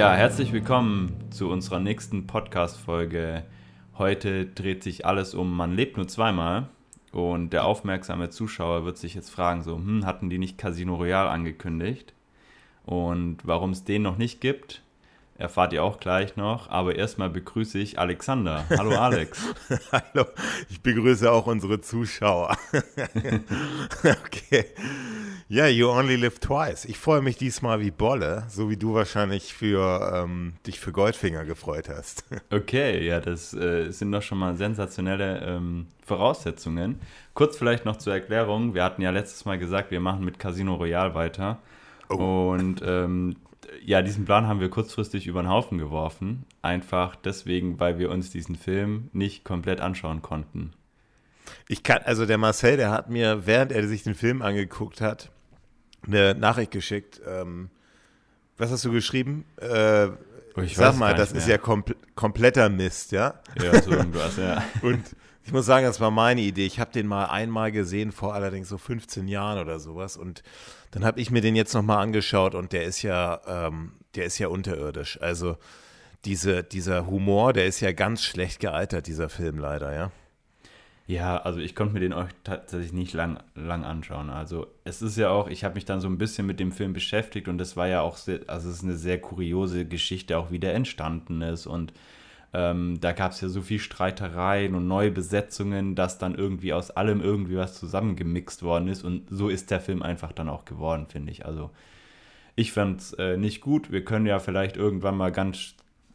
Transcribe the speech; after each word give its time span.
Ja, 0.00 0.14
herzlich 0.14 0.50
willkommen 0.54 1.14
zu 1.28 1.50
unserer 1.50 1.78
nächsten 1.78 2.26
Podcast-Folge. 2.26 3.44
Heute 3.98 4.46
dreht 4.46 4.82
sich 4.82 5.04
alles 5.04 5.34
um 5.34 5.54
Man 5.54 5.76
lebt 5.76 5.98
nur 5.98 6.08
zweimal. 6.08 6.70
Und 7.12 7.52
der 7.52 7.66
aufmerksame 7.66 8.30
Zuschauer 8.30 8.86
wird 8.86 8.96
sich 8.96 9.12
jetzt 9.14 9.28
fragen: 9.28 9.60
so, 9.60 9.76
hm, 9.76 10.06
hatten 10.06 10.30
die 10.30 10.38
nicht 10.38 10.56
Casino 10.56 10.94
Royale 10.94 11.28
angekündigt? 11.28 12.14
Und 12.86 13.46
warum 13.46 13.72
es 13.72 13.84
den 13.84 14.00
noch 14.00 14.16
nicht 14.16 14.40
gibt, 14.40 14.82
erfahrt 15.40 15.72
ihr 15.72 15.82
auch 15.82 15.98
gleich 15.98 16.36
noch. 16.36 16.70
Aber 16.70 16.96
erstmal 16.96 17.30
begrüße 17.30 17.78
ich 17.78 17.98
Alexander. 17.98 18.64
Hallo 18.70 18.90
Alex. 18.98 19.42
Hallo, 19.90 20.26
ich 20.68 20.82
begrüße 20.82 21.30
auch 21.30 21.46
unsere 21.46 21.80
Zuschauer. 21.80 22.56
okay. 24.02 24.66
Ja, 25.48 25.66
You 25.66 25.88
Only 25.88 26.16
Live 26.16 26.38
Twice. 26.38 26.84
Ich 26.84 26.98
freue 26.98 27.22
mich 27.22 27.36
diesmal 27.36 27.80
wie 27.80 27.90
Bolle, 27.90 28.44
so 28.48 28.70
wie 28.70 28.76
du 28.76 28.94
wahrscheinlich 28.94 29.52
für 29.52 30.12
ähm, 30.14 30.52
dich 30.66 30.78
für 30.78 30.92
Goldfinger 30.92 31.44
gefreut 31.44 31.88
hast. 31.88 32.24
Okay, 32.52 33.06
ja, 33.06 33.20
das 33.20 33.54
äh, 33.54 33.90
sind 33.90 34.12
doch 34.12 34.22
schon 34.22 34.38
mal 34.38 34.56
sensationelle 34.56 35.40
ähm, 35.40 35.86
Voraussetzungen. 36.04 37.00
Kurz 37.34 37.56
vielleicht 37.56 37.84
noch 37.84 37.96
zur 37.96 38.12
Erklärung. 38.12 38.74
Wir 38.74 38.82
hatten 38.82 39.02
ja 39.02 39.10
letztes 39.10 39.44
Mal 39.44 39.58
gesagt, 39.58 39.90
wir 39.90 40.00
machen 40.00 40.24
mit 40.24 40.38
Casino 40.38 40.74
Royale 40.74 41.14
weiter. 41.14 41.58
Oh. 42.08 42.50
Und 42.50 42.82
ähm, 42.84 43.36
ja, 43.84 44.02
diesen 44.02 44.24
Plan 44.24 44.46
haben 44.46 44.60
wir 44.60 44.70
kurzfristig 44.70 45.26
über 45.26 45.42
den 45.42 45.48
Haufen 45.48 45.78
geworfen. 45.78 46.44
Einfach 46.62 47.16
deswegen, 47.16 47.78
weil 47.80 47.98
wir 47.98 48.10
uns 48.10 48.30
diesen 48.30 48.56
Film 48.56 49.10
nicht 49.12 49.44
komplett 49.44 49.80
anschauen 49.80 50.22
konnten. 50.22 50.72
Ich 51.68 51.82
kann, 51.82 52.02
also 52.04 52.26
der 52.26 52.38
Marcel, 52.38 52.76
der 52.76 52.90
hat 52.90 53.10
mir, 53.10 53.46
während 53.46 53.72
er 53.72 53.86
sich 53.86 54.02
den 54.02 54.14
Film 54.14 54.42
angeguckt 54.42 55.00
hat, 55.00 55.30
eine 56.06 56.34
Nachricht 56.34 56.70
geschickt. 56.70 57.20
Ähm, 57.26 57.70
was 58.56 58.70
hast 58.70 58.84
du 58.84 58.92
geschrieben? 58.92 59.44
Äh, 59.56 60.08
oh, 60.56 60.62
sag 60.66 60.96
mal, 60.96 61.14
das 61.14 61.32
ist 61.32 61.48
ja 61.48 61.58
kompl 61.58 61.96
kompletter 62.14 62.68
Mist, 62.68 63.12
ja? 63.12 63.40
Ja, 63.62 63.80
so 63.80 63.90
irgendwas, 63.92 64.36
ja. 64.36 64.62
Und 64.82 65.02
ich 65.44 65.52
muss 65.52 65.64
sagen, 65.64 65.86
das 65.86 66.00
war 66.00 66.10
meine 66.10 66.42
Idee. 66.42 66.66
Ich 66.66 66.78
habe 66.78 66.92
den 66.92 67.06
mal 67.06 67.26
einmal 67.26 67.72
gesehen, 67.72 68.12
vor 68.12 68.34
allerdings 68.34 68.68
so 68.68 68.76
15 68.76 69.26
Jahren 69.26 69.58
oder 69.58 69.80
sowas. 69.80 70.16
Und 70.16 70.42
dann 70.90 71.04
habe 71.04 71.20
ich 71.20 71.30
mir 71.30 71.40
den 71.40 71.56
jetzt 71.56 71.74
nochmal 71.74 72.02
angeschaut 72.02 72.54
und 72.54 72.72
der 72.72 72.84
ist 72.84 73.02
ja, 73.02 73.40
ähm, 73.46 73.92
der 74.14 74.24
ist 74.24 74.38
ja 74.38 74.48
unterirdisch. 74.48 75.20
Also 75.20 75.56
diese, 76.24 76.62
dieser 76.62 77.06
Humor, 77.06 77.52
der 77.52 77.66
ist 77.66 77.80
ja 77.80 77.92
ganz 77.92 78.24
schlecht 78.24 78.60
gealtert, 78.60 79.06
dieser 79.06 79.28
Film 79.28 79.58
leider, 79.58 79.94
ja. 79.94 80.10
Ja, 81.06 81.38
also 81.38 81.58
ich 81.58 81.74
konnte 81.74 81.94
mir 81.94 82.00
den 82.00 82.12
auch 82.12 82.28
tatsächlich 82.44 82.92
nicht 82.92 83.14
lang, 83.14 83.42
lang 83.56 83.84
anschauen. 83.84 84.30
Also 84.30 84.68
es 84.84 85.02
ist 85.02 85.16
ja 85.16 85.30
auch, 85.30 85.48
ich 85.48 85.64
habe 85.64 85.74
mich 85.74 85.84
dann 85.84 86.00
so 86.00 86.06
ein 86.06 86.18
bisschen 86.18 86.46
mit 86.46 86.60
dem 86.60 86.70
Film 86.70 86.92
beschäftigt 86.92 87.48
und 87.48 87.58
das 87.58 87.76
war 87.76 87.88
ja 87.88 88.00
auch, 88.02 88.16
sehr, 88.16 88.40
also 88.46 88.68
es 88.68 88.76
ist 88.76 88.84
eine 88.84 88.96
sehr 88.96 89.20
kuriose 89.20 89.86
Geschichte, 89.86 90.38
auch 90.38 90.52
wie 90.52 90.60
der 90.60 90.74
entstanden 90.74 91.42
ist 91.42 91.66
und 91.66 91.92
ähm, 92.52 92.98
da 93.00 93.12
gab 93.12 93.32
es 93.32 93.40
ja 93.40 93.48
so 93.48 93.62
viel 93.62 93.78
Streitereien 93.78 94.74
und 94.74 94.88
neue 94.88 95.10
Besetzungen, 95.10 95.94
dass 95.94 96.18
dann 96.18 96.34
irgendwie 96.34 96.72
aus 96.72 96.90
allem 96.90 97.20
irgendwie 97.20 97.56
was 97.56 97.78
zusammengemixt 97.78 98.62
worden 98.62 98.88
ist 98.88 99.04
und 99.04 99.28
so 99.30 99.48
ist 99.48 99.70
der 99.70 99.80
Film 99.80 100.02
einfach 100.02 100.32
dann 100.32 100.48
auch 100.48 100.64
geworden, 100.64 101.06
finde 101.08 101.30
ich. 101.30 101.46
Also 101.46 101.70
ich 102.56 102.72
fand 102.72 103.00
es 103.00 103.12
äh, 103.14 103.36
nicht 103.36 103.60
gut. 103.60 103.92
Wir 103.92 104.04
können 104.04 104.26
ja 104.26 104.38
vielleicht 104.38 104.76
irgendwann 104.76 105.16
mal 105.16 105.30
ganz 105.30 105.74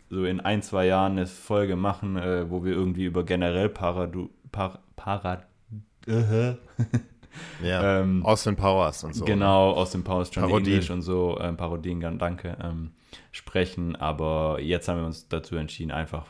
so 0.10 0.26
in 0.26 0.40
ein, 0.40 0.62
zwei 0.62 0.86
Jahren 0.86 1.14
eine 1.14 1.28
Folge 1.28 1.76
machen, 1.76 2.18
äh, 2.18 2.50
wo 2.50 2.64
wir 2.64 2.74
irgendwie 2.74 3.06
über 3.06 3.24
generell 3.24 3.70
Paradu 3.70 4.30
Par 4.52 4.80
Parad. 4.96 5.46
Ja, 7.64 8.00
ähm, 8.00 8.26
Austin 8.26 8.56
Powers 8.56 9.04
und 9.04 9.14
so. 9.14 9.26
Genau, 9.26 9.72
Austin 9.72 10.04
Powers, 10.04 10.30
John 10.34 10.46
Parodien. 10.46 10.76
English 10.76 10.90
und 10.90 11.02
so, 11.02 11.38
ähm, 11.42 11.58
Parodien, 11.58 12.00
danke, 12.18 12.58
ähm, 12.64 12.92
sprechen. 13.32 13.96
Aber 13.96 14.60
jetzt 14.62 14.88
haben 14.88 15.00
wir 15.00 15.06
uns 15.06 15.28
dazu 15.28 15.56
entschieden, 15.56 15.92
einfach 15.92 16.26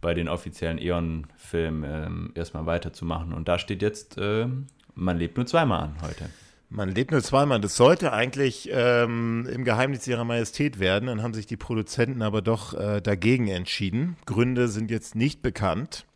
bei 0.00 0.14
den 0.14 0.28
offiziellen 0.28 0.78
Eon-Filmen 0.78 1.84
ähm, 1.84 2.32
erstmal 2.34 2.66
weiterzumachen. 2.66 3.32
Und 3.32 3.48
da 3.48 3.58
steht 3.58 3.82
jetzt, 3.82 4.18
äh, 4.18 4.46
man 4.94 5.18
lebt 5.18 5.36
nur 5.36 5.46
zweimal 5.46 5.82
an 5.84 5.96
heute. 6.02 6.30
Man 6.72 6.88
lebt 6.88 7.10
nur 7.10 7.20
zweimal. 7.20 7.60
Das 7.60 7.76
sollte 7.76 8.12
eigentlich 8.12 8.70
ähm, 8.72 9.46
im 9.52 9.64
Geheimnis 9.64 10.06
ihrer 10.06 10.24
Majestät 10.24 10.78
werden. 10.78 11.06
Dann 11.06 11.20
haben 11.20 11.34
sich 11.34 11.46
die 11.46 11.56
Produzenten 11.56 12.22
aber 12.22 12.42
doch 12.42 12.74
äh, 12.74 13.00
dagegen 13.00 13.48
entschieden. 13.48 14.16
Gründe 14.24 14.68
sind 14.68 14.90
jetzt 14.90 15.16
nicht 15.16 15.42
bekannt. 15.42 16.06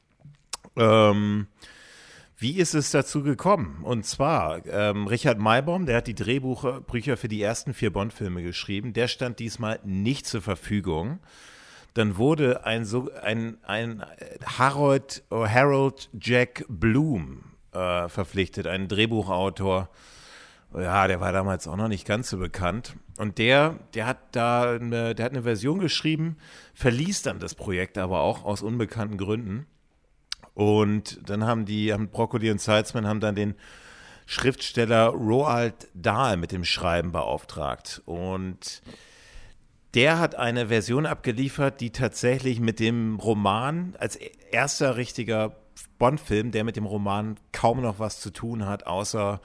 Ähm, 0.76 1.48
wie 2.44 2.58
ist 2.58 2.74
es 2.74 2.90
dazu 2.90 3.22
gekommen? 3.22 3.78
Und 3.84 4.04
zwar, 4.04 4.66
ähm, 4.66 5.06
Richard 5.06 5.38
Maybaum, 5.38 5.86
der 5.86 5.96
hat 5.96 6.06
die 6.06 6.14
Drehbücher 6.14 7.16
für 7.16 7.28
die 7.28 7.40
ersten 7.40 7.72
vier 7.72 7.90
Bond-Filme 7.90 8.42
geschrieben, 8.42 8.92
der 8.92 9.08
stand 9.08 9.38
diesmal 9.38 9.80
nicht 9.82 10.26
zur 10.26 10.42
Verfügung. 10.42 11.20
Dann 11.94 12.18
wurde 12.18 12.66
ein, 12.66 12.84
so, 12.84 13.10
ein, 13.22 13.56
ein 13.62 14.04
Harold, 14.44 15.22
oh, 15.30 15.46
Harold 15.48 16.10
Jack 16.20 16.66
Bloom 16.68 17.44
äh, 17.72 18.10
verpflichtet, 18.10 18.66
ein 18.66 18.88
Drehbuchautor. 18.88 19.88
Ja, 20.74 21.08
der 21.08 21.20
war 21.20 21.32
damals 21.32 21.66
auch 21.66 21.76
noch 21.76 21.88
nicht 21.88 22.06
ganz 22.06 22.28
so 22.28 22.36
bekannt. 22.36 22.94
Und 23.16 23.38
der, 23.38 23.78
der 23.94 24.06
hat 24.06 24.18
da 24.32 24.72
eine, 24.72 25.14
der 25.14 25.24
hat 25.24 25.32
eine 25.32 25.44
Version 25.44 25.78
geschrieben, 25.78 26.36
verließ 26.74 27.22
dann 27.22 27.38
das 27.38 27.54
Projekt 27.54 27.96
aber 27.96 28.20
auch 28.20 28.44
aus 28.44 28.60
unbekannten 28.60 29.16
Gründen. 29.16 29.66
Und 30.54 31.28
dann 31.28 31.44
haben 31.44 31.64
die, 31.64 31.92
haben 31.92 32.08
Broccoli 32.08 32.50
und 32.50 32.60
Salzman 32.60 33.06
haben 33.06 33.20
dann 33.20 33.34
den 33.34 33.54
Schriftsteller 34.26 35.08
Roald 35.08 35.88
Dahl 35.94 36.36
mit 36.36 36.52
dem 36.52 36.64
Schreiben 36.64 37.12
beauftragt. 37.12 38.02
Und 38.06 38.82
der 39.94 40.18
hat 40.18 40.34
eine 40.34 40.68
Version 40.68 41.06
abgeliefert, 41.06 41.80
die 41.80 41.90
tatsächlich 41.90 42.60
mit 42.60 42.80
dem 42.80 43.16
Roman 43.16 43.94
als 43.98 44.16
erster 44.50 44.96
richtiger 44.96 45.56
Bond-Film, 45.98 46.52
der 46.52 46.64
mit 46.64 46.76
dem 46.76 46.86
Roman 46.86 47.36
kaum 47.52 47.80
noch 47.82 47.98
was 47.98 48.20
zu 48.20 48.30
tun 48.30 48.66
hat, 48.66 48.86
außer 48.86 49.40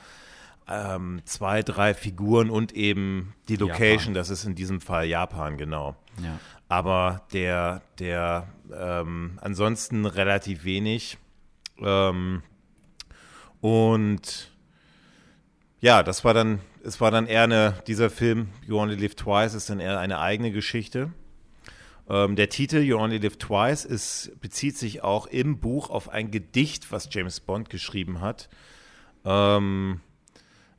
ähm, 0.67 1.21
zwei, 1.25 1.63
drei 1.63 1.93
Figuren 1.93 2.49
und 2.49 2.71
eben 2.73 3.33
die 3.47 3.55
Location, 3.55 3.99
Japan. 3.99 4.13
das 4.13 4.29
ist 4.29 4.45
in 4.45 4.55
diesem 4.55 4.81
Fall 4.81 5.05
Japan, 5.05 5.57
genau. 5.57 5.95
Ja. 6.21 6.39
Aber 6.69 7.23
der, 7.33 7.81
der 7.97 8.47
ähm, 8.71 9.39
ansonsten 9.41 10.05
relativ 10.05 10.63
wenig. 10.63 11.17
Ähm, 11.79 12.43
und 13.59 14.51
ja, 15.81 16.03
das 16.03 16.23
war 16.23 16.33
dann, 16.33 16.59
es 16.83 17.01
war 17.01 17.09
dann 17.09 17.25
eher 17.25 17.43
eine, 17.43 17.73
dieser 17.87 18.09
Film, 18.11 18.49
You 18.67 18.77
Only 18.79 18.95
Live 18.95 19.15
Twice, 19.15 19.55
ist 19.55 19.69
dann 19.69 19.79
eher 19.79 19.99
eine 19.99 20.19
eigene 20.19 20.51
Geschichte. 20.51 21.11
Ähm, 22.07 22.35
der 22.35 22.49
Titel 22.49 22.77
You 22.77 22.97
Only 22.97 23.17
Live 23.17 23.37
Twice 23.37 23.85
ist, 23.85 24.39
bezieht 24.39 24.77
sich 24.77 25.03
auch 25.03 25.25
im 25.25 25.59
Buch 25.59 25.89
auf 25.89 26.09
ein 26.09 26.29
Gedicht, 26.29 26.91
was 26.91 27.09
James 27.11 27.39
Bond 27.39 27.71
geschrieben 27.71 28.21
hat. 28.21 28.47
Ähm, 29.25 30.01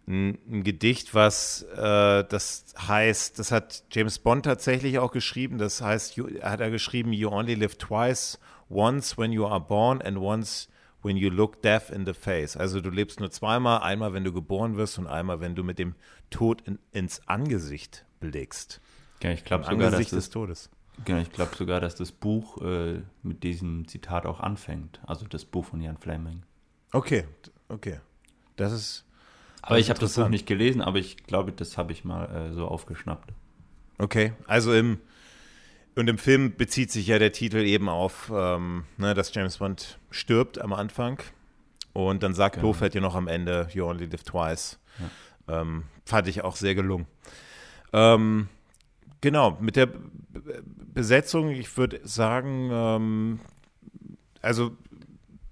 ein, 0.07 0.39
ein 0.51 0.65
Gedicht, 0.65 1.15
was 1.15 1.63
äh, 1.63 2.25
das 2.25 2.65
heißt, 2.79 3.39
das 3.39 3.53
hat 3.53 3.85
James 3.93 4.19
Bond 4.19 4.45
tatsächlich 4.45 4.99
auch 4.99 5.13
geschrieben. 5.13 5.59
Das 5.59 5.81
heißt, 5.81 6.17
you, 6.17 6.29
hat 6.43 6.61
er 6.61 6.71
geschrieben, 6.71 7.13
You 7.13 7.31
only 7.31 7.55
live 7.55 7.77
twice, 7.77 8.39
once 8.69 9.17
when 9.17 9.33
you 9.33 9.47
are 9.47 9.61
born 9.61 10.03
and 10.03 10.19
once 10.19 10.69
when 11.03 11.17
you 11.17 11.31
look 11.31 11.63
death 11.63 11.91
in 11.91 12.05
the 12.07 12.15
face. 12.15 12.57
Also 12.57 12.81
du 12.81 12.91
lebst 12.91 13.21
nur 13.21 13.31
zweimal, 13.31 13.81
einmal 13.81 14.13
wenn 14.13 14.25
du 14.25 14.33
geboren 14.33 14.77
wirst 14.77 14.99
und 14.99 15.07
einmal 15.07 15.41
wenn 15.41 15.55
du 15.55 15.63
mit 15.63 15.79
dem 15.79 15.95
Tod 16.31 16.63
in, 16.63 16.79
ins 16.93 17.27
Angesicht 17.27 18.05
blickst. 18.21 18.81
Ja, 19.23 19.31
ich 19.31 19.45
glaube 19.45 19.65
sogar, 19.65 19.91
dass 19.91 20.09
des 20.09 20.31
Todes. 20.31 20.71
Genau, 21.05 21.21
ich 21.21 21.33
glaube 21.33 21.55
sogar, 21.57 21.81
dass 21.81 21.95
das 21.95 22.13
Buch 22.13 22.61
äh, 22.61 23.03
mit 23.23 23.43
diesem 23.43 23.89
Zitat 23.89 24.27
auch 24.27 24.41
anfängt. 24.41 25.01
Also 25.07 25.27
das 25.27 25.45
Buch 25.45 25.65
von 25.65 25.81
Jan 25.81 25.97
Fleming. 25.97 26.43
Okay, 26.93 27.25
okay. 27.69 28.01
Das 28.57 28.73
ist 28.73 29.07
aber 29.63 29.79
ich 29.79 29.91
habe 29.91 30.01
das 30.01 30.15
Buch 30.15 30.29
nicht 30.29 30.47
gelesen, 30.47 30.81
aber 30.81 30.99
ich 30.99 31.17
glaube, 31.25 31.53
das 31.53 31.77
habe 31.79 31.93
ich 31.93 32.05
mal 32.05 32.25
äh, 32.25 32.53
so 32.53 32.67
aufgeschnappt. 32.67 33.33
Okay, 33.99 34.33
also 34.47 34.73
im 34.73 34.99
und 35.97 36.09
im 36.09 36.19
Film 36.19 36.57
bezieht 36.57 36.91
sich 36.91 37.09
ja 37.09 37.19
der 37.19 37.33
Titel 37.33 37.59
eben 37.59 37.89
auf, 37.89 38.33
ähm, 38.35 38.85
ne, 38.97 39.13
dass 39.13 39.35
James 39.35 39.59
Bond 39.59 39.99
stirbt 40.11 40.61
am 40.61 40.73
Anfang 40.73 41.21
und 41.93 42.23
dann 42.23 42.33
sagt 42.33 42.55
genau. 42.55 42.69
Blofeld 42.69 42.95
ja 42.95 43.01
noch 43.01 43.15
am 43.15 43.29
Ende, 43.29 43.69
You 43.73 43.85
only 43.85 44.07
live 44.07 44.23
twice. 44.23 44.79
Ja. 44.99 45.61
Ähm, 45.61 45.85
fand 46.07 46.29
ich 46.29 46.43
auch 46.43 46.57
sehr 46.57 46.75
gelungen. 46.75 47.07
Ähm, 47.93 48.49
genau, 49.21 49.59
mit 49.61 49.77
der 49.77 49.89
Besetzung, 50.95 51.51
ich 51.51 51.77
würde 51.77 52.01
sagen, 52.05 52.71
ähm, 52.73 53.41
also 54.43 54.77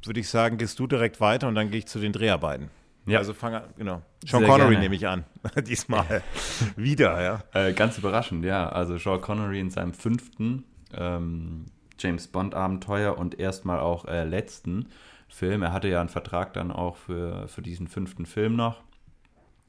würde 0.05 0.21
ich 0.21 0.29
sagen, 0.29 0.57
gehst 0.57 0.79
du 0.79 0.87
direkt 0.87 1.21
weiter 1.21 1.49
und 1.49 1.57
dann 1.57 1.71
gehe 1.71 1.81
ich 1.81 1.87
zu 1.87 1.99
den 1.99 2.13
Dreharbeiten. 2.13 2.71
Ja. 3.09 3.19
Also 3.19 3.35
fange 3.35 3.63
genau. 3.77 4.03
Sean 4.25 4.41
Sehr 4.41 4.49
Connery 4.49 4.77
nehme 4.77 4.95
ich 4.95 5.07
an. 5.07 5.25
Diesmal 5.67 6.23
wieder, 6.77 7.23
ja. 7.23 7.43
Äh, 7.53 7.73
ganz 7.73 7.99
überraschend, 7.99 8.45
ja. 8.45 8.69
Also 8.69 8.99
Sean 8.99 9.21
Connery 9.21 9.61
in 9.61 9.71
seinem 9.71 9.95
fünften 9.95 10.65
ähm, 10.93 11.67
James 11.99 12.29
Bond-Abenteuer 12.29 13.17
und 13.17 13.39
erstmal 13.39 13.81
auch 13.81 14.05
äh, 14.05 14.25
letzten 14.25 14.89
Film. 15.29 15.63
Er 15.63 15.73
hatte 15.73 15.89
ja 15.89 16.01
einen 16.01 16.09
Vertrag 16.09 16.53
dann 16.53 16.71
auch 16.71 16.97
für, 16.97 17.49
für 17.49 17.63
diesen 17.63 17.89
fünften 17.89 18.27
Film 18.27 18.57
noch 18.57 18.83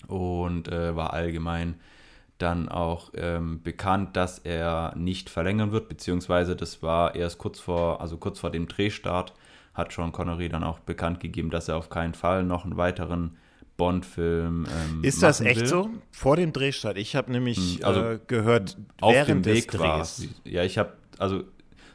und 0.07 0.67
äh, 0.67 0.95
war 0.95 1.13
allgemein 1.13 1.75
dann 2.37 2.69
auch 2.69 3.11
ähm, 3.15 3.61
bekannt, 3.61 4.15
dass 4.15 4.39
er 4.39 4.93
nicht 4.95 5.29
verlängern 5.29 5.71
wird, 5.71 5.89
beziehungsweise 5.89 6.55
das 6.55 6.81
war 6.81 7.15
erst 7.15 7.37
kurz 7.37 7.59
vor, 7.59 7.99
also 8.01 8.17
kurz 8.17 8.39
vor 8.39 8.49
dem 8.49 8.67
Drehstart, 8.67 9.33
hat 9.73 9.91
Sean 9.91 10.11
Connery 10.11 10.49
dann 10.49 10.63
auch 10.63 10.79
bekannt 10.79 11.19
gegeben, 11.19 11.49
dass 11.49 11.67
er 11.67 11.77
auf 11.77 11.89
keinen 11.89 12.13
Fall 12.13 12.43
noch 12.43 12.65
einen 12.65 12.77
weiteren 12.77 13.37
Bond-Film. 13.77 14.65
Ähm, 14.65 15.03
ist 15.03 15.23
das 15.23 15.41
echt 15.41 15.61
will. 15.61 15.67
so? 15.67 15.89
Vor 16.11 16.35
dem 16.35 16.53
Drehstart? 16.53 16.97
Ich 16.97 17.15
habe 17.15 17.31
nämlich 17.31 17.77
hm, 17.77 17.85
also 17.85 18.01
äh, 18.01 18.19
gehört, 18.27 18.77
auf 19.01 19.13
während 19.13 19.45
dem 19.45 19.53
Weg 19.53 19.71
des 19.71 19.79
Drehs. 19.79 20.27
Ja, 20.43 20.63
ich 20.63 20.77
habe, 20.77 20.93
also 21.17 21.43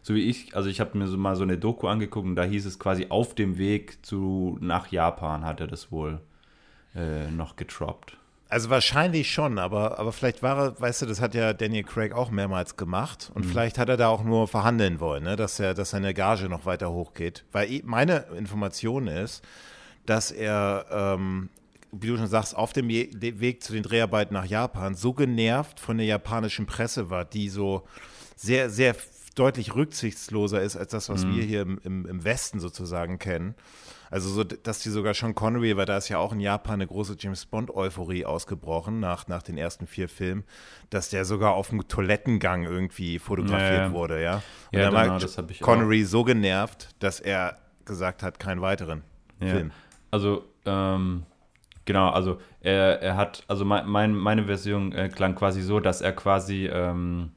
so 0.03 0.15
wie 0.15 0.29
ich, 0.29 0.57
also 0.57 0.69
ich 0.69 0.81
habe 0.81 0.99
mir 0.99 1.07
so 1.07 1.17
mal 1.17 1.37
so 1.37 1.45
eine 1.45 1.59
Doku 1.59 1.87
angeguckt 1.87 2.27
und 2.27 2.37
da 2.37 2.45
hieß 2.45 2.67
es 2.67 2.79
quasi 2.79 3.07
auf 3.09 3.35
dem 3.35 3.59
Weg 3.59 4.05
zu 4.05 4.59
nach 4.61 4.89
Japan 4.89 5.45
hat 5.45 5.61
er 5.61 5.67
das 5.67 5.93
wohl 5.93 6.21
äh, 6.95 7.31
noch 7.31 7.57
getroppt. 7.57 8.19
Also 8.49 8.71
wahrscheinlich 8.71 9.33
schon, 9.33 9.59
aber, 9.59 9.99
aber 9.99 10.13
vielleicht 10.13 10.43
war 10.43 10.59
er, 10.59 10.81
weißt 10.81 11.03
du, 11.03 11.07
das 11.07 11.21
hat 11.21 11.35
ja 11.35 11.53
Daniel 11.53 11.83
Craig 11.83 12.13
auch 12.13 12.31
mehrmals 12.31 12.77
gemacht 12.77 13.31
und 13.35 13.45
mhm. 13.45 13.51
vielleicht 13.51 13.79
hat 13.79 13.89
er 13.89 13.97
da 13.97 14.09
auch 14.09 14.23
nur 14.23 14.47
verhandeln 14.49 15.01
wollen, 15.01 15.25
ne, 15.25 15.37
dass, 15.37 15.59
er, 15.59 15.75
dass 15.75 15.91
seine 15.91 16.15
Gage 16.15 16.49
noch 16.49 16.67
weiter 16.67 16.91
hochgeht. 16.93 17.45
Weil 17.53 17.81
meine 17.85 18.27
Information 18.37 19.09
ist, 19.09 19.43
dass 20.07 20.31
er, 20.31 20.87
ähm, 20.91 21.49
wie 21.91 22.09
du 22.09 22.17
schon 22.17 22.27
sagst, 22.27 22.55
auf 22.55 22.73
dem 22.73 22.89
Weg 22.89 23.63
zu 23.63 23.73
den 23.73 23.83
Dreharbeiten 23.83 24.35
nach 24.35 24.45
Japan 24.47 24.95
so 24.95 25.15
genervt 25.15 25.81
von 25.81 25.97
der 25.97 26.07
japanischen 26.07 26.67
Presse 26.67 27.09
war, 27.09 27.25
die 27.25 27.49
so 27.49 27.85
sehr, 28.37 28.69
sehr 28.69 28.95
deutlich 29.35 29.75
rücksichtsloser 29.75 30.61
ist 30.63 30.77
als 30.77 30.91
das, 30.91 31.09
was 31.09 31.25
mhm. 31.25 31.37
wir 31.37 31.43
hier 31.45 31.63
im, 31.63 31.81
im, 31.83 32.07
im 32.07 32.25
Westen 32.25 32.61
sozusagen 32.61 33.19
kennen 33.19 33.55
also 34.15 34.29
so, 34.29 34.45
dass 34.45 34.79
die 34.79 34.91
sogar 34.91 35.13
schon 35.13 35.35
Connery, 35.35 35.77
weil 35.77 35.87
da 35.87 35.97
ist 35.97 36.09
ja 36.09 36.19
auch 36.19 36.33
in 36.33 36.39
Japan 36.39 36.75
eine 36.75 36.87
große 36.87 37.17
James 37.19 37.47
Bond-Euphorie 37.47 38.25
ausgebrochen 38.25 39.01
nach, 39.01 39.27
nach 39.27 39.43
den 39.43 39.59
ersten 39.59 39.89
vier 39.89 40.09
Filmen, 40.09 40.45
dass 40.89 41.11
der 41.11 41.25
sogar 41.25 41.55
auf 41.55 41.71
dem 41.71 41.89
Toilettengang 41.89 42.63
irgendwie 42.63 43.19
fotografiert 43.19 43.89
ja, 43.89 43.93
wurde, 43.93 44.23
ja. 44.23 44.35
Und 44.71 44.79
ja, 44.79 44.89
dann 44.89 45.19
genau, 45.19 45.21
war 45.21 45.47
Connery 45.61 46.05
auch. 46.05 46.09
so 46.09 46.23
genervt, 46.23 46.95
dass 47.01 47.19
er 47.19 47.59
gesagt 47.87 48.23
hat, 48.23 48.39
keinen 48.39 48.61
weiteren. 48.61 49.03
Film. 49.41 49.73
Also, 50.13 50.45
ähm, 50.65 51.25
genau, 51.85 52.11
also 52.11 52.39
er, 52.61 53.03
er 53.03 53.17
hat, 53.17 53.43
also 53.49 53.65
mein, 53.65 54.15
meine 54.15 54.45
Version 54.45 54.93
äh, 54.93 55.09
klang 55.09 55.35
quasi 55.35 55.61
so, 55.61 55.81
dass 55.81 56.01
er 56.01 56.13
quasi 56.13 56.67
ähm, 56.67 57.33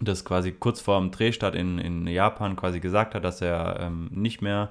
das 0.00 0.24
quasi 0.24 0.52
kurz 0.52 0.80
vor 0.80 1.00
dem 1.00 1.10
Drehstart 1.10 1.56
in, 1.56 1.80
in 1.80 2.06
Japan 2.06 2.54
quasi 2.54 2.78
gesagt 2.78 3.16
hat, 3.16 3.24
dass 3.24 3.40
er 3.40 3.80
ähm, 3.80 4.08
nicht 4.12 4.40
mehr 4.40 4.70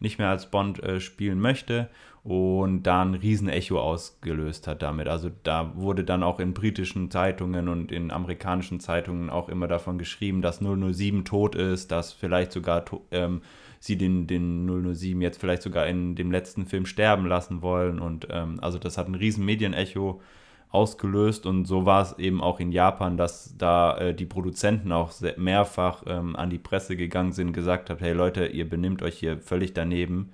nicht 0.00 0.18
mehr 0.18 0.28
als 0.28 0.50
Bond 0.50 0.82
äh, 0.82 1.00
spielen 1.00 1.40
möchte 1.40 1.88
und 2.22 2.82
da 2.82 3.02
ein 3.02 3.14
Riesenecho 3.14 3.80
ausgelöst 3.80 4.66
hat 4.66 4.82
damit. 4.82 5.08
Also 5.08 5.30
da 5.42 5.72
wurde 5.76 6.04
dann 6.04 6.22
auch 6.22 6.38
in 6.38 6.52
britischen 6.52 7.10
Zeitungen 7.10 7.68
und 7.68 7.92
in 7.92 8.10
amerikanischen 8.10 8.80
Zeitungen 8.80 9.30
auch 9.30 9.48
immer 9.48 9.68
davon 9.68 9.96
geschrieben, 9.98 10.42
dass 10.42 10.60
007 10.60 11.24
tot 11.24 11.54
ist, 11.54 11.90
dass 11.92 12.12
vielleicht 12.12 12.52
sogar 12.52 12.84
ähm, 13.10 13.40
sie 13.78 13.96
den, 13.96 14.26
den 14.26 14.66
007 14.94 15.22
jetzt 15.22 15.40
vielleicht 15.40 15.62
sogar 15.62 15.86
in 15.86 16.14
dem 16.14 16.30
letzten 16.30 16.66
Film 16.66 16.84
sterben 16.84 17.26
lassen 17.26 17.62
wollen 17.62 17.98
und 17.98 18.28
ähm, 18.30 18.58
also 18.60 18.78
das 18.78 18.98
hat 18.98 19.08
ein 19.08 19.14
riesen 19.14 19.44
Medienecho 19.46 20.20
ausgelöst 20.70 21.46
und 21.46 21.64
so 21.64 21.84
war 21.84 22.02
es 22.02 22.18
eben 22.18 22.40
auch 22.40 22.60
in 22.60 22.70
Japan, 22.70 23.16
dass 23.16 23.54
da 23.58 23.98
äh, 23.98 24.14
die 24.14 24.26
Produzenten 24.26 24.92
auch 24.92 25.12
mehrfach 25.36 26.04
ähm, 26.06 26.36
an 26.36 26.50
die 26.50 26.58
Presse 26.58 26.96
gegangen 26.96 27.32
sind, 27.32 27.52
gesagt 27.52 27.90
haben, 27.90 27.98
hey 27.98 28.12
Leute, 28.12 28.46
ihr 28.46 28.68
benimmt 28.68 29.02
euch 29.02 29.18
hier 29.18 29.38
völlig 29.38 29.74
daneben. 29.74 30.32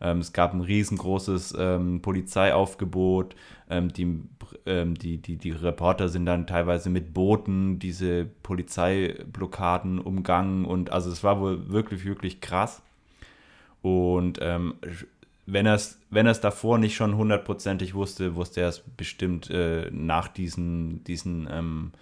Ähm, 0.00 0.18
es 0.18 0.32
gab 0.32 0.52
ein 0.52 0.60
riesengroßes 0.60 1.56
ähm, 1.58 2.02
Polizeiaufgebot, 2.02 3.34
ähm, 3.70 3.92
die, 3.92 4.20
ähm, 4.66 4.94
die, 4.94 5.16
die, 5.16 5.36
die 5.36 5.50
Reporter 5.52 6.08
sind 6.08 6.26
dann 6.26 6.46
teilweise 6.46 6.90
mit 6.90 7.14
Booten 7.14 7.78
diese 7.78 8.26
Polizeiblockaden 8.42 9.98
umgangen 9.98 10.66
und 10.66 10.92
also 10.92 11.10
es 11.10 11.24
war 11.24 11.40
wohl 11.40 11.70
wirklich, 11.70 12.04
wirklich 12.04 12.40
krass. 12.40 12.82
Und 13.80 14.38
ähm, 14.42 14.74
wenn 15.50 15.66
er 15.66 15.74
es 15.74 15.98
wenn 16.10 16.26
er's 16.26 16.40
davor 16.40 16.78
nicht 16.78 16.94
schon 16.94 17.16
hundertprozentig 17.16 17.94
wusste, 17.94 18.34
wusste 18.34 18.60
er 18.60 18.68
es 18.68 18.82
bestimmt 18.96 19.50
äh, 19.50 19.90
nach 19.90 20.28
diesen, 20.28 21.04
diesen 21.04 21.48
ähm, 21.50 21.92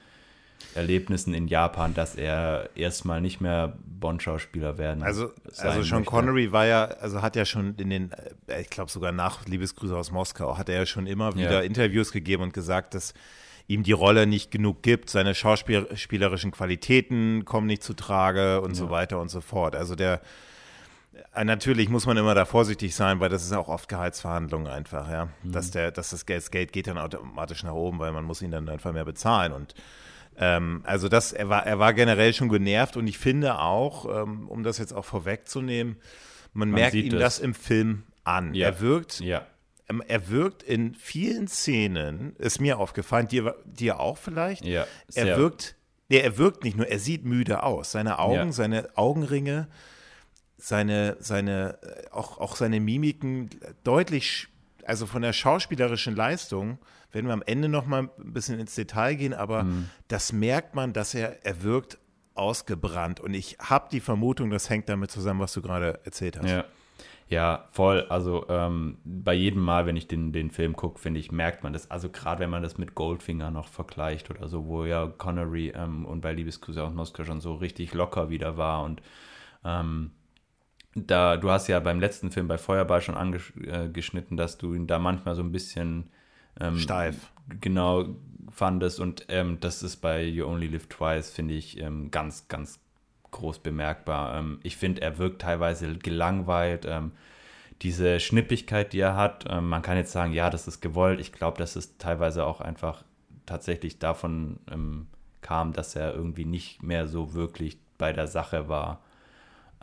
Erlebnissen 0.75 1.33
in 1.33 1.49
Japan, 1.49 1.95
dass 1.95 2.17
er 2.17 2.71
erstmal 2.75 3.21
nicht 3.21 3.41
mehr 3.41 3.77
Bond-Schauspieler 3.85 4.79
werden 4.79 5.03
Also, 5.03 5.31
also 5.59 5.83
Sean 5.83 6.01
möchte. 6.01 6.11
Connery 6.11 6.53
war 6.53 6.67
ja, 6.67 6.85
also 6.85 7.23
hat 7.23 7.37
ja 7.37 7.45
schon 7.45 7.75
in 7.77 7.91
den, 7.91 8.13
äh, 8.47 8.61
ich 8.61 8.71
glaube 8.71 8.91
sogar 8.91 9.13
nach 9.13 9.47
Liebesgrüße 9.47 9.97
aus 9.97 10.11
Moskau, 10.11 10.59
hat 10.59 10.69
er 10.69 10.81
ja 10.81 10.87
schon 10.87 11.07
immer 11.07 11.35
wieder 11.35 11.53
ja. 11.53 11.61
Interviews 11.61 12.13
gegeben 12.13 12.43
und 12.43 12.53
gesagt, 12.53 12.95
dass 12.95 13.15
ihm 13.69 13.83
die 13.83 13.93
Rolle 13.93 14.27
nicht 14.27 14.51
genug 14.51 14.83
gibt, 14.83 15.11
seine 15.11 15.35
schauspielerischen 15.35 16.53
Qualitäten 16.53 17.45
kommen 17.45 17.67
nicht 17.67 17.83
zu 17.83 17.95
Trage 17.95 18.61
und 18.61 18.71
ja. 18.71 18.77
so 18.77 18.91
weiter 18.91 19.21
und 19.21 19.29
so 19.29 19.41
fort. 19.41 19.75
Also 19.75 19.97
der 19.97 20.21
natürlich 21.45 21.89
muss 21.89 22.07
man 22.07 22.17
immer 22.17 22.35
da 22.35 22.45
vorsichtig 22.45 22.95
sein, 22.95 23.21
weil 23.21 23.29
das 23.29 23.43
ist 23.43 23.53
auch 23.53 23.69
oft 23.69 23.89
Gehaltsverhandlungen 23.89 24.67
einfach, 24.67 25.11
ja. 25.11 25.29
Mhm. 25.43 25.53
Dass, 25.53 25.71
der, 25.71 25.91
dass 25.91 26.11
das 26.11 26.27
Geld, 26.27 26.43
das 26.43 26.51
Geld 26.51 26.73
geht 26.73 26.87
dann 26.87 26.99
automatisch 26.99 27.63
nach 27.63 27.73
oben, 27.73 27.99
weil 27.99 28.13
man 28.13 28.25
muss 28.25 28.43
ihn 28.43 28.51
dann 28.51 28.69
einfach 28.69 28.93
mehr 28.93 29.05
bezahlen. 29.05 29.53
Und 29.53 29.75
ähm, 30.39 30.83
also 30.85 31.09
das, 31.09 31.33
er 31.33 31.49
war, 31.49 31.67
er 31.67 31.79
war 31.79 31.95
generell 31.95 32.33
schon 32.35 32.49
genervt 32.49 32.97
und 32.97 33.07
ich 33.07 33.19
finde 33.19 33.59
auch, 33.59 34.23
ähm, 34.23 34.49
um 34.49 34.63
das 34.63 34.79
jetzt 34.79 34.93
auch 34.93 35.05
vorwegzunehmen, 35.05 35.97
man, 36.53 36.71
man 36.71 36.81
merkt 36.81 36.95
ihm 36.95 37.11
das. 37.11 37.37
das 37.37 37.39
im 37.39 37.55
Film 37.55 38.05
an. 38.25 38.55
Ja. 38.55 38.69
Er 38.69 38.81
wirkt, 38.81 39.21
ja. 39.21 39.47
ähm, 39.89 40.03
er 40.07 40.29
wirkt 40.29 40.62
in 40.62 40.95
vielen 40.95 41.49
Szenen, 41.49 42.35
ist 42.37 42.61
mir 42.61 42.79
aufgefallen, 42.79 43.29
dir, 43.29 43.57
dir 43.65 44.01
auch 44.01 44.19
vielleicht, 44.19 44.65
ja, 44.65 44.87
er 45.15 45.39
wirkt, 45.39 45.77
nee, 46.09 46.19
er 46.19 46.37
wirkt 46.39 46.65
nicht 46.65 46.77
nur, 46.77 46.87
er 46.87 46.99
sieht 46.99 47.25
müde 47.25 47.62
aus. 47.62 47.93
Seine 47.93 48.19
Augen, 48.19 48.52
seine 48.52 48.90
Augenringe, 48.95 49.69
seine, 50.66 51.16
seine, 51.20 51.78
äh, 51.82 52.11
auch, 52.11 52.38
auch 52.38 52.56
seine 52.56 52.80
Mimiken 52.80 53.50
deutlich, 53.85 54.49
also 54.85 55.06
von 55.06 55.23
der 55.23 55.32
schauspielerischen 55.32 56.16
Leistung, 56.16 56.78
werden 57.12 57.26
wir 57.28 57.35
am 57.35 57.42
Ende 57.46 57.68
noch 57.68 57.87
mal 57.87 58.11
ein 58.18 58.32
bisschen 58.32 58.58
ins 58.58 58.75
Detail 58.75 59.14
gehen, 59.14 59.32
aber 59.32 59.62
mhm. 59.62 59.88
das 60.08 60.32
merkt 60.32 60.75
man, 60.75 60.92
dass 60.92 61.14
er, 61.14 61.46
er 61.46 61.62
wirkt 61.62 61.99
ausgebrannt. 62.35 63.20
Und 63.20 63.35
ich 63.35 63.56
habe 63.61 63.87
die 63.92 64.00
Vermutung, 64.00 64.50
das 64.50 64.68
hängt 64.68 64.88
damit 64.88 65.12
zusammen, 65.12 65.38
was 65.38 65.52
du 65.52 65.62
gerade 65.62 66.00
erzählt 66.04 66.37
hast. 66.38 66.50
Ja. 66.50 66.64
Ja, 67.28 67.66
voll. 67.73 68.06
Also 68.08 68.46
ähm, 68.49 68.99
bei 69.04 69.35
jedem 69.35 69.61
Mal, 69.61 69.85
wenn 69.87 69.96
ich 69.96 70.06
den, 70.06 70.32
den 70.32 70.52
Film 70.52 70.76
gucke, 70.76 71.00
finde 71.00 71.18
ich, 71.18 71.32
merkt 71.32 71.64
man 71.64 71.73
das. 71.73 71.90
Also 71.90 72.08
gerade 72.08 72.38
wenn 72.38 72.50
man 72.50 72.62
das 72.62 72.78
mit 72.78 72.94
Goldfinger 72.94 73.50
noch 73.50 73.66
vergleicht 73.66 74.30
oder 74.30 74.49
so, 74.49 74.66
wo 74.66 74.85
ja 74.85 75.08
Connery 75.08 75.73
ähm, 75.75 76.06
und 76.06 76.20
bei 76.20 76.32
Liebesgrüße 76.32 76.80
aus 76.80 76.94
Moskau 76.94 77.25
schon 77.25 77.40
so 77.40 77.54
richtig 77.54 77.94
locker 77.94 78.30
wieder 78.30 78.56
war 78.56 78.85
und 78.85 79.02
ähm, 79.64 80.12
da, 80.97 81.37
du 81.37 81.50
hast 81.50 81.69
ja 81.69 81.79
beim 81.81 82.00
letzten 82.00 82.31
Film 82.31 82.49
bei 82.49 82.59
Feuerball 82.59 83.03
schon 83.03 83.17
angeschnitten, 83.17 84.37
äh, 84.37 84.41
dass 84.41 84.57
du 84.57 84.75
ihn 84.75 84.87
da 84.87 84.99
manchmal 84.99 85.35
so 85.35 85.43
ein 85.43 85.53
bisschen 85.53 86.09
ähm, 86.59 86.79
steif 86.79 87.33
genau 87.61 88.17
fandest 88.50 89.00
und 89.00 89.26
ähm, 89.29 89.59
das 89.61 89.83
ist 89.83 89.97
bei 89.97 90.25
You 90.25 90.47
Only 90.47 90.69
Live 90.69 90.87
Twice, 90.87 91.31
finde 91.31 91.55
ich, 91.55 91.79
ähm, 91.81 92.11
ganz, 92.11 92.49
ganz 92.49 92.81
groß 93.31 93.59
bemerkbar. 93.59 94.38
Ähm, 94.38 94.61
ich 94.62 94.76
finde, 94.76 95.03
er 95.03 95.19
wirkt 95.19 95.43
teilweise 95.43 95.99
gelangweilt. 95.99 96.87
Ähm, 96.87 97.12
diese 97.83 98.19
Schnippigkeit, 98.19 98.95
die 98.95 99.00
er 99.00 99.17
hat, 99.17 99.45
ähm, 99.50 99.69
man 99.69 99.83
kann 99.83 99.99
jetzt 99.99 100.12
sagen, 100.12 100.33
ja, 100.33 100.49
das 100.49 100.67
ist 100.67 100.81
gewollt. 100.81 101.21
Ich 101.21 101.33
glaube, 101.33 101.59
dass 101.59 101.76
es 101.76 101.99
teilweise 101.99 102.47
auch 102.47 102.62
einfach 102.62 103.05
tatsächlich 103.45 104.00
davon 104.00 104.59
kam, 105.41 105.73
dass 105.73 105.95
er 105.95 106.12
irgendwie 106.15 106.45
nicht 106.45 106.83
mehr 106.83 107.07
so 107.07 107.33
wirklich 107.33 107.79
bei 107.97 108.12
der 108.12 108.26
Sache 108.26 108.69
war. 108.69 109.00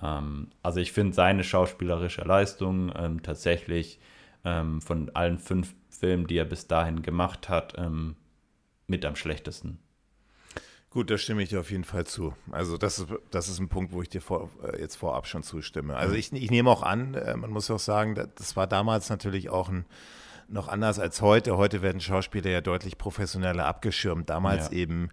Ähm, 0.04 0.50
also 0.62 0.80
ich 0.80 0.92
finde 0.92 1.14
seine 1.16 1.44
schauspielerische 1.44 2.22
Leistung 2.22 2.92
ähm, 2.96 3.24
tatsächlich 3.24 4.00
ähm, 4.44 4.82
von 4.82 5.10
allen 5.16 5.40
fünf 5.40 5.74
Filmen, 5.90 6.28
die 6.28 6.38
er 6.38 6.46
bis 6.46 6.68
dahin 6.68 7.02
gemacht 7.02 7.50
hat, 7.50 7.76
ähm, 7.78 8.16
mit 8.88 9.06
am 9.06 9.16
schlechtesten. 9.16 9.80
Gut, 10.90 11.10
da 11.10 11.18
stimme 11.18 11.42
ich 11.42 11.50
dir 11.50 11.60
auf 11.60 11.72
jeden 11.72 11.86
Fall 11.86 12.06
zu. 12.06 12.36
Also 12.52 12.78
das 12.78 13.00
ist, 13.00 13.08
das 13.32 13.50
ist 13.50 13.60
ein 13.60 13.70
Punkt, 13.70 13.94
wo 13.94 14.02
ich 14.04 14.10
dir 14.10 14.22
vor, 14.22 14.52
äh, 14.64 14.80
jetzt 14.80 14.96
vorab 14.96 15.26
schon 15.26 15.42
zustimme. 15.42 15.96
Also 15.96 16.14
ich, 16.14 16.32
ich 16.34 16.52
nehme 16.52 16.70
auch 16.70 16.84
an, 16.84 17.16
äh, 17.16 17.36
man 17.36 17.50
muss 17.50 17.72
auch 17.72 17.80
sagen, 17.80 18.14
das 18.36 18.56
war 18.56 18.68
damals 18.68 19.10
natürlich 19.10 19.50
auch 19.50 19.70
ein, 19.70 19.86
noch 20.50 20.68
anders 20.68 21.00
als 21.00 21.22
heute. 21.22 21.58
Heute 21.58 21.82
werden 21.82 22.00
Schauspieler 22.00 22.52
ja 22.52 22.62
deutlich 22.62 23.00
professioneller 23.00 23.66
abgeschirmt. 23.66 24.30
Damals 24.30 24.68
ja. 24.68 24.78
eben 24.78 25.10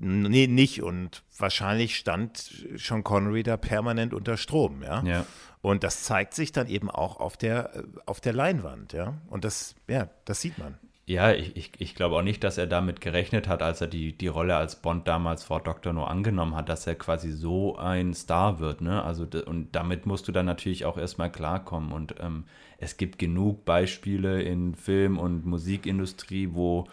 Nee, 0.00 0.46
nicht. 0.46 0.82
Und 0.82 1.22
wahrscheinlich 1.38 1.96
stand 1.96 2.38
Sean 2.76 3.04
Connery 3.04 3.42
da 3.42 3.56
permanent 3.56 4.12
unter 4.14 4.36
Strom, 4.36 4.82
ja. 4.82 5.02
ja. 5.04 5.26
Und 5.62 5.84
das 5.84 6.02
zeigt 6.02 6.34
sich 6.34 6.52
dann 6.52 6.66
eben 6.66 6.90
auch 6.90 7.20
auf 7.20 7.36
der, 7.36 7.84
auf 8.06 8.20
der 8.20 8.32
Leinwand, 8.32 8.92
ja. 8.92 9.14
Und 9.28 9.44
das, 9.44 9.74
ja, 9.88 10.08
das 10.24 10.40
sieht 10.40 10.58
man. 10.58 10.78
Ja, 11.06 11.32
ich, 11.32 11.54
ich, 11.54 11.72
ich 11.78 11.94
glaube 11.94 12.16
auch 12.16 12.22
nicht, 12.22 12.42
dass 12.44 12.56
er 12.56 12.66
damit 12.66 13.02
gerechnet 13.02 13.46
hat, 13.46 13.62
als 13.62 13.82
er 13.82 13.88
die, 13.88 14.16
die 14.16 14.26
Rolle 14.26 14.56
als 14.56 14.76
Bond 14.76 15.06
damals 15.06 15.44
vor 15.44 15.60
Dr. 15.60 15.92
No 15.92 16.04
angenommen 16.04 16.56
hat, 16.56 16.70
dass 16.70 16.86
er 16.86 16.94
quasi 16.94 17.30
so 17.30 17.76
ein 17.76 18.14
Star 18.14 18.58
wird, 18.58 18.80
ne? 18.80 19.02
Also, 19.02 19.26
und 19.44 19.76
damit 19.76 20.06
musst 20.06 20.26
du 20.28 20.32
dann 20.32 20.46
natürlich 20.46 20.86
auch 20.86 20.96
erstmal 20.96 21.30
klarkommen. 21.30 21.92
Und 21.92 22.14
ähm, 22.20 22.44
es 22.78 22.96
gibt 22.96 23.18
genug 23.18 23.66
Beispiele 23.66 24.42
in 24.42 24.74
Film- 24.74 25.18
und 25.18 25.44
Musikindustrie, 25.44 26.50
wo 26.52 26.88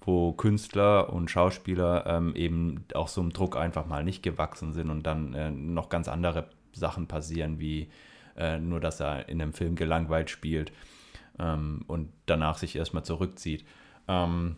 wo 0.00 0.32
Künstler 0.32 1.12
und 1.12 1.30
Schauspieler 1.30 2.06
ähm, 2.06 2.34
eben 2.34 2.84
auch 2.94 3.08
so 3.08 3.20
einem 3.20 3.32
Druck 3.32 3.56
einfach 3.56 3.86
mal 3.86 4.04
nicht 4.04 4.22
gewachsen 4.22 4.72
sind 4.72 4.90
und 4.90 5.06
dann 5.06 5.34
äh, 5.34 5.50
noch 5.50 5.88
ganz 5.88 6.08
andere 6.08 6.48
Sachen 6.72 7.06
passieren, 7.06 7.60
wie 7.60 7.88
äh, 8.36 8.58
nur, 8.58 8.80
dass 8.80 9.00
er 9.00 9.28
in 9.28 9.40
einem 9.40 9.52
Film 9.52 9.76
gelangweilt 9.76 10.30
spielt 10.30 10.72
ähm, 11.38 11.84
und 11.86 12.08
danach 12.26 12.58
sich 12.58 12.76
erstmal 12.76 13.04
zurückzieht. 13.04 13.64
Ähm, 14.08 14.56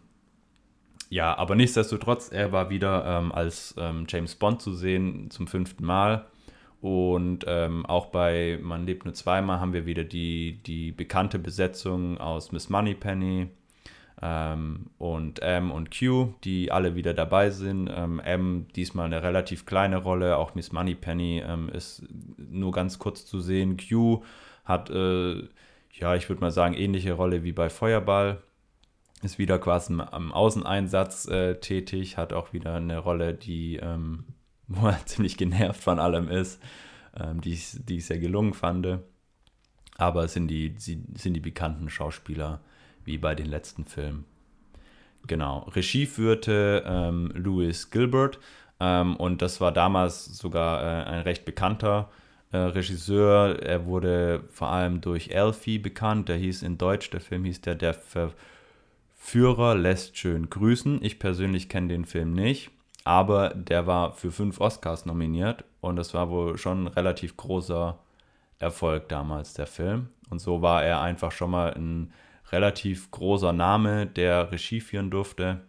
ja, 1.11 1.37
aber 1.37 1.55
nichtsdestotrotz, 1.55 2.31
er 2.31 2.53
war 2.53 2.71
wieder 2.71 3.05
ähm, 3.05 3.33
als 3.33 3.75
ähm, 3.79 4.07
James 4.09 4.35
Bond 4.35 4.62
zu 4.62 4.73
sehen 4.73 5.31
zum 5.31 5.47
fünften 5.47 5.85
Mal. 5.85 6.26
Und 6.81 7.45
ähm, 7.47 7.87
auch 7.87 8.07
bei 8.07 8.59
Man 8.62 8.85
lebt 8.85 9.05
nur 9.05 9.14
zweimal 9.14 9.59
haben 9.59 9.73
wir 9.73 9.87
wieder 9.87 10.05
die, 10.05 10.61
die 10.67 10.93
bekannte 10.93 11.38
Besetzung 11.38 12.19
aus 12.19 12.53
Miss 12.53 12.69
Moneypenny 12.69 13.49
ähm, 14.25 14.87
und 14.97 15.43
M 15.43 15.71
und 15.71 15.97
Q, 15.97 16.33
die 16.45 16.73
alle 16.73 16.95
wieder 16.95 17.12
dabei 17.12 17.50
sind. 17.50 17.90
Ähm, 17.95 18.21
M 18.21 18.66
diesmal 18.75 19.04
eine 19.04 19.23
relativ 19.23 19.66
kleine 19.66 19.99
Rolle, 19.99 20.38
auch 20.38 20.54
Miss 20.54 20.73
Moneypenny 20.73 21.43
ähm, 21.47 21.69
ist 21.69 22.02
nur 22.38 22.73
ganz 22.73 22.99
kurz 22.99 23.26
zu 23.26 23.40
sehen. 23.40 23.76
Q 23.76 24.23
hat, 24.64 24.88
äh, 24.88 25.43
ja, 25.93 26.14
ich 26.14 26.31
würde 26.31 26.40
mal 26.40 26.50
sagen, 26.50 26.75
ähnliche 26.75 27.12
Rolle 27.12 27.45
wie 27.45 27.52
bei 27.52 27.69
Feuerball 27.69 28.43
ist 29.23 29.38
wieder 29.38 29.59
quasi 29.59 29.95
am 29.95 30.33
Außeneinsatz 30.33 31.28
äh, 31.28 31.57
tätig, 31.57 32.16
hat 32.16 32.33
auch 32.33 32.54
wieder 32.54 32.76
eine 32.76 32.99
Rolle, 32.99 33.35
die, 33.35 33.76
ähm, 33.76 34.25
wo 34.69 34.87
er 34.87 35.04
ziemlich 35.04 35.37
genervt 35.37 35.83
von 35.83 35.99
allem 35.99 36.31
ist, 36.31 36.62
ähm, 37.14 37.43
die, 37.43 37.52
ich, 37.52 37.76
die 37.85 37.99
ich 37.99 38.07
sehr 38.07 38.19
gelungen 38.19 38.54
fand. 38.54 39.00
Aber 39.99 40.25
es 40.25 40.33
sind 40.33 40.49
die, 40.49 40.75
sind 40.78 41.35
die 41.35 41.40
bekannten 41.40 41.90
Schauspieler 41.90 42.61
wie 43.04 43.18
bei 43.18 43.34
den 43.34 43.46
letzten 43.46 43.84
Filmen. 43.84 44.25
Genau. 45.26 45.61
Regie 45.75 46.06
führte 46.06 46.84
ähm, 46.87 47.32
Louis 47.34 47.90
Gilbert 47.90 48.38
ähm, 48.80 49.16
und 49.16 49.40
das 49.42 49.61
war 49.61 49.73
damals 49.73 50.26
sogar 50.37 50.82
äh, 50.82 51.04
ein 51.04 51.20
recht 51.23 51.44
bekannter 51.44 52.11
äh, 52.52 52.58
Regisseur. 52.58 53.62
Er 53.62 53.87
wurde 53.87 54.44
vor 54.50 54.68
allem 54.68 55.00
durch 55.00 55.37
Alfie 55.37 55.78
bekannt. 55.78 56.28
Der 56.28 56.37
hieß 56.37 56.62
in 56.62 56.78
Deutsch, 56.78 57.11
der 57.11 57.20
Film 57.20 57.44
hieß 57.44 57.62
der 57.62 57.75
Der 57.75 57.94
Ver 57.94 58.32
Führer 59.14 59.75
lässt 59.75 60.18
schön 60.18 60.50
grüßen. 60.50 61.02
Ich 61.02 61.18
persönlich 61.18 61.70
kenne 61.70 61.88
den 61.88 62.04
Film 62.04 62.34
nicht, 62.34 62.70
aber 63.04 63.49
der 63.54 63.87
war 63.87 64.12
für 64.12 64.30
fünf 64.30 64.61
Oscars 64.61 65.06
nominiert 65.06 65.64
und 65.80 65.96
das 65.96 66.12
war 66.12 66.28
wohl 66.28 66.58
schon 66.58 66.84
ein 66.84 66.88
relativ 66.88 67.34
großer 67.38 67.99
Erfolg 68.58 69.08
damals, 69.08 69.54
der 69.54 69.66
Film. 69.66 70.08
Und 70.28 70.40
so 70.40 70.61
war 70.61 70.84
er 70.84 71.00
einfach 71.00 71.32
schon 71.32 71.52
mal 71.52 71.73
ein 71.73 72.12
relativ 72.52 73.10
großer 73.10 73.52
Name, 73.52 74.06
der 74.06 74.52
Regie 74.52 74.80
führen 74.80 75.10
durfte. 75.10 75.62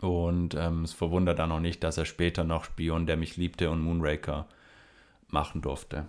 Und 0.00 0.54
ähm, 0.54 0.84
es 0.84 0.92
verwundert 0.92 1.38
dann 1.38 1.52
auch 1.52 1.60
nicht, 1.60 1.84
dass 1.84 1.98
er 1.98 2.06
später 2.06 2.44
noch 2.44 2.64
Spion, 2.64 3.06
der 3.06 3.16
mich 3.16 3.36
liebte 3.36 3.70
und 3.70 3.82
Moonraker 3.82 4.46
machen 5.28 5.60
durfte. 5.60 6.06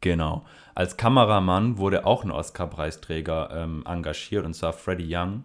Genau. 0.00 0.44
Als 0.74 0.96
Kameramann 0.96 1.78
wurde 1.78 2.06
auch 2.06 2.24
ein 2.24 2.30
Oscar-Preisträger 2.30 3.50
ähm, 3.52 3.84
engagiert, 3.86 4.44
und 4.44 4.54
zwar 4.54 4.72
Freddie 4.72 5.14
Young. 5.14 5.44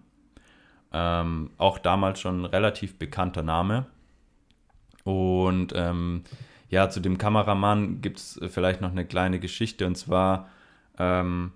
Ähm, 0.92 1.52
auch 1.58 1.78
damals 1.78 2.20
schon 2.20 2.42
ein 2.42 2.46
relativ 2.46 2.98
bekannter 2.98 3.44
Name. 3.44 3.88
Und 5.04 5.74
ähm, 5.76 6.24
ja, 6.70 6.90
zu 6.90 7.00
dem 7.00 7.18
Kameramann 7.18 8.02
gibt 8.02 8.20
es 8.20 8.40
vielleicht 8.50 8.82
noch 8.82 8.92
eine 8.92 9.06
kleine 9.06 9.40
Geschichte. 9.40 9.86
Und 9.86 9.96
zwar 9.96 10.50
ähm, 10.98 11.52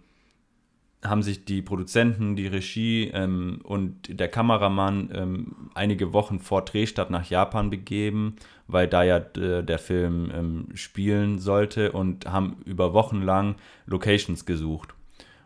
haben 1.04 1.22
sich 1.22 1.46
die 1.46 1.62
Produzenten, 1.62 2.36
die 2.36 2.48
Regie 2.48 3.12
ähm, 3.14 3.60
und 3.64 4.20
der 4.20 4.28
Kameramann 4.30 5.10
ähm, 5.14 5.56
einige 5.76 6.12
Wochen 6.12 6.40
vor 6.40 6.64
Drehstart 6.64 7.12
nach 7.12 7.30
Japan 7.30 7.70
begeben, 7.70 8.36
weil 8.68 8.88
da 8.88 9.04
ja 9.04 9.20
der 9.20 9.80
Film 9.80 10.32
ähm, 10.34 10.68
spielen 10.74 11.40
sollte 11.40 11.92
und 11.92 12.26
haben 12.26 12.58
über 12.66 12.94
Wochen 12.94 13.22
lang 13.22 13.56
Locations 13.86 14.46
gesucht 14.46 14.96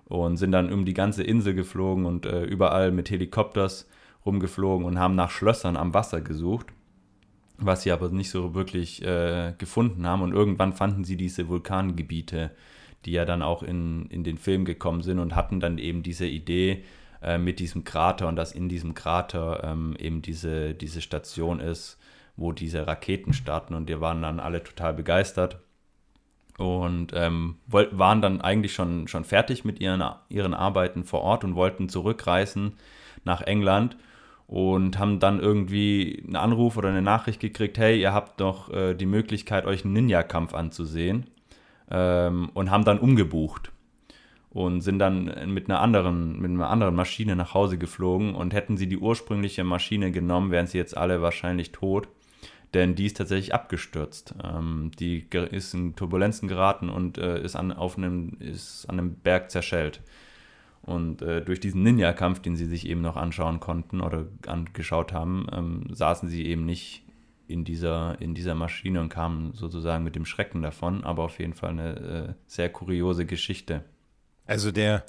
und 0.05 0.37
sind 0.37 0.51
dann 0.51 0.71
um 0.71 0.85
die 0.85 0.93
ganze 0.93 1.23
Insel 1.23 1.53
geflogen 1.53 2.05
und 2.05 2.25
äh, 2.25 2.43
überall 2.43 2.91
mit 2.91 3.09
Helikopters 3.09 3.87
rumgeflogen 4.25 4.85
und 4.85 4.99
haben 4.99 5.15
nach 5.15 5.31
Schlössern 5.31 5.77
am 5.77 5.93
Wasser 5.93 6.21
gesucht, 6.21 6.67
was 7.57 7.83
sie 7.83 7.91
aber 7.91 8.09
nicht 8.09 8.29
so 8.29 8.53
wirklich 8.53 9.03
äh, 9.03 9.53
gefunden 9.57 10.05
haben. 10.05 10.21
Und 10.21 10.33
irgendwann 10.33 10.73
fanden 10.73 11.03
sie 11.03 11.17
diese 11.17 11.47
Vulkangebiete 11.47 12.51
die 13.05 13.11
ja 13.11 13.25
dann 13.25 13.41
auch 13.41 13.63
in, 13.63 14.05
in 14.07 14.23
den 14.23 14.37
Film 14.37 14.65
gekommen 14.65 15.01
sind 15.01 15.19
und 15.19 15.35
hatten 15.35 15.59
dann 15.59 15.77
eben 15.77 16.03
diese 16.03 16.25
Idee 16.25 16.83
äh, 17.21 17.37
mit 17.37 17.59
diesem 17.59 17.83
Krater 17.83 18.27
und 18.27 18.35
dass 18.35 18.51
in 18.51 18.69
diesem 18.69 18.93
Krater 18.93 19.63
ähm, 19.63 19.95
eben 19.99 20.21
diese, 20.21 20.73
diese 20.73 21.01
Station 21.01 21.59
ist, 21.59 21.97
wo 22.35 22.51
diese 22.51 22.87
Raketen 22.87 23.33
starten 23.33 23.73
und 23.73 23.89
die 23.89 23.99
waren 23.99 24.21
dann 24.21 24.39
alle 24.39 24.63
total 24.63 24.93
begeistert 24.93 25.59
und 26.57 27.11
ähm, 27.15 27.57
waren 27.67 28.21
dann 28.21 28.41
eigentlich 28.41 28.73
schon, 28.73 29.07
schon 29.07 29.23
fertig 29.23 29.65
mit 29.65 29.79
ihren, 29.79 30.03
ihren 30.29 30.53
Arbeiten 30.53 31.03
vor 31.03 31.21
Ort 31.21 31.43
und 31.43 31.55
wollten 31.55 31.89
zurückreisen 31.89 32.73
nach 33.23 33.41
England 33.41 33.97
und 34.47 34.99
haben 34.99 35.19
dann 35.19 35.39
irgendwie 35.39 36.23
einen 36.25 36.35
Anruf 36.35 36.77
oder 36.77 36.89
eine 36.89 37.01
Nachricht 37.01 37.39
gekriegt, 37.39 37.77
hey, 37.77 37.99
ihr 37.99 38.13
habt 38.13 38.41
doch 38.41 38.69
äh, 38.71 38.93
die 38.93 39.05
Möglichkeit, 39.05 39.65
euch 39.65 39.85
einen 39.85 39.93
Ninja-Kampf 39.93 40.53
anzusehen 40.53 41.25
ähm, 41.91 42.49
und 42.53 42.71
haben 42.71 42.85
dann 42.85 42.99
umgebucht 42.99 43.71
und 44.49 44.81
sind 44.81 44.99
dann 44.99 45.53
mit 45.53 45.69
einer 45.69 45.79
anderen 45.79 46.39
mit 46.39 46.51
einer 46.51 46.69
anderen 46.69 46.95
Maschine 46.95 47.35
nach 47.35 47.53
Hause 47.53 47.77
geflogen 47.77 48.35
und 48.35 48.53
hätten 48.53 48.77
sie 48.77 48.87
die 48.87 48.97
ursprüngliche 48.97 49.63
Maschine 49.63 50.11
genommen, 50.11 50.51
wären 50.51 50.67
sie 50.67 50.77
jetzt 50.77 50.97
alle 50.97 51.21
wahrscheinlich 51.21 51.71
tot, 51.71 52.09
denn 52.73 52.95
die 52.95 53.05
ist 53.05 53.17
tatsächlich 53.17 53.53
abgestürzt. 53.53 54.35
Ähm, 54.43 54.91
die 54.99 55.25
ist 55.51 55.73
in 55.73 55.95
Turbulenzen 55.95 56.47
geraten 56.47 56.89
und 56.89 57.17
äh, 57.17 57.41
ist 57.41 57.55
an 57.55 57.71
auf 57.71 57.97
einem 57.97 58.37
ist 58.39 58.85
an 58.89 58.99
einem 58.99 59.15
Berg 59.15 59.51
zerschellt. 59.51 60.01
Und 60.83 61.21
äh, 61.21 61.41
durch 61.43 61.59
diesen 61.59 61.83
Ninja-Kampf, 61.83 62.39
den 62.39 62.55
sie 62.55 62.65
sich 62.65 62.87
eben 62.87 63.01
noch 63.01 63.15
anschauen 63.15 63.59
konnten 63.59 64.01
oder 64.01 64.25
angeschaut 64.47 65.13
haben, 65.13 65.45
ähm, 65.53 65.83
saßen 65.91 66.27
sie 66.27 66.45
eben 66.47 66.65
nicht 66.65 67.03
in 67.51 67.65
dieser, 67.65 68.19
in 68.19 68.33
dieser 68.33 68.55
Maschine 68.55 69.01
und 69.01 69.09
kam 69.09 69.53
sozusagen 69.53 70.03
mit 70.03 70.15
dem 70.15 70.25
Schrecken 70.25 70.61
davon, 70.61 71.03
aber 71.03 71.23
auf 71.23 71.39
jeden 71.39 71.53
Fall 71.53 71.71
eine 71.71 71.95
äh, 72.29 72.33
sehr 72.47 72.69
kuriose 72.69 73.25
Geschichte. 73.25 73.83
Also 74.45 74.71
der, 74.71 75.05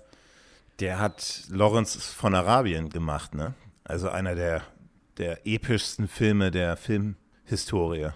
der 0.81 0.99
hat 0.99 1.45
Lawrence 1.49 1.99
von 1.99 2.35
Arabien 2.35 2.91
gemacht, 2.91 3.35
ne? 3.35 3.55
Also 3.85 4.09
einer 4.09 4.35
der, 4.35 4.63
der 5.19 5.47
epischsten 5.47 6.09
Filme 6.09 6.51
der 6.51 6.77
Filmhistorie. 6.77 8.11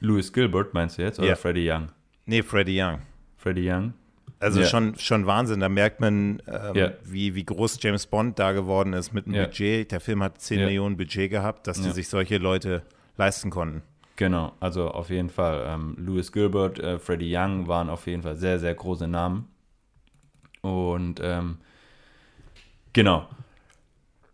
Louis 0.00 0.32
Gilbert 0.32 0.74
meinst 0.74 0.98
du 0.98 1.02
jetzt 1.02 1.18
oder 1.18 1.28
ja. 1.28 1.36
Freddie 1.36 1.70
Young? 1.70 1.88
Nee, 2.26 2.42
Freddie 2.42 2.80
Young. 2.80 3.00
Freddie 3.36 3.68
Young. 3.68 3.94
Also 4.40 4.60
ja. 4.60 4.66
schon, 4.66 4.96
schon 4.98 5.26
Wahnsinn. 5.26 5.60
Da 5.60 5.68
merkt 5.68 6.00
man, 6.00 6.42
ähm, 6.46 6.74
ja. 6.74 6.92
wie, 7.04 7.34
wie 7.34 7.44
groß 7.44 7.78
James 7.82 8.06
Bond 8.06 8.38
da 8.38 8.52
geworden 8.52 8.92
ist 8.92 9.12
mit 9.12 9.26
dem 9.26 9.34
ja. 9.34 9.46
Budget. 9.46 9.90
Der 9.90 10.00
Film 10.00 10.22
hat 10.22 10.40
10 10.40 10.60
Millionen 10.60 10.96
Budget 10.96 11.30
gehabt, 11.30 11.66
dass 11.66 11.80
die 11.80 11.90
sich 11.90 12.08
solche 12.08 12.38
Leute 12.38 12.82
leisten 13.16 13.50
konnten. 13.50 13.82
Genau, 14.16 14.52
also 14.58 14.90
auf 14.90 15.10
jeden 15.10 15.30
Fall. 15.30 15.64
Ähm, 15.66 15.94
Louis 15.96 16.32
Gilbert, 16.32 16.78
äh, 16.80 16.98
Freddie 16.98 17.36
Young 17.36 17.68
waren 17.68 17.88
auf 17.88 18.06
jeden 18.06 18.22
Fall 18.22 18.36
sehr, 18.36 18.58
sehr 18.58 18.74
große 18.74 19.06
Namen. 19.06 19.48
Und 20.60 21.20
ähm, 21.22 21.58
genau. 22.92 23.28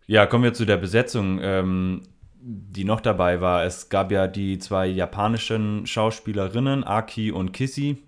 Ja, 0.06 0.26
kommen 0.26 0.44
wir 0.44 0.54
zu 0.54 0.64
der 0.64 0.78
Besetzung, 0.78 1.38
ähm, 1.42 2.02
die 2.40 2.84
noch 2.84 3.00
dabei 3.00 3.40
war. 3.40 3.64
Es 3.64 3.88
gab 3.88 4.10
ja 4.10 4.26
die 4.26 4.58
zwei 4.58 4.86
japanischen 4.86 5.86
Schauspielerinnen, 5.86 6.84
Aki 6.84 7.30
und 7.32 7.52
Kissy 7.52 8.02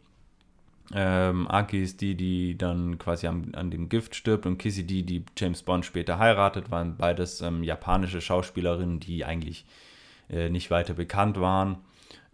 ähm, 0.94 1.48
Aki 1.48 1.82
ist 1.82 2.00
die, 2.00 2.14
die 2.14 2.56
dann 2.56 2.98
quasi 2.98 3.26
an, 3.26 3.54
an, 3.54 3.70
dem 3.70 3.88
Gift 3.88 4.14
stirbt 4.14 4.46
und 4.46 4.58
Kissy 4.58 4.86
die, 4.86 5.02
die 5.02 5.24
James 5.36 5.62
Bond 5.62 5.84
später 5.84 6.18
heiratet, 6.18 6.70
waren 6.70 6.96
beides 6.96 7.40
ähm, 7.40 7.64
japanische 7.64 8.20
Schauspielerinnen, 8.20 9.00
die 9.00 9.24
eigentlich 9.24 9.64
äh, 10.30 10.48
nicht 10.48 10.70
weiter 10.70 10.94
bekannt 10.94 11.40
waren. 11.40 11.78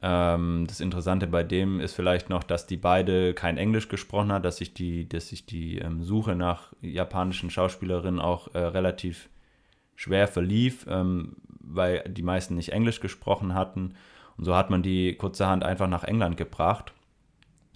Ähm, 0.03 0.67
das 0.69 0.81
Interessante 0.81 1.27
bei 1.27 1.45
dem 1.45 1.81
ist 1.81 1.95
vielleicht 1.95 2.29
noch, 2.29 2.43
dass 2.43 2.67
die 2.67 2.77
beide 2.77 3.33
kein 3.33 3.57
Englisch 3.57 3.89
gesprochen 3.89 4.33
hat, 4.33 4.45
dass 4.45 4.59
sich 4.59 4.75
die, 4.75 5.09
dass 5.09 5.29
sich 5.29 5.47
die 5.47 5.79
ähm, 5.79 6.03
Suche 6.03 6.37
nach 6.37 6.73
japanischen 6.83 7.49
Schauspielerinnen 7.49 8.21
auch 8.21 8.55
äh, 8.55 8.59
relativ 8.59 9.31
schwer 9.97 10.29
verlief, 10.29 10.85
ähm, 10.91 11.37
weil 11.61 12.05
die 12.07 12.23
meisten 12.23 12.57
nicht 12.57 12.73
Englisch 12.73 13.01
gesprochen 13.01 13.55
hatten. 13.55 13.95
Und 14.37 14.45
so 14.45 14.55
hat 14.55 14.69
man 14.69 14.83
die 14.83 15.15
kurzerhand 15.15 15.65
einfach 15.65 15.89
nach 15.89 16.05
England 16.05 16.37
gebracht 16.37 16.93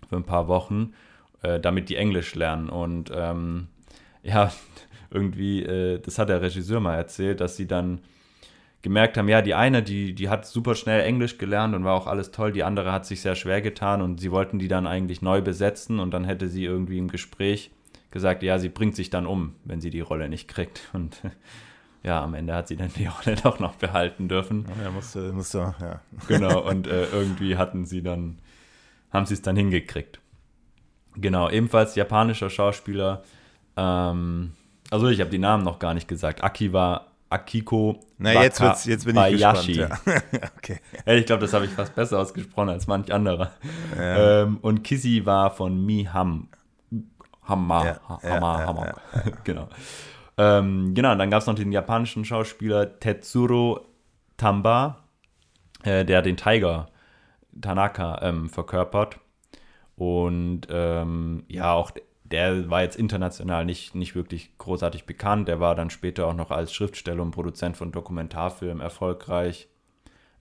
für 0.09 0.17
ein 0.17 0.25
paar 0.25 0.49
Wochen, 0.49 0.95
äh, 1.43 1.61
damit 1.61 1.89
die 1.89 1.97
Englisch 1.97 2.35
lernen. 2.35 2.69
Und 2.69 3.11
ähm, 3.15 3.69
ja, 4.23 4.53
irgendwie, 5.11 5.63
äh, 5.63 5.99
das 6.01 6.19
hat 6.19 6.29
der 6.29 6.43
Regisseur 6.43 6.81
mal 6.81 6.97
erzählt, 6.97 7.41
dass 7.41 7.57
sie 7.57 7.67
dann 7.67 8.01
gemerkt 8.83 9.17
haben, 9.17 9.29
ja, 9.29 9.43
die 9.43 9.55
eine, 9.55 9.83
die, 9.83 10.15
die 10.15 10.29
hat 10.29 10.47
super 10.47 10.77
schnell 10.77 11.01
Englisch 11.01 11.39
gelernt 11.39 11.75
und 11.75 11.85
war 11.85 11.95
auch 11.95 12.07
alles 12.07 12.31
toll, 12.31 12.53
die 12.53 12.63
andere 12.63 12.93
hat 12.93 13.05
sich 13.05 13.21
sehr 13.21 13.35
schwer 13.35 13.61
getan 13.61 14.01
und 14.01 14.21
sie 14.21 14.31
wollten 14.31 14.61
die 14.61 14.69
dann 14.69 14.87
eigentlich 14.87 15.23
neu 15.23 15.43
besetzen 15.43 15.99
und 15.99 16.13
dann 16.13 16.25
hätte 16.25 16.49
sie 16.49 16.65
irgendwie 16.65 16.99
im 16.99 17.09
Gespräch 17.09 17.73
gesagt, 18.11 18.43
ja, 18.43 18.59
sie 18.59 18.69
bringt 18.69 18.95
sich 18.97 19.11
dann 19.11 19.27
um, 19.27 19.55
wenn 19.65 19.81
sie 19.81 19.91
die 19.91 20.01
Rolle 20.01 20.29
nicht 20.29 20.49
kriegt. 20.49 20.89
Und 20.93 21.21
ja, 22.03 22.23
am 22.23 22.35
Ende 22.35 22.55
hat 22.55 22.69
sie 22.69 22.77
dann 22.77 22.91
die 22.97 23.07
Rolle 23.27 23.37
doch 23.43 23.59
noch 23.59 23.75
behalten 23.75 24.29
dürfen. 24.29 24.65
Ja, 24.83 24.91
musste, 24.91 25.33
musste, 25.33 25.75
ja. 25.81 26.01
Genau, 26.29 26.61
und 26.61 26.87
äh, 26.87 27.07
irgendwie 27.07 27.57
hatten 27.57 27.85
sie 27.85 28.03
dann, 28.03 28.39
haben 29.17 29.27
sie 29.27 29.35
es 29.35 29.43
dann 29.43 29.57
hingekriegt. 29.57 30.21
Genau, 31.17 31.49
ebenfalls 31.51 31.95
japanischer 31.95 32.51
Schauspieler. 32.51 33.23
Ähm, 33.77 34.53
also 34.91 35.09
ich 35.09 35.21
habe 35.21 35.31
die 35.31 35.39
Namen 35.39 35.65
noch 35.65 35.79
gar 35.79 35.95
nicht 35.95 36.09
gesagt. 36.09 36.45
Akiwa 36.45 37.07
Akiko 37.29 38.01
Na, 38.19 38.33
jetzt, 38.43 38.61
wird's, 38.61 38.85
jetzt 38.85 39.05
bin 39.05 39.17
Bayashi. 39.17 39.73
ich 39.73 39.79
gespannt. 39.79 40.23
Ja. 40.33 40.49
okay. 40.57 40.81
Ich 41.07 41.27
glaube, 41.27 41.41
das 41.41 41.53
habe 41.53 41.65
ich 41.65 41.73
fast 41.73 41.95
besser 41.95 42.21
ausgesprochen 42.21 42.69
als 42.69 42.87
manch 42.87 43.13
anderer. 43.13 43.51
Ja. 43.97 44.43
Ähm, 44.43 44.59
und 44.63 44.85
Kissy 44.85 45.27
war 45.27 45.51
von 45.51 45.85
Miham. 45.85 46.49
Hammer. 47.43 47.85
Ja, 47.85 48.01
Ha- 48.09 48.21
ja, 48.23 48.31
Hammer, 48.31 48.61
ja, 48.61 48.67
Hammer. 48.67 48.95
genau. 49.45 49.69
Ähm, 50.39 50.95
genau, 50.95 51.15
dann 51.15 51.31
gab 51.31 51.41
es 51.41 51.47
noch 51.47 51.55
den 51.55 51.73
japanischen 51.73 52.25
Schauspieler 52.25 52.99
Tetsuro 53.01 53.87
Tamba, 54.37 54.99
äh, 55.83 56.05
der 56.05 56.23
den 56.23 56.37
Tiger 56.37 56.89
Tanaka 57.61 58.21
ähm, 58.23 58.49
verkörpert. 58.49 59.19
Und 59.97 60.63
ähm, 60.71 61.45
ja, 61.49 61.73
auch 61.73 61.91
der 62.25 62.69
war 62.71 62.83
jetzt 62.83 62.97
international 62.97 63.65
nicht, 63.65 63.95
nicht 63.95 64.15
wirklich 64.15 64.57
großartig 64.59 65.05
bekannt. 65.07 65.49
Der 65.49 65.61
war 65.61 65.75
dann 65.75 65.91
später 65.91 66.27
auch 66.27 66.35
noch 66.35 66.51
als 66.51 66.73
Schriftsteller 66.75 67.23
und 67.23 67.31
Produzent 67.31 67.77
von 67.77 67.93
Dokumentarfilmen 67.93 68.81
erfolgreich. 68.81 69.69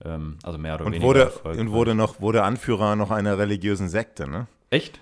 Ähm, 0.04 0.36
also 0.42 0.58
mehr 0.58 0.74
oder 0.74 0.84
Und 0.86 0.92
weniger 0.92 1.06
wurde, 1.06 1.20
erfolgreich. 1.22 1.60
und 1.60 1.70
wurde 1.70 1.94
noch 1.94 2.20
wurde 2.20 2.42
Anführer 2.42 2.96
noch 2.96 3.10
einer 3.10 3.38
religiösen 3.38 3.88
Sekte, 3.88 4.28
ne? 4.28 4.46
Echt? 4.68 5.00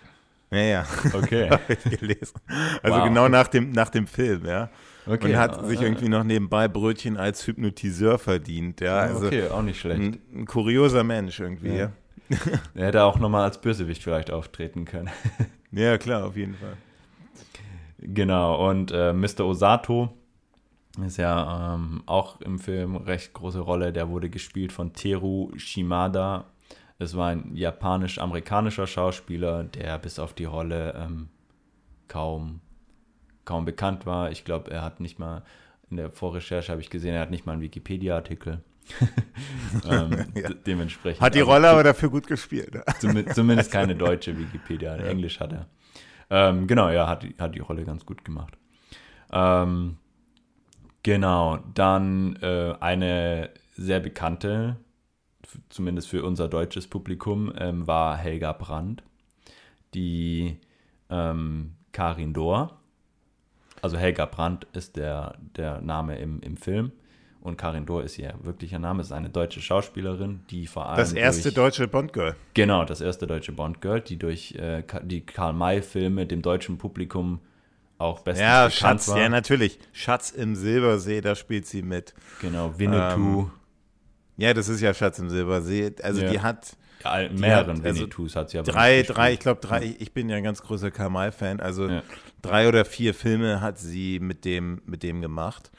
Ja, 0.53 0.59
ja. 0.61 0.87
Okay. 1.15 1.51
Gelesen. 1.99 2.39
Also 2.83 2.99
Wow. 2.99 3.05
genau 3.09 3.29
nach 3.29 3.49
dem, 3.49 3.73
nach 3.73 3.89
dem 3.89 4.07
Film, 4.07 4.45
ja. 4.47 4.71
Okay. 5.07 5.31
Und 5.33 5.37
hat 5.37 5.67
sich 5.67 5.81
irgendwie 5.83 6.09
noch 6.09 6.23
nebenbei 6.23 6.69
Brötchen 6.69 7.17
als 7.17 7.45
Hypnotiseur 7.47 8.19
verdient, 8.19 8.81
ja. 8.81 8.99
Also 8.99 9.27
okay, 9.27 9.49
auch 9.49 9.63
nicht 9.63 9.81
schlecht. 9.81 10.01
ein, 10.01 10.19
ein 10.33 10.47
kurioser 10.47 11.03
Mensch 11.03 11.41
irgendwie, 11.41 11.69
Ja. 11.71 11.75
ja. 11.75 11.93
Er 12.75 12.87
hätte 12.87 13.05
auch 13.05 13.19
nochmal 13.19 13.45
als 13.45 13.61
Bösewicht 13.61 14.03
vielleicht 14.03 14.31
auftreten 14.31 14.85
können. 14.85 15.11
Ja, 15.77 15.99
klar, 15.99 16.25
auf 16.25 16.37
jeden 16.37 16.55
Fall. 16.55 16.77
genau, 17.99 18.71
und 18.71 18.93
äh, 18.93 19.13
Mr. 19.13 19.41
Osato 19.41 20.15
ist 21.05 21.17
ja 21.17 21.75
ähm, 21.75 22.05
auch 22.07 22.41
im 22.41 22.61
Film 22.61 22.95
recht 22.95 23.33
große 23.33 23.59
Rolle. 23.59 23.93
Der 23.93 24.09
wurde 24.09 24.31
gespielt 24.31 24.71
von 24.71 24.93
Teru 24.93 25.51
Shimada. 25.57 26.45
Es 27.01 27.17
war 27.17 27.31
ein 27.31 27.57
japanisch-amerikanischer 27.57 28.87
Schauspieler, 28.87 29.65
der 29.65 29.99
bis 29.99 30.21
auf 30.21 30.33
die 30.33 30.45
Rolle 30.45 30.95
ähm, 30.97 31.29
kaum, 32.07 32.61
kaum 33.45 33.65
bekannt 33.65 34.07
war. 34.07 34.31
Ich 34.31 34.45
glaube, 34.45 34.71
er 34.71 34.83
hat 34.83 35.01
nicht 35.01 35.19
mal, 35.19 35.43
in 35.91 35.97
der 35.97 36.11
Vorrecherche 36.11 36.71
habe 36.71 36.81
ich 36.81 36.91
gesehen, 36.91 37.15
er 37.15 37.23
hat 37.23 37.31
nicht 37.31 37.47
mal 37.47 37.53
einen 37.53 37.63
Wikipedia-Artikel. 37.63 38.63
ähm, 39.91 40.11
Ja. 40.35 40.49
de- 40.49 40.57
Dementsprechend. 40.67 41.21
Hat 41.23 41.35
die 41.35 41.41
also 41.41 41.53
Rolle 41.53 41.69
aber 41.71 41.83
dafür 41.83 42.11
gut 42.11 42.27
gespielt. 42.27 42.75
Zumi- 43.01 43.33
Zumindest 43.33 43.71
keine 43.71 43.95
deutsche 43.97 44.37
Wikipedia. 44.39 44.95
Englisch 44.97 45.41
hat 45.41 45.53
er. 45.53 45.67
Ähm, 46.31 46.67
genau, 46.67 46.89
ja, 46.91 47.07
hat, 47.07 47.23
die- 47.23 47.35
hat 47.39 47.55
die 47.55 47.61
Rolle 47.61 47.85
ganz 47.85 48.05
gut 48.07 48.25
gemacht. 48.25 48.57
Ähm, 49.33 49.97
genau, 51.03 51.59
dann 51.75 52.37
äh, 52.37 52.75
eine 52.81 53.51
sehr 53.77 54.01
bekannte, 54.01 54.77
zumindest 55.69 56.09
für 56.09 56.25
unser 56.25 56.49
deutsches 56.49 56.87
Publikum, 56.87 57.53
ähm, 57.59 57.87
war 57.87 58.17
Helga 58.17 58.53
Brandt, 58.53 59.03
die 59.95 60.59
ähm, 61.11 61.75
Karin 61.93 62.33
Dohr. 62.33 62.79
Also 63.83 63.99
Helga 63.99 64.25
Brandt 64.27 64.67
ist 64.73 64.97
der, 64.97 65.37
der 65.57 65.81
Name 65.83 66.17
im, 66.19 66.41
im 66.41 66.57
Film. 66.57 66.93
Und 67.45 67.59
Karin 67.59 67.85
Dohr 67.85 68.03
ist 68.03 68.19
ihr 68.19 68.35
wirklicher 68.43 68.79
Name, 68.79 69.03
ist 69.03 69.13
eine 69.13 69.29
deutsche 69.29 69.61
Schauspielerin, 69.61 70.41
die 70.51 70.67
vor 70.67 70.87
allem. 70.89 70.97
Das 70.97 71.13
erste 71.13 71.43
durch, 71.53 71.55
deutsche 71.55 71.87
Bond-Girl. 71.89 72.35
Genau, 72.55 72.85
das 72.87 73.01
erste 73.03 73.27
deutsche 73.27 73.53
Bond-Girl, 73.53 74.01
die 74.01 74.17
durch 74.17 74.55
äh, 74.55 74.83
die 75.03 75.21
Karl-May-Filme 75.21 76.25
dem 76.27 76.41
deutschen 76.41 76.79
Publikum 76.79 77.41
auch 77.99 78.21
bestens 78.21 78.41
Ja, 78.43 78.65
bekannt 78.67 78.75
Schatz, 79.03 79.09
war. 79.09 79.19
ja, 79.21 79.29
natürlich. 79.29 79.79
Schatz 79.93 80.31
im 80.31 80.57
Silbersee, 80.57 81.21
da 81.21 81.35
spielt 81.35 81.67
sie 81.67 81.83
mit. 81.83 82.15
Genau, 82.41 82.73
Winnetou, 82.79 83.43
Ähm, 83.43 83.51
Ja, 84.39 84.55
das 84.55 84.69
ist 84.71 84.81
ja 84.81 84.95
Schatz 84.95 85.19
im 85.19 85.29
Silbersee. 85.29 85.93
Also 86.03 86.23
Ja. 86.23 86.31
die 86.31 86.41
hat 86.41 86.77
ja, 87.05 87.29
mehreren 87.31 87.77
hat- 87.79 87.85
also 87.85 88.01
Winnetous 88.01 88.35
hat 88.37 88.49
sie 88.51 88.59
aber 88.59 88.73
drei, 88.73 89.03
drei, 89.03 89.35
ich 89.35 89.39
glaube 89.41 89.61
drei, 89.61 89.95
ich 89.99 90.13
bin 90.15 90.31
ja 90.31 90.37
ein 90.37 90.43
ganz 90.45 90.63
großer 90.63 90.91
Kamal-Fan, 90.91 91.61
also 91.61 91.89
Ja. 91.89 92.03
drei 92.41 92.67
oder 92.69 92.87
vier 92.87 93.13
Filme 93.13 93.61
hat 93.61 93.79
sie 93.79 94.19
mit 94.19 94.47
dem, 94.47 94.81
mit 94.87 95.03
dem 95.03 95.21
gemacht. 95.21 95.71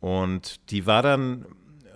Und 0.00 0.70
die 0.70 0.86
war 0.86 1.02
dann 1.02 1.44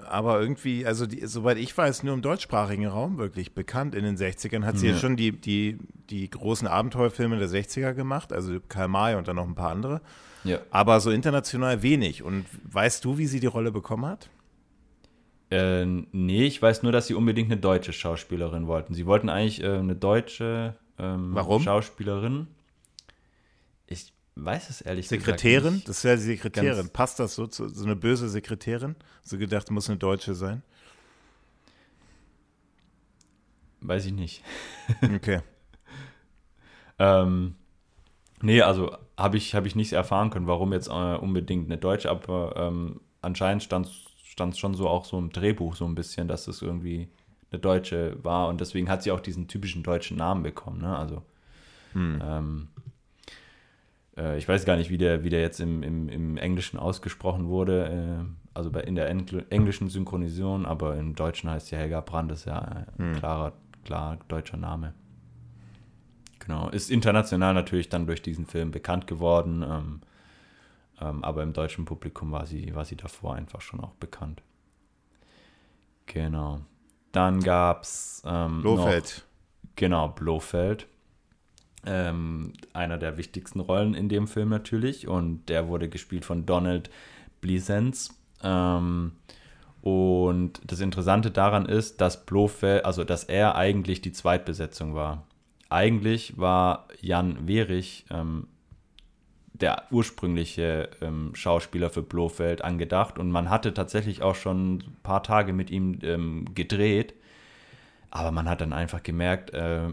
aber 0.09 0.41
irgendwie, 0.41 0.85
also 0.85 1.07
die, 1.07 1.25
soweit 1.27 1.57
ich 1.57 1.77
weiß, 1.77 2.03
nur 2.03 2.13
im 2.15 2.21
deutschsprachigen 2.23 2.87
Raum 2.87 3.17
wirklich 3.17 3.55
bekannt. 3.55 3.95
In 3.95 4.05
den 4.05 4.17
60ern 4.17 4.65
hat 4.65 4.77
sie 4.77 4.89
ja, 4.89 4.93
Ja. 4.93 4.99
schon 4.99 5.17
die, 5.17 5.33
die, 5.33 5.79
die 6.11 6.29
großen 6.29 6.69
Abenteuerfilme 6.69 7.39
der 7.39 7.49
60er 7.49 7.95
gemacht, 7.95 8.33
also 8.33 8.59
Karl 8.69 8.89
May 8.89 9.15
und 9.15 9.27
dann 9.29 9.37
noch 9.37 9.47
ein 9.47 9.55
paar 9.55 9.71
andere. 9.71 10.01
Ja. 10.45 10.59
Aber 10.71 11.01
so 11.01 11.11
international 11.11 11.83
wenig. 11.83 12.23
Und 12.23 12.45
weißt 12.65 13.05
du, 13.05 13.17
wie 13.17 13.27
sie 13.27 13.41
die 13.41 13.47
Rolle 13.47 13.71
bekommen 13.73 14.05
hat? 14.05 14.29
Äh, 15.51 15.85
nee, 15.85 16.45
ich 16.47 16.61
weiß 16.61 16.83
nur, 16.83 16.93
dass 16.93 17.07
sie 17.07 17.15
unbedingt 17.15 17.51
eine 17.51 17.61
deutsche 17.61 17.93
Schauspielerin 17.93 18.67
wollten. 18.67 18.95
Sie 18.95 19.07
wollten 19.07 19.29
eigentlich 19.29 19.63
äh, 19.63 19.69
eine 19.79 19.95
deutsche 19.95 20.75
ähm, 20.99 21.31
Warum? 21.35 21.63
Schauspielerin. 21.63 22.49
Ich 22.59 22.62
weiß 24.37 24.71
es 24.71 24.81
ehrlich 24.81 25.09
Sekretärin? 25.09 25.75
gesagt. 25.75 25.89
Das 25.89 25.99
ist 25.99 26.03
ja 26.05 26.17
die 26.17 26.23
Sekretärin. 26.23 26.77
Ganz- 26.77 26.91
Passt 26.91 27.19
das 27.21 27.35
so 27.35 27.47
zu 27.47 27.69
so 27.69 27.85
eine 27.85 27.97
böse 27.97 28.29
Sekretärin? 28.29 28.97
So 29.23 29.39
gedacht, 29.39 29.71
muss 29.71 29.89
eine 29.89 29.99
Deutsche 29.99 30.35
sein? 30.35 30.63
Weiß 33.81 34.07
ich 34.07 34.13
nicht. 34.13 34.43
Okay. 35.15 35.41
Ähm, 36.99 37.55
nee, 38.43 38.61
also 38.63 38.97
habe 39.19 39.37
ich, 39.37 39.55
hab 39.55 39.65
ich 39.67 39.75
nicht 39.75 39.93
erfahren 39.93 40.31
können, 40.31 40.47
warum 40.47 40.73
jetzt 40.73 40.89
äh, 40.89 40.93
unbedingt 41.17 41.67
eine 41.67 41.79
Deutsche, 41.79 42.11
aber 42.11 42.55
ähm, 42.57 43.01
anscheinend 43.23 43.63
stand 43.63 43.87
es 43.89 44.59
schon 44.59 44.75
so 44.75 44.89
auch 44.89 45.05
so 45.05 45.19
im 45.19 45.31
Drehbuch 45.31 45.75
so 45.75 45.85
ein 45.87 45.95
bisschen, 45.95 46.29
dass 46.29 46.47
es 46.49 46.63
irgendwie 46.63 47.09
eine 47.51 47.61
Deutsche 47.61 48.17
war 48.23 48.49
und 48.49 48.61
deswegen 48.61 48.89
hat 48.89 49.03
sie 49.03 49.11
auch 49.11 49.21
diesen 49.21 49.49
typischen 49.49 49.83
deutschen 49.83 50.17
Namen 50.17 50.43
bekommen, 50.43 50.81
ne? 50.81 50.97
Also 50.97 51.23
ähm, 51.95 52.69
äh, 54.17 54.39
ich 54.39 54.49
weiß 54.49 54.65
gar 54.65 54.77
nicht, 54.77 54.91
wie 54.91 54.99
der, 54.99 55.25
wie 55.25 55.31
der 55.31 55.41
jetzt 55.41 55.61
im, 55.61 55.83
im, 55.83 56.09
im 56.09 56.37
Englischen 56.37 56.79
ausgesprochen 56.79 57.47
wurde, 57.47 57.87
äh, 58.21 58.25
also 58.55 58.71
bei, 58.71 58.81
in 58.83 58.95
der 58.95 59.09
Engl 59.09 59.45
englischen 59.51 59.89
Synchronisation, 59.89 60.67
aber 60.67 60.97
im 60.97 61.15
Deutschen 61.15 61.51
heißt 61.51 61.71
ja 61.71 61.79
Helga 61.79 62.01
Brandt, 62.01 62.33
ist 62.33 62.45
ja 62.45 62.87
ein 62.99 63.15
klarer, 63.15 63.53
klar 63.85 64.19
deutscher 64.29 64.57
Name. 64.57 64.95
Genau, 66.39 66.69
ist 66.71 66.91
international 66.91 67.55
natürlich 67.55 67.89
dann 67.89 68.07
durch 68.07 68.21
diesen 68.21 68.47
Film 68.47 68.73
bekannt 68.73 69.07
geworden, 69.07 69.63
ähm, 69.63 70.01
ähm, 71.01 71.25
aber 71.25 71.43
im 71.43 71.53
deutschen 71.53 71.85
Publikum 71.85 72.33
war 72.33 72.47
sie, 72.47 72.75
war 72.75 72.85
sie 72.85 72.97
davor 72.97 73.37
einfach 73.37 73.61
schon 73.61 73.81
auch 73.81 73.95
bekannt. 73.95 74.43
Genau. 76.07 76.61
Dann 77.13 77.41
gab 77.41 77.83
es 77.83 78.23
ähm, 78.25 78.59
noch, 78.59 78.77
Lohfeld. 78.77 79.25
Genau, 79.77 80.09
Blofeld. 80.09 80.89
Ähm, 81.85 82.53
einer 82.73 82.99
der 82.99 83.17
wichtigsten 83.17 83.61
Rollen 83.61 83.95
in 83.95 84.09
dem 84.09 84.29
Film 84.29 84.49
natürlich. 84.49 85.09
Und 85.09 85.49
der 85.49 85.69
wurde 85.69 85.89
gespielt 85.89 86.25
von 86.25 86.47
Donald 86.47 86.91
Pleasence. 87.41 88.15
Ähm, 88.43 89.13
und 89.83 90.61
das 90.65 90.81
Interessante 90.81 91.31
daran 91.33 91.67
ist, 91.67 92.01
dass 92.01 92.25
Blofeld, 92.25 92.85
also 92.85 93.03
dass 93.03 93.25
er 93.25 93.57
eigentlich 93.57 94.01
die 94.01 94.13
Zweitbesetzung 94.13 94.95
war. 94.95 95.27
Eigentlich 95.69 96.39
war 96.39 96.87
Jan 97.01 97.49
Wehrich 97.49 98.05
ähm, 98.11 98.47
der 99.55 99.85
ursprüngliche 99.91 100.91
ähm, 101.01 101.35
Schauspieler 101.35 101.91
für 101.91 102.03
Blofeld 102.03 102.63
angedacht 102.63 103.19
und 103.19 103.31
man 103.31 103.49
hatte 103.49 103.73
tatsächlich 103.73 104.23
auch 104.23 104.35
schon 104.35 104.79
ein 104.79 104.97
paar 105.03 105.23
Tage 105.23 105.53
mit 105.53 105.71
ihm 105.71 105.99
ähm, 106.03 106.47
gedreht, 106.55 107.15
aber 108.11 108.31
man 108.31 108.49
hat 108.49 108.61
dann 108.61 108.73
einfach 108.73 109.03
gemerkt, 109.03 109.55
äh, 109.55 109.89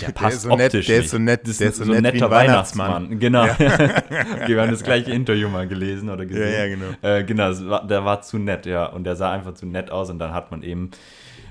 der 0.00 0.12
passt 0.12 0.36
ist 0.38 0.42
so 0.42 0.48
nett, 0.56 0.66
optisch 0.66 0.86
der 0.86 0.96
ist 0.96 1.02
nicht. 1.04 1.10
so 1.10 1.18
nett, 1.18 1.48
ist 1.48 1.60
der 1.60 1.68
ist 1.68 1.76
so 1.76 1.84
so 1.84 1.92
ein 1.92 2.02
nett 2.02 2.14
netter 2.14 2.30
Weihnachtsmann. 2.30 3.10
Weihnachtsmann. 3.10 3.18
Genau. 3.20 3.44
Wir 4.48 4.60
haben 4.62 4.70
das 4.70 4.82
gleiche 4.82 5.12
Interview 5.12 5.48
mal 5.48 5.66
gelesen 5.68 6.10
oder 6.10 6.26
gesehen. 6.26 6.52
Ja, 6.52 6.64
ja, 6.64 6.68
genau. 6.68 6.86
Äh, 7.02 7.24
genau, 7.24 7.68
war, 7.70 7.86
der 7.86 8.04
war 8.04 8.20
zu 8.22 8.38
nett, 8.38 8.66
ja. 8.66 8.86
Und 8.86 9.04
der 9.04 9.16
sah 9.16 9.32
einfach 9.32 9.54
zu 9.54 9.64
nett 9.66 9.90
aus 9.90 10.10
und 10.10 10.18
dann 10.18 10.32
hat 10.32 10.50
man 10.50 10.62
eben 10.62 10.90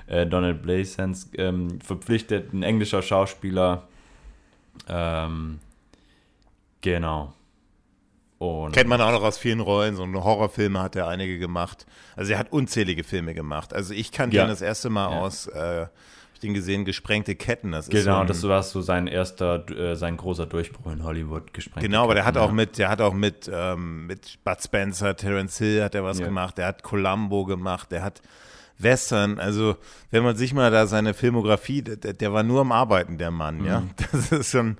äh, 0.06 0.26
Donald 0.26 0.62
Pleasence 0.62 1.30
ähm, 1.36 1.80
verpflichtet, 1.80 2.52
ein 2.52 2.62
englischer 2.62 3.02
Schauspieler. 3.02 3.84
Ähm, 4.88 5.58
genau. 6.82 7.32
Und 8.38 8.72
Kennt 8.72 8.88
man 8.88 9.00
auch 9.00 9.12
noch 9.12 9.22
aus 9.22 9.38
vielen 9.38 9.60
Rollen. 9.60 9.96
So 9.96 10.04
Horrorfilme 10.06 10.80
hat 10.82 10.94
er 10.94 11.08
einige 11.08 11.38
gemacht. 11.38 11.86
Also 12.16 12.32
er 12.34 12.38
hat 12.38 12.52
unzählige 12.52 13.02
Filme 13.02 13.32
gemacht. 13.32 13.72
Also 13.72 13.94
ich 13.94 14.12
kannte 14.12 14.36
Ja. 14.36 14.44
ihn 14.44 14.48
das 14.50 14.60
erste 14.60 14.90
Mal 14.90 15.10
Ja. 15.10 15.20
aus 15.20 15.46
äh, 15.46 15.86
ich 16.36 16.40
den 16.40 16.54
gesehen, 16.54 16.84
gesprengte 16.84 17.34
Ketten. 17.34 17.72
Das 17.72 17.88
genau, 17.88 18.02
so 18.02 18.10
ein, 18.20 18.26
das 18.26 18.42
war 18.44 18.62
so 18.62 18.80
sein 18.80 19.06
erster, 19.06 19.68
äh, 19.70 19.96
sein 19.96 20.16
großer 20.16 20.46
Durchbruch 20.46 20.92
in 20.92 21.02
Hollywood, 21.02 21.52
gesprengte 21.52 21.88
Genau, 21.88 22.04
aber 22.04 22.14
der 22.14 22.24
hat 22.24 22.36
auch 22.36 22.52
mit, 22.52 22.78
der 22.78 22.88
hat 22.88 23.00
auch 23.00 23.12
mit, 23.14 23.50
ähm, 23.52 24.06
mit 24.06 24.38
Bud 24.44 24.62
Spencer, 24.62 25.16
Terence 25.16 25.58
Hill 25.58 25.82
hat 25.82 25.94
er 25.94 26.04
was 26.04 26.18
Ja. 26.20 26.26
gemacht, 26.26 26.58
der 26.58 26.66
hat 26.66 26.82
Columbo 26.82 27.44
gemacht, 27.44 27.90
der 27.92 28.02
hat 28.02 28.22
Western, 28.78 29.38
also 29.38 29.76
wenn 30.10 30.22
man 30.22 30.36
sich 30.36 30.52
mal 30.52 30.70
da 30.70 30.86
seine 30.86 31.14
Filmografie, 31.14 31.80
der, 31.82 32.12
der 32.12 32.32
war 32.32 32.42
nur 32.42 32.60
am 32.60 32.72
Arbeiten, 32.72 33.16
der 33.18 33.30
Mann, 33.30 33.64
ja. 33.64 33.80
Mhm. 33.80 33.90
Das 34.12 34.32
ist 34.32 34.50
schon, 34.50 34.76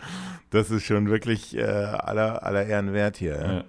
das 0.51 0.71
ist 0.71 0.85
schon 0.85 1.09
wirklich 1.09 1.57
äh, 1.57 1.63
aller, 1.63 2.43
aller 2.43 2.67
Ehren 2.67 2.93
wert 2.93 3.17
hier. 3.17 3.65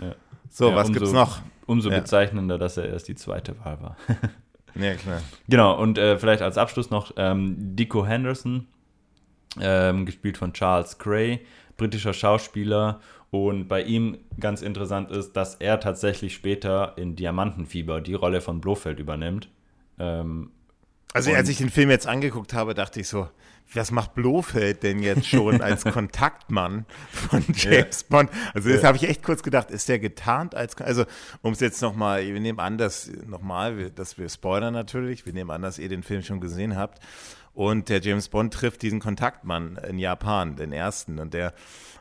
Ja. 0.00 0.06
Ja. 0.08 0.14
So, 0.50 0.70
Ja, 0.70 0.74
was 0.74 0.88
umso- 0.88 0.98
gibt's 0.98 1.12
noch? 1.14 1.40
Umso 1.66 1.88
Ja. 1.90 2.00
bezeichnender, 2.00 2.58
dass 2.58 2.76
er 2.78 2.88
erst 2.88 3.06
die 3.06 3.14
zweite 3.14 3.54
Wahl 3.64 3.80
war. 3.80 3.96
Ja, 4.74 4.94
klar. 4.94 5.22
Genau, 5.48 5.80
und 5.80 5.98
äh, 5.98 6.18
vielleicht 6.18 6.42
als 6.42 6.58
Abschluss 6.58 6.90
noch 6.90 7.12
ähm, 7.16 7.56
Dico 7.76 8.06
Henderson, 8.06 8.66
ähm, 9.60 10.06
gespielt 10.06 10.38
von 10.38 10.52
Charles 10.52 10.98
Gray, 10.98 11.40
britischer 11.76 12.12
Schauspieler. 12.12 13.00
Und 13.30 13.68
bei 13.68 13.82
ihm 13.82 14.18
ganz 14.40 14.60
interessant 14.60 15.10
ist, 15.10 15.34
dass 15.34 15.54
er 15.54 15.78
tatsächlich 15.78 16.34
später 16.34 16.94
in 16.96 17.14
Diamantenfieber 17.14 18.00
die 18.00 18.14
Rolle 18.14 18.40
von 18.40 18.60
Blofeld 18.60 18.98
übernimmt. 18.98 19.48
Ähm, 19.98 20.50
Also 21.12 21.30
Und- 21.30 21.36
als 21.36 21.48
ich 21.48 21.58
den 21.58 21.70
Film 21.70 21.90
jetzt 21.90 22.06
angeguckt 22.06 22.52
habe, 22.54 22.74
dachte 22.74 23.00
ich 23.00 23.08
so, 23.08 23.28
was 23.72 23.90
macht 23.92 24.14
Blofeld 24.14 24.82
denn 24.82 25.00
jetzt 25.00 25.26
schon 25.28 25.60
als 25.62 25.84
Kontaktmann 25.84 26.86
von 27.12 27.44
James 27.54 28.04
Bond? 28.04 28.30
Also 28.54 28.68
das 28.68 28.82
Ja. 28.82 28.88
habe 28.88 28.96
ich 28.96 29.08
echt 29.08 29.22
kurz 29.22 29.42
gedacht, 29.42 29.70
ist 29.70 29.88
der 29.88 29.98
getarnt 29.98 30.54
als, 30.54 30.76
also 30.78 31.04
um 31.42 31.52
es 31.52 31.60
jetzt 31.60 31.80
nochmal, 31.82 32.24
wir 32.26 32.40
nehmen 32.40 32.58
an, 32.60 32.78
dass 32.78 33.10
nochmal, 33.26 33.90
dass 33.90 34.18
wir 34.18 34.28
spoilern 34.28 34.72
natürlich, 34.74 35.24
wir 35.26 35.32
nehmen 35.32 35.50
an, 35.50 35.62
dass 35.62 35.78
ihr 35.78 35.88
den 35.88 36.02
Film 36.02 36.22
schon 36.22 36.40
gesehen 36.40 36.76
habt 36.76 36.98
und 37.54 37.88
der 37.88 38.00
James 38.00 38.28
Bond 38.28 38.52
trifft 38.54 38.82
diesen 38.82 38.98
Kontaktmann 39.00 39.76
in 39.88 39.98
Japan, 39.98 40.56
den 40.56 40.72
ersten 40.72 41.18
und 41.20 41.32
der, 41.34 41.54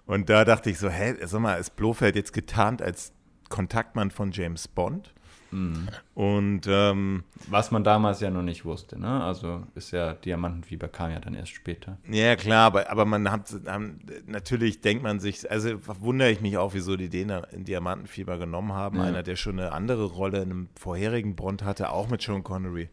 und 0.07 0.29
da 0.29 0.45
dachte 0.45 0.69
ich 0.71 0.79
so, 0.79 0.89
hä, 0.89 1.15
sag 1.23 1.39
mal, 1.39 1.55
ist 1.59 1.75
Blofeld 1.75 2.15
jetzt 2.15 2.33
getarnt 2.33 2.81
als 2.81 3.11
Kontaktmann 3.49 4.09
von 4.11 4.31
James 4.31 4.67
Bond? 4.67 5.13
Und 5.51 6.61
ähm, 6.67 7.23
was 7.47 7.71
man 7.71 7.83
damals 7.83 8.19
ja 8.21 8.29
noch 8.29 8.43
nicht 8.43 8.65
wusste, 8.65 8.99
ne? 8.99 9.23
Also 9.23 9.63
ist 9.73 9.91
ja 9.91 10.13
Diamantenfieber 10.13 10.87
kam 10.87 11.11
ja 11.11 11.19
dann 11.19 11.33
erst 11.33 11.53
später. 11.53 11.97
Ja, 12.09 12.35
klar, 12.35 12.67
aber, 12.67 12.89
aber 12.89 13.05
man 13.05 13.31
hat, 13.31 13.53
haben, 13.65 13.99
natürlich 14.27 14.81
denkt 14.81 15.01
man 15.01 15.19
sich, 15.19 15.49
also 15.49 15.69
wundere 16.01 16.29
ich 16.29 16.41
mich 16.41 16.57
auch, 16.57 16.73
wieso 16.73 16.97
die 16.97 17.09
den 17.09 17.29
in 17.51 17.65
Diamantenfieber 17.65 18.37
genommen 18.37 18.73
haben. 18.73 18.97
Ja. 18.97 19.05
Einer, 19.05 19.23
der 19.23 19.35
schon 19.35 19.59
eine 19.59 19.71
andere 19.71 20.05
Rolle 20.05 20.37
in 20.43 20.51
einem 20.51 20.69
vorherigen 20.75 21.35
Bond 21.35 21.63
hatte, 21.63 21.89
auch 21.91 22.09
mit 22.09 22.21
Sean 22.21 22.43
Connery. 22.43 22.89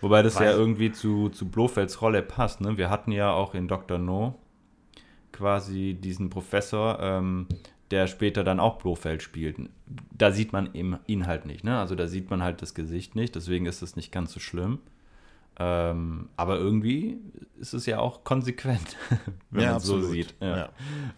Wobei 0.00 0.22
das 0.22 0.38
ja 0.38 0.46
Weiß- 0.46 0.56
irgendwie 0.56 0.92
zu, 0.92 1.28
zu 1.30 1.48
Blofelds 1.48 2.00
Rolle 2.00 2.22
passt. 2.22 2.60
Ne? 2.60 2.76
Wir 2.78 2.90
hatten 2.90 3.10
ja 3.10 3.32
auch 3.32 3.54
in 3.54 3.66
Dr. 3.66 3.98
No 3.98 4.38
quasi 5.32 5.94
diesen 6.00 6.30
Professor, 6.30 6.98
ähm, 7.00 7.46
der 7.90 8.06
später 8.06 8.44
dann 8.44 8.60
auch 8.60 8.78
Blofeld 8.78 9.22
spielt. 9.22 9.56
Da 10.12 10.30
sieht 10.30 10.52
man 10.52 10.72
ihn 10.74 11.26
halt 11.26 11.46
nicht. 11.46 11.64
Ne? 11.64 11.78
Also 11.78 11.94
da 11.94 12.06
sieht 12.06 12.30
man 12.30 12.42
halt 12.42 12.62
das 12.62 12.74
Gesicht 12.74 13.14
nicht. 13.16 13.34
Deswegen 13.34 13.66
ist 13.66 13.82
es 13.82 13.96
nicht 13.96 14.12
ganz 14.12 14.32
so 14.32 14.40
schlimm. 14.40 14.80
Ähm, 15.60 16.28
aber 16.36 16.56
irgendwie 16.58 17.18
ist 17.58 17.74
es 17.74 17.84
ja 17.86 17.98
auch 17.98 18.22
konsequent, 18.22 18.96
wenn 19.50 19.62
Ja, 19.62 19.68
man 19.70 19.76
es 19.78 19.84
so 19.84 20.00
sieht. 20.00 20.34
Ja. 20.40 20.68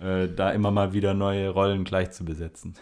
Äh, 0.01 0.33
da 0.35 0.51
immer 0.53 0.71
mal 0.71 0.93
wieder 0.93 1.13
neue 1.13 1.51
Rollen 1.51 1.85
gleich 1.85 2.13
zu 2.13 2.25
besetzen. 2.25 2.75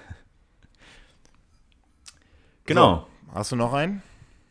Genau. 2.66 3.06
So, 3.26 3.34
hast 3.34 3.52
du 3.52 3.56
noch 3.56 3.72
einen? 3.72 4.02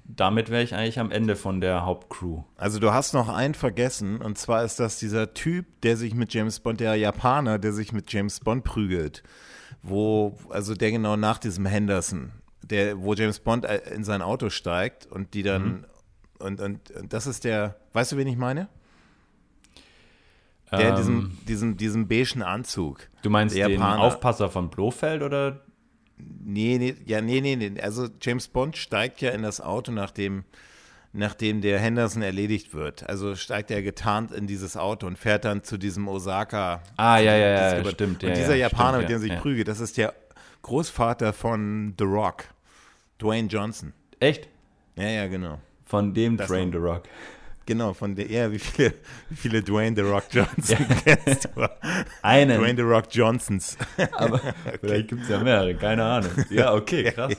Damit 0.10 0.50
wäre 0.50 0.64
ich 0.64 0.74
eigentlich 0.74 1.00
am 1.00 1.12
Ende 1.12 1.36
von 1.36 1.60
der 1.60 1.86
Hauptcrew. 1.86 2.44
Also 2.56 2.80
du 2.80 2.94
hast 2.94 3.14
noch 3.14 3.28
einen 3.28 3.54
vergessen, 3.54 4.22
und 4.22 4.38
zwar 4.38 4.64
ist 4.64 4.80
das 4.80 5.00
dieser 5.00 5.34
Typ, 5.34 5.66
der 5.82 5.98
sich 5.98 6.14
mit 6.14 6.34
James 6.34 6.62
Bond, 6.62 6.80
der 6.80 6.96
Japaner, 6.96 7.60
der 7.60 7.74
sich 7.74 7.92
mit 7.92 8.12
James 8.12 8.40
Bond 8.40 8.64
prügelt. 8.64 9.22
Wo, 9.84 10.38
also 10.50 10.74
der 10.76 10.92
genau 10.92 11.18
nach 11.18 11.38
diesem 11.38 11.66
Henderson, 11.66 12.32
der, 12.62 13.02
wo 13.02 13.14
James 13.14 13.40
Bond 13.40 13.66
äh, 13.66 13.82
in 13.94 14.04
sein 14.04 14.22
Auto 14.22 14.50
steigt 14.50 15.06
und 15.06 15.34
die 15.34 15.44
dann, 15.44 15.86
und, 16.40 16.62
und, 16.62 16.92
und 16.92 17.14
das 17.14 17.28
ist 17.28 17.44
der, 17.44 17.76
weißt 17.94 18.14
du, 18.14 18.18
wen 18.18 18.28
ich 18.28 18.38
meine? 18.38 18.70
Der 20.72 20.80
in 20.80 20.88
Ähm, 20.90 20.96
diesem, 20.96 21.38
diesem, 21.48 21.78
diesem 21.78 22.08
beigen 22.08 22.44
Anzug. 22.44 23.10
Du 23.22 23.30
meinst 23.30 23.56
Der 23.56 23.68
den 23.68 23.80
Japaner. 23.80 24.04
Aufpasser 24.04 24.50
von 24.50 24.70
Blofeld 24.70 25.22
oder? 25.22 25.62
Nee, 26.18 26.78
nee, 26.78 26.96
ja, 27.06 27.22
nee, 27.22 27.42
nee, 27.42 27.56
nee. 27.56 27.80
Also 27.82 28.08
James 28.22 28.48
Bond 28.48 28.78
steigt 28.78 29.22
ja 29.22 29.32
in 29.32 29.44
das 29.44 29.62
Auto, 29.62 29.92
nachdem, 29.92 30.44
nachdem 31.14 31.62
der 31.62 31.80
Henderson 31.80 32.22
erledigt 32.22 32.74
wird. 32.74 33.08
Also 33.08 33.36
steigt 33.36 33.70
er 33.70 33.82
getarnt 33.82 34.32
in 34.32 34.48
dieses 34.48 34.78
Auto 34.78 35.06
und 35.06 35.18
fährt 35.18 35.46
dann 35.46 35.64
zu 35.64 35.78
diesem 35.78 36.08
Osaka. 36.08 36.82
Ah, 36.96 37.20
ja, 37.20 37.36
ja, 37.36 37.48
ja, 37.48 37.78
ja 37.78 37.86
stimmt. 37.86 38.24
Und 38.24 38.30
ja, 38.30 38.36
dieser 38.36 38.56
ja, 38.56 38.68
Japaner, 38.68 38.98
stimmt, 38.98 39.02
mit 39.04 39.10
dem 39.10 39.20
sich 39.22 39.32
ja. 39.32 39.40
prügelt, 39.40 39.68
das 39.68 39.80
ist 39.80 39.98
der 39.98 40.14
Großvater 40.64 41.34
von 41.34 41.94
The 41.98 42.06
Rock, 42.06 42.46
Dwayne 43.22 43.48
Johnson. 43.48 43.94
Echt? 44.20 44.48
Ja, 44.96 45.08
ja, 45.08 45.28
genau. 45.28 45.60
Von 45.86 46.14
dem 46.14 46.36
Das 46.38 46.48
Train 46.48 46.72
the 46.72 46.78
Rock. 46.78 47.04
Genau, 47.68 47.94
von 47.94 48.16
der, 48.16 48.32
ja, 48.32 48.50
wie 48.50 48.60
viele, 48.60 48.94
wie 49.30 49.36
viele 49.36 49.62
Dwayne 49.62 49.94
The 49.94 50.02
Rock 50.04 50.24
Johnson 50.32 50.78
kennst 51.04 51.50
du? 51.54 51.70
Einen. 52.22 52.62
Dwayne 52.62 52.78
The 52.78 52.84
Rock 52.84 53.08
Johnsons. 53.12 53.78
Aber 54.14 54.40
vielleicht 54.80 55.10
gibt 55.10 55.24
es 55.24 55.30
ja 55.30 55.44
mehrere, 55.44 55.76
keine 55.76 56.02
Ahnung. 56.06 56.32
Ja, 56.50 56.74
okay, 56.74 57.12
krass. 57.12 57.36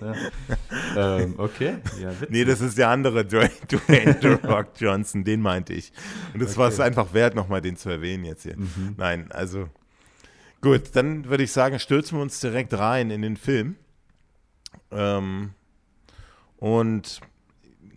Ja. 0.95 1.19
ähm, 1.19 1.35
okay, 1.39 1.79
ja. 1.99 2.11
Nee, 2.29 2.45
das 2.45 2.61
ist 2.61 2.77
der 2.77 2.91
andere 2.91 3.25
Dwayne, 3.25 3.51
Dwayne 3.71 4.19
The 4.21 4.47
Rock 4.47 4.73
Johnson, 4.79 5.25
den 5.25 5.41
meinte 5.41 5.73
ich. 5.73 5.93
Und 6.35 6.43
es 6.43 6.59
war 6.59 6.69
es 6.69 6.79
einfach 6.79 7.15
wert, 7.15 7.35
nochmal 7.35 7.63
den 7.63 7.79
zu 7.79 7.89
erwähnen 7.89 8.27
jetzt 8.27 8.43
hier. 8.43 8.59
Mhm. 8.59 8.97
Nein, 8.99 9.33
also 9.33 9.71
gut, 10.61 10.95
dann 10.95 11.25
würde 11.25 11.45
ich 11.45 11.53
sagen, 11.53 11.79
stürzen 11.79 12.19
wir 12.19 12.23
uns 12.23 12.39
direkt 12.39 12.75
rein 12.75 13.11
in 13.11 13.23
den 13.23 13.39
Film. 13.39 13.77
Ähm, 14.91 15.53
und 16.59 17.23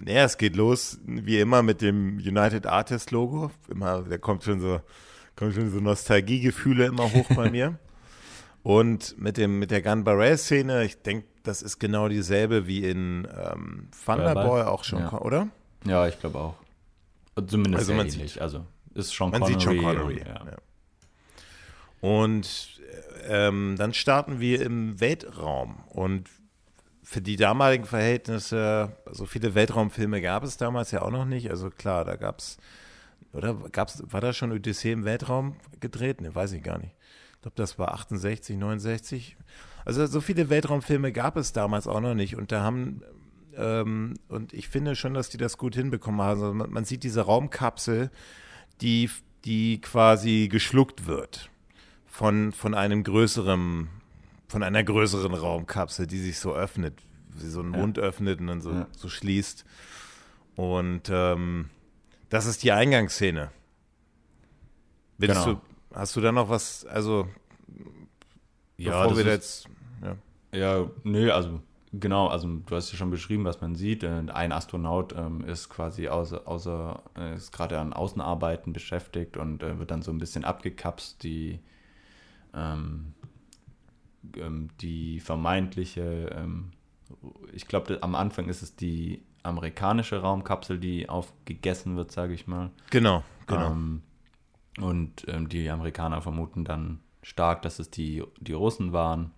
ja, 0.05 0.23
es 0.25 0.37
geht 0.37 0.55
los, 0.55 0.99
wie 1.05 1.39
immer, 1.39 1.63
mit 1.63 1.81
dem 1.81 2.17
United 2.17 2.65
Artist 2.65 3.11
Logo. 3.11 3.51
Immer, 3.69 4.01
da 4.03 4.17
kommt 4.17 4.43
schon 4.43 4.59
so, 4.59 4.81
kommt 5.35 5.53
schon 5.55 5.69
so 5.71 5.79
Nostalgiegefühle 5.79 6.85
immer 6.85 7.11
hoch 7.11 7.27
bei 7.35 7.49
mir. 7.49 7.77
Und 8.63 9.17
mit, 9.19 9.37
dem, 9.37 9.57
mit 9.59 9.71
der 9.71 9.81
Gun 9.81 10.03
Barrel-Szene, 10.03 10.83
ich 10.85 11.01
denke, 11.01 11.25
das 11.43 11.61
ist 11.63 11.79
genau 11.79 12.07
dieselbe 12.07 12.67
wie 12.67 12.83
in 12.87 13.27
ähm, 13.35 13.87
Thunderboy 14.05 14.61
auch 14.63 14.83
schon, 14.83 14.99
Ja. 14.99 15.13
oder? 15.19 15.47
Ja, 15.85 16.07
ich 16.07 16.19
glaube 16.19 16.37
auch. 16.39 16.55
Zumindest 17.47 17.77
Also 17.89 17.93
man 17.95 18.07
ähnlich. 18.07 18.39
also 18.41 18.65
ist 18.93 19.13
schon 19.15 19.31
Man 19.31 19.41
Connery. 19.41 19.53
sieht 19.59 19.63
schon 19.63 19.77
Connery. 19.79 20.19
Und, 20.19 20.27
ja. 20.27 20.45
ja. 20.45 20.57
Und 22.01 22.79
ähm, 23.27 23.75
dann 23.77 23.93
starten 23.93 24.39
wir 24.39 24.61
im 24.61 24.99
Weltraum. 24.99 25.77
Und 25.89 26.29
für 27.03 27.21
die 27.21 27.35
damaligen 27.35 27.85
Verhältnisse, 27.85 28.95
so 29.11 29.25
viele 29.25 29.55
Weltraumfilme 29.55 30.21
gab 30.21 30.43
es 30.43 30.57
damals 30.57 30.91
ja 30.91 31.01
auch 31.01 31.11
noch 31.11 31.25
nicht. 31.25 31.49
Also 31.49 31.69
klar, 31.69 32.05
da 32.05 32.15
gab 32.15 32.39
es, 32.39 32.57
oder 33.33 33.55
gab's, 33.71 34.03
war 34.05 34.21
da 34.21 34.33
schon 34.33 34.51
Odyssee 34.51 34.91
im 34.91 35.03
Weltraum 35.03 35.55
gedreht? 35.79 36.21
Ne, 36.21 36.33
weiß 36.33 36.53
ich 36.53 36.63
gar 36.63 36.77
nicht. 36.77 36.95
Ich 37.35 37.41
glaube, 37.41 37.55
das 37.55 37.79
war 37.79 37.93
68, 37.93 38.57
69. 38.57 39.37
Also 39.83 40.05
so 40.05 40.21
viele 40.21 40.49
Weltraumfilme 40.49 41.11
gab 41.11 41.37
es 41.37 41.53
damals 41.53 41.87
auch 41.87 42.01
noch 42.01 42.13
nicht. 42.13 42.35
Und 42.35 42.51
da 42.51 42.61
haben, 42.61 43.01
ähm, 43.55 44.13
und 44.27 44.53
ich 44.53 44.69
finde 44.69 44.95
schon, 44.95 45.13
dass 45.15 45.29
die 45.29 45.37
das 45.37 45.57
gut 45.57 45.75
hinbekommen 45.75 46.21
haben. 46.21 46.41
Also 46.41 46.53
man, 46.53 46.69
man 46.69 46.85
sieht 46.85 47.03
diese 47.03 47.21
Raumkapsel, 47.21 48.11
die, 48.81 49.09
die 49.43 49.81
quasi 49.81 50.49
geschluckt 50.51 51.07
wird 51.07 51.49
von, 52.05 52.51
von 52.51 52.73
einem 52.75 53.03
größeren, 53.03 53.89
von 54.51 54.63
einer 54.63 54.83
größeren 54.83 55.33
Raumkapsel, 55.33 56.05
die 56.07 56.19
sich 56.19 56.39
so 56.39 56.53
öffnet, 56.53 57.01
wie 57.33 57.47
so 57.47 57.61
einen 57.61 57.73
Ja. 57.73 57.79
Mund 57.79 57.97
öffnet 57.97 58.39
und 58.41 58.47
dann 58.47 58.61
so, 58.61 58.71
Ja. 58.71 58.87
so 58.95 59.09
schließt. 59.09 59.65
Und 60.55 61.09
ähm, 61.09 61.69
das 62.29 62.45
ist 62.45 62.61
die 62.63 62.71
Eingangsszene. 62.71 63.49
Willst 65.17 65.43
Genau. 65.45 65.59
du, 65.91 65.95
hast 65.95 66.15
du 66.15 66.21
da 66.21 66.31
noch 66.31 66.49
was, 66.49 66.85
also 66.85 67.27
Ja, 68.77 69.03
bevor 69.03 69.17
wir 69.17 69.25
ist- 69.27 69.31
jetzt, 69.31 69.67
ja. 70.03 70.15
Ja, 70.53 70.89
nö, 71.03 71.31
also 71.31 71.61
genau, 71.93 72.27
also 72.27 72.47
du 72.47 72.75
hast 72.75 72.91
ja 72.91 72.97
schon 72.97 73.09
beschrieben, 73.11 73.45
was 73.45 73.61
man 73.61 73.75
sieht. 73.75 74.03
Ein 74.03 74.51
Astronaut 74.51 75.13
ähm, 75.17 75.45
ist 75.45 75.69
quasi 75.69 76.09
außer, 76.09 76.45
außer 76.47 77.01
äh, 77.17 77.35
ist 77.35 77.51
gerade 77.53 77.79
an 77.79 77.93
Außenarbeiten 77.93 78.73
beschäftigt 78.73 79.37
und 79.37 79.63
äh, 79.63 79.79
wird 79.79 79.91
dann 79.91 80.01
so 80.01 80.11
ein 80.11 80.17
bisschen 80.17 80.43
abgekapst, 80.43 81.23
die 81.23 81.59
ähm, 82.53 83.13
ähm, 84.37 84.69
die 84.81 85.19
vermeintliche, 85.19 86.29
ähm, 86.35 86.71
ich 87.53 87.67
glaube, 87.67 87.99
am 88.01 88.15
Anfang 88.15 88.47
ist 88.49 88.61
es 88.61 88.75
die 88.75 89.23
amerikanische 89.43 90.17
Raumkapsel, 90.21 90.79
die 90.79 91.09
aufgegessen 91.09 91.95
wird, 91.97 92.11
sage 92.11 92.33
ich 92.33 92.47
mal. 92.47 92.69
Genau, 92.89 93.23
genau. 93.47 93.71
Ähm, 93.71 94.01
und 94.79 95.25
ähm, 95.27 95.49
die 95.49 95.69
Amerikaner 95.69 96.21
vermuten 96.21 96.63
dann 96.63 96.99
stark, 97.23 97.61
dass 97.63 97.79
es 97.79 97.89
die, 97.89 98.23
die 98.39 98.53
Russen 98.53 98.93
waren, 98.93 99.31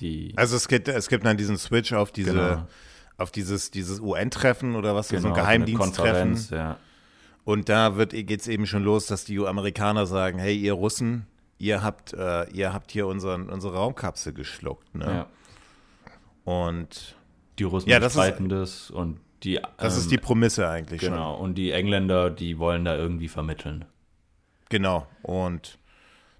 die 0.00 0.32
Also 0.36 0.56
es 0.56 0.66
gibt, 0.68 0.88
es 0.88 1.08
gibt 1.08 1.24
dann 1.24 1.36
diesen 1.36 1.58
Switch 1.58 1.92
auf 1.92 2.10
diese, 2.10 2.32
Genau. 2.32 2.66
auf 3.18 3.30
dieses, 3.30 3.70
dieses 3.70 4.00
UN-Treffen 4.00 4.74
oder 4.74 4.94
was, 4.94 5.08
so 5.08 5.16
genau, 5.16 5.28
ein 5.28 5.32
eine 5.34 5.42
Geheimdiensttreffen. 5.42 6.38
Ja. 6.50 6.78
Und 7.44 7.68
da 7.68 7.90
geht 8.04 8.40
es 8.40 8.48
eben 8.48 8.66
schon 8.66 8.82
los, 8.82 9.06
dass 9.06 9.24
die 9.24 9.38
Amerikaner 9.38 10.06
sagen, 10.06 10.38
hey, 10.38 10.56
ihr 10.56 10.72
Russen, 10.72 11.26
ihr 11.60 11.82
habt, 11.82 12.12
äh, 12.14 12.48
ihr 12.50 12.72
habt 12.72 12.90
hier 12.90 13.06
unseren, 13.06 13.48
unsere 13.50 13.74
Raumkapsel 13.74 14.32
geschluckt. 14.32 14.94
Ne? 14.94 15.04
Ja. 15.04 15.26
Und 16.44 17.14
die 17.58 17.64
Russen 17.64 17.88
ja, 17.90 18.00
das 18.00 18.14
streiten 18.14 18.48
das 18.48 18.90
und 18.90 19.20
die. 19.42 19.60
Das 19.76 19.94
ähm, 19.94 20.00
ist 20.00 20.10
die 20.10 20.18
Prämisse 20.18 20.68
eigentlich 20.68 21.00
genau, 21.00 21.36
schon. 21.36 21.44
Und 21.44 21.54
die 21.56 21.70
Engländer, 21.70 22.30
die 22.30 22.58
wollen 22.58 22.84
da 22.84 22.96
irgendwie 22.96 23.28
vermitteln. 23.28 23.84
Genau. 24.70 25.06
Und 25.22 25.78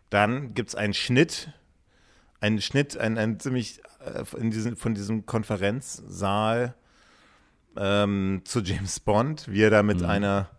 dann 0.09 0.55
gibt 0.55 0.71
es 0.71 0.75
einen 0.75 0.95
Schnitt, 0.95 1.53
einen 2.41 2.61
Schnitt, 2.61 2.97
einen, 2.97 3.19
einen 3.19 3.41
ziemlich 3.41 3.83
äh, 4.01 4.25
in 4.39 4.51
diesem, 4.51 4.77
von 4.77 4.95
diesem 4.95 5.27
Konferenzsaal 5.27 6.75
ähm, 7.77 8.41
zu 8.45 8.61
James 8.61 9.01
Bond, 9.01 9.49
wie 9.49 9.63
er 9.63 9.71
da 9.71 9.83
mit 9.83 10.01
mhm. 10.01 10.07
einer. 10.07 10.51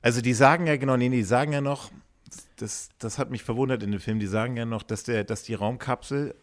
Also 0.00 0.22
die 0.22 0.32
sagen 0.32 0.66
ja 0.66 0.76
genau, 0.76 0.96
nee, 0.96 1.10
die 1.10 1.22
sagen 1.22 1.52
ja 1.52 1.60
noch, 1.60 1.90
das, 2.56 2.90
das 2.98 3.18
hat 3.18 3.30
mich 3.30 3.42
verwundert 3.42 3.82
in 3.82 3.90
dem 3.90 4.00
Film, 4.00 4.18
die 4.18 4.26
sagen 4.26 4.56
ja 4.56 4.64
noch, 4.64 4.82
dass, 4.82 5.02
der, 5.04 5.24
dass 5.24 5.42
die 5.42 5.54
Raumkapsel, 5.54 6.34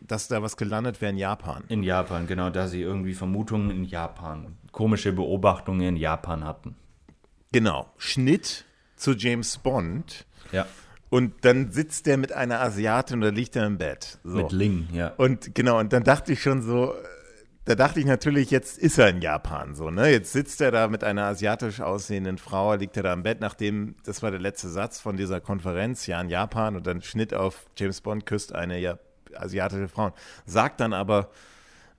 dass 0.00 0.28
da 0.28 0.42
was 0.42 0.56
gelandet 0.56 1.00
wäre 1.00 1.12
in 1.12 1.18
Japan. 1.18 1.64
In 1.68 1.82
Japan, 1.82 2.26
genau, 2.26 2.50
da 2.50 2.68
sie 2.68 2.82
irgendwie 2.82 3.14
Vermutungen 3.14 3.70
in 3.70 3.84
Japan, 3.84 4.56
komische 4.72 5.12
Beobachtungen 5.12 5.88
in 5.88 5.96
Japan 5.96 6.44
hatten. 6.44 6.76
Genau. 7.52 7.88
Schnitt 7.96 8.64
zu 8.96 9.12
James 9.12 9.58
Bond. 9.58 10.26
Ja. 10.52 10.66
Und 11.08 11.44
dann 11.44 11.70
sitzt 11.70 12.06
der 12.06 12.16
mit 12.16 12.32
einer 12.32 12.60
Asiatin 12.60 13.18
oder 13.18 13.30
liegt 13.30 13.54
er 13.54 13.66
im 13.66 13.78
Bett. 13.78 14.18
So. 14.24 14.38
Mit 14.38 14.52
Ling, 14.52 14.88
ja. 14.92 15.12
Und 15.16 15.54
genau, 15.54 15.78
und 15.78 15.92
dann 15.92 16.02
dachte 16.02 16.32
ich 16.32 16.42
schon 16.42 16.62
so, 16.62 16.94
da 17.64 17.74
dachte 17.74 17.98
ich 18.00 18.06
natürlich, 18.06 18.50
jetzt 18.50 18.78
ist 18.78 18.98
er 18.98 19.08
in 19.08 19.22
Japan 19.22 19.74
so, 19.74 19.90
ne? 19.90 20.10
Jetzt 20.10 20.32
sitzt 20.32 20.60
er 20.60 20.70
da 20.70 20.88
mit 20.88 21.02
einer 21.02 21.24
asiatisch 21.24 21.80
aussehenden 21.80 22.36
Frau, 22.36 22.74
liegt 22.74 22.96
er 22.96 23.02
da 23.02 23.12
im 23.12 23.22
Bett, 23.22 23.40
nachdem, 23.40 23.94
das 24.04 24.22
war 24.22 24.30
der 24.30 24.40
letzte 24.40 24.68
Satz 24.68 25.00
von 25.00 25.16
dieser 25.16 25.40
Konferenz, 25.40 26.06
ja, 26.06 26.20
in 26.20 26.28
Japan, 26.28 26.76
und 26.76 26.86
dann 26.86 27.00
Schnitt 27.00 27.32
auf 27.32 27.66
James 27.76 28.02
Bond 28.02 28.26
küsst 28.26 28.54
eine 28.54 28.78
ja, 28.78 28.98
asiatische 29.34 29.88
Frau. 29.88 30.12
Sagt 30.44 30.80
dann 30.80 30.92
aber, 30.92 31.30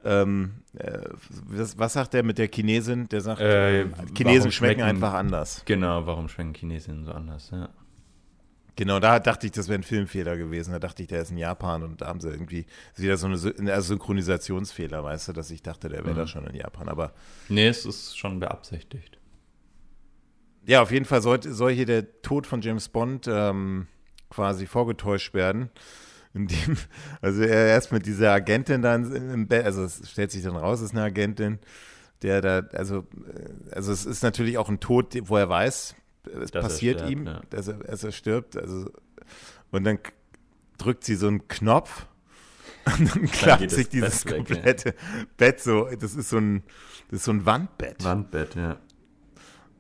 ähm, 0.04 0.62
äh, 0.78 1.00
was, 1.48 1.80
was, 1.80 1.94
sagt 1.94 2.14
der 2.14 2.22
mit 2.22 2.38
der 2.38 2.48
Chinesin? 2.48 3.10
Der 3.10 3.22
sagt, 3.22 3.42
äh, 3.42 3.86
Chinesen 4.16 4.52
schmecken, 4.52 4.52
schmecken, 4.52 4.82
einfach 4.84 5.14
anders. 5.14 5.64
Genau, 5.66 6.06
warum 6.06 6.30
schmecken 6.30 6.54
Chinesen 6.54 7.06
so 7.06 7.12
anders, 7.12 7.50
ja. 7.52 7.70
Genau, 8.78 9.00
da 9.00 9.20
dachte 9.20 9.46
ich, 9.46 9.54
das 9.54 9.70
wäre 9.70 9.80
ein 9.80 9.84
Filmfehler 9.84 10.36
gewesen. 10.36 10.72
Da 10.72 10.80
dachte 10.80 11.02
ich, 11.02 11.08
der 11.08 11.22
ist 11.22 11.32
in 11.32 11.38
Japan 11.38 11.84
und 11.84 12.02
da 12.02 12.08
haben 12.08 12.20
sie 12.20 12.30
irgendwie 12.30 12.66
wieder 12.98 13.16
so 13.16 13.28
eine 13.28 13.38
Synchronisationsfehler, 13.38 15.04
weißt 15.04 15.30
du, 15.30 15.34
dass 15.34 15.50
ich 15.50 15.62
dachte, 15.62 15.88
der 15.88 16.04
wäre 16.04 16.14
mhm. 16.14 16.18
da 16.18 16.28
schon 16.28 16.46
in 16.46 16.56
Japan. 16.56 16.90
Aber. 16.90 17.14
Nee, 17.48 17.68
es 17.68 17.86
ist 17.86 18.18
schon 18.18 18.40
beabsichtigt. 18.40 19.18
Ja, 20.66 20.82
auf 20.82 20.92
jeden 20.92 21.06
Fall 21.06 21.22
soll, 21.22 21.42
soll 21.44 21.72
hier 21.72 21.86
der 21.86 22.22
Tod 22.22 22.48
von 22.48 22.62
James 22.62 22.90
Bond 22.90 23.28
ähm, 23.30 23.88
quasi 24.30 24.66
vorgetäuscht 24.66 25.34
werden. 25.34 25.70
Indem, 26.34 26.78
also 27.22 27.44
er 27.44 27.68
erst 27.68 27.94
mit 27.94 28.06
dieser 28.06 28.34
Agentin 28.34 28.82
dann 28.82 29.16
im 29.16 29.48
Bett, 29.48 29.64
also 29.64 29.84
es 29.84 30.10
stellt 30.10 30.32
sich 30.32 30.44
dann 30.44 30.58
raus, 30.58 30.80
es 30.80 30.88
ist 30.88 30.92
eine 30.92 31.04
Agentin, 31.04 31.60
der 32.24 32.42
da, 32.42 32.60
also, 32.74 33.00
äh, 33.00 33.74
also 33.74 33.94
es 33.94 34.06
ist 34.06 34.24
natürlich 34.24 34.58
auch 34.58 34.68
ein 34.68 34.82
Tod, 34.82 35.16
wo 35.30 35.38
er 35.38 35.48
weiß, 35.48 35.96
es 36.28 36.52
dass 36.52 36.64
passiert 36.64 37.00
stirbt, 37.00 37.12
ihm, 37.12 37.26
ja. 37.26 37.42
dass, 37.50 37.68
er, 37.68 37.76
dass 37.76 38.04
er 38.04 38.12
stirbt. 38.12 38.58
Also, 38.58 38.92
und 39.72 39.84
dann 39.84 40.00
drückt 40.78 41.04
sie 41.04 41.16
so 41.16 41.28
einen 41.28 41.48
Knopf 41.48 42.06
und 43.00 43.16
dann 43.16 43.26
klappt 43.26 43.72
sich 43.72 43.90
dieses 43.90 44.24
Bett 44.24 44.36
komplette 44.36 44.86
weg, 44.90 44.96
ja. 44.98 45.26
Bett 45.38 45.60
so. 45.60 45.90
Das 46.00 46.16
ist 46.16 46.30
so 46.30 46.38
ein, 46.38 46.64
das 47.10 47.20
ist 47.20 47.26
so 47.26 47.32
ein 47.32 47.46
Wandbett. 47.46 48.04
Wandbett, 48.04 48.56
ja. 48.56 48.78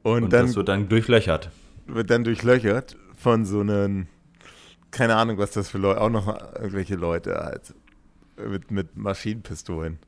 Und, 0.03 0.23
und 0.23 0.34
dann 0.34 0.47
das 0.47 0.55
wird 0.55 0.67
dann 0.69 0.89
durchlöchert. 0.89 1.51
Wird 1.88 2.10
dann 2.10 2.23
durchlöchert 2.23 2.97
von 3.15 3.45
so 3.45 3.60
einem, 3.60 4.08
keine 4.91 5.15
Ahnung, 5.15 5.38
was 5.38 5.51
das 5.51 5.69
für 5.69 5.77
Leute, 5.77 6.01
auch 6.01 6.10
noch 6.10 6.27
irgendwelche 6.55 6.95
Leute 6.95 7.36
halt 7.36 7.73
mit, 8.38 8.71
mit 8.71 8.95
Maschinenpistolen. 8.97 9.99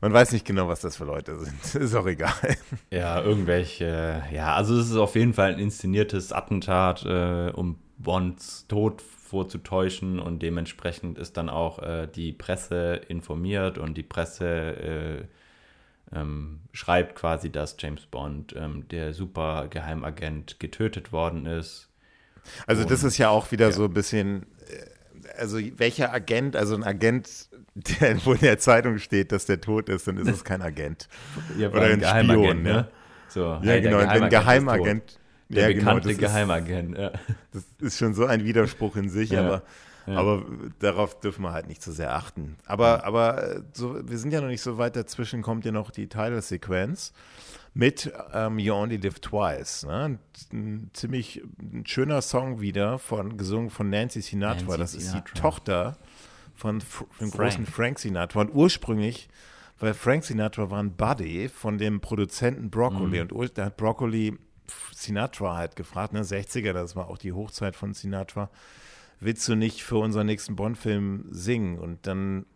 Man 0.00 0.12
weiß 0.12 0.32
nicht 0.32 0.46
genau, 0.46 0.68
was 0.68 0.80
das 0.80 0.96
für 0.96 1.04
Leute 1.04 1.38
sind. 1.38 1.74
Ist 1.82 1.94
auch 1.94 2.06
egal. 2.06 2.56
Ja, 2.90 3.20
irgendwelche. 3.20 4.22
Ja, 4.32 4.54
also 4.54 4.78
es 4.78 4.90
ist 4.90 4.96
auf 4.96 5.14
jeden 5.14 5.34
Fall 5.34 5.52
ein 5.52 5.58
inszeniertes 5.58 6.32
Attentat, 6.32 7.04
äh, 7.04 7.50
um 7.54 7.76
Bonds 7.98 8.66
Tod 8.66 9.02
vorzutäuschen 9.02 10.18
und 10.18 10.40
dementsprechend 10.42 11.18
ist 11.18 11.36
dann 11.36 11.48
auch 11.48 11.78
äh, 11.80 12.08
die 12.08 12.32
Presse 12.32 13.00
informiert 13.08 13.78
und 13.78 13.96
die 13.96 14.02
Presse 14.02 14.46
äh, 14.46 15.24
ähm, 16.12 16.60
schreibt 16.72 17.14
quasi, 17.14 17.50
dass 17.50 17.76
James 17.78 18.06
Bond, 18.06 18.54
ähm, 18.56 18.88
der 18.88 19.12
super 19.12 19.68
Geheimagent, 19.68 20.58
getötet 20.58 21.12
worden 21.12 21.46
ist. 21.46 21.88
Also 22.66 22.82
und, 22.82 22.90
das 22.90 23.04
ist 23.04 23.18
ja 23.18 23.28
auch 23.28 23.52
wieder 23.52 23.66
ja. 23.66 23.72
so 23.72 23.84
ein 23.84 23.92
bisschen, 23.92 24.46
also 25.38 25.58
welcher 25.76 26.12
Agent, 26.12 26.56
also 26.56 26.74
ein 26.74 26.84
Agent 26.84 27.48
der, 27.74 28.24
wo 28.24 28.32
in 28.32 28.40
der 28.40 28.58
Zeitung 28.58 28.98
steht, 28.98 29.32
dass 29.32 29.46
der 29.46 29.60
tot 29.60 29.88
ist, 29.88 30.06
dann 30.08 30.18
ist 30.18 30.28
es 30.28 30.44
kein 30.44 30.62
Agent. 30.62 31.08
Ja, 31.56 31.68
Oder 31.70 31.82
ein, 31.82 32.04
ein 32.04 32.24
Spion, 32.26 32.62
ne? 32.62 32.88
So, 33.28 33.40
ja, 33.40 33.60
hey, 33.62 33.80
genau, 33.80 33.98
ein 33.98 34.28
Geheimagent. 34.28 35.18
Der 35.48 35.70
ja, 35.70 35.76
bekannte 35.76 36.08
genau, 36.08 36.20
Geheimagent, 36.20 36.96
ja. 36.96 37.12
Das 37.52 37.64
ist 37.80 37.98
schon 37.98 38.14
so 38.14 38.26
ein 38.26 38.44
Widerspruch 38.44 38.96
in 38.96 39.08
sich, 39.08 39.30
ja, 39.30 39.40
aber, 39.40 39.62
ja. 40.06 40.14
aber 40.14 40.44
darauf 40.78 41.18
dürfen 41.18 41.42
wir 41.42 41.52
halt 41.52 41.66
nicht 41.66 41.82
so 41.82 41.90
sehr 41.90 42.14
achten. 42.14 42.56
Aber, 42.66 43.04
aber 43.04 43.56
äh, 43.56 43.60
so, 43.72 43.96
wir 44.08 44.18
sind 44.18 44.32
ja 44.32 44.40
noch 44.40 44.48
nicht 44.48 44.62
so 44.62 44.78
weit, 44.78 44.94
dazwischen 44.94 45.42
kommt 45.42 45.64
ja 45.64 45.72
noch 45.72 45.90
die 45.90 46.08
Title-Sequenz 46.08 47.12
mit 47.74 48.12
ähm, 48.32 48.58
You 48.58 48.74
Only 48.74 48.96
Live 48.96 49.20
Twice. 49.20 49.84
Ne? 49.86 50.18
Ein 50.52 50.90
ziemlich 50.92 51.42
ein 51.60 51.86
schöner 51.86 52.22
Song 52.22 52.60
wieder, 52.60 52.98
von, 52.98 53.36
gesungen 53.36 53.70
von 53.70 53.90
Nancy 53.90 54.20
Sinatra. 54.20 54.76
Nancy 54.76 54.78
das 54.78 54.92
Sinatra. 54.92 55.18
ist 55.18 55.28
die 55.28 55.40
Tochter 55.40 55.96
von, 56.54 56.82
dem 57.20 57.30
großen 57.30 57.66
Frank 57.66 57.98
Sinatra. 57.98 58.40
Und 58.40 58.54
ursprünglich, 58.54 59.28
weil 59.78 59.94
Frank 59.94 60.24
Sinatra 60.24 60.70
war 60.70 60.82
ein 60.82 60.92
Buddy 60.92 61.48
von 61.48 61.78
dem 61.78 62.00
Produzenten 62.00 62.70
Broccoli. 62.70 63.24
Mhm. 63.24 63.30
Und 63.30 63.56
da 63.56 63.66
hat 63.66 63.76
Broccoli 63.76 64.36
Sinatra 64.94 65.56
halt 65.56 65.76
gefragt, 65.76 66.12
ne, 66.12 66.22
60er, 66.22 66.72
das 66.72 66.96
war 66.96 67.08
auch 67.08 67.18
die 67.18 67.32
Hochzeit 67.32 67.76
von 67.76 67.94
Sinatra. 67.94 68.50
Willst 69.20 69.46
du 69.48 69.54
nicht 69.54 69.82
für 69.82 69.98
unseren 69.98 70.26
nächsten 70.26 70.56
Bond-Film 70.56 71.26
singen? 71.30 71.78
Und 71.78 72.06
dann 72.06 72.46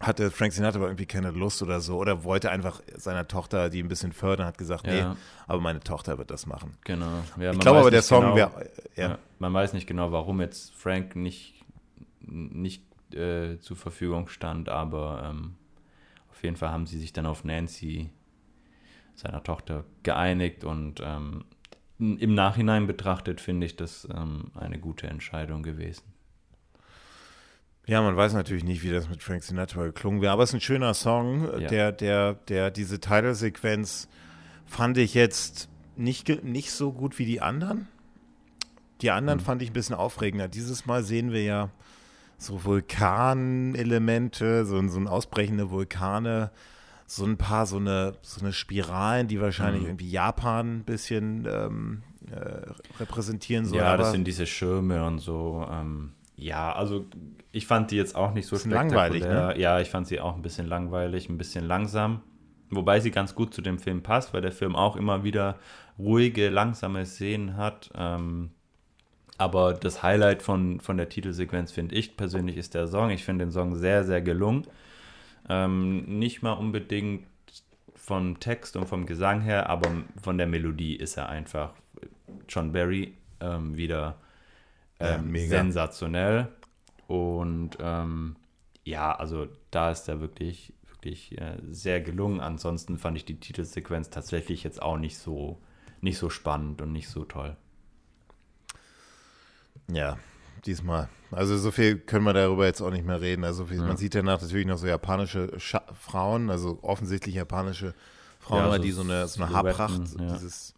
hatte 0.00 0.30
Frank 0.30 0.52
Sinatra 0.52 0.78
aber 0.78 0.86
irgendwie 0.86 1.06
keine 1.06 1.30
Lust 1.30 1.62
oder 1.62 1.80
so 1.80 1.98
oder 1.98 2.22
wollte 2.24 2.50
einfach 2.50 2.80
seiner 2.96 3.26
Tochter 3.26 3.68
die 3.68 3.82
ein 3.82 3.88
bisschen 3.88 4.12
fördern, 4.12 4.46
hat 4.46 4.58
gesagt, 4.58 4.86
ja. 4.86 5.10
nee, 5.10 5.16
aber 5.46 5.60
meine 5.60 5.80
Tochter 5.80 6.18
wird 6.18 6.30
das 6.30 6.46
machen. 6.46 6.76
Genau. 6.84 7.24
Ja, 7.38 7.52
ich 7.52 7.58
glaube 7.58 7.80
aber, 7.80 7.90
der 7.90 8.02
Song 8.02 8.22
genau, 8.22 8.36
wäre, 8.36 8.70
ja. 8.96 9.08
ja. 9.10 9.18
Man 9.38 9.52
weiß 9.52 9.72
nicht 9.72 9.86
genau, 9.86 10.12
warum 10.12 10.40
jetzt 10.40 10.74
Frank 10.74 11.16
nicht, 11.16 11.64
nicht 12.20 12.84
äh, 13.14 13.58
zur 13.58 13.76
Verfügung 13.76 14.28
stand, 14.28 14.68
aber 14.68 15.30
ähm, 15.30 15.56
auf 16.30 16.44
jeden 16.44 16.56
Fall 16.56 16.70
haben 16.70 16.86
sie 16.86 16.98
sich 16.98 17.12
dann 17.12 17.26
auf 17.26 17.42
Nancy, 17.42 18.10
seiner 19.16 19.42
Tochter, 19.42 19.84
geeinigt 20.04 20.62
und 20.62 21.02
ähm, 21.04 21.44
im 21.98 22.34
Nachhinein 22.34 22.86
betrachtet 22.86 23.40
finde 23.40 23.66
ich 23.66 23.74
das 23.74 24.06
ähm, 24.14 24.52
eine 24.54 24.78
gute 24.78 25.08
Entscheidung 25.08 25.64
gewesen. 25.64 26.04
Ja, 27.88 28.00
man 28.02 28.16
weiß 28.16 28.34
natürlich 28.34 28.64
nicht, 28.64 28.82
wie 28.82 28.90
das 28.90 29.08
mit 29.08 29.22
Frank 29.22 29.42
Sinatra 29.42 29.86
geklungen 29.86 30.20
wäre, 30.20 30.34
aber 30.34 30.42
es 30.42 30.50
ist 30.50 30.56
ein 30.56 30.60
schöner 30.60 30.92
Song, 30.92 31.48
ja. 31.58 31.68
der, 31.68 31.90
der, 31.90 32.34
der, 32.34 32.70
diese 32.70 33.00
Titelsequenz 33.00 34.08
fand 34.66 34.98
ich 34.98 35.14
jetzt 35.14 35.70
nicht, 35.96 36.44
nicht 36.44 36.70
so 36.70 36.92
gut 36.92 37.18
wie 37.18 37.24
die 37.24 37.40
anderen. 37.40 37.88
Die 39.00 39.10
anderen 39.10 39.38
mhm. 39.38 39.44
fand 39.44 39.62
ich 39.62 39.70
ein 39.70 39.72
bisschen 39.72 39.94
aufregender. 39.94 40.48
Dieses 40.48 40.84
Mal 40.84 41.02
sehen 41.02 41.32
wir 41.32 41.42
ja 41.42 41.70
so 42.36 42.62
Vulkanelemente, 42.62 44.66
so, 44.66 44.86
so 44.86 45.00
ein 45.00 45.08
ausbrechende 45.08 45.70
Vulkane, 45.70 46.50
so 47.06 47.24
ein 47.24 47.38
paar 47.38 47.64
so 47.64 47.78
eine, 47.78 48.16
so 48.20 48.42
eine 48.42 48.52
Spiralen, 48.52 49.28
die 49.28 49.40
wahrscheinlich 49.40 49.84
mhm. 49.84 49.88
irgendwie 49.88 50.10
Japan 50.10 50.80
ein 50.80 50.84
bisschen 50.84 51.48
ähm, 51.50 52.02
äh, 52.30 52.70
repräsentieren 53.00 53.64
sollen. 53.64 53.80
Ja, 53.80 53.96
das 53.96 54.12
sind 54.12 54.26
diese 54.26 54.44
Schirme 54.44 55.06
und 55.06 55.20
so. 55.20 55.66
Ähm, 55.70 56.12
ja, 56.38 56.72
also 56.72 57.04
ich 57.50 57.66
fand 57.66 57.90
die 57.90 57.96
jetzt 57.96 58.14
auch 58.14 58.32
nicht 58.32 58.46
so 58.46 58.56
langweilig. 58.68 59.24
Ne? 59.24 59.54
Ja, 59.58 59.80
ich 59.80 59.90
fand 59.90 60.06
sie 60.06 60.20
auch 60.20 60.36
ein 60.36 60.42
bisschen 60.42 60.66
langweilig, 60.66 61.28
ein 61.28 61.36
bisschen 61.36 61.66
langsam. 61.66 62.22
Wobei 62.70 63.00
sie 63.00 63.10
ganz 63.10 63.34
gut 63.34 63.52
zu 63.52 63.60
dem 63.60 63.78
Film 63.78 64.02
passt, 64.02 64.32
weil 64.32 64.40
der 64.40 64.52
Film 64.52 64.76
auch 64.76 64.94
immer 64.94 65.24
wieder 65.24 65.58
ruhige, 65.98 66.48
langsame 66.48 67.04
Szenen 67.06 67.56
hat. 67.56 67.90
Ähm, 67.96 68.50
aber 69.36 69.72
das 69.72 70.02
Highlight 70.02 70.42
von, 70.42 70.80
von 70.80 70.96
der 70.96 71.08
Titelsequenz, 71.08 71.72
finde 71.72 71.96
ich 71.96 72.16
persönlich, 72.16 72.56
ist 72.56 72.74
der 72.74 72.86
Song. 72.86 73.10
Ich 73.10 73.24
finde 73.24 73.46
den 73.46 73.52
Song 73.52 73.74
sehr, 73.74 74.04
sehr 74.04 74.20
gelungen. 74.20 74.64
Ähm, 75.48 76.18
nicht 76.18 76.42
mal 76.42 76.52
unbedingt 76.52 77.26
vom 77.96 78.38
Text 78.38 78.76
und 78.76 78.86
vom 78.86 79.06
Gesang 79.06 79.40
her, 79.40 79.68
aber 79.68 79.90
von 80.22 80.38
der 80.38 80.46
Melodie 80.46 80.94
ist 80.94 81.16
er 81.16 81.28
einfach 81.28 81.72
John 82.48 82.72
Barry 82.72 83.14
ähm, 83.40 83.76
wieder 83.76 84.16
ähm, 85.00 85.34
ja, 85.34 85.48
sensationell. 85.48 86.48
Und 87.06 87.78
ähm, 87.80 88.36
ja, 88.84 89.14
also 89.14 89.48
da 89.70 89.90
ist 89.90 90.08
er 90.08 90.20
wirklich, 90.20 90.72
wirklich 90.88 91.38
äh, 91.38 91.58
sehr 91.70 92.00
gelungen. 92.00 92.40
Ansonsten 92.40 92.98
fand 92.98 93.16
ich 93.16 93.24
die 93.24 93.40
Titelsequenz 93.40 94.10
tatsächlich 94.10 94.64
jetzt 94.64 94.82
auch 94.82 94.98
nicht 94.98 95.18
so 95.18 95.58
nicht 96.00 96.18
so 96.18 96.30
spannend 96.30 96.80
und 96.82 96.92
nicht 96.92 97.08
so 97.08 97.24
toll. 97.24 97.56
Ja, 99.90 100.18
diesmal. 100.64 101.08
Also 101.30 101.56
so 101.56 101.70
viel 101.70 101.98
können 101.98 102.24
wir 102.24 102.32
darüber 102.32 102.66
jetzt 102.66 102.80
auch 102.80 102.90
nicht 102.90 103.04
mehr 103.04 103.20
reden. 103.20 103.44
Also 103.44 103.66
viel, 103.66 103.78
ja. 103.78 103.84
man 103.84 103.96
sieht 103.96 104.14
danach 104.14 104.40
natürlich 104.40 104.66
noch 104.66 104.78
so 104.78 104.86
japanische 104.86 105.58
Scha 105.58 105.82
Frauen, 105.94 106.50
also 106.50 106.78
offensichtlich 106.82 107.34
japanische 107.34 107.94
Frauen, 108.38 108.64
ja, 108.64 108.72
so 108.76 108.82
die 108.82 108.92
so 108.92 109.02
eine, 109.02 109.28
so 109.28 109.42
eine 109.42 109.52
Haarpracht, 109.52 110.00
ja. 110.18 110.32
dieses 110.32 110.74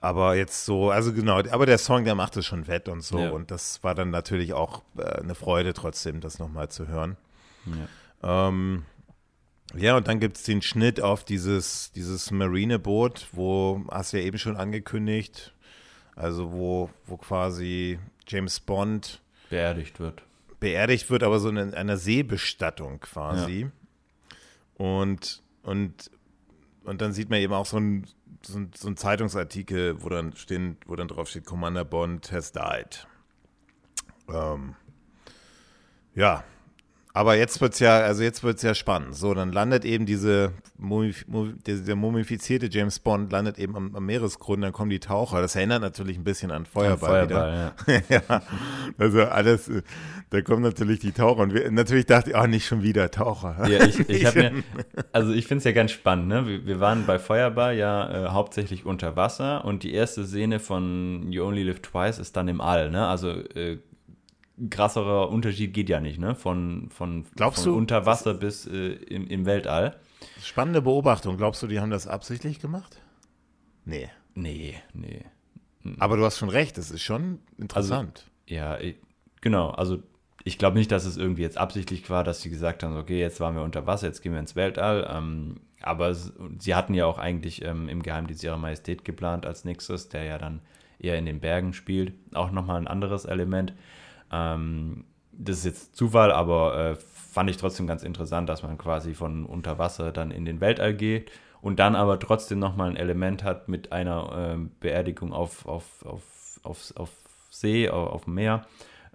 aber 0.00 0.34
jetzt 0.34 0.64
so, 0.64 0.90
also 0.90 1.12
genau, 1.12 1.38
aber 1.38 1.66
der 1.66 1.78
Song, 1.78 2.04
der 2.04 2.14
macht 2.14 2.36
es 2.36 2.46
schon 2.46 2.66
wett 2.66 2.88
und 2.88 3.02
so. 3.02 3.18
Ja. 3.18 3.30
Und 3.30 3.50
das 3.50 3.82
war 3.84 3.94
dann 3.94 4.10
natürlich 4.10 4.54
auch 4.54 4.82
äh, 4.96 5.02
eine 5.02 5.34
Freude 5.34 5.74
trotzdem, 5.74 6.20
das 6.20 6.38
nochmal 6.38 6.70
zu 6.70 6.88
hören. 6.88 7.16
Ja. 8.22 8.48
Ähm, 8.48 8.84
ja, 9.76 9.96
und 9.96 10.08
dann 10.08 10.18
gibt 10.18 10.36
es 10.36 10.42
den 10.42 10.62
Schnitt 10.62 11.00
auf 11.00 11.24
dieses, 11.24 11.92
dieses 11.92 12.30
Marineboot, 12.30 13.28
wo, 13.32 13.84
hast 13.90 14.12
du 14.12 14.18
ja 14.18 14.24
eben 14.24 14.38
schon 14.38 14.56
angekündigt, 14.56 15.52
also 16.16 16.50
wo, 16.50 16.90
wo 17.06 17.16
quasi 17.16 17.98
James 18.26 18.58
Bond 18.58 19.20
beerdigt 19.48 20.00
wird. 20.00 20.22
Beerdigt 20.58 21.10
wird, 21.10 21.22
aber 21.22 21.38
so 21.38 21.48
in 21.50 21.74
einer 21.74 21.96
Seebestattung 21.96 23.00
quasi. 23.00 23.62
Ja. 23.62 23.70
Und, 24.86 25.42
und, 25.62 26.10
und 26.90 27.00
dann 27.00 27.12
sieht 27.12 27.30
man 27.30 27.38
eben 27.38 27.52
auch 27.52 27.66
so 27.66 27.76
ein, 27.76 28.04
so 28.42 28.58
ein, 28.58 28.72
so 28.76 28.88
ein 28.88 28.96
Zeitungsartikel, 28.96 30.02
wo 30.02 30.08
dann, 30.08 30.34
stehen, 30.34 30.76
wo 30.86 30.96
dann 30.96 31.06
drauf 31.06 31.28
steht, 31.28 31.46
Commander 31.46 31.84
Bond 31.84 32.32
has 32.32 32.50
died. 32.50 33.06
Ähm, 34.28 34.74
ja, 36.16 36.42
aber 37.12 37.36
jetzt 37.36 37.60
wird 37.60 37.72
es 37.72 37.80
ja, 37.80 37.98
also 37.98 38.22
jetzt 38.22 38.44
wird's 38.44 38.62
ja 38.62 38.74
spannend. 38.74 39.16
So, 39.16 39.34
dann 39.34 39.52
landet 39.52 39.84
eben 39.84 40.06
diese 40.06 40.52
Mumif 40.78 41.24
der 41.28 41.96
mumifizierte 41.96 42.68
James 42.70 43.00
Bond 43.00 43.32
landet 43.32 43.58
eben 43.58 43.76
am, 43.76 43.96
am, 43.96 44.06
Meeresgrund, 44.06 44.62
dann 44.62 44.72
kommen 44.72 44.90
die 44.90 45.00
Taucher. 45.00 45.40
Das 45.40 45.56
erinnert 45.56 45.82
natürlich 45.82 46.18
ein 46.18 46.24
bisschen 46.24 46.52
an 46.52 46.66
Feuerball. 46.66 47.22
An 47.22 47.28
Feuerball 47.28 47.72
ja. 48.08 48.20
ja. 48.28 48.42
Also 48.96 49.22
alles, 49.22 49.70
da 50.30 50.40
kommen 50.42 50.62
natürlich 50.62 51.00
die 51.00 51.10
Taucher. 51.10 51.42
Und 51.42 51.54
wir, 51.54 51.70
natürlich 51.70 52.06
dachte 52.06 52.30
ich, 52.30 52.36
oh, 52.36 52.46
nicht 52.46 52.66
schon 52.66 52.82
wieder 52.82 53.10
Taucher. 53.10 53.68
Ja, 53.68 53.84
ich, 53.84 53.98
ich 54.08 54.34
mir, 54.34 54.62
also 55.12 55.32
ich 55.32 55.46
finde 55.46 55.58
es 55.58 55.64
ja 55.64 55.72
ganz 55.72 55.90
spannend, 55.90 56.28
ne? 56.28 56.46
Wir, 56.46 56.66
wir, 56.66 56.80
waren 56.80 57.06
bei 57.06 57.18
Feuerball 57.18 57.76
ja 57.76 58.26
äh, 58.26 58.28
hauptsächlich 58.28 58.86
unter 58.86 59.16
Wasser 59.16 59.64
und 59.64 59.82
die 59.82 59.92
erste 59.92 60.24
Szene 60.24 60.60
von 60.60 61.32
You 61.32 61.44
Only 61.44 61.64
Live 61.64 61.80
Twice 61.80 62.20
ist 62.20 62.36
dann 62.36 62.46
im 62.46 62.60
All, 62.60 62.90
ne? 62.90 63.06
Also 63.06 63.30
äh, 63.30 63.78
krasserer 64.68 65.30
Unterschied 65.30 65.72
geht 65.72 65.88
ja 65.88 66.00
nicht, 66.00 66.18
ne? 66.18 66.34
Von, 66.34 66.88
von, 66.90 67.24
Glaubst 67.36 67.64
von 67.64 67.72
du, 67.72 67.78
unter 67.78 68.04
Wasser 68.06 68.34
bis 68.34 68.66
äh, 68.66 68.92
im, 68.92 69.26
im 69.26 69.46
Weltall. 69.46 69.96
Spannende 70.42 70.82
Beobachtung. 70.82 71.36
Glaubst 71.36 71.62
du, 71.62 71.66
die 71.66 71.80
haben 71.80 71.90
das 71.90 72.06
absichtlich 72.06 72.60
gemacht? 72.60 73.00
Nee. 73.84 74.10
Nee, 74.34 74.74
nee. 74.92 75.24
Aber 75.98 76.16
du 76.16 76.24
hast 76.24 76.38
schon 76.38 76.50
recht, 76.50 76.76
das 76.76 76.90
ist 76.90 77.02
schon 77.02 77.38
interessant. 77.56 78.26
Also, 78.46 78.54
ja, 78.54 78.78
ich, 78.78 78.96
genau. 79.40 79.70
Also 79.70 80.02
ich 80.44 80.58
glaube 80.58 80.78
nicht, 80.78 80.92
dass 80.92 81.04
es 81.04 81.16
irgendwie 81.16 81.42
jetzt 81.42 81.58
absichtlich 81.58 82.08
war, 82.10 82.24
dass 82.24 82.42
sie 82.42 82.50
gesagt 82.50 82.82
haben, 82.82 82.96
okay, 82.96 83.18
jetzt 83.18 83.40
waren 83.40 83.54
wir 83.54 83.62
unter 83.62 83.86
Wasser, 83.86 84.06
jetzt 84.06 84.22
gehen 84.22 84.32
wir 84.32 84.40
ins 84.40 84.56
Weltall. 84.56 85.08
Ähm, 85.10 85.60
aber 85.82 86.14
sie 86.14 86.74
hatten 86.74 86.94
ja 86.94 87.06
auch 87.06 87.18
eigentlich 87.18 87.64
ähm, 87.64 87.88
im 87.88 88.02
Geheimdienst 88.02 88.44
ihrer 88.44 88.58
Majestät 88.58 89.04
geplant 89.04 89.46
als 89.46 89.64
nächstes, 89.64 90.08
der 90.08 90.24
ja 90.24 90.38
dann 90.38 90.60
eher 90.98 91.18
in 91.18 91.26
den 91.26 91.40
Bergen 91.40 91.72
spielt. 91.72 92.12
Auch 92.34 92.50
nochmal 92.50 92.76
ein 92.76 92.88
anderes 92.88 93.24
Element. 93.24 93.72
Ähm, 94.30 95.04
das 95.32 95.58
ist 95.58 95.64
jetzt 95.64 95.96
Zufall, 95.96 96.32
aber 96.32 96.76
äh, 96.76 96.96
fand 96.96 97.50
ich 97.50 97.56
trotzdem 97.56 97.86
ganz 97.86 98.02
interessant, 98.02 98.48
dass 98.48 98.62
man 98.62 98.78
quasi 98.78 99.14
von 99.14 99.46
unter 99.46 99.78
Wasser 99.78 100.12
dann 100.12 100.30
in 100.30 100.44
den 100.44 100.60
Weltall 100.60 100.94
geht 100.94 101.30
und 101.62 101.78
dann 101.78 101.94
aber 101.94 102.18
trotzdem 102.18 102.58
nochmal 102.58 102.90
ein 102.90 102.96
Element 102.96 103.44
hat 103.44 103.68
mit 103.68 103.92
einer 103.92 104.54
äh, 104.54 104.68
Beerdigung 104.80 105.32
auf, 105.32 105.66
auf, 105.66 106.04
auf, 106.04 106.60
auf, 106.62 106.92
auf 106.96 107.10
See, 107.50 107.88
auf, 107.88 108.10
auf 108.10 108.24
dem 108.24 108.34
Meer. 108.34 108.66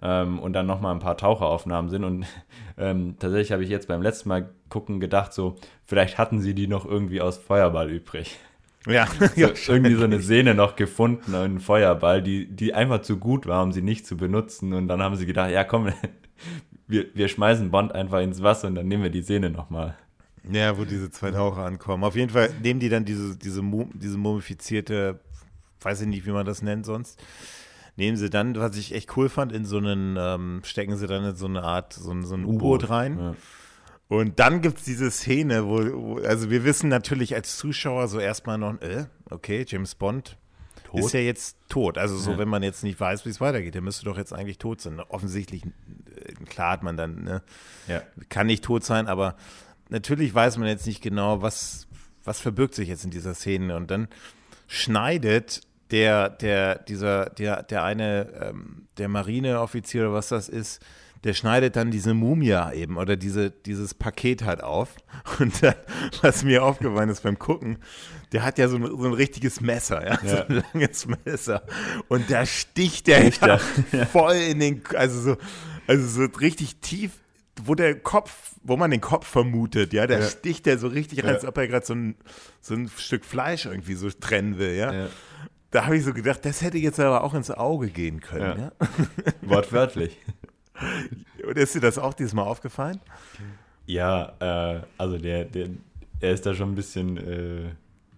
Ähm, 0.02 0.38
und 0.38 0.52
dann 0.52 0.66
nochmal 0.66 0.94
ein 0.94 1.00
paar 1.00 1.16
Taucheraufnahmen 1.16 1.90
sind. 1.90 2.04
Und 2.04 2.26
ähm, 2.78 3.16
tatsächlich 3.18 3.52
habe 3.52 3.64
ich 3.64 3.70
jetzt 3.70 3.88
beim 3.88 4.02
letzten 4.02 4.28
Mal 4.28 4.50
gucken 4.68 5.00
gedacht, 5.00 5.32
so, 5.32 5.56
vielleicht 5.84 6.18
hatten 6.18 6.40
sie 6.40 6.54
die 6.54 6.68
noch 6.68 6.84
irgendwie 6.84 7.20
aus 7.20 7.38
Feuerball 7.38 7.90
übrig. 7.90 8.38
Ja, 8.86 9.06
so, 9.54 9.72
irgendwie 9.72 9.94
so 9.94 10.04
eine 10.04 10.22
Szene 10.22 10.54
noch 10.54 10.76
gefunden, 10.76 11.34
einen 11.34 11.60
Feuerball, 11.60 12.22
die, 12.22 12.46
die 12.46 12.74
einfach 12.74 13.02
zu 13.02 13.18
gut 13.18 13.46
war, 13.46 13.62
um 13.62 13.72
sie 13.72 13.82
nicht 13.82 14.06
zu 14.06 14.16
benutzen. 14.16 14.72
Und 14.72 14.88
dann 14.88 15.02
haben 15.02 15.16
sie 15.16 15.26
gedacht, 15.26 15.50
ja 15.50 15.64
komm, 15.64 15.92
wir, 16.86 17.06
wir 17.14 17.28
schmeißen 17.28 17.70
Bond 17.70 17.92
einfach 17.92 18.20
ins 18.20 18.42
Wasser 18.42 18.68
und 18.68 18.76
dann 18.76 18.88
nehmen 18.88 19.02
wir 19.02 19.10
die 19.10 19.22
Szene 19.22 19.50
nochmal. 19.50 19.96
Ja, 20.50 20.78
wo 20.78 20.84
diese 20.84 21.10
zwei 21.10 21.32
Taucher 21.32 21.64
ankommen. 21.64 22.04
Auf 22.04 22.14
jeden 22.14 22.30
Fall 22.30 22.50
nehmen 22.62 22.78
die 22.78 22.88
dann 22.88 23.04
diese, 23.04 23.36
diese, 23.36 23.62
diese 23.94 24.18
mumifizierte, 24.18 25.20
weiß 25.80 26.02
ich 26.02 26.06
nicht, 26.06 26.24
wie 26.24 26.30
man 26.30 26.46
das 26.46 26.62
nennt 26.62 26.86
sonst, 26.86 27.20
nehmen 27.96 28.16
sie 28.16 28.30
dann, 28.30 28.54
was 28.56 28.76
ich 28.76 28.94
echt 28.94 29.16
cool 29.16 29.28
fand, 29.28 29.52
in 29.52 29.64
so 29.64 29.78
einen, 29.78 30.16
ähm, 30.18 30.60
stecken 30.64 30.96
sie 30.96 31.08
dann 31.08 31.24
in 31.24 31.36
so 31.36 31.46
eine 31.46 31.62
Art, 31.62 31.94
so 31.94 32.12
ein, 32.12 32.24
so 32.24 32.34
ein 32.34 32.44
U-Boot 32.44 32.88
rein. 32.90 33.18
Ja. 33.18 33.34
Und 34.08 34.38
dann 34.38 34.62
gibt 34.62 34.78
es 34.78 34.84
diese 34.84 35.10
Szene, 35.10 35.66
wo, 35.66 35.78
wo, 35.78 36.18
also 36.18 36.50
wir 36.50 36.64
wissen 36.64 36.88
natürlich 36.88 37.34
als 37.34 37.56
Zuschauer 37.56 38.06
so 38.08 38.20
erstmal 38.20 38.56
noch, 38.56 38.80
äh, 38.80 39.06
okay, 39.30 39.64
James 39.66 39.96
Bond 39.96 40.38
tot? 40.84 41.00
ist 41.00 41.12
ja 41.12 41.20
jetzt 41.20 41.56
tot. 41.68 41.98
Also 41.98 42.16
so, 42.16 42.32
ja. 42.32 42.38
wenn 42.38 42.48
man 42.48 42.62
jetzt 42.62 42.84
nicht 42.84 43.00
weiß, 43.00 43.24
wie 43.24 43.30
es 43.30 43.40
weitergeht, 43.40 43.74
der 43.74 43.82
müsste 43.82 44.04
doch 44.04 44.16
jetzt 44.16 44.32
eigentlich 44.32 44.58
tot 44.58 44.80
sein. 44.80 45.00
Offensichtlich, 45.00 45.64
äh, 45.64 46.32
klar 46.44 46.72
hat 46.72 46.82
man 46.84 46.96
dann, 46.96 47.24
ne, 47.24 47.42
ja. 47.88 48.02
kann 48.28 48.46
nicht 48.46 48.62
tot 48.62 48.84
sein, 48.84 49.08
aber 49.08 49.36
natürlich 49.88 50.32
weiß 50.32 50.58
man 50.58 50.68
jetzt 50.68 50.86
nicht 50.86 51.02
genau, 51.02 51.42
was, 51.42 51.88
was 52.22 52.40
verbirgt 52.40 52.74
sich 52.74 52.88
jetzt 52.88 53.04
in 53.04 53.10
dieser 53.10 53.34
Szene. 53.34 53.76
Und 53.76 53.90
dann 53.90 54.06
schneidet 54.68 55.62
der, 55.90 56.30
der, 56.30 56.78
dieser, 56.78 57.26
der, 57.30 57.64
der 57.64 57.82
eine, 57.82 58.28
ähm, 58.40 58.86
der 58.98 59.08
Marineoffizier 59.08 60.02
oder 60.02 60.12
was 60.12 60.28
das 60.28 60.48
ist, 60.48 60.80
der 61.24 61.34
schneidet 61.34 61.76
dann 61.76 61.90
diese 61.90 62.14
Mumie 62.14 62.56
eben 62.74 62.96
oder 62.96 63.16
diese, 63.16 63.50
dieses 63.50 63.94
Paket 63.94 64.44
halt 64.44 64.62
auf. 64.62 64.96
Und 65.38 65.62
dann, 65.62 65.74
was 66.22 66.44
mir 66.44 66.64
aufgefallen 66.64 67.08
ist 67.08 67.22
beim 67.22 67.38
Gucken, 67.38 67.78
der 68.32 68.44
hat 68.44 68.58
ja 68.58 68.68
so 68.68 68.76
ein, 68.76 68.86
so 68.86 69.04
ein 69.04 69.12
richtiges 69.12 69.60
Messer, 69.60 70.04
ja? 70.04 70.18
ja? 70.22 70.28
so 70.28 70.44
ein 70.48 70.64
langes 70.72 71.06
Messer. 71.24 71.62
Und 72.08 72.30
da 72.30 72.44
sticht 72.46 73.06
der 73.06 73.28
ja, 73.28 73.58
voll 74.12 74.34
in 74.34 74.60
den, 74.60 74.82
also 74.94 75.20
so, 75.20 75.36
also 75.86 76.06
so 76.06 76.38
richtig 76.38 76.76
tief, 76.76 77.12
wo 77.64 77.74
der 77.74 77.98
Kopf, 77.98 78.54
wo 78.62 78.76
man 78.76 78.90
den 78.90 79.00
Kopf 79.00 79.26
vermutet, 79.26 79.92
ja, 79.92 80.06
da 80.06 80.18
ja. 80.18 80.26
sticht 80.26 80.66
der 80.66 80.78
so 80.78 80.88
richtig 80.88 81.24
rein, 81.24 81.34
als 81.34 81.44
ob 81.44 81.56
er 81.56 81.66
gerade 81.68 81.86
so 81.86 81.94
ein, 81.94 82.16
so 82.60 82.74
ein 82.74 82.90
Stück 82.96 83.24
Fleisch 83.24 83.64
irgendwie 83.66 83.94
so 83.94 84.10
trennen 84.10 84.58
will, 84.58 84.74
ja. 84.74 85.08
Da 85.70 85.86
habe 85.86 85.96
ich 85.96 86.04
so 86.04 86.12
gedacht, 86.12 86.44
das 86.44 86.62
hätte 86.62 86.78
jetzt 86.78 87.00
aber 87.00 87.24
auch 87.24 87.34
ins 87.34 87.50
Auge 87.50 87.88
gehen 87.88 88.20
können, 88.20 88.60
ja. 88.60 88.72
Wortwörtlich. 89.42 90.18
Und 91.46 91.56
ist 91.56 91.74
dir 91.74 91.80
das 91.80 91.98
auch 91.98 92.14
diesmal 92.14 92.46
aufgefallen? 92.46 93.00
Ja, 93.86 94.32
äh, 94.40 94.80
also 94.98 95.18
der, 95.18 95.44
der, 95.44 95.68
er 96.20 96.32
ist 96.32 96.44
da 96.44 96.54
schon 96.54 96.72
ein 96.72 96.74
bisschen 96.74 97.16
äh, 97.16 97.70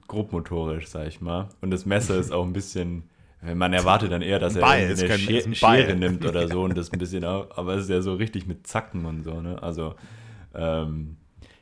grobmotorisch, 0.06 0.86
sag 0.88 1.06
ich 1.06 1.20
mal. 1.20 1.48
Und 1.60 1.70
das 1.70 1.86
Messer 1.86 2.16
ist 2.16 2.32
auch 2.32 2.44
ein 2.44 2.52
bisschen, 2.52 3.04
man 3.42 3.72
erwartet 3.72 4.10
dann 4.10 4.22
eher, 4.22 4.38
dass 4.38 4.56
er 4.56 4.62
Beil, 4.62 4.86
eine 4.86 5.08
kein, 5.08 5.18
Schere, 5.18 5.54
Schere 5.54 5.94
nimmt 5.94 6.24
oder 6.24 6.48
so 6.48 6.62
und 6.62 6.76
das 6.76 6.92
ein 6.92 6.98
bisschen, 6.98 7.24
auch, 7.26 7.56
aber 7.56 7.74
es 7.74 7.84
ist 7.84 7.90
ja 7.90 8.00
so 8.00 8.14
richtig 8.14 8.46
mit 8.46 8.66
Zacken 8.66 9.04
und 9.04 9.22
so, 9.22 9.40
ne? 9.40 9.62
Also, 9.62 9.94
ähm, 10.54 11.16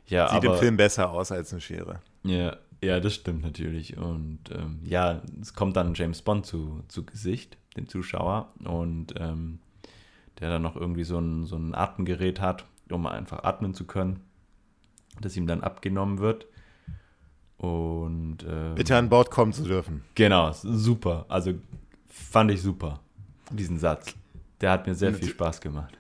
ja, 0.07 0.29
Sieht 0.29 0.45
aber, 0.45 0.55
im 0.55 0.59
Film 0.61 0.77
besser 0.77 1.11
aus 1.11 1.33
als 1.33 1.53
eine 1.53 1.61
Schere. 1.61 2.01
Ja, 2.23 2.57
ja, 2.83 3.01
das 3.01 3.15
stimmt 3.15 3.43
natürlich. 3.43 3.97
Und 3.97 4.39
ähm, 4.53 4.81
ja, 4.85 5.23
es 5.41 5.55
kommt 5.55 5.77
dann 5.77 5.95
James 5.95 6.23
Bond 6.23 6.47
zu, 6.47 6.85
zu 6.89 7.05
Gesicht, 7.05 7.57
dem 7.77 7.89
Zuschauer. 7.89 8.53
Und 8.65 9.15
ähm, 9.19 9.59
der 10.41 10.51
dann 10.51 10.63
noch 10.63 10.77
irgendwie 10.77 11.05
so 11.05 11.19
ein, 11.19 11.45
so 11.45 11.57
ein 11.57 11.75
Atemgerät 11.75 12.41
hat, 12.41 12.67
um 12.91 13.07
einfach 13.07 13.45
atmen 13.45 13.75
zu 13.75 13.85
können, 13.85 14.21
das 15.21 15.37
ihm 15.37 15.47
dann 15.47 15.63
abgenommen 15.63 16.19
wird. 16.19 16.47
Und 17.59 18.39
ähm, 18.49 18.75
bitte 18.75 18.97
an 18.97 19.09
Bord 19.09 19.31
kommen 19.31 19.53
zu 19.53 19.65
dürfen. 19.65 20.03
Genau, 20.15 20.53
super. 20.53 21.25
Also 21.29 21.55
fand 22.09 22.51
ich 22.51 22.61
super, 22.61 23.01
diesen 23.51 23.79
Satz. 23.79 24.15
Der 24.61 24.71
hat 24.71 24.87
mir 24.87 24.95
sehr 24.95 25.15
viel 25.15 25.29
Spaß 25.29 25.61
gemacht. 25.61 25.97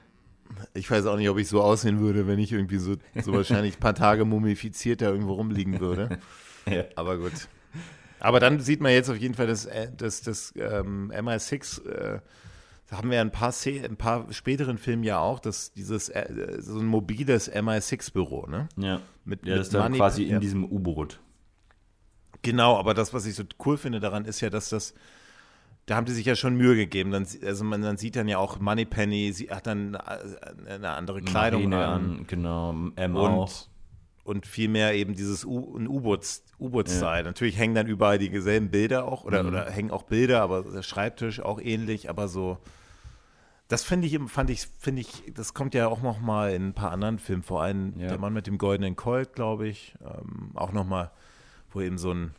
Ich 0.74 0.90
weiß 0.90 1.06
auch 1.06 1.16
nicht, 1.16 1.28
ob 1.28 1.38
ich 1.38 1.48
so 1.48 1.62
aussehen 1.62 2.00
würde, 2.00 2.26
wenn 2.26 2.38
ich 2.38 2.52
irgendwie 2.52 2.78
so, 2.78 2.96
so 3.22 3.32
wahrscheinlich 3.32 3.76
ein 3.76 3.80
paar 3.80 3.94
Tage 3.94 4.24
mumifiziert 4.24 5.02
da 5.02 5.10
irgendwo 5.10 5.34
rumliegen 5.34 5.80
würde. 5.80 6.18
ja. 6.66 6.84
Aber 6.94 7.18
gut. 7.18 7.48
Aber 8.20 8.40
dann 8.40 8.60
sieht 8.60 8.80
man 8.80 8.92
jetzt 8.92 9.10
auf 9.10 9.16
jeden 9.16 9.34
Fall, 9.34 9.46
dass, 9.46 9.66
äh, 9.66 9.88
dass 9.94 10.22
das 10.22 10.54
ähm, 10.56 11.12
MI6 11.14 11.86
äh, 11.86 12.20
da 12.88 12.98
haben 12.98 13.10
wir 13.10 13.20
ein 13.20 13.32
paar, 13.32 13.52
ein 13.66 13.96
paar 13.96 14.32
späteren 14.32 14.78
Filmen 14.78 15.02
ja 15.02 15.18
auch, 15.18 15.40
dass 15.40 15.72
dieses 15.72 16.08
äh, 16.08 16.58
so 16.60 16.78
ein 16.78 16.86
mobiles 16.86 17.52
MI6-Büro, 17.52 18.46
ne? 18.46 18.68
Ja. 18.76 19.00
Mit, 19.24 19.44
ja, 19.44 19.56
das 19.56 19.68
ist 19.68 19.74
dann 19.74 19.92
quasi 19.94 20.24
in 20.24 20.40
diesem 20.40 20.64
U-Boot. 20.64 21.20
Genau, 22.42 22.78
aber 22.78 22.94
das, 22.94 23.12
was 23.12 23.26
ich 23.26 23.34
so 23.34 23.42
cool 23.64 23.76
finde 23.76 23.98
daran, 23.98 24.24
ist 24.24 24.40
ja, 24.40 24.50
dass 24.50 24.68
das, 24.68 24.94
da 25.86 25.96
haben 25.96 26.04
die 26.04 26.12
sich 26.12 26.26
ja 26.26 26.36
schon 26.36 26.54
Mühe 26.54 26.76
gegeben. 26.76 27.10
Dann, 27.10 27.26
also 27.44 27.64
man 27.64 27.82
dann 27.82 27.96
sieht 27.96 28.14
dann 28.14 28.28
ja 28.28 28.38
auch 28.38 28.60
Moneypenny, 28.60 29.32
sie 29.32 29.50
hat 29.50 29.66
dann 29.66 29.94
äh, 29.94 30.70
eine 30.70 30.90
andere 30.90 31.22
Kleidung 31.22 31.68
Marine 31.68 31.86
an. 31.88 32.24
Genau, 32.28 32.70
M 32.94 33.16
und, 33.16 33.30
auch. 33.30 33.68
Und 34.26 34.44
vielmehr 34.44 34.94
eben 34.94 35.14
dieses 35.14 35.44
U-Boot-Style. 35.44 37.16
Ja. 37.18 37.22
Natürlich 37.22 37.56
hängen 37.58 37.74
dann 37.74 37.86
überall 37.86 38.18
dieselben 38.18 38.70
Bilder 38.70 39.04
auch 39.04 39.24
oder, 39.24 39.42
mhm. 39.42 39.48
oder 39.50 39.70
hängen 39.70 39.90
auch 39.90 40.02
Bilder, 40.02 40.42
aber 40.42 40.62
der 40.62 40.82
Schreibtisch 40.82 41.40
auch 41.40 41.60
ähnlich, 41.60 42.10
aber 42.10 42.28
so. 42.28 42.58
Das 43.68 43.82
finde 43.82 44.06
ich, 44.06 44.18
fand 44.28 44.50
ich, 44.50 44.68
finde 44.78 45.00
ich, 45.00 45.32
das 45.34 45.52
kommt 45.52 45.74
ja 45.74 45.88
auch 45.88 46.00
noch 46.00 46.20
mal 46.20 46.52
in 46.52 46.68
ein 46.68 46.72
paar 46.72 46.92
anderen 46.92 47.18
Filmen, 47.18 47.42
vor 47.42 47.62
allem 47.62 47.98
ja. 47.98 48.08
der 48.08 48.18
Mann 48.18 48.32
mit 48.32 48.46
dem 48.46 48.58
goldenen 48.58 48.94
Colt, 48.94 49.32
glaube 49.32 49.66
ich, 49.66 49.94
ähm, 50.04 50.50
auch 50.54 50.72
noch 50.72 50.84
mal, 50.84 51.10
wo 51.72 51.80
eben 51.80 51.98
so 51.98 52.12
ein 52.12 52.32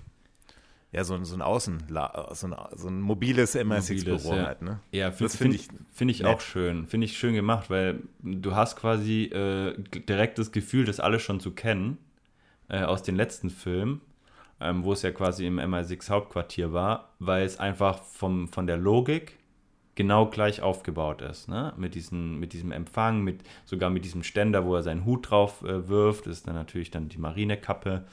ja, 0.92 1.04
so, 1.04 1.22
so 1.24 1.36
ein 1.36 1.42
Außen, 1.42 1.84
so 2.32 2.48
ein, 2.48 2.56
so 2.76 2.88
ein 2.88 3.02
mobiles 3.02 3.56
MI6-Büro 3.56 4.36
ja. 4.36 4.46
halt, 4.46 4.62
ne? 4.62 4.80
Ja, 4.92 5.10
das 5.10 5.36
finde 5.36 5.58
ich, 5.58 5.68
find 5.92 6.12
ich 6.12 6.26
auch 6.26 6.40
schön. 6.40 6.88
Finde 6.88 7.06
ich 7.06 7.18
schön 7.18 7.34
gemacht, 7.34 7.70
weil 7.70 8.04
du 8.20 8.56
hast 8.56 8.78
quasi 8.78 9.24
äh, 9.26 9.76
direkt 9.78 10.40
das 10.40 10.52
Gefühl, 10.52 10.86
das 10.86 11.00
alles 11.00 11.22
schon 11.22 11.40
zu 11.40 11.52
kennen 11.52 11.98
äh, 12.70 12.84
aus 12.84 13.04
den 13.04 13.16
letzten 13.16 13.50
Filmen, 13.50 14.02
ähm, 14.62 14.86
wo 14.86 14.94
es 14.94 15.02
ja 15.02 15.12
quasi 15.12 15.46
im 15.46 15.60
MI6-Hauptquartier 15.60 16.72
war, 16.72 17.14
weil 17.20 17.46
es 17.46 17.60
einfach 17.60 18.04
vom, 18.04 18.48
von 18.48 18.66
der 18.66 18.78
Logik 18.78 19.38
genau 19.96 20.28
gleich 20.28 20.62
aufgebaut 20.62 21.22
ist, 21.22 21.50
ne? 21.50 21.74
Mit, 21.76 21.96
diesen, 21.96 22.40
mit 22.40 22.54
diesem 22.54 22.72
Empfang, 22.72 23.24
mit, 23.24 23.42
sogar 23.66 23.90
mit 23.90 24.06
diesem 24.06 24.24
Ständer, 24.24 24.64
wo 24.64 24.76
er 24.76 24.84
seinen 24.84 25.04
Hut 25.04 25.32
drauf 25.32 25.64
äh, 25.64 25.90
wirft, 25.90 26.28
ist 26.28 26.48
dann 26.48 26.56
natürlich 26.56 26.92
dann 26.92 27.10
die 27.10 27.18
Marinekappe. 27.18 28.06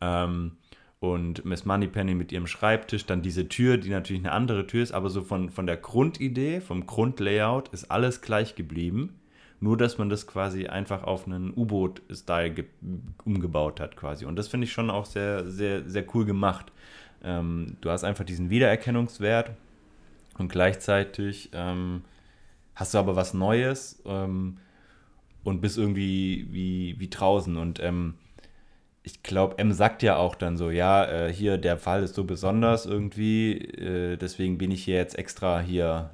Ähm, 0.00 0.52
und 1.00 1.44
Miss 1.44 1.64
Moneypenny 1.64 2.14
mit 2.14 2.32
ihrem 2.32 2.46
Schreibtisch, 2.46 3.04
dann 3.06 3.22
diese 3.22 3.48
Tür, 3.48 3.76
die 3.76 3.90
natürlich 3.90 4.22
eine 4.22 4.32
andere 4.32 4.66
Tür 4.66 4.82
ist, 4.82 4.92
aber 4.92 5.10
so 5.10 5.22
von, 5.22 5.50
von 5.50 5.66
der 5.66 5.76
Grundidee, 5.76 6.60
vom 6.60 6.86
Grundlayout 6.86 7.68
ist 7.68 7.90
alles 7.90 8.20
gleich 8.22 8.54
geblieben. 8.54 9.14
Nur, 9.60 9.76
dass 9.76 9.98
man 9.98 10.10
das 10.10 10.26
quasi 10.26 10.66
einfach 10.66 11.04
auf 11.04 11.26
einen 11.26 11.52
U-Boot-Style 11.56 12.64
umgebaut 13.24 13.80
hat, 13.80 13.96
quasi. 13.96 14.24
Und 14.26 14.36
das 14.36 14.48
finde 14.48 14.66
ich 14.66 14.72
schon 14.72 14.90
auch 14.90 15.06
sehr, 15.06 15.48
sehr, 15.50 15.88
sehr 15.88 16.04
cool 16.14 16.24
gemacht. 16.24 16.72
Ähm, 17.22 17.76
du 17.80 17.90
hast 17.90 18.04
einfach 18.04 18.24
diesen 18.24 18.50
Wiedererkennungswert 18.50 19.52
und 20.38 20.50
gleichzeitig 20.50 21.50
ähm, 21.52 22.02
hast 22.74 22.92
du 22.92 22.98
aber 22.98 23.16
was 23.16 23.32
Neues 23.32 24.02
ähm, 24.04 24.58
und 25.44 25.60
bist 25.60 25.78
irgendwie 25.78 26.46
wie, 26.50 26.96
wie 26.98 27.08
draußen. 27.08 27.56
Und 27.56 27.80
ähm, 27.82 28.14
ich 29.06 29.22
glaube, 29.22 29.58
M 29.58 29.72
sagt 29.72 30.02
ja 30.02 30.16
auch 30.16 30.34
dann 30.34 30.56
so, 30.56 30.70
ja, 30.70 31.04
äh, 31.04 31.32
hier 31.32 31.58
der 31.58 31.76
Fall 31.76 32.02
ist 32.02 32.14
so 32.14 32.24
besonders 32.24 32.86
irgendwie, 32.86 33.58
äh, 33.58 34.16
deswegen 34.16 34.56
bin 34.56 34.70
ich 34.70 34.82
hier 34.82 34.96
jetzt 34.96 35.18
extra 35.18 35.60
hier, 35.60 36.10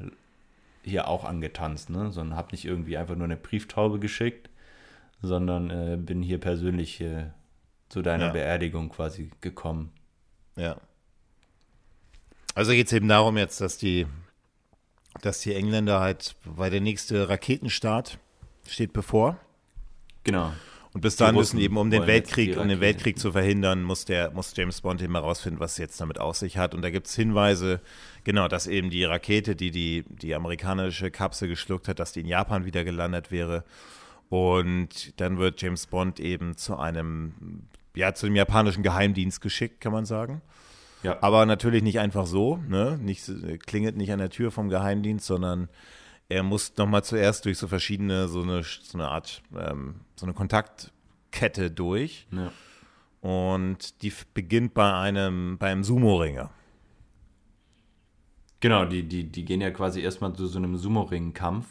hier 0.83 1.07
auch 1.07 1.25
angetanzt, 1.25 1.89
ne? 1.89 2.11
Sondern 2.11 2.37
habe 2.37 2.49
nicht 2.51 2.65
irgendwie 2.65 2.97
einfach 2.97 3.15
nur 3.15 3.27
eine 3.27 3.37
Brieftaube 3.37 4.01
geschickt, 4.01 4.51
sondern 5.23 5.71
äh, 5.71 5.97
bin 5.97 6.21
hier 6.21 6.39
persönlich 6.39 7.03
zu 7.89 8.03
deiner 8.03 8.27
ja. 8.27 8.33
Beerdigung 8.33 8.89
quasi 8.89 9.31
gekommen. 9.41 9.93
Ja. 10.57 10.77
Also 12.57 12.73
geht 12.73 12.89
es 12.89 12.93
eben 12.93 13.09
darum 13.09 13.39
jetzt, 13.39 13.61
dass 13.61 13.79
die, 13.79 14.07
dass 15.23 15.41
die 15.41 15.55
Engländer 15.55 16.01
halt, 16.01 16.35
weil 16.45 16.71
der 16.71 16.81
nächste 16.81 17.29
Raketenstart 17.29 18.19
steht 18.67 18.93
bevor. 18.93 19.39
Genau. 20.25 20.53
Und 20.93 21.03
bis 21.03 21.15
dahin 21.15 21.37
müssen 21.37 21.59
eben, 21.61 21.77
um 21.77 21.89
den 21.91 22.09
Weltkrieg, 22.09 22.59
um 22.59 22.67
den 22.67 22.81
Weltkrieg 22.81 23.17
zu 23.17 23.31
verhindern, 23.31 23.85
muss 23.85 24.07
der, 24.07 24.33
muss 24.33 24.53
James 24.57 24.81
Bond 24.81 25.01
eben 25.01 25.15
herausfinden, 25.15 25.61
was 25.61 25.73
es 25.73 25.79
jetzt 25.79 26.01
damit 26.01 26.19
aus 26.19 26.41
sich 26.41 26.59
hat. 26.59 26.75
Und 26.75 26.83
da 26.83 26.91
gibt 26.91 27.07
es 27.07 27.15
Hinweise, 27.15 27.81
genau, 28.25 28.49
dass 28.49 28.67
eben 28.67 28.91
die 28.91 29.05
Rakete, 29.05 29.55
die, 29.55 29.71
die 29.71 30.05
die 30.09 30.35
amerikanische 30.35 31.13
Kapsel 31.13 31.49
geschluckt 31.49 31.87
hat, 31.87 32.01
dass 32.01 32.13
die 32.13 32.21
in 32.21 32.27
Japan 32.27 32.65
wieder 32.65 32.83
gelandet 32.83 33.31
wäre. 33.31 33.63
Und 34.31 35.21
dann 35.21 35.39
wird 35.39 35.63
James 35.63 35.87
Bond 35.87 36.19
eben 36.19 36.57
zu 36.57 36.77
einem, 36.77 37.63
ja, 37.95 38.13
zu 38.13 38.27
dem 38.27 38.35
japanischen 38.35 38.83
Geheimdienst 38.83 39.41
geschickt, 39.41 39.81
kann 39.81 39.93
man 39.93 40.07
sagen. 40.07 40.43
Ja. 41.05 41.19
Aber 41.21 41.47
natürlich 41.47 41.85
nicht 41.85 42.01
einfach 42.01 42.27
so, 42.27 42.57
ne? 42.69 42.99
Nicht, 43.01 43.31
klingelt 43.65 43.97
nicht 43.97 44.13
an 44.13 44.19
der 44.19 44.31
Tür 44.31 44.51
vom 44.51 44.69
Geheimdienst, 44.69 45.25
sondern 45.25 45.69
er 46.31 46.45
muss 46.45 46.77
nochmal 46.77 47.05
zuerst 47.05 47.45
durch 47.45 47.59
so 47.59 47.67
verschiedene, 47.67 48.29
so 48.29 48.43
eine, 48.43 48.63
so 48.63 48.97
eine 48.97 49.09
Art, 49.09 49.43
ähm, 49.59 49.97
so 50.15 50.25
eine 50.25 50.33
Kontaktkette 50.33 51.71
durch. 51.71 52.27
Ja. 52.31 52.53
Und 53.21 54.01
die 54.03 54.13
beginnt 54.33 54.73
bei 54.73 54.95
einem, 54.95 55.59
beim 55.59 55.83
Sumo-Ringer. 55.85 56.51
Genau, 58.61 58.85
die, 58.85 59.03
die, 59.03 59.25
die 59.25 59.45
gehen 59.45 59.61
ja 59.61 59.71
quasi 59.71 60.01
erstmal 60.01 60.33
zu 60.35 60.47
so 60.47 60.59
einem 60.59 60.77
Sumo-Ring-Kampf. 60.77 61.67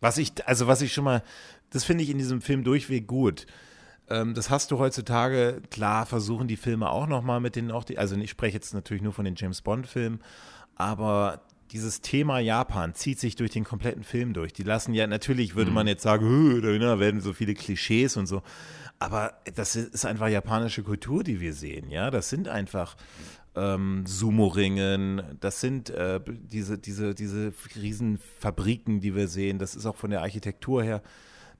Was 0.00 0.18
ich, 0.18 0.46
also 0.46 0.66
was 0.66 0.82
ich 0.82 0.92
schon 0.92 1.04
mal, 1.04 1.22
das 1.70 1.84
finde 1.84 2.02
ich 2.02 2.10
in 2.10 2.18
diesem 2.18 2.40
Film 2.40 2.64
durchweg 2.64 3.06
gut. 3.06 3.46
Ähm, 4.08 4.34
das 4.34 4.50
hast 4.50 4.72
du 4.72 4.78
heutzutage, 4.80 5.62
klar, 5.70 6.04
versuchen 6.06 6.48
die 6.48 6.56
Filme 6.56 6.90
auch 6.90 7.06
nochmal 7.06 7.38
mit 7.38 7.54
den, 7.54 7.70
auch 7.70 7.84
die, 7.84 7.96
also 7.96 8.16
ich 8.16 8.30
spreche 8.30 8.54
jetzt 8.54 8.74
natürlich 8.74 9.02
nur 9.02 9.12
von 9.12 9.24
den 9.24 9.36
James 9.36 9.62
Bond-Filmen, 9.62 10.20
aber 10.74 11.42
dieses 11.72 12.00
Thema 12.00 12.38
Japan 12.38 12.94
zieht 12.94 13.18
sich 13.18 13.34
durch 13.34 13.50
den 13.50 13.64
kompletten 13.64 14.04
Film 14.04 14.34
durch. 14.34 14.52
Die 14.52 14.62
lassen 14.62 14.92
ja, 14.94 15.06
natürlich 15.06 15.54
würde 15.54 15.70
mhm. 15.70 15.74
man 15.74 15.86
jetzt 15.86 16.02
sagen, 16.02 16.60
da 16.62 16.98
werden 17.00 17.20
so 17.20 17.32
viele 17.32 17.54
Klischees 17.54 18.16
und 18.16 18.26
so. 18.26 18.42
Aber 18.98 19.32
das 19.54 19.74
ist 19.74 20.04
einfach 20.04 20.28
japanische 20.28 20.82
Kultur, 20.82 21.24
die 21.24 21.40
wir 21.40 21.54
sehen, 21.54 21.90
ja. 21.90 22.10
Das 22.10 22.28
sind 22.28 22.46
einfach 22.46 22.96
ähm, 23.56 24.04
Sumo-Ringen, 24.06 25.22
das 25.40 25.60
sind 25.60 25.90
äh, 25.90 26.20
diese, 26.26 26.78
diese, 26.78 27.14
diese 27.14 27.52
Riesenfabriken, 27.74 29.00
die 29.00 29.14
wir 29.14 29.28
sehen. 29.28 29.58
Das 29.58 29.74
ist 29.74 29.86
auch 29.86 29.96
von 29.96 30.10
der 30.10 30.20
Architektur 30.20 30.82
her, 30.82 31.02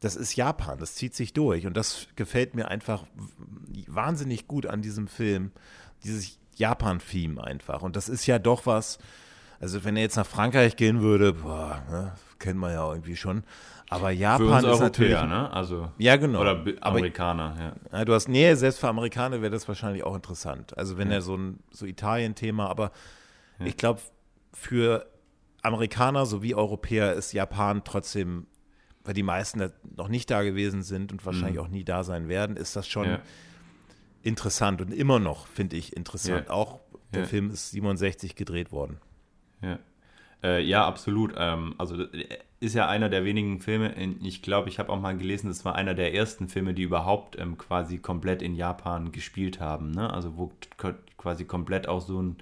das 0.01 0.17
ist 0.17 0.37
Japan, 0.37 0.79
das 0.79 0.95
zieht 0.95 1.15
sich 1.15 1.33
durch. 1.33 1.67
Und 1.67 1.77
das 1.77 2.09
gefällt 2.17 2.55
mir 2.55 2.69
einfach 2.69 3.05
wahnsinnig 3.87 4.47
gut 4.47 4.67
an 4.67 4.83
diesem 4.83 5.09
Film, 5.09 5.53
dieses 6.05 6.39
Japan-Theme 6.57 7.43
einfach. 7.43 7.83
Und 7.83 7.97
das 7.97 8.09
ist 8.09 8.27
ja 8.27 8.39
doch 8.39 8.67
was, 8.67 8.99
also 9.63 9.85
wenn 9.85 9.97
er 9.97 10.03
jetzt 10.03 10.17
nach 10.17 10.27
Frankreich 10.27 10.75
gehen 10.75 11.03
würde, 11.03 11.35
boah, 11.35 11.81
ne, 11.89 12.13
kennt 12.41 12.59
man 12.59 12.73
ja 12.73 12.91
irgendwie 12.91 13.15
schon. 13.15 13.45
Aber 13.89 14.11
Japan 14.11 14.39
für 14.39 14.53
uns 14.53 14.59
ist 14.59 14.65
Europäer, 14.65 14.83
natürlich, 14.83 15.23
ne? 15.23 15.53
Also 15.53 15.93
ja 15.99 16.17
genau. 16.17 16.41
Oder 16.41 16.65
Amerikaner, 16.81 17.55
ja. 17.93 17.99
ja. 17.99 18.05
Du 18.05 18.13
hast 18.13 18.29
nee, 18.29 18.53
selbst 18.55 18.81
für 18.81 18.89
Amerikaner 18.89 19.41
wäre 19.41 19.53
das 19.53 19.69
wahrscheinlich 19.69 20.03
auch 20.03 20.17
interessant. 20.17 20.77
Also 20.77 20.99
wenn 20.99 21.09
ja. 21.09 21.17
er 21.17 21.23
so 21.23 21.37
ein 21.37 21.61
so 21.71 21.87
Italien-Thema, 21.87 22.69
aber 22.69 22.91
ja. 23.61 23.67
ich 23.67 23.77
glaube 23.77 24.01
für 24.53 25.07
Amerikaner 25.63 26.27
sowie 26.27 26.57
Europäer 26.57 27.13
ist 27.13 27.33
Japan 27.33 27.83
trotzdem, 27.85 28.49
weil 29.05 29.15
die 29.15 29.23
meisten 29.23 29.71
noch 29.97 30.09
nicht 30.09 30.29
da 30.29 30.43
gewesen 30.43 30.83
sind 30.83 31.13
und 31.13 31.25
wahrscheinlich 31.25 31.61
mhm. 31.61 31.67
auch 31.67 31.69
nie 31.69 31.85
da 31.85 32.03
sein 32.03 32.29
werden, 32.29 32.57
ist 32.57 32.75
das 32.75 32.89
schon 32.89 33.19
interessant 34.23 34.81
und 34.81 34.93
immer 34.93 35.21
noch 35.21 35.47
finde 35.47 35.77
ich 35.77 35.97
interessant. 35.97 36.51
Auch 36.51 36.81
der 37.15 37.27
Film 37.27 37.51
ist 37.51 37.71
67 37.71 38.35
gedreht 38.35 38.73
worden. 38.73 38.99
Ja, 39.63 39.79
äh, 40.43 40.63
ja 40.63 40.87
absolut. 40.87 41.35
Ähm, 41.37 41.75
also 41.79 42.03
äh, 42.03 42.27
ist 42.63 42.75
ja 42.75 42.89
einer 42.89 43.09
der 43.09 43.25
wenigen 43.25 43.61
Filme, 43.61 43.93
ich 44.23 44.41
glaube, 44.41 44.69
ich 44.69 44.79
habe 44.79 44.91
auch 44.93 45.01
mal 45.01 45.17
gelesen, 45.17 45.49
das 45.49 45.65
war 45.65 45.75
einer 45.75 45.95
der 45.95 46.15
ersten 46.15 46.49
Filme, 46.49 46.75
die 46.75 46.83
überhaupt 46.83 47.37
ähm, 47.39 47.59
quasi 47.59 47.99
komplett 47.99 48.41
in 48.41 48.55
Japan 48.55 49.11
gespielt 49.11 49.59
haben. 49.59 49.91
Ne? 49.91 50.13
Also 50.13 50.37
wo 50.37 50.53
quasi 51.17 51.45
komplett 51.45 51.89
auch 51.89 52.01
so 52.01 52.23
ein... 52.23 52.37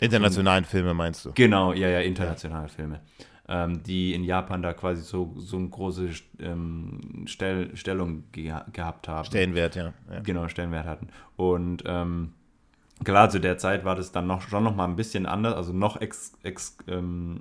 Internationalen 0.00 0.64
so 0.64 0.68
ein, 0.68 0.70
Filme 0.70 0.94
meinst 0.94 1.24
du? 1.24 1.32
Genau, 1.34 1.72
ja, 1.72 1.88
ja, 1.88 2.00
internationale 2.00 2.66
ja. 2.66 2.68
Filme. 2.68 3.00
Ähm, 3.48 3.82
die 3.84 4.12
in 4.12 4.24
Japan 4.24 4.60
da 4.60 4.72
quasi 4.72 5.02
so, 5.02 5.34
so 5.36 5.56
eine 5.56 5.68
große 5.68 6.10
ähm, 6.40 7.26
Stell, 7.26 7.76
Stellung 7.76 8.24
ge 8.32 8.52
gehabt 8.72 9.06
haben. 9.06 9.24
Stellenwert, 9.24 9.76
ja. 9.76 9.92
ja. 10.10 10.20
Genau, 10.20 10.48
Stellenwert 10.48 10.86
hatten. 10.86 11.08
Und 11.36 11.84
ähm, 11.86 12.32
klar, 13.04 13.30
zu 13.30 13.40
der 13.40 13.58
Zeit 13.58 13.84
war 13.84 13.94
das 13.94 14.12
dann 14.12 14.26
noch, 14.26 14.42
schon 14.42 14.64
noch 14.64 14.74
mal 14.74 14.84
ein 14.84 14.96
bisschen 14.96 15.26
anders, 15.26 15.54
also 15.54 15.72
noch 15.72 16.00
ex, 16.00 16.32
ex, 16.42 16.76
ähm, 16.88 17.40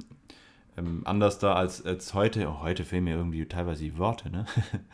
ähm, 0.78 1.02
anders 1.06 1.40
da 1.40 1.54
als, 1.54 1.86
als 1.86 2.14
heute. 2.14 2.48
Oh, 2.48 2.62
heute 2.62 2.86
fehlen 2.86 3.04
mir 3.04 3.16
irgendwie 3.16 3.46
teilweise 3.46 3.84
die 3.84 3.98
Worte, 3.98 4.30
ne? 4.30 4.46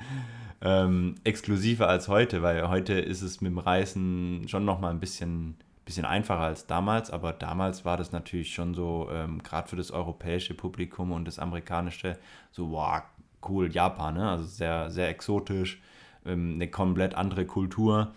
ähm, 0.62 1.16
exklusiver 1.24 1.88
als 1.88 2.08
heute, 2.08 2.42
weil 2.42 2.68
heute 2.70 2.94
ist 2.94 3.22
es 3.22 3.42
mit 3.42 3.52
dem 3.52 3.60
Reisen 3.60 4.48
schon 4.48 4.66
noch 4.66 4.80
mal 4.80 4.90
ein 4.90 5.00
bisschen, 5.00 5.56
bisschen 5.86 6.06
einfacher 6.06 6.42
als 6.42 6.66
damals, 6.66 7.12
aber 7.12 7.34
damals 7.34 7.86
war 7.86 7.98
das 7.98 8.12
natürlich 8.12 8.54
schon 8.54 8.74
so, 8.74 9.10
ähm, 9.12 9.44
gerade 9.44 9.68
für 9.68 9.76
das 9.76 9.92
europäische 9.92 10.56
Publikum 10.56 11.12
und 11.12 11.26
das 11.26 11.40
amerikanische, 11.40 12.18
so, 12.52 12.72
wow, 12.72 13.02
cool, 13.48 13.72
Japan, 13.72 14.16
ne? 14.16 14.30
Also 14.30 14.46
sehr, 14.46 14.90
sehr 14.90 15.10
exotisch, 15.10 15.82
ähm, 16.26 16.54
eine 16.56 16.70
komplett 16.70 17.14
andere 17.16 17.46
Kultur. 17.46 18.14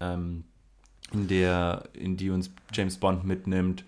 Ähm, 0.00 0.44
in, 1.14 1.28
der, 1.28 1.84
in 1.94 2.16
die 2.16 2.30
uns 2.30 2.50
James 2.72 2.98
Bond 2.98 3.24
mitnimmt. 3.24 3.84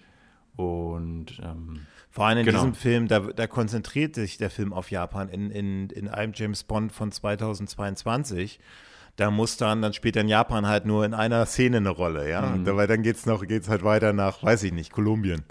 Und 0.57 1.39
ähm, 1.43 1.87
vor 2.11 2.27
allem 2.27 2.39
in 2.39 2.47
genau. 2.47 2.61
diesem 2.61 2.75
Film, 2.75 3.09
da, 3.09 3.21
da, 3.21 3.47
konzentriert 3.47 4.15
sich 4.15 4.39
der 4.39 4.49
Film 4.49 4.73
auf 4.73 4.91
Japan. 4.91 5.29
In, 5.29 5.51
in, 5.51 5.91
in 5.91 6.09
einem 6.09 6.33
James 6.35 6.65
Bond 6.65 6.93
von 6.93 7.13
2022, 7.13 8.59
da 9.17 9.31
muss 9.31 9.59
dann, 9.59 9.83
dann 9.83 9.93
spielt 9.93 10.17
dann 10.17 10.29
Japan 10.29 10.67
halt 10.67 10.87
nur 10.87 11.05
in 11.05 11.13
einer 11.13 11.45
Szene 11.45 11.77
eine 11.77 11.91
Rolle, 11.91 12.31
ja. 12.31 12.41
Mhm. 12.41 12.65
Dabei 12.65 12.87
dann 12.87 13.03
geht's 13.03 13.27
noch, 13.27 13.47
geht's 13.47 13.69
halt 13.69 13.85
weiter 13.85 14.15
nach, 14.15 14.43
weiß 14.43 14.63
ich 14.63 14.73
nicht, 14.73 14.93
Kolumbien. 14.93 15.43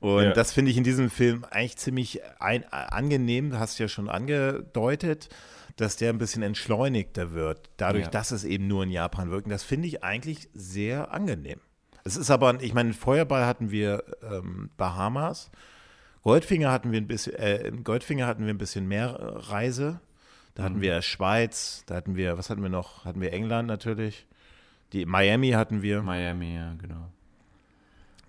Und 0.00 0.24
ja. 0.24 0.32
das 0.32 0.52
finde 0.52 0.72
ich 0.72 0.76
in 0.76 0.82
diesem 0.82 1.10
Film 1.10 1.44
eigentlich 1.48 1.76
ziemlich 1.76 2.20
ein, 2.40 2.64
angenehm, 2.72 3.56
hast 3.56 3.78
du 3.78 3.84
ja 3.84 3.88
schon 3.88 4.08
angedeutet. 4.08 5.28
Dass 5.76 5.96
der 5.96 6.10
ein 6.10 6.18
bisschen 6.18 6.42
entschleunigter 6.42 7.32
wird, 7.32 7.70
dadurch, 7.76 8.04
Ja. 8.04 8.10
dass 8.10 8.30
es 8.30 8.44
eben 8.44 8.66
nur 8.66 8.84
in 8.84 8.90
Japan 8.90 9.30
wirkt. 9.30 9.46
Und 9.46 9.50
das 9.50 9.62
finde 9.64 9.88
ich 9.88 10.04
eigentlich 10.04 10.48
sehr 10.54 11.12
angenehm. 11.12 11.60
Es 12.04 12.16
ist 12.16 12.30
aber, 12.30 12.60
ich 12.62 12.74
meine, 12.74 12.92
Feuerball 12.92 13.46
hatten 13.46 13.70
wir 13.70 14.02
ähm, 14.22 14.70
Bahamas, 14.76 15.50
Goldfinger 16.22 16.70
hatten 16.70 16.92
wir 16.92 17.00
ein 17.00 17.06
bisschen, 17.06 17.34
äh, 17.34 17.66
in 17.66 17.84
Goldfinger 17.84 18.26
hatten 18.26 18.44
wir 18.46 18.52
ein 18.54 18.58
bisschen 18.58 18.86
mehr 18.86 19.08
äh, 19.08 19.24
Reise. 19.50 20.00
Da 20.54 20.62
Mhm. 20.62 20.66
hatten 20.66 20.80
wir 20.82 21.02
Schweiz, 21.02 21.82
da 21.86 21.94
hatten 21.96 22.14
wir, 22.16 22.36
was 22.38 22.50
hatten 22.50 22.62
wir 22.62 22.68
noch? 22.70 23.04
Hatten 23.04 23.20
wir 23.20 23.32
England 23.32 23.66
natürlich. 23.68 24.26
Die 24.92 25.06
Miami 25.06 25.50
hatten 25.50 25.80
wir. 25.82 26.02
Miami, 26.02 26.54
ja, 26.56 26.74
genau. 26.74 27.10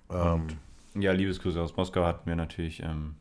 Ähm, 0.09 0.47
Ja, 0.95 1.11
Liebesgrüße 1.11 1.59
aus 1.59 1.75
Moskau 1.75 2.05
hatten 2.05 2.27
wir 2.27 2.35
natürlich 2.35 2.81
ähm, 2.83 3.15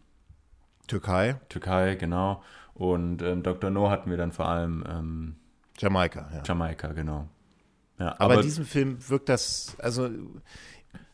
Türkei, 0.87 1.41
Türkei, 1.49 1.95
genau. 1.95 2.43
Und 2.75 3.23
ähm, 3.23 3.43
Dr. 3.43 3.71
No 3.71 3.91
hatten 3.91 4.11
wir 4.11 4.17
dann 4.17 4.33
vor 4.33 4.49
allem 4.49 4.85
ähm, 4.89 5.37
Jamaika, 5.79 6.31
ja. 6.33 6.43
Jamaika, 6.45 6.93
genau. 6.93 7.29
Ja, 7.99 8.17
Aber, 8.19 8.37
in 8.37 8.43
diesem 8.43 8.65
Film 8.65 8.97
wirkt 9.09 9.29
das, 9.29 9.77
also 9.79 10.09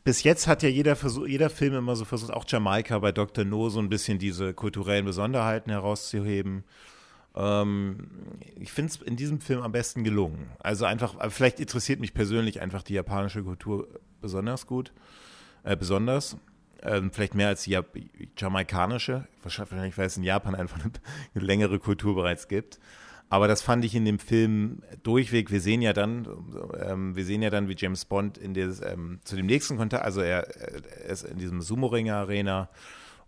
bis 0.04 0.22
jetzt 0.22 0.46
hat 0.46 0.62
ja 0.62 0.68
jeder, 0.68 0.96
Versuch, 0.96 1.26
jeder 1.26 1.50
Film 1.50 1.74
immer 1.74 1.96
so 1.96 2.04
versucht, 2.04 2.32
auch 2.32 2.44
Jamaika 2.48 2.98
bei 2.98 3.12
Dr. 3.12 3.44
No 3.44 3.68
so 3.68 3.78
ein 3.78 3.88
bisschen 3.88 4.18
diese 4.18 4.54
kulturellen 4.54 5.04
Besonderheiten 5.04 5.70
herauszuheben. 5.70 6.64
Ähm, 7.34 8.08
ich 8.56 8.72
finde 8.72 8.92
es 8.92 9.02
in 9.02 9.16
diesem 9.16 9.40
Film 9.40 9.60
am 9.62 9.72
besten 9.72 10.04
gelungen. 10.04 10.48
Also 10.60 10.86
einfach, 10.86 11.14
aber 11.14 11.30
vielleicht 11.30 11.60
interessiert 11.60 12.00
mich 12.00 12.14
persönlich 12.14 12.60
einfach 12.60 12.82
die 12.82 12.94
japanische 12.94 13.42
Kultur 13.42 13.88
besonders 14.20 14.66
gut, 14.66 14.92
äh, 15.62 15.76
besonders. 15.76 16.36
Ähm, 16.82 17.10
vielleicht 17.10 17.34
mehr 17.34 17.48
als 17.48 17.64
die 17.64 17.76
Jap- 17.76 17.86
jamaikanische. 18.36 19.26
Wahrscheinlich, 19.42 19.98
weil 19.98 20.06
es 20.06 20.16
in 20.16 20.22
Japan 20.22 20.54
einfach 20.54 20.78
eine, 20.78 20.92
eine 21.34 21.44
längere 21.44 21.78
Kultur 21.78 22.14
bereits 22.14 22.48
gibt. 22.48 22.78
Aber 23.30 23.46
das 23.46 23.60
fand 23.60 23.84
ich 23.84 23.94
in 23.94 24.06
dem 24.06 24.18
Film 24.18 24.82
durchweg. 25.02 25.50
Wir 25.50 25.60
sehen 25.60 25.82
ja 25.82 25.92
dann, 25.92 26.26
ähm, 26.80 27.14
wir 27.14 27.24
sehen 27.24 27.42
ja 27.42 27.50
dann, 27.50 27.68
wie 27.68 27.74
James 27.76 28.06
Bond 28.06 28.38
in 28.38 28.54
des, 28.54 28.80
ähm, 28.80 29.20
zu 29.24 29.36
dem 29.36 29.46
nächsten 29.46 29.76
Kontakt, 29.76 30.02
also 30.02 30.22
er, 30.22 30.48
er 30.56 31.10
ist 31.10 31.24
in 31.24 31.38
diesem 31.38 31.60
Sumo-Ringer-Arena 31.60 32.70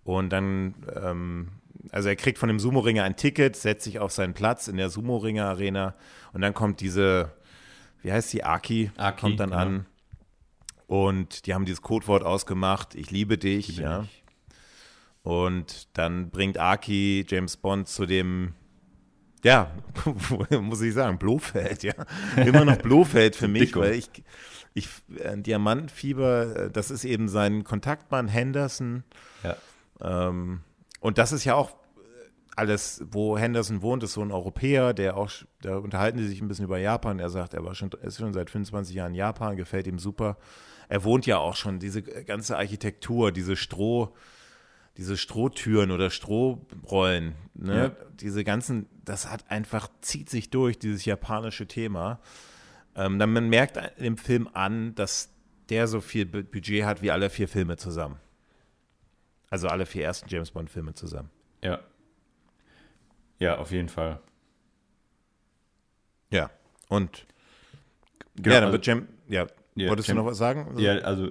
und 0.03 0.30
dann, 0.30 0.74
ähm, 0.96 1.48
also 1.92 2.09
er 2.09 2.16
kriegt 2.16 2.38
von 2.38 2.48
dem 2.48 2.59
Sumo-Ringer 2.59 3.05
ein 3.05 3.16
Ticket, 3.16 3.57
setzt 3.57 3.84
sich 3.84 3.98
auf 3.98 4.12
seinen 4.12 4.32
Platz 4.32 4.68
in 4.68 4.78
der 4.78 4.88
Sumo-Ringer-Arena 4.88 5.94
und 6.32 6.40
dann 6.40 6.55
kommt 6.55 6.80
diese, 6.80 7.32
wie 8.01 8.11
heißt 8.11 8.32
die, 8.32 8.42
Aki, 8.42 8.92
Aki, 8.96 9.20
kommt 9.20 9.40
dann 9.40 9.51
genau. 9.51 9.61
an 9.61 9.86
und 10.91 11.47
die 11.47 11.55
haben 11.55 11.66
dieses 11.66 11.82
Codewort 11.82 12.24
ausgemacht, 12.24 12.97
ich 12.97 13.12
liebe 13.12 13.38
dich, 13.38 13.68
Liebe 13.68 13.82
ja. 13.82 13.99
dich. 14.01 14.24
Und 15.22 15.86
dann 15.97 16.30
bringt 16.30 16.59
Aki 16.59 17.26
James 17.28 17.57
Bond 17.57 17.86
zu 17.86 18.07
dem, 18.07 18.55
ja, 19.45 19.70
muss 20.51 20.80
ich 20.80 20.93
sagen, 20.93 21.16
Blofeld, 21.16 21.84
ja. 21.84 21.95
Immer 22.34 22.64
noch 22.64 22.78
Blofeld 22.78 23.36
für 23.36 23.47
mich, 23.49 23.66
Dicko. 23.66 23.82
weil 23.82 23.95
ich, 23.95 24.11
ich 24.74 24.88
äh, 25.16 25.36
Diamantfieber, 25.36 26.70
das 26.70 26.91
ist 26.91 27.05
eben 27.05 27.28
sein 27.28 27.62
Kontaktmann 27.62 28.26
Henderson. 28.26 29.05
Ja. 29.45 29.57
Ähm, 30.01 30.62
und 30.99 31.18
das 31.18 31.30
ist 31.30 31.45
ja 31.45 31.55
auch 31.55 31.70
alles, 32.61 33.02
wo 33.11 33.36
Henderson 33.38 33.82
wohnt, 33.82 34.02
ist 34.02 34.12
so 34.12 34.20
ein 34.22 34.30
Europäer, 34.30 34.92
der 34.94 35.16
auch, 35.16 35.30
da 35.62 35.76
unterhalten 35.78 36.18
sie 36.18 36.28
sich 36.28 36.40
ein 36.40 36.48
bisschen 36.48 36.66
über 36.66 36.78
Japan. 36.78 37.18
Er 37.18 37.30
sagt, 37.30 37.54
er 37.54 37.64
war 37.64 37.74
schon, 37.74 37.90
ist 38.02 38.18
schon 38.18 38.32
seit 38.32 38.50
25 38.50 38.94
Jahren 38.94 39.12
in 39.12 39.16
Japan, 39.16 39.56
gefällt 39.56 39.86
ihm 39.86 39.98
super. 39.98 40.36
Er 40.88 41.02
wohnt 41.04 41.26
ja 41.26 41.38
auch 41.38 41.56
schon, 41.56 41.78
diese 41.78 42.02
ganze 42.02 42.56
Architektur, 42.56 43.32
diese 43.32 43.56
Stroh, 43.56 44.14
diese 44.96 45.16
Strohtüren 45.16 45.90
oder 45.90 46.11
Strohrollen, 46.11 47.34
ne? 47.54 47.76
Ja. 47.76 48.06
diese 48.20 48.44
ganzen, 48.44 48.86
das 49.04 49.30
hat 49.30 49.50
einfach, 49.50 49.88
zieht 50.00 50.28
sich 50.28 50.50
durch, 50.50 50.78
dieses 50.78 51.04
japanische 51.04 51.66
Thema. 51.66 52.20
Ähm, 52.94 53.18
dann 53.18 53.32
man 53.32 53.48
merkt 53.48 53.78
dem 54.00 54.16
Film 54.18 54.48
an, 54.52 54.94
dass 54.96 55.30
der 55.68 55.86
so 55.86 56.00
viel 56.00 56.26
Bu- 56.26 56.42
Budget 56.42 56.84
hat 56.84 57.02
wie 57.02 57.11
alle 57.12 57.30
vier 57.30 57.48
Filme 57.48 57.76
zusammen. 57.76 58.16
Also 59.48 59.68
alle 59.68 59.86
vier 59.86 60.04
ersten 60.04 60.28
James 60.28 60.50
Bond-Filme 60.50 60.94
zusammen. 60.94 61.30
Ja. 61.62 61.80
Ja, 63.41 63.59
auf 63.59 63.72
jeden 63.72 63.88
Fall. 63.88 64.20
Ja. 66.30 66.51
Und 66.88 67.26
Genau, 68.36 68.55
ja, 68.55 68.61
dann 68.61 68.64
also- 68.68 68.72
wird 68.74 68.86
James, 68.86 69.05
ja, 69.28 69.47
Ja, 69.74 69.88
wolltest 69.88 70.09
Jam- 70.09 70.16
du 70.18 70.22
noch 70.22 70.30
was 70.30 70.38
sagen? 70.38 70.78
Ja, 70.78 70.93
also 70.99 71.30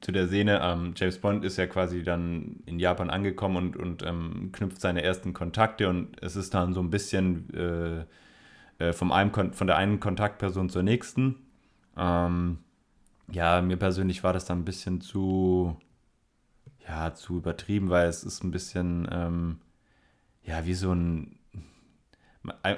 zu 0.00 0.12
der 0.12 0.26
Szene, 0.28 0.60
ähm, 0.62 0.92
James 0.96 1.18
Bond 1.18 1.44
ist 1.44 1.56
ja 1.56 1.66
quasi 1.66 2.02
dann 2.02 2.60
in 2.66 2.78
Japan 2.78 3.10
angekommen 3.10 3.56
und, 3.56 3.76
und 3.76 4.02
ähm, 4.04 4.50
knüpft 4.52 4.80
seine 4.80 5.02
ersten 5.02 5.32
Kontakte 5.32 5.88
und 5.88 6.20
es 6.22 6.36
ist 6.36 6.54
dann 6.54 6.72
so 6.74 6.80
ein 6.80 6.90
bisschen 6.90 7.52
äh, 7.54 8.04
äh, 8.88 8.92
vom 8.92 9.12
einem, 9.12 9.32
Kon- 9.32 9.52
von 9.54 9.66
der 9.66 9.76
einen 9.76 9.98
Kontaktperson 10.00 10.68
zur 10.70 10.82
nächsten. 10.82 11.36
Ähm, 11.96 12.58
ja, 13.30 13.60
mir 13.62 13.76
persönlich 13.76 14.22
war 14.24 14.32
das 14.32 14.44
dann 14.46 14.60
ein 14.60 14.64
bisschen 14.64 15.00
zu, 15.00 15.76
ja, 16.88 17.14
zu 17.14 17.36
übertrieben, 17.38 17.88
weil 17.90 18.08
es 18.08 18.24
ist 18.24 18.42
ein 18.42 18.50
bisschen, 18.50 19.08
ähm, 19.12 19.58
ja, 20.50 20.66
wie 20.66 20.74
so 20.74 20.92
ein, 20.92 21.38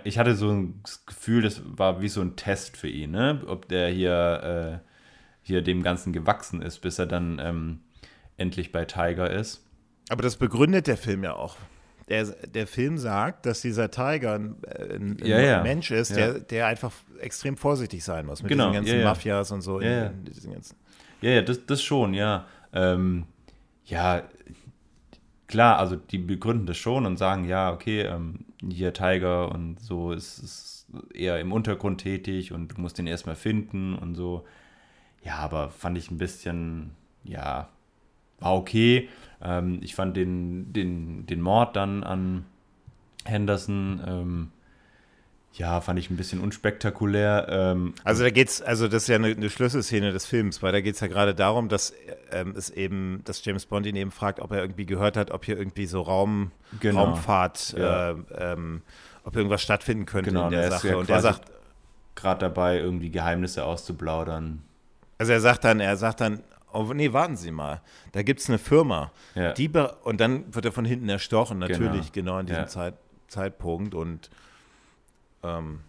ich 0.05 0.19
hatte 0.19 0.35
so 0.35 0.51
ein 0.51 0.83
Gefühl, 1.07 1.43
das 1.43 1.63
war 1.65 2.01
wie 2.03 2.09
so 2.09 2.21
ein 2.21 2.37
Test 2.37 2.77
für 2.77 2.89
ihn, 2.89 3.13
ne? 3.13 3.43
ob 3.47 3.69
der 3.69 3.89
hier, 3.89 4.81
äh, 4.83 4.89
hier 5.43 5.63
dem 5.63 5.83
Ganzen 5.83 6.13
gewachsen 6.13 6.61
ist, 6.63 6.81
bis 6.81 6.99
er 6.99 7.07
dann 7.07 7.39
ähm, 7.41 7.81
endlich 8.37 8.73
bei 8.73 8.85
Tiger 8.85 9.31
ist. 9.31 9.65
Aber 10.11 10.23
das 10.23 10.37
begründet 10.37 10.87
der 10.87 10.97
Film 10.97 11.25
ja 11.25 11.35
auch. 11.35 11.57
Der, 12.09 12.25
der 12.25 12.67
Film 12.67 12.99
sagt, 12.99 13.47
dass 13.47 13.61
dieser 13.63 13.91
Tiger 13.91 14.35
ein, 14.35 14.57
ein, 14.67 15.17
ein 15.23 15.27
Ja, 15.27 15.41
ja. 15.41 15.63
Mensch 15.63 15.91
ist, 15.93 16.11
Ja. 16.11 16.17
der, 16.17 16.41
der 16.41 16.67
einfach 16.67 16.93
extrem 17.21 17.57
vorsichtig 17.57 18.03
sein 18.05 18.27
muss 18.27 18.43
mit 18.43 18.51
Genau, 18.51 18.71
diesen 18.73 18.85
ganzen. 18.85 19.05
Mafias 19.05 19.51
und 19.53 19.63
so. 19.63 19.79
in- 19.79 19.87
Ja, 19.87 19.93
ja. 19.97 20.07
in 20.09 20.25
diesen 20.25 20.53
ganzen, 20.53 20.77
Ja, 21.21 21.31
ja, 21.31 21.43
das, 21.43 21.65
das 21.65 21.83
schon, 21.83 22.13
ja. 22.15 22.47
Ähm, 22.73 23.25
ja, 23.85 24.23
klar, 25.53 25.79
also 25.79 25.97
die 25.97 26.17
begründen 26.17 26.65
das 26.65 26.79
schon 26.79 27.05
und 27.05 27.19
sagen, 27.19 27.45
ja, 27.45 27.71
okay, 27.73 28.01
ähm, 28.01 28.47
hier 28.67 28.95
Tiger 28.95 29.53
und 29.53 29.79
so 29.81 30.13
ist, 30.13 30.39
ist 30.39 30.87
eher 31.13 31.39
im 31.41 31.53
Untergrund 31.53 32.01
tätig 32.01 32.53
und 32.53 32.69
du 32.69 32.81
musst 32.81 32.97
den 32.97 33.07
erstmal 33.07 33.37
finden 33.37 33.95
und 33.95 34.15
so. 34.15 34.47
Ja, 35.23 35.37
aber 35.37 35.69
fand 35.69 35.99
ich 35.99 36.11
ein 36.11 36.17
bisschen, 36.17 36.93
ja, 37.23 37.69
war 38.41 38.55
okay. 38.55 39.11
Ähm, 39.43 39.81
ich 39.83 39.95
fand 39.95 40.17
den, 40.17 40.73
den, 40.73 41.27
den 41.27 41.43
Mord 41.43 41.77
dann 41.77 42.03
an 42.03 42.47
Henderson, 43.27 44.01
ähm, 44.07 44.53
ja, 45.55 45.81
fand 45.83 45.99
ich 45.99 46.09
ein 46.11 46.17
bisschen 46.17 46.41
unspektakulär. 46.41 47.47
Ähm, 47.51 47.95
Also 48.05 48.23
da 48.25 48.31
geht's, 48.31 48.63
also 48.63 48.89
das 48.89 49.03
ist 49.05 49.09
ja 49.09 49.17
eine, 49.17 49.29
eine 49.29 49.51
Schlüsselszene 49.51 50.11
des 50.13 50.25
Films, 50.27 50.63
weil 50.63 50.73
da 50.73 50.81
geht 50.81 50.95
es 50.95 51.01
ja 51.01 51.07
gerade 51.09 51.35
darum, 51.35 51.69
dass 51.69 51.93
ähm, 52.31 52.55
es 52.57 52.71
eben, 52.71 53.21
dass 53.25 53.45
James 53.45 53.67
Bond 53.67 53.87
ihn 53.87 53.97
eben 53.97 54.11
fragt, 54.11 54.41
ob 54.41 54.51
er 54.53 54.61
irgendwie 54.61 54.87
gehört 54.87 55.17
hat, 55.17 55.31
ob 55.31 55.45
hier 55.45 55.59
irgendwie 55.59 55.87
so 55.87 56.01
Raum, 56.03 56.53
Genau. 56.81 57.05
Raumfahrt, 57.05 57.75
Ja. 57.77 58.11
äh, 58.13 58.15
ähm, 58.39 58.83
ob 59.25 59.37
irgendwas 59.37 59.63
stattfinden 59.63 60.07
könnte 60.07 60.31
Genau, 60.31 60.45
in 60.47 60.51
der 60.53 60.71
Sache. 60.71 60.89
ja 60.89 60.97
und 60.97 61.11
er 61.11 61.21
sagt, 61.21 61.43
gerade 62.15 62.41
dabei, 62.41 62.79
irgendwie 62.79 63.11
Geheimnisse 63.11 63.65
auszuplaudern. 63.65 64.63
also 65.19 65.33
er 65.33 65.41
sagt 65.41 65.65
dann, 65.65 65.81
er 65.81 65.97
sagt 65.97 66.21
dann, 66.23 66.43
oh 66.73 66.91
nee, 66.95 67.13
warten 67.13 67.37
Sie 67.37 67.51
mal, 67.51 67.83
da 68.13 68.23
gibt 68.23 68.41
es 68.41 68.49
eine 68.49 68.59
Firma, 68.59 69.13
Ja. 69.35 69.53
die 69.53 69.71
und 70.05 70.21
dann 70.21 70.55
wird 70.55 70.65
er 70.65 70.73
von 70.73 70.85
hinten 70.87 71.09
erstochen, 71.11 71.59
natürlich, 71.59 72.13
genau, 72.13 72.39
in 72.39 72.47
diesem. 72.47 72.67
Zeit, 72.69 72.95
Zeitpunkt 73.29 73.95
und 73.95 74.31
ähm, 75.43 75.81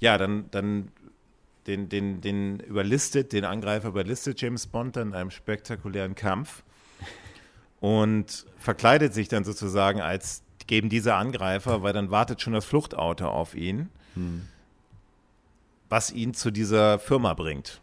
ja, 0.00 0.18
dann, 0.18 0.50
dann 0.50 0.90
den, 1.66 1.88
den, 1.88 2.20
den 2.20 2.60
überlistet, 2.60 3.32
den 3.32 3.44
Angreifer 3.44 3.88
überlistet 3.88 4.40
James 4.40 4.66
Bond 4.66 4.96
dann 4.96 5.08
in 5.08 5.14
einem 5.14 5.30
spektakulären 5.30 6.14
Kampf 6.14 6.62
und 7.80 8.46
verkleidet 8.58 9.14
sich 9.14 9.28
dann 9.28 9.44
sozusagen 9.44 10.00
als 10.00 10.42
geben 10.66 10.88
dieser 10.88 11.16
Angreifer, 11.16 11.82
weil 11.82 11.92
dann 11.92 12.10
wartet 12.10 12.40
schon 12.40 12.52
das 12.52 12.64
Fluchtauto 12.64 13.26
auf 13.28 13.54
ihn, 13.54 13.88
Hm. 14.14 14.42
was 15.88 16.10
ihn 16.12 16.34
zu 16.34 16.50
dieser 16.50 16.98
Firma 16.98 17.34
bringt. 17.34 17.80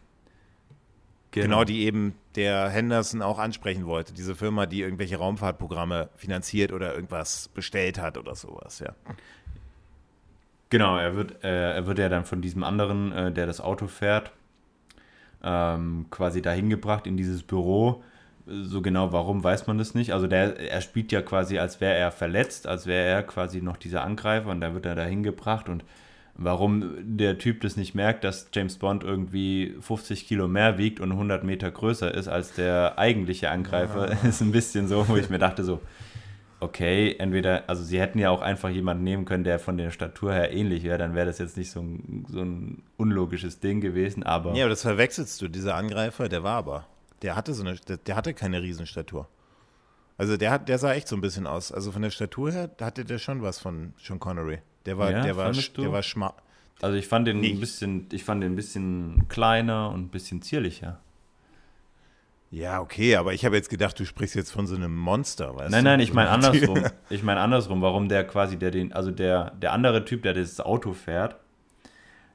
Genau. 1.31 1.63
die 1.63 1.81
eben 1.81 2.15
der 2.35 2.69
Henderson 2.69 3.21
auch 3.21 3.37
ansprechen 3.37 3.85
wollte. 3.85 4.13
Diese 4.13 4.35
Firma, 4.35 4.65
die 4.65 4.81
irgendwelche 4.81 5.17
Raumfahrtprogramme 5.17 6.09
finanziert 6.15 6.71
oder 6.71 6.95
irgendwas 6.95 7.49
bestellt 7.49 7.99
hat 7.99 8.17
oder 8.17 8.33
sowas, 8.33 8.79
ja. 8.79 8.95
Genau, 10.69 10.97
er 10.97 11.15
wird, 11.15 11.43
äh, 11.43 11.73
er 11.73 11.87
wird 11.87 11.97
ja 11.97 12.09
dann 12.09 12.25
von 12.25 12.41
diesem 12.41 12.63
anderen, 12.63 13.11
äh, 13.11 13.31
der 13.31 13.47
das 13.47 13.59
Auto 13.59 13.87
fährt, 13.87 14.31
ähm, 15.43 16.05
quasi 16.11 16.41
dahin 16.41 16.69
gebracht 16.69 17.07
in 17.07 17.17
dieses 17.17 17.43
Büro. 17.43 18.03
So 18.45 18.81
genau 18.81 19.11
warum 19.11 19.43
weiß 19.43 19.67
man 19.67 19.77
das 19.77 19.93
nicht. 19.93 20.13
Also 20.13 20.27
der, 20.27 20.59
er 20.59 20.81
spielt 20.81 21.11
ja 21.11 21.21
quasi, 21.21 21.59
als 21.59 21.81
wäre 21.81 21.95
er 21.95 22.11
verletzt, 22.11 22.67
als 22.67 22.87
wäre 22.87 23.07
er 23.07 23.23
quasi 23.23 23.61
noch 23.61 23.77
dieser 23.77 24.03
Angreifer 24.03 24.49
und 24.49 24.61
da 24.61 24.73
wird 24.73 24.85
er 24.85 24.95
dahin 24.95 25.23
gebracht 25.23 25.69
und 25.69 25.83
warum 26.35 26.95
der 26.99 27.37
Typ 27.37 27.61
das 27.61 27.75
nicht 27.75 27.95
merkt, 27.95 28.23
dass 28.23 28.49
James 28.53 28.77
Bond 28.77 29.03
irgendwie 29.03 29.75
50 29.81 30.27
Kilo 30.27 30.47
mehr 30.47 30.77
wiegt 30.77 30.99
und 30.99 31.11
100 31.11 31.43
Meter 31.43 31.69
größer 31.69 32.13
ist 32.13 32.27
als 32.27 32.53
der 32.53 32.97
eigentliche 32.97 33.51
Angreifer, 33.51 34.11
ist 34.23 34.41
ein 34.41 34.51
bisschen 34.51 34.87
so, 34.87 35.07
wo 35.07 35.17
ich 35.17 35.29
mir 35.29 35.39
dachte 35.39 35.63
so, 35.63 35.79
okay, 36.59 37.15
entweder, 37.19 37.63
also 37.67 37.83
sie 37.83 37.99
hätten 37.99 38.19
ja 38.19 38.29
auch 38.29 38.41
einfach 38.41 38.69
jemanden 38.69 39.03
nehmen 39.03 39.25
können, 39.25 39.43
der 39.43 39.59
von 39.59 39.77
der 39.77 39.91
Statur 39.91 40.33
her 40.33 40.51
ähnlich 40.51 40.83
wäre, 40.83 40.97
dann 40.97 41.15
wäre 41.15 41.25
das 41.25 41.37
jetzt 41.39 41.57
nicht 41.57 41.71
so 41.71 41.81
ein, 41.81 42.25
so 42.29 42.41
ein 42.41 42.83
unlogisches 42.97 43.59
Ding 43.59 43.81
gewesen, 43.81 44.23
aber. 44.23 44.53
Ja, 44.55 44.65
aber 44.65 44.69
das 44.69 44.81
verwechselst 44.81 45.41
du. 45.41 45.47
Dieser 45.47 45.75
Angreifer, 45.75 46.29
der 46.29 46.43
war 46.43 46.57
aber. 46.57 46.85
Der 47.21 47.35
hatte 47.35 47.53
so 47.53 47.63
eine, 47.63 47.75
der, 47.75 47.97
der 47.97 48.15
hatte 48.15 48.33
keine 48.33 48.61
Riesenstatur. 48.61 49.27
Also 50.17 50.35
der 50.35 50.51
hat, 50.51 50.67
der 50.67 50.77
sah 50.77 50.93
echt 50.93 51.07
so 51.07 51.15
ein 51.15 51.21
bisschen 51.21 51.47
aus. 51.47 51.71
Also 51.71 51.91
von 51.93 52.01
der 52.01 52.09
Statur 52.09 52.51
her 52.51 52.69
hatte 52.81 53.05
der 53.05 53.19
schon 53.19 53.41
was 53.41 53.59
von 53.59 53.93
Sean 54.01 54.19
Connery. 54.19 54.59
Der 54.85 54.97
war, 54.97 55.11
Ja, 55.11 55.21
der 55.21 55.37
war, 55.37 55.51
du? 55.51 55.81
der 55.81 55.91
war 55.93 56.03
schma 56.03 56.33
Also 56.81 56.97
ich 56.97 57.07
fand 57.07 57.27
den 57.27 57.39
Nicht. 57.39 57.53
ein 57.55 57.59
bisschen, 57.61 58.07
ich 58.11 58.23
fand 58.25 58.43
den 58.43 58.53
ein 58.53 58.55
bisschen 58.57 59.27
kleiner 59.29 59.89
und 59.91 60.01
ein 60.01 60.09
bisschen 60.09 60.41
zierlicher. 60.41 60.99
Ja, 62.51 62.81
okay, 62.81 63.15
aber 63.15 63.33
ich 63.33 63.45
habe 63.45 63.55
jetzt 63.55 63.69
gedacht, 63.69 63.99
du 63.99 64.05
sprichst 64.05 64.35
jetzt 64.35 64.51
von 64.51 64.65
so 64.65 64.75
einem 64.75 64.95
Monster, 64.95 65.55
weißt 65.55 65.69
Nein, 65.69 65.83
du? 65.83 65.89
nein, 65.91 65.99
ich 65.99 66.09
So 66.09 66.15
meine 66.15 66.29
ein- 66.31 66.35
andersrum. 66.43 66.83
Ich 67.09 67.21
meine 67.23 67.41
andersrum, 67.41 67.81
warum 67.81 68.09
der 68.09 68.25
quasi, 68.25 68.57
der 68.57 68.71
den, 68.71 68.91
also 68.91 69.11
der, 69.11 69.51
der 69.51 69.71
andere 69.73 70.03
Typ, 70.05 70.23
der 70.23 70.33
das 70.33 70.59
Auto 70.59 70.93
fährt, 70.93 71.35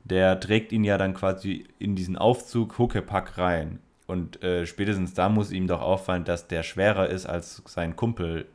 der 0.05 0.39
trägt 0.39 0.71
ihn 0.73 0.85
ja 0.85 0.99
dann 0.99 1.15
quasi 1.15 1.67
in 1.79 1.97
diesen 1.97 2.17
Aufzug 2.17 2.79
Huckepack 2.79 3.39
rein. 3.39 3.81
Und 4.07 4.43
äh, 4.43 4.67
spätestens 4.67 5.15
da 5.15 5.29
muss 5.29 5.51
ihm 5.51 5.67
doch 5.67 5.81
auffallen, 5.81 6.25
dass 6.25 6.47
der 6.47 6.63
schwerer 6.63 7.09
ist 7.09 7.27
als 7.27 7.63
sein 7.67 7.97
Kumpel, 7.97 8.47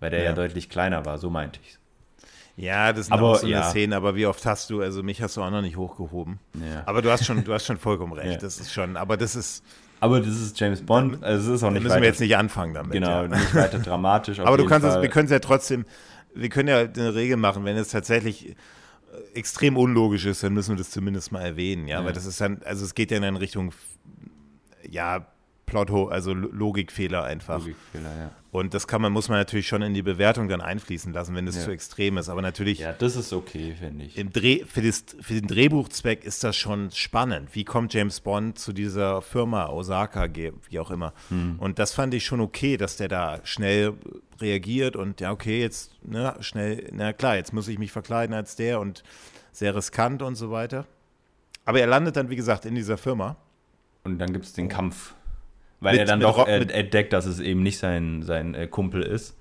weil 0.00 0.10
der 0.10 0.20
ja, 0.20 0.24
Ja. 0.26 0.32
deutlich 0.34 0.68
kleiner 0.68 1.04
war, 1.06 1.16
so 1.18 1.30
meinte 1.30 1.60
ich 1.64 1.78
Ja, 2.56 2.92
das 2.92 3.06
sind 3.06 3.14
Aber, 3.14 3.30
auch 3.30 3.36
so 3.36 3.46
eine 3.46 3.54
ja. 3.54 3.62
Szene, 3.62 3.94
aber 3.96 4.16
wie 4.16 4.26
oft 4.26 4.44
hast 4.44 4.68
du, 4.68 4.82
also 4.82 5.02
mich 5.04 5.22
hast 5.22 5.36
du 5.36 5.42
auch 5.42 5.50
noch 5.50 5.62
nicht 5.62 5.76
hochgehoben. 5.76 6.40
Ja. 6.54 6.82
Aber 6.86 7.00
du 7.02 7.10
hast 7.10 7.24
schon, 7.24 7.44
du 7.44 7.54
hast 7.54 7.64
schon 7.66 7.78
vollkommen 7.78 8.12
recht. 8.12 8.42
Das 8.42 8.58
ist 8.58 8.72
schon, 8.72 8.96
aber 8.96 9.16
das 9.16 9.36
ist, 9.36 9.64
Aber 10.00 10.20
das 10.20 10.28
ist 10.40 10.58
James 10.58 10.80
Bond, 10.82 11.22
also 11.22 11.50
es 11.52 11.56
ist 11.58 11.62
auch 11.62 11.70
nicht 11.70 11.82
müssen 11.82 11.92
weiter, 11.92 12.02
wir 12.02 12.08
jetzt 12.08 12.20
nicht 12.20 12.36
anfangen 12.36 12.74
damit. 12.74 12.92
genau, 12.92 13.22
ja. 13.22 13.28
nicht 13.28 13.54
weiter 13.54 13.78
dramatisch. 13.78 14.40
Aber 14.40 14.56
du 14.56 14.64
kannst 14.64 14.86
es, 14.86 14.94
Fall. 14.94 15.02
wir 15.02 15.08
können 15.10 15.26
es 15.26 15.30
ja 15.30 15.38
trotzdem, 15.38 15.84
wir 16.34 16.48
können 16.48 16.68
ja 16.68 16.78
eine 16.78 17.14
Regel 17.14 17.36
machen, 17.36 17.64
wenn 17.64 17.76
es 17.76 17.88
tatsächlich 17.88 18.48
äh, 18.50 18.54
extrem 19.34 19.76
unlogisch 19.76 20.24
ist, 20.26 20.42
dann 20.42 20.54
müssen 20.54 20.70
wir 20.70 20.76
das 20.78 20.90
zumindest 20.90 21.32
mal 21.32 21.42
erwähnen, 21.42 21.86
ja, 21.86 22.00
Ja. 22.00 22.04
weil 22.06 22.12
das 22.14 22.24
ist 22.24 22.40
dann, 22.40 22.60
also 22.64 22.84
es 22.84 22.94
geht 22.94 23.10
ja 23.10 23.18
in 23.18 23.36
Richtung, 23.36 23.72
ja, 24.88 25.26
Plot, 25.70 25.90
also 26.12 26.34
Lo- 26.34 26.50
Logikfehler 26.52 27.24
einfach. 27.24 27.58
Logikfehler, 27.60 28.16
ja. 28.16 28.30
Und 28.52 28.74
das 28.74 28.88
kann 28.88 29.00
man, 29.00 29.12
muss 29.12 29.28
man 29.28 29.38
natürlich 29.38 29.68
schon 29.68 29.80
in 29.82 29.94
die 29.94 30.02
Bewertung 30.02 30.48
dann 30.48 30.60
einfließen 30.60 31.12
lassen, 31.12 31.36
wenn 31.36 31.46
es 31.46 31.54
Ja. 31.56 31.62
zu 31.62 31.70
extrem 31.70 32.18
ist. 32.18 32.28
Aber 32.28 32.42
natürlich 32.42 32.80
ja, 32.80 32.92
das 32.92 33.14
ist 33.14 33.32
okay, 33.32 33.76
finde 33.78 34.06
ich. 34.06 34.18
im 34.18 34.32
Dreh, 34.32 34.64
für, 34.66 34.82
das, 34.82 35.04
für 35.20 35.34
den 35.34 35.46
Drehbuchzweck 35.46 36.24
ist 36.24 36.42
das 36.42 36.56
schon 36.56 36.90
spannend. 36.90 37.54
Wie 37.54 37.62
kommt 37.64 37.94
James 37.94 38.18
Bond 38.20 38.58
zu 38.58 38.72
dieser 38.72 39.22
Firma 39.22 39.68
Osaka, 39.68 40.26
wie 40.34 40.78
auch 40.80 40.90
immer? 40.90 41.12
Und 41.58 41.78
das 41.78 41.92
fand 41.92 42.12
ich 42.12 42.24
schon 42.24 42.40
okay, 42.40 42.76
dass 42.76 42.96
der 42.96 43.06
da 43.06 43.38
schnell 43.44 43.92
reagiert 44.40 44.96
und 44.96 45.20
ja, 45.20 45.30
okay, 45.30 45.60
jetzt 45.60 45.92
ne, 46.02 46.34
schnell, 46.40 46.88
na 46.92 47.12
klar, 47.12 47.36
jetzt 47.36 47.52
muss 47.52 47.68
ich 47.68 47.78
mich 47.78 47.92
verkleiden 47.92 48.34
als 48.34 48.56
der 48.56 48.80
und 48.80 49.04
sehr 49.52 49.76
riskant 49.76 50.22
und 50.22 50.34
so 50.34 50.50
weiter. 50.50 50.86
Aber 51.66 51.78
er 51.78 51.86
landet 51.86 52.16
dann, 52.16 52.30
wie 52.30 52.36
gesagt, 52.36 52.64
in 52.64 52.74
dieser 52.74 52.96
Firma. 52.98 53.36
Und 54.02 54.18
dann 54.18 54.32
gibt 54.32 54.46
es 54.46 54.54
den 54.54 54.68
Kampf. 54.68 55.14
Weil 55.80 55.92
Mit- 55.92 56.00
er 56.00 56.06
dann 56.06 56.20
doch 56.20 56.46
äh, 56.46 56.60
entdeckt, 56.60 57.12
dass 57.12 57.24
es 57.26 57.40
eben 57.40 57.62
nicht 57.62 57.78
sein, 57.78 58.22
sein 58.22 58.54
äh, 58.54 58.66
Kumpel 58.66 59.02
ist. 59.02 59.36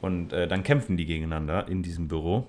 Und 0.00 0.32
äh, 0.32 0.46
dann 0.48 0.62
kämpfen 0.62 0.96
die 0.96 1.06
gegeneinander 1.06 1.68
in 1.68 1.82
diesem 1.82 2.08
Büro. 2.08 2.46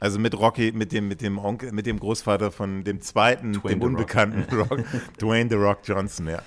Also 0.00 0.18
mit 0.18 0.38
Rocky, 0.38 0.72
mit 0.72 0.92
dem, 0.92 1.08
mit 1.08 1.22
dem 1.22 1.38
Onkel, 1.38 1.72
mit 1.72 1.86
dem 1.86 1.98
Großvater 1.98 2.50
von 2.50 2.84
dem 2.84 3.00
zweiten, 3.00 3.52
Dwayne 3.54 3.62
dem 3.76 3.80
The 3.80 3.84
Rock. 3.86 3.86
unbekannten 3.86 4.56
Rock, 4.58 4.84
Dwayne 5.20 5.48
The 5.48 5.56
Rock 5.56 5.78
Johnson, 5.84 6.28
ja. 6.28 6.42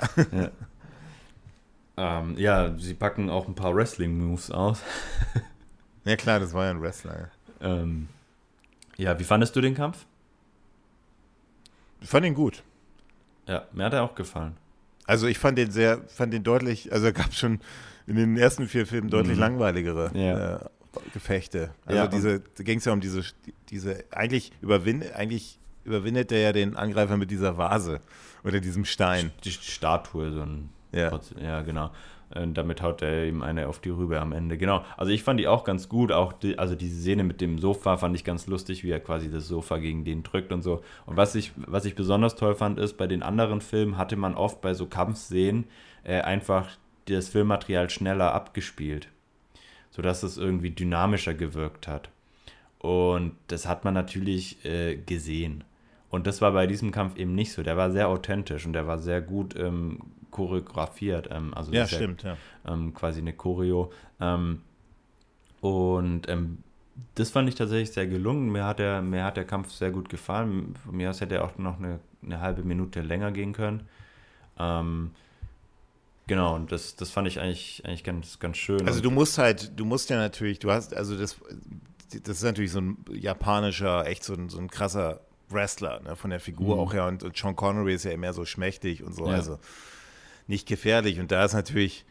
Ähm, 1.97 2.35
ja, 2.37 2.77
sie 2.77 2.93
packen 2.93 3.29
auch 3.29 3.47
ein 3.47 3.55
paar 3.55 3.75
Wrestling-Moves 3.75 4.51
aus. 4.51 4.81
Ja 6.05 6.15
klar, 6.15 6.39
das 6.39 6.53
war 6.53 6.63
ja 6.65 6.71
ein 6.71 6.81
Wrestler. 6.81 7.29
Ja. 7.61 7.81
Ähm, 7.81 8.07
ja, 8.97 9.19
wie 9.19 9.23
fandest 9.25 9.53
du 9.55 9.61
den 9.61 9.75
Kampf? 9.75 10.05
Ich 11.99 12.09
fand 12.09 12.25
ihn 12.25 12.33
gut. 12.33 12.63
Ja, 13.47 13.65
mir 13.73 13.83
hat 13.83 13.93
er 13.93 14.03
auch 14.03 14.15
gefallen. 14.15 14.55
Also 15.09 15.25
ich 15.25 15.39
fand 15.39 15.57
den 15.57 15.71
sehr, 15.71 16.01
fand 16.07 16.31
den 16.33 16.43
deutlich, 16.43 16.93
also 16.93 17.11
gab 17.11 17.33
schon 17.33 17.59
in 18.05 18.15
den 18.15 18.37
ersten 18.37 18.67
vier 18.67 18.85
Filmen 18.85 19.09
deutlich 19.09 19.35
Mhm. 19.37 19.41
langweiligere 19.41 20.11
Ja. 20.13 20.55
äh, 20.55 20.59
Gefechte. 21.13 21.71
Also 21.85 21.97
Ja, 21.97 22.07
diese, 22.07 22.41
da 22.41 22.63
ging 22.63 22.77
es 22.77 22.85
ja 22.85 22.93
um 22.93 23.01
diese, 23.01 23.23
diese, 23.69 24.03
eigentlich 24.11 24.51
überwindet, 24.61 25.13
eigentlich 25.15 25.59
überwindet 25.83 26.29
der 26.29 26.39
ja 26.41 26.51
den 26.51 26.75
Angreifer 26.75 27.17
mit 27.17 27.31
dieser 27.31 27.57
Vase 27.57 28.01
oder 28.43 28.59
diesem 28.59 28.85
Stein. 28.85 29.31
Die 29.43 29.51
Statue, 29.51 30.31
so 30.31 30.41
ein. 30.41 30.69
Ja. 30.91 31.19
Ja, 31.41 31.61
genau. 31.61 31.89
Und 32.35 32.55
damit 32.55 32.81
haut 32.83 33.01
er 33.01 33.25
ihm 33.25 33.41
eine 33.41 33.67
auf 33.67 33.79
die 33.79 33.89
Rübe 33.89 34.21
am 34.21 34.33
Ende. 34.33 34.57
Genau. 34.57 34.85
Also 34.97 35.11
ich 35.11 35.23
fand 35.23 35.39
die 35.39 35.47
auch 35.47 35.63
ganz 35.63 35.89
gut. 35.89 36.11
Auch 36.11 36.31
die, 36.31 36.59
also 36.59 36.75
diese 36.75 36.99
Szene 37.01 37.23
mit 37.23 37.41
dem 37.41 37.57
Sofa 37.57 37.97
fand 37.97 38.15
ich 38.15 38.23
ganz 38.23 38.45
lustig, 38.45 38.83
wie 38.83 38.91
er 38.91 38.99
quasi 38.99 39.31
das 39.31 39.47
Sofa 39.47 39.77
gegen 39.77 40.05
den 40.05 40.21
drückt 40.21 40.51
und 40.51 40.61
so. 40.61 40.83
Und 41.07 41.17
was 41.17 41.33
ich, 41.33 41.51
was 41.55 41.85
ich 41.85 41.95
besonders 41.95 42.35
toll 42.35 42.53
fand, 42.53 42.77
ist, 42.77 42.97
bei 42.97 43.07
den 43.07 43.23
anderen 43.23 43.61
Filmen 43.61 43.97
hatte 43.97 44.15
man 44.15 44.35
oft 44.35 44.61
bei 44.61 44.75
so 44.75 44.85
Kampfszenen 44.85 45.65
äh, 46.03 46.21
einfach 46.21 46.69
das 47.05 47.29
Filmmaterial 47.29 47.89
schneller 47.89 48.33
abgespielt. 48.33 49.07
Sodass 49.89 50.21
es 50.21 50.37
irgendwie 50.37 50.69
dynamischer 50.69 51.33
gewirkt 51.33 51.87
hat. 51.87 52.09
Und 52.77 53.33
das 53.47 53.67
hat 53.67 53.85
man 53.85 53.95
natürlich 53.95 54.63
äh, 54.65 54.97
gesehen. 54.97 55.63
Und 56.11 56.27
das 56.27 56.41
war 56.41 56.51
bei 56.51 56.67
diesem 56.67 56.91
Kampf 56.91 57.17
eben 57.17 57.33
nicht 57.33 57.51
so. 57.53 57.63
Der 57.63 57.75
war 57.75 57.91
sehr 57.91 58.07
authentisch 58.07 58.65
und 58.65 58.73
der 58.73 58.87
war 58.87 58.99
sehr 58.99 59.21
gut 59.21 59.55
ähm, 59.57 59.99
choreografiert. 60.31 61.27
Ähm, 61.31 61.53
also 61.53 61.71
Ja, 61.71 61.87
stimmt, 61.87 62.23
ja. 62.23 62.37
Ähm, 62.67 62.93
quasi 62.93 63.19
eine 63.19 63.33
Choreo. 63.33 63.91
Ähm, 64.19 64.61
und 65.61 66.27
ähm, 66.29 66.59
das 67.15 67.29
fand 67.31 67.47
ich 67.49 67.55
tatsächlich 67.55 67.91
sehr 67.91 68.07
gelungen. 68.07 68.51
Mir 68.51 68.65
hat, 68.65 68.79
der, 68.79 69.01
mir 69.01 69.23
hat 69.23 69.37
der 69.37 69.45
Kampf 69.45 69.71
sehr 69.71 69.91
gut 69.91 70.09
gefallen. 70.09 70.75
Von 70.85 70.95
mir 70.97 71.09
aus 71.09 71.21
hätte 71.21 71.35
er 71.35 71.45
auch 71.45 71.57
noch 71.57 71.77
eine, 71.79 71.99
eine 72.23 72.41
halbe 72.41 72.63
Minute 72.63 73.01
länger 73.01 73.31
gehen 73.31 73.53
können. 73.53 73.87
Ähm, 74.57 75.11
genau, 76.27 76.55
und 76.55 76.71
das, 76.71 76.95
das 76.95 77.09
fand 77.09 77.27
ich 77.27 77.39
eigentlich, 77.39 77.83
eigentlich 77.85 78.03
ganz, 78.03 78.39
ganz 78.39 78.57
schön. 78.57 78.85
Also 78.87 79.01
du 79.01 79.11
musst 79.11 79.37
halt, 79.37 79.79
du 79.79 79.85
musst 79.85 80.09
ja 80.09 80.17
natürlich, 80.17 80.59
du 80.59 80.71
hast, 80.71 80.93
also 80.93 81.17
das, 81.17 81.37
das 82.23 82.37
ist 82.37 82.43
natürlich 82.43 82.71
so 82.71 82.81
ein 82.81 82.97
japanischer, 83.11 84.05
echt 84.07 84.23
so 84.23 84.33
ein, 84.33 84.49
so 84.49 84.59
ein 84.59 84.69
krasser 84.69 85.21
Wrestler, 85.49 86.01
ne, 86.01 86.15
von 86.15 86.29
der 86.29 86.39
Figur 86.39 86.75
Mhm. 86.75 86.81
auch 86.81 86.93
her. 86.93 87.07
Und, 87.07 87.23
und 87.23 87.35
Sean 87.35 87.55
Connery 87.55 87.93
ist 87.95 88.03
ja 88.03 88.15
mehr 88.17 88.33
so 88.33 88.45
schmächtig 88.45 89.03
und 89.03 89.13
so, 89.13 89.25
Ja. 89.27 89.33
also 89.35 89.57
nicht 90.49 90.67
gefährlich. 90.67 91.19
Und 91.19 91.31
da 91.31 91.45
ist 91.45 91.53
natürlich, 91.53 92.05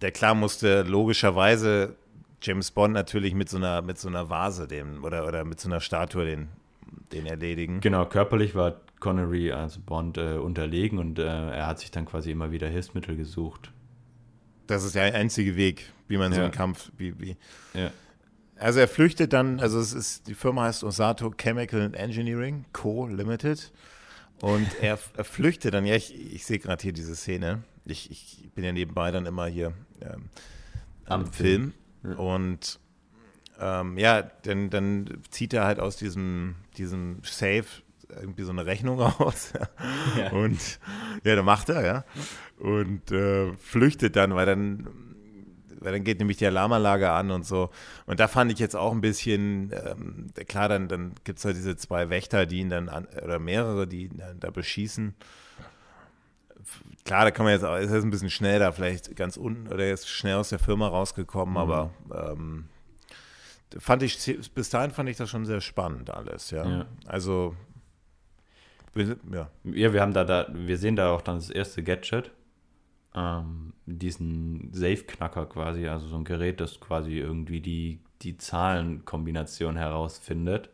der 0.00 0.12
klar 0.12 0.34
musste 0.34 0.82
logischerweise 0.82 1.96
James 2.40 2.70
Bond 2.70 2.94
natürlich 2.94 3.34
mit 3.34 3.48
so 3.48 3.56
einer, 3.58 3.82
mit 3.82 3.98
so 3.98 4.08
einer 4.08 4.30
Vase 4.30 4.66
den, 4.68 5.00
oder, 5.00 5.26
oder 5.26 5.44
mit 5.44 5.60
so 5.60 5.68
einer 5.68 5.80
Statue 5.80 6.24
den, 6.24 6.48
den 7.12 7.26
erledigen. 7.26 7.80
Genau, 7.80 8.06
körperlich 8.06 8.54
war 8.54 8.80
Connery, 9.00 9.52
also 9.52 9.80
Bond, 9.84 10.16
äh, 10.18 10.36
unterlegen 10.36 10.98
und 10.98 11.18
äh, 11.18 11.24
er 11.24 11.66
hat 11.66 11.80
sich 11.80 11.90
dann 11.90 12.06
quasi 12.06 12.30
immer 12.30 12.52
wieder 12.52 12.68
Hilfsmittel 12.68 13.16
gesucht. 13.16 13.70
Das 14.66 14.84
ist 14.84 14.94
der 14.94 15.14
einzige 15.14 15.56
Weg, 15.56 15.90
wie 16.08 16.16
man 16.16 16.32
so 16.32 16.38
Ja. 16.38 16.44
einen 16.44 16.54
Kampf, 16.54 16.90
wie, 16.96 17.18
wie, 17.20 17.36
Ja. 17.74 17.90
Also 18.56 18.78
er 18.78 18.88
flüchtet 18.88 19.32
dann, 19.32 19.58
also 19.58 19.80
es 19.80 19.92
ist, 19.92 20.28
die 20.28 20.34
Firma 20.34 20.62
heißt 20.62 20.84
Osato 20.84 21.32
Chemical 21.36 21.92
Engineering 21.94 22.64
Co. 22.72 23.06
Limited. 23.08 23.72
Und 24.40 24.68
er, 24.82 24.98
er 25.16 25.24
flüchtet 25.24 25.74
dann, 25.74 25.86
ja, 25.86 25.94
ich, 25.94 26.14
ich 26.14 26.44
sehe 26.44 26.58
gerade 26.58 26.82
hier 26.82 26.92
diese 26.92 27.16
Szene. 27.16 27.62
Ich, 27.84 28.10
ich 28.10 28.50
bin 28.54 28.64
ja 28.64 28.72
nebenbei 28.72 29.10
dann 29.10 29.26
immer 29.26 29.46
hier 29.46 29.72
ähm, 30.00 30.28
am 31.06 31.32
Film. 31.32 31.72
Film. 32.02 32.18
Und 32.18 32.80
ähm, 33.60 33.98
ja, 33.98 34.22
dann, 34.22 34.70
dann 34.70 35.22
zieht 35.30 35.54
er 35.54 35.64
halt 35.64 35.80
aus 35.80 35.96
diesem, 35.96 36.56
diesem 36.76 37.18
Safe 37.22 37.66
irgendwie 38.08 38.42
so 38.42 38.50
eine 38.50 38.66
Rechnung 38.66 39.00
raus. 39.00 39.52
Ja. 40.18 40.30
Und 40.32 40.80
ja, 41.24 41.36
da 41.36 41.42
macht 41.42 41.68
er, 41.68 41.84
ja. 41.84 42.04
Und 42.58 43.10
äh, 43.12 43.52
flüchtet 43.56 44.16
dann, 44.16 44.34
weil 44.34 44.46
dann, 44.46 44.88
weil 45.84 45.92
dann 45.92 46.02
geht 46.04 46.18
nämlich 46.18 46.38
die 46.38 46.46
Alarmanlage 46.46 47.10
an 47.10 47.30
und 47.30 47.44
so. 47.46 47.70
Und 48.06 48.18
da 48.20 48.26
fand 48.28 48.50
ich 48.50 48.58
jetzt 48.58 48.74
auch 48.74 48.92
ein 48.92 49.00
bisschen, 49.00 49.72
ähm, 49.84 50.26
klar, 50.48 50.68
dann, 50.68 50.88
dann 50.88 51.12
gibt 51.24 51.38
es 51.38 51.44
halt 51.44 51.56
diese 51.56 51.76
zwei 51.76 52.10
Wächter, 52.10 52.46
die 52.46 52.60
ihn 52.60 52.70
dann, 52.70 52.88
an, 52.88 53.06
oder 53.22 53.38
mehrere, 53.38 53.86
die 53.86 54.06
ihn 54.06 54.18
dann 54.18 54.40
da 54.40 54.50
beschießen. 54.50 55.14
Klar, 57.04 57.24
da 57.24 57.30
kann 57.30 57.44
man 57.44 57.52
jetzt 57.52 57.64
auch, 57.64 57.76
ist 57.76 57.92
jetzt 57.92 58.04
ein 58.04 58.10
bisschen 58.10 58.30
schnell 58.30 58.58
da, 58.58 58.72
vielleicht 58.72 59.14
ganz 59.16 59.36
unten, 59.36 59.68
oder 59.68 59.84
er 59.84 59.92
ist 59.94 60.08
schnell 60.08 60.36
aus 60.36 60.48
der 60.48 60.58
Firma 60.58 60.88
rausgekommen, 60.88 61.52
Mhm. 61.54 61.58
aber 61.60 61.90
ähm, 62.14 62.64
fand 63.78 64.02
ich, 64.02 64.18
bis 64.54 64.70
dahin 64.70 64.90
fand 64.90 65.08
ich 65.10 65.16
das 65.18 65.28
schon 65.28 65.44
sehr 65.44 65.60
spannend 65.60 66.08
alles, 66.10 66.50
ja. 66.50 66.66
Ja. 66.66 66.86
Also, 67.06 67.54
ja. 68.96 69.50
Ja, 69.64 69.92
wir 69.92 70.00
haben 70.00 70.14
da, 70.14 70.24
da, 70.24 70.46
wir 70.52 70.78
sehen 70.78 70.96
da 70.96 71.10
auch 71.10 71.20
dann 71.20 71.36
das 71.36 71.50
erste 71.50 71.82
Gadget. 71.82 72.30
Ähm, 73.14 73.72
diesen 73.86 74.70
Safe-Knacker 74.72 75.46
quasi, 75.46 75.88
also 75.88 76.06
so 76.08 76.16
ein 76.16 76.24
Gerät, 76.24 76.60
das 76.60 76.80
quasi 76.80 77.12
irgendwie 77.18 77.60
die, 77.60 78.00
die 78.22 78.38
Zahlenkombination 78.38 79.76
herausfindet. 79.76 80.70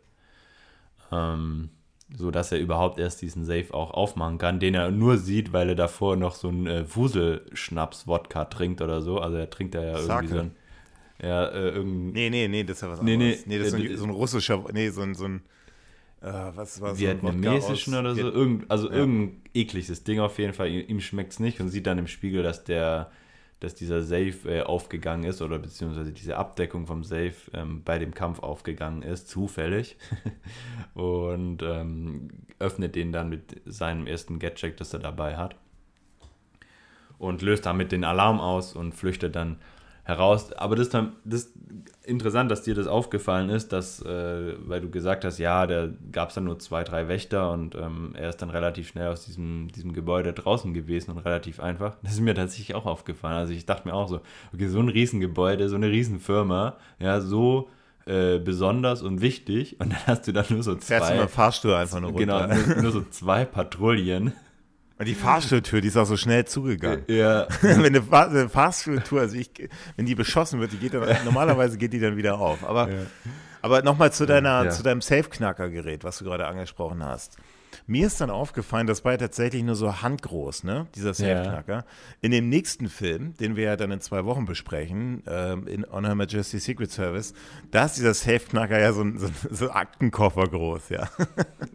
Ähm, 1.12 1.70
so 2.12 2.30
dass 2.32 2.50
er 2.50 2.58
überhaupt 2.58 2.98
erst 2.98 3.22
diesen 3.22 3.44
Safe 3.44 3.72
auch 3.72 3.92
aufmachen 3.92 4.38
kann, 4.38 4.58
den 4.58 4.74
er 4.74 4.90
nur 4.90 5.16
sieht, 5.16 5.52
weil 5.52 5.68
er 5.68 5.74
davor 5.76 6.16
noch 6.16 6.34
so 6.34 6.48
einen 6.48 6.66
äh, 6.66 6.84
Wuselschnaps-Wodka 6.92 8.46
trinkt 8.46 8.82
oder 8.82 9.00
so. 9.00 9.20
Also 9.20 9.36
er 9.36 9.48
trinkt 9.48 9.74
da 9.74 9.82
ja 9.82 9.98
irgendwie 9.98 10.06
Sake. 10.06 10.28
so 10.28 10.38
ein. 10.40 10.50
Ja, 11.22 11.46
äh, 11.46 11.68
irgendein. 11.70 12.12
Nee, 12.12 12.30
nee, 12.30 12.48
nee, 12.48 12.64
das 12.64 12.78
ist 12.78 12.82
ja 12.82 12.90
was 12.90 13.00
Nee, 13.02 13.14
anderes. 13.14 13.46
nee, 13.46 13.58
nee, 13.58 13.58
das 13.58 13.66
ist 13.68 13.72
so 13.72 13.76
äh, 13.76 13.88
ein, 13.90 13.96
so 13.96 14.04
ein 14.04 14.10
russischer, 14.10 14.64
nee, 14.72 14.88
so 14.90 15.02
ein, 15.02 15.14
so 15.14 15.24
ein 15.26 15.42
äh, 16.20 16.32
was 16.54 16.80
war 16.80 16.94
so 16.94 17.00
Vietnamesischen 17.00 17.94
oder 17.94 18.14
so. 18.14 18.28
Irgend, 18.30 18.70
also 18.70 18.88
Ja. 18.88 18.96
irgendein 18.96 19.42
ekliges 19.54 20.04
Ding 20.04 20.20
auf 20.20 20.38
jeden 20.38 20.52
Fall. 20.52 20.68
Ihm, 20.68 21.00
schmeckt 21.00 21.32
es 21.32 21.40
nicht 21.40 21.60
und 21.60 21.68
sieht 21.68 21.86
dann 21.86 21.98
im 21.98 22.06
Spiegel, 22.06 22.42
dass 22.42 22.64
der 22.64 23.10
dass 23.60 23.74
dieser 23.74 24.00
Safe 24.02 24.32
äh, 24.46 24.62
aufgegangen 24.62 25.24
ist 25.24 25.42
oder 25.42 25.58
beziehungsweise 25.58 26.12
diese 26.12 26.38
Abdeckung 26.38 26.86
vom 26.86 27.04
Safe 27.04 27.34
ähm, 27.52 27.82
bei 27.84 27.98
dem 27.98 28.14
Kampf 28.14 28.38
aufgegangen 28.38 29.02
ist, 29.02 29.28
zufällig. 29.28 29.98
und 30.94 31.62
ähm, 31.62 32.30
öffnet 32.58 32.94
den 32.94 33.12
dann 33.12 33.28
mit 33.28 33.60
seinem 33.66 34.06
ersten 34.06 34.38
Gadget, 34.38 34.80
das 34.80 34.94
er 34.94 35.00
dabei 35.00 35.36
hat. 35.36 35.56
Und 37.18 37.42
löst 37.42 37.66
damit 37.66 37.92
den 37.92 38.04
Alarm 38.04 38.40
aus 38.40 38.74
und 38.74 38.94
flüchtet 38.94 39.36
dann 39.36 39.58
heraus. 40.10 40.52
Aber 40.52 40.76
das 40.76 40.86
ist 40.86 40.94
dann 40.94 41.12
das 41.24 41.44
ist 41.44 41.54
interessant, 42.04 42.50
dass 42.50 42.62
dir 42.62 42.74
das 42.74 42.86
aufgefallen 42.86 43.50
ist, 43.50 43.72
dass, 43.72 44.02
äh, 44.02 44.54
weil 44.66 44.80
du 44.80 44.90
gesagt 44.90 45.24
hast, 45.24 45.38
ja, 45.38 45.66
da 45.66 45.88
gab 46.12 46.30
es 46.30 46.34
dann 46.34 46.44
nur 46.44 46.58
zwei, 46.58 46.82
drei 46.82 47.08
Wächter 47.08 47.52
und 47.52 47.74
ähm, 47.74 48.14
er 48.14 48.30
ist 48.30 48.42
dann 48.42 48.50
relativ 48.50 48.88
schnell 48.88 49.08
aus 49.08 49.24
diesem, 49.24 49.68
diesem 49.68 49.92
Gebäude 49.92 50.32
draußen 50.32 50.74
gewesen 50.74 51.12
und 51.12 51.18
relativ 51.18 51.60
einfach. 51.60 51.96
Das 52.02 52.12
ist 52.12 52.20
mir 52.20 52.34
tatsächlich 52.34 52.74
auch 52.74 52.86
aufgefallen. 52.86 53.36
Also 53.36 53.52
ich 53.52 53.66
dachte 53.66 53.88
mir 53.88 53.94
auch 53.94 54.08
so, 54.08 54.20
okay, 54.52 54.68
so 54.68 54.80
ein 54.80 54.88
Riesengebäude, 54.88 55.68
so 55.68 55.76
eine 55.76 55.88
Riesenfirma, 55.88 56.76
ja, 56.98 57.20
so 57.20 57.68
äh, 58.06 58.38
besonders 58.38 59.02
und 59.02 59.20
wichtig 59.20 59.78
und 59.80 59.92
dann 59.92 60.06
hast 60.06 60.26
du 60.26 60.32
da 60.32 60.44
nur 60.48 60.62
so 60.62 60.76
Fährst 60.76 60.90
du 60.90 60.94
mit 60.94 61.04
zwei, 61.04 61.16
dem 61.16 61.28
Fahrstuhl 61.28 61.74
einfach 61.74 62.00
nur 62.00 62.10
runter. 62.10 62.48
genau, 62.48 62.74
nur, 62.74 62.82
nur 62.82 62.92
so 62.92 63.04
zwei 63.10 63.44
Patrouillen. 63.44 64.32
Die 65.04 65.14
Fahrstuhltür, 65.14 65.80
die 65.80 65.88
ist 65.88 65.96
auch 65.96 66.04
so 66.04 66.16
schnell 66.16 66.44
zugegangen. 66.44 67.04
Ja, 67.06 67.46
wenn 67.62 67.84
eine, 67.84 68.02
Fahr 68.02 68.28
eine 68.28 68.48
Fahrstuhltour, 68.48 69.20
also 69.20 69.36
ich, 69.36 69.50
wenn 69.96 70.06
die 70.06 70.14
beschossen 70.14 70.60
wird, 70.60 70.72
die 70.72 70.78
geht 70.78 70.94
dann, 70.94 71.08
normalerweise 71.24 71.78
geht 71.78 71.92
die 71.92 72.00
dann 72.00 72.16
wieder 72.16 72.38
auf. 72.38 72.68
Aber, 72.68 72.88
aber 73.62 73.82
nochmal 73.82 74.12
zu 74.12 74.26
deiner, 74.26 74.64
Ja. 74.64 74.70
zu 74.70 74.82
deinem 74.82 75.00
Safe-Knacker-Gerät, 75.00 76.04
was 76.04 76.18
du 76.18 76.24
gerade 76.24 76.46
angesprochen 76.46 77.04
hast. 77.04 77.36
Mir 77.86 78.08
ist 78.08 78.20
dann 78.20 78.30
aufgefallen, 78.30 78.86
das 78.86 79.04
war 79.04 79.12
ja 79.12 79.18
tatsächlich 79.18 79.62
nur 79.62 79.76
so 79.76 80.02
handgroß, 80.02 80.64
ne? 80.64 80.86
Dieser 80.96 81.14
Safe-Knacker. 81.14 81.84
In 82.20 82.32
dem 82.32 82.48
nächsten 82.48 82.88
Film, 82.88 83.34
den 83.38 83.56
wir 83.56 83.64
ja 83.64 83.76
dann 83.76 83.92
in 83.92 84.00
zwei 84.00 84.24
Wochen 84.24 84.44
besprechen, 84.44 85.22
ähm, 85.26 85.66
in 85.66 85.84
On 85.88 86.04
Her 86.04 86.14
Majesty's 86.14 86.64
Secret 86.64 86.90
Service, 86.90 87.32
da 87.70 87.86
ist 87.86 87.96
dieser 87.96 88.12
Safe-Knacker 88.14 88.78
ja 88.78 88.92
so 88.92 89.02
ein, 89.02 89.18
so, 89.18 89.28
so 89.50 89.70
Aktenkoffer 89.70 90.46
groß, 90.48 90.88
ja. 90.90 91.08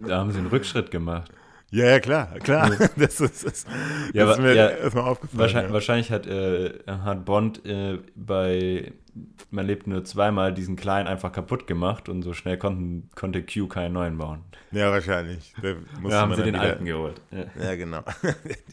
da 0.05 0.17
haben 0.19 0.31
sie 0.31 0.37
einen 0.39 0.47
Rückschritt 0.47 0.91
gemacht. 0.91 1.31
Ja, 1.75 1.85
ja, 1.87 1.99
klar, 1.99 2.27
klar. 2.41 2.71
Das 2.95 3.19
ist, 3.19 3.45
das, 3.45 3.65
Ja, 4.13 4.31
ist 4.31 4.39
mir 4.39 4.53
ja, 4.55 4.69
erstmal 4.69 5.03
aufgefallen. 5.03 5.39
Wahrscheinlich, 5.39 5.69
ja. 5.69 5.73
wahrscheinlich 5.73 6.11
hat, 6.11 6.25
äh, 6.25 6.73
hat 6.87 7.25
Bond 7.25 7.65
äh, 7.65 7.99
bei 8.15 8.93
Man 9.51 9.65
lebt 9.67 9.85
nur 9.85 10.03
zweimal 10.05 10.53
diesen 10.53 10.77
kleinen 10.77 11.07
einfach 11.09 11.31
kaputt 11.33 11.67
gemacht 11.67 12.07
und 12.07 12.21
so 12.21 12.33
schnell 12.33 12.57
konnten, 12.57 13.09
konnte 13.15 13.43
Q 13.43 13.67
keinen 13.67 13.91
neuen 13.93 14.17
bauen. 14.17 14.39
Ja, 14.71 14.89
wahrscheinlich. 14.91 15.53
Da 15.61 15.75
haben 16.21 16.35
sie 16.35 16.43
den 16.43 16.53
wieder- 16.53 16.61
alten 16.63 16.85
geholt. 16.85 17.21
Ja. 17.31 17.45
Ja, 17.63 17.75
genau. 17.75 18.03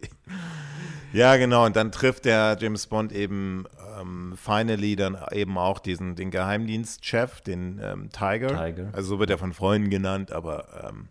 ja, 1.13 1.37
genau. 1.37 1.67
Und 1.67 1.77
dann 1.77 1.93
trifft 1.93 2.25
der 2.25 2.57
James 2.61 2.87
Bond 2.87 3.13
eben 3.13 3.65
ähm, 4.01 4.35
finally 4.37 4.97
dann 4.97 5.17
eben 5.33 5.59
auch 5.59 5.79
diesen, 5.79 6.15
den 6.17 6.31
Geheimdienstchef, 6.31 7.41
den 7.41 7.81
ähm, 7.83 8.11
Tiger. 8.11 8.49
Tiger. 8.49 8.91
Also 8.93 9.11
so 9.11 9.19
wird 9.19 9.31
er 9.31 9.39
von 9.39 9.53
Freunden 9.53 9.91
genannt, 9.91 10.33
aber 10.33 10.89
ähm, 10.89 11.09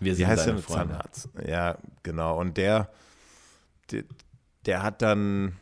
Wir 0.00 0.12
wie 0.12 0.16
sind 0.16 0.26
heißt 0.26 0.46
der 0.46 0.52
deine 0.54 0.62
Freunde. 0.62 0.88
Zahnarzt? 0.94 1.28
Ja, 1.46 1.78
genau. 2.02 2.38
Und 2.38 2.56
der, 2.56 2.90
der, 3.90 4.04
der 4.66 4.82
hat 4.82 5.02
dann, 5.02 5.56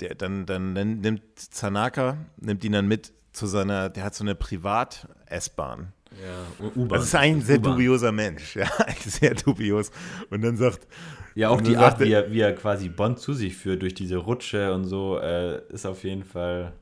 der 0.00 0.14
dann, 0.14 0.46
dann 0.46 0.72
nimmt 0.72 1.22
Zanaka, 1.36 2.16
nimmt 2.36 2.64
ihn 2.64 2.72
dann 2.72 2.86
mit 2.88 3.12
zu 3.32 3.46
seiner, 3.46 3.88
der 3.88 4.04
hat 4.04 4.14
so 4.14 4.24
eine 4.24 4.34
Privat-S-Bahn. 4.34 5.92
Ja, 6.10 6.66
U-Bahn. 6.74 6.98
Das 6.98 7.08
ist 7.08 7.14
ein 7.14 7.42
sehr 7.42 7.58
dubioser 7.58 8.12
Mensch, 8.12 8.56
ja, 8.56 8.68
sehr 9.04 9.34
dubios. 9.34 9.90
Und 10.30 10.42
dann 10.42 10.56
sagt, 10.56 10.86
Ja, 11.34 11.50
auch 11.50 11.60
die 11.60 11.76
Art, 11.76 12.00
wie 12.00 12.10
er, 12.10 12.32
wie 12.32 12.40
er 12.40 12.54
quasi 12.54 12.88
Bond 12.88 13.18
zu 13.18 13.34
sich 13.34 13.56
führt 13.56 13.82
durch 13.82 13.94
diese 13.94 14.16
Rutsche 14.16 14.72
und 14.72 14.84
so, 14.84 15.18
äh, 15.18 15.60
ist 15.68 15.86
auf 15.86 16.02
jeden 16.04 16.24
Fall 16.24 16.72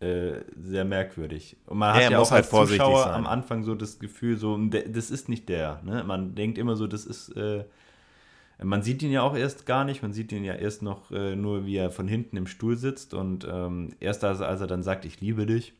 äh, 0.00 0.42
sehr 0.56 0.84
merkwürdig. 0.84 1.56
Und 1.66 1.78
man 1.78 1.94
Ja, 1.94 2.04
hat 2.04 2.10
ja, 2.10 2.18
muss 2.18 2.28
auch 2.28 2.32
halt 2.32 2.44
als 2.44 2.48
vorsichtig 2.48 2.78
Zuschauer 2.86 3.04
sein. 3.04 3.14
am 3.14 3.26
Anfang 3.26 3.64
so 3.64 3.74
das 3.74 3.98
Gefühl, 3.98 4.36
so, 4.38 4.56
das 4.68 5.10
ist 5.10 5.28
nicht 5.28 5.48
der. 5.48 5.82
Ne? 5.84 6.04
Man 6.04 6.34
denkt 6.34 6.58
immer 6.58 6.76
so, 6.76 6.86
das 6.86 7.06
ist. 7.06 7.30
Äh, 7.30 7.64
man 8.62 8.82
sieht 8.82 9.02
ihn 9.02 9.10
ja 9.10 9.22
auch 9.22 9.34
erst 9.36 9.66
gar 9.66 9.84
nicht, 9.84 10.02
man 10.02 10.12
sieht 10.12 10.32
ihn 10.32 10.44
ja 10.44 10.54
erst 10.54 10.82
noch 10.82 11.10
äh, 11.10 11.34
nur, 11.34 11.64
wie 11.66 11.76
er 11.76 11.90
von 11.90 12.06
hinten 12.08 12.36
im 12.36 12.46
Stuhl 12.46 12.76
sitzt 12.76 13.14
und 13.14 13.46
ähm, 13.50 13.90
erst 14.00 14.22
als, 14.24 14.40
als 14.42 14.60
er 14.60 14.66
dann 14.66 14.82
sagt, 14.82 15.04
ich 15.06 15.20
liebe 15.20 15.46
dich, 15.46 15.72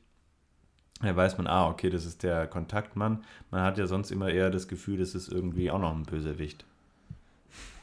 da 1.02 1.14
weiß 1.16 1.36
man, 1.38 1.46
ah, 1.46 1.68
okay, 1.68 1.90
das 1.90 2.06
ist 2.06 2.22
der 2.22 2.46
Kontaktmann. 2.46 3.24
Man 3.50 3.62
hat 3.62 3.78
ja 3.78 3.86
sonst 3.86 4.10
immer 4.10 4.30
eher 4.30 4.50
das 4.50 4.68
Gefühl, 4.68 4.98
das 4.98 5.14
ist 5.14 5.28
irgendwie 5.28 5.70
auch 5.70 5.78
noch 5.78 5.94
ein 5.94 6.04
Bösewicht. 6.04 6.64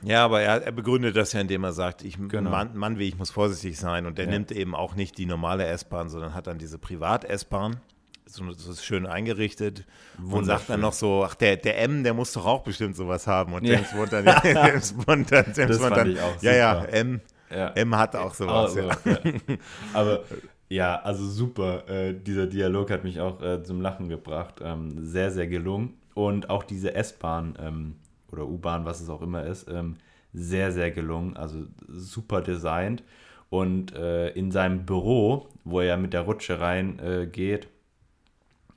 Ja, 0.03 0.23
aber 0.25 0.41
er, 0.41 0.63
er 0.63 0.71
begründet 0.71 1.15
das 1.15 1.33
ja, 1.33 1.41
indem 1.41 1.63
er 1.63 1.73
sagt, 1.73 2.03
ich, 2.03 2.17
Genau. 2.27 2.49
Mann, 2.49 2.75
Mann 2.77 2.99
wie 2.99 3.07
ich 3.07 3.17
muss 3.17 3.31
vorsichtig 3.31 3.79
sein. 3.79 4.05
Und 4.05 4.19
er 4.19 4.25
Ja. 4.25 4.31
nimmt 4.31 4.51
eben 4.51 4.75
auch 4.75 4.95
nicht 4.95 5.17
die 5.17 5.25
normale 5.25 5.65
S-Bahn, 5.65 6.09
sondern 6.09 6.33
hat 6.33 6.47
dann 6.47 6.57
diese 6.59 6.77
Privat-S-Bahn. 6.77 7.77
So, 8.25 8.43
das 8.45 8.67
ist 8.67 8.83
schön 8.85 9.05
eingerichtet. 9.05 9.85
Und 10.29 10.43
sagt 10.45 10.69
dann 10.69 10.81
noch 10.81 10.91
so, 10.93 11.23
ach, 11.25 11.33
der, 11.35 11.55
der 11.55 11.79
M, 11.81 12.03
der 12.03 12.13
muss 12.13 12.33
doch 12.33 12.45
auch 12.45 12.61
bestimmt 12.63 12.95
sowas 12.97 13.25
haben. 13.25 13.53
Und 13.53 13.63
Ja. 13.63 13.75
James 13.75 13.91
Bond 13.93 14.13
dann, 14.13 14.25
ja, 14.25 14.41
James 14.67 14.93
Bond 14.93 15.31
dann, 15.31 15.45
James 15.55 15.79
Bond 15.79 15.95
dann 15.97 16.11
ja, 16.41 16.51
ja, 16.53 16.75
super. 16.81 16.93
M, 16.93 17.21
Ja. 17.49 17.67
M 17.69 17.95
hat 17.97 18.15
auch 18.17 18.33
sowas. 18.33 18.75
Also, 18.75 18.81
ja. 18.81 18.97
ja. 19.23 19.55
Aber 19.93 20.23
ja, 20.69 20.95
also 20.99 21.25
super. 21.25 21.87
Äh, 21.89 22.13
dieser 22.13 22.47
Dialog 22.47 22.91
hat 22.91 23.05
mich 23.05 23.21
auch 23.21 23.41
äh, 23.41 23.63
zum 23.63 23.79
Lachen 23.81 24.09
gebracht. 24.09 24.55
Ähm, 24.61 25.05
sehr, 25.07 25.31
sehr 25.31 25.47
gelungen. 25.47 25.93
Und 26.13 26.49
auch 26.49 26.63
diese 26.63 26.93
S-Bahn 26.95 27.57
ähm, 27.61 27.95
oder 28.31 28.45
U-Bahn, 28.47 28.85
was 28.85 29.01
es 29.01 29.09
auch 29.09 29.21
immer 29.21 29.45
ist, 29.45 29.67
ähm, 29.69 29.95
sehr, 30.33 30.71
sehr 30.71 30.91
gelungen. 30.91 31.35
Also 31.37 31.65
super 31.87 32.41
designt. 32.41 33.03
Und 33.49 33.95
äh, 33.95 34.29
in 34.31 34.51
seinem 34.51 34.85
Büro, 34.85 35.47
wo 35.63 35.79
er 35.81 35.97
mit 35.97 36.13
der 36.13 36.21
Rutsche 36.21 36.59
reingeht, 36.59 37.65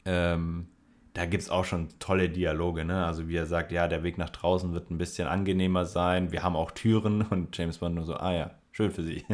äh, 0.05 0.33
ähm, 0.35 0.67
da 1.13 1.27
gibt 1.27 1.43
es 1.43 1.51
auch 1.51 1.65
schon 1.65 1.89
tolle 1.99 2.29
Dialoge, 2.29 2.85
ne? 2.85 3.05
Also 3.05 3.29
wie 3.29 3.37
er 3.37 3.47
sagt, 3.47 3.73
ja, 3.73 3.89
der 3.89 4.03
Weg 4.05 4.17
nach 4.17 4.31
draußen 4.31 4.73
wird 4.73 4.91
ein 4.91 4.99
bisschen 4.99 5.27
angenehmer 5.27 5.85
sein. 5.85 6.31
Wir 6.33 6.43
haben 6.45 6.55
auch 6.57 6.71
Türen 6.71 7.23
und 7.31 7.57
James 7.57 7.79
Bond 7.79 7.97
nur 7.97 8.05
so, 8.05 8.15
ah 8.15 8.33
ja, 8.33 8.51
schön 8.71 8.91
für 8.93 9.03
Sie. 9.03 9.25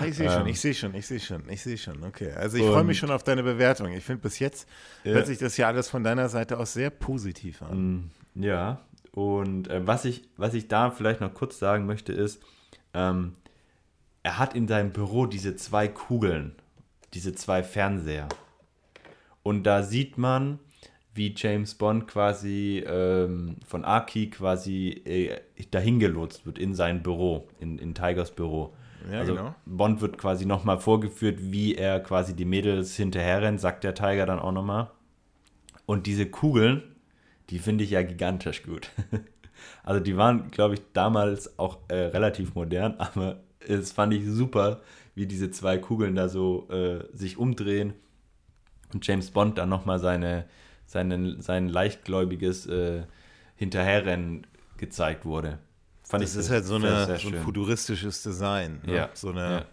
Ah, 0.00 0.04
Ich 0.06 0.16
sehe 0.16 0.30
schon, 0.30 0.42
Ähm. 0.42 0.46
ich 0.46 0.60
sehe 0.60 0.74
schon, 0.74 0.94
ich 0.94 1.06
sehe 1.06 1.20
schon, 1.20 1.48
ich 1.48 1.62
sehe 1.62 1.76
schon. 1.76 2.04
Okay, 2.04 2.30
also 2.32 2.56
ich 2.56 2.64
freue 2.64 2.84
mich 2.84 2.98
schon 2.98 3.10
auf 3.10 3.24
deine 3.24 3.42
Bewertung. 3.42 3.92
Ich 3.92 4.04
finde, 4.04 4.22
bis 4.22 4.38
jetzt 4.38 4.68
Ja. 5.04 5.12
hört 5.14 5.26
sich 5.26 5.38
das 5.38 5.56
ja 5.56 5.66
alles 5.66 5.88
von 5.88 6.04
deiner 6.04 6.28
Seite 6.28 6.56
aus 6.58 6.72
sehr 6.72 6.90
positiv 6.90 7.62
an. 7.62 8.10
Mm, 8.34 8.42
Ja, 8.44 8.80
und 9.18 9.66
äh, 9.66 9.84
was, 9.84 10.04
ich, 10.04 10.22
was 10.36 10.54
ich 10.54 10.68
da 10.68 10.92
vielleicht 10.92 11.20
noch 11.20 11.34
kurz 11.34 11.58
sagen 11.58 11.86
möchte, 11.86 12.12
ist, 12.12 12.40
ähm, 12.94 13.34
er 14.22 14.38
hat 14.38 14.54
in 14.54 14.68
seinem 14.68 14.92
Büro 14.92 15.26
diese 15.26 15.56
zwei 15.56 15.88
Kugeln, 15.88 16.54
diese 17.14 17.34
zwei 17.34 17.64
Fernseher. 17.64 18.28
Und 19.42 19.64
da 19.64 19.82
sieht 19.82 20.18
man, 20.18 20.60
wie 21.14 21.34
James 21.36 21.74
Bond 21.74 22.06
quasi 22.06 22.84
ähm, 22.86 23.56
von 23.66 23.84
Aki 23.84 24.30
quasi 24.30 25.02
äh, 25.04 25.40
dahin 25.72 25.98
gelotst 25.98 26.46
wird 26.46 26.56
in 26.56 26.76
sein 26.76 27.02
Büro, 27.02 27.48
in, 27.58 27.80
in 27.80 27.96
Tigers 27.96 28.30
Büro. 28.30 28.76
Ja, 29.10 29.18
also 29.18 29.34
genau. 29.34 29.54
Bond 29.66 30.00
wird 30.00 30.16
quasi 30.16 30.46
nochmal 30.46 30.78
vorgeführt, 30.78 31.38
wie 31.40 31.74
er 31.74 31.98
quasi 31.98 32.36
die 32.36 32.44
Mädels 32.44 32.94
hinterher 32.94 33.42
rennt, 33.42 33.58
sagt 33.58 33.82
der 33.82 33.96
Tiger 33.96 34.26
dann 34.26 34.38
auch 34.38 34.52
nochmal. 34.52 34.92
Und 35.86 36.06
diese 36.06 36.26
Kugeln, 36.26 36.94
die 37.50 37.58
finde 37.58 37.84
ich 37.84 37.90
ja 37.90 38.02
gigantisch 38.02 38.62
gut. 38.62 38.90
Also 39.82 40.00
die 40.00 40.16
waren, 40.16 40.52
glaube 40.52 40.74
ich, 40.74 40.80
damals 40.92 41.58
auch 41.58 41.78
äh, 41.88 41.94
relativ 41.96 42.54
modern, 42.54 42.94
aber 42.98 43.40
es 43.58 43.90
fand 43.90 44.14
ich 44.14 44.24
super, 44.24 44.82
wie 45.16 45.26
diese 45.26 45.50
zwei 45.50 45.78
Kugeln 45.78 46.14
da 46.14 46.28
so 46.28 46.68
äh, 46.70 47.04
sich 47.12 47.38
umdrehen 47.38 47.94
und 48.92 49.04
James 49.04 49.32
Bond 49.32 49.58
dann 49.58 49.68
nochmal 49.68 49.98
seine, 49.98 50.44
seine, 50.86 51.42
sein 51.42 51.68
leichtgläubiges 51.68 52.66
äh, 52.66 53.02
Hinterherrennen 53.56 54.46
gezeigt 54.76 55.24
wurde. 55.24 55.58
Fand 56.02 56.22
Das 56.22 56.34
ich 56.34 56.40
ist 56.40 56.50
halt 56.50 56.64
so, 56.64 56.76
eine, 56.76 57.18
so 57.18 57.28
ein 57.28 57.34
futuristisches 57.34 58.22
Design. 58.22 58.80
Ne? 58.86 58.94
Ja. 58.94 59.10
So 59.14 59.30
eine, 59.30 59.40
Ja. 59.40 59.64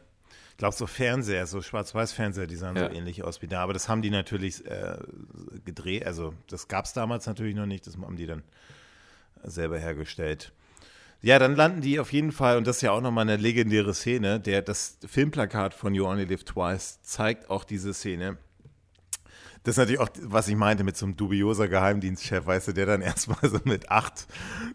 Ich 0.56 0.58
glaube, 0.58 0.74
so 0.74 0.88
Fernseher, 0.88 1.48
so 1.48 1.62
Schwarz-Weiß-Fernseher, 1.62 2.48
die 2.48 2.56
sahen 2.56 2.78
Ja. 2.78 2.88
so 2.90 2.96
ähnlich 2.96 3.26
aus 3.26 3.42
wie 3.42 3.48
da. 3.48 3.62
Aber 3.62 3.74
das 3.74 3.90
haben 3.90 4.02
die 4.02 4.10
natürlich 4.10 4.66
äh, 4.66 4.98
gedreht. 5.66 6.06
Also, 6.06 6.34
das 6.48 6.70
gab 6.70 6.86
es 6.86 6.94
damals 6.94 7.26
natürlich 7.28 7.56
noch 7.56 7.66
nicht. 7.66 7.86
Das 7.86 7.98
haben 7.98 8.16
die 8.16 8.26
dann 8.26 8.42
selber 9.44 9.78
hergestellt. 9.78 10.54
Ja, 11.22 11.40
dann 11.40 11.58
landen 11.58 11.82
die 11.82 12.00
auf 12.00 12.14
jeden 12.14 12.32
Fall, 12.32 12.56
und 12.58 12.68
das 12.68 12.78
ist 12.78 12.82
ja 12.84 12.92
auch 12.94 13.02
nochmal 13.02 13.24
eine 13.24 13.36
legendäre 13.36 13.94
Szene, 13.94 14.40
der, 14.40 14.62
das 14.62 14.98
Filmplakat 15.06 15.74
von 15.74 15.94
You 15.94 16.06
Only 16.08 16.24
Live 16.24 16.46
Twice 16.46 17.02
zeigt 17.02 17.50
auch 17.50 17.66
diese 17.66 17.94
Szene. 17.94 18.38
Das 19.66 19.74
ist 19.74 19.78
natürlich 19.80 20.00
auch, 20.00 20.10
was 20.22 20.48
ich 20.48 20.56
meinte 20.56 20.84
mit 20.84 20.96
so 20.96 21.08
einem 21.08 21.18
dubioser 21.18 21.68
Geheimdienstchef, 21.68 22.46
weißt 22.46 22.68
du, 22.68 22.74
der 22.74 22.86
dann 22.86 23.02
erstmal 23.02 23.50
so 23.50 23.58
mit 23.64 23.90
acht, 23.90 24.28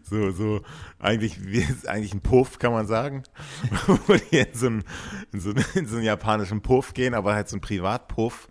so, 0.03 0.31
so, 0.31 0.61
eigentlich, 0.99 1.45
wie, 1.45 1.65
eigentlich 1.87 2.13
ein 2.13 2.19
Puff, 2.19 2.59
kann 2.59 2.73
man 2.73 2.85
sagen, 2.87 3.23
wo 3.87 4.13
die 4.15 4.39
in 4.39 4.53
so, 4.53 4.67
einen, 4.67 4.83
in, 5.31 5.39
so, 5.39 5.51
in 5.75 5.87
so 5.87 5.95
einen 5.95 6.05
japanischen 6.05 6.61
Puff 6.61 6.93
gehen, 6.93 7.13
aber 7.13 7.33
halt 7.33 7.47
so 7.47 7.55
ein 7.55 7.61
Privatpuff, 7.61 8.49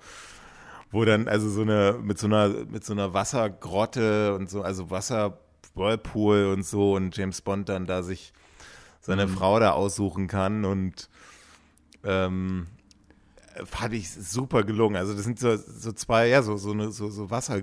wo 0.91 1.05
dann 1.05 1.29
also 1.29 1.51
so 1.51 1.61
eine, 1.61 1.99
mit 2.03 2.19
so 2.19 2.27
einer, 2.27 2.49
mit 2.49 2.87
so 2.87 2.95
einer 2.95 3.13
Wassergrotte 3.13 4.35
und 4.35 4.49
so, 4.49 4.63
also 4.63 4.91
Wasser, 4.91 5.39
Whirlpool 5.75 6.47
und 6.47 6.65
so 6.65 6.95
und 6.95 7.15
James 7.15 7.43
Bond 7.43 7.69
dann 7.69 7.85
da 7.85 8.03
sich 8.03 8.33
seine 9.03 9.27
mhm. 9.27 9.35
Frau 9.35 9.61
da 9.61 9.73
aussuchen 9.73 10.27
kann 10.27 10.65
und 10.65 11.11
ähm, 12.03 12.67
fand 13.65 13.95
ich 13.95 14.11
super 14.11 14.63
gelungen. 14.65 14.97
Also 14.97 15.15
das 15.15 15.25
sind 15.25 15.39
so, 15.39 15.57
so 15.57 15.93
zwei, 15.93 16.29
ja, 16.29 16.43
so, 16.43 16.57
so, 16.57 16.73
eine, 16.73 16.91
so, 16.93 17.11
so 17.11 17.31
Wasser, 17.31 17.63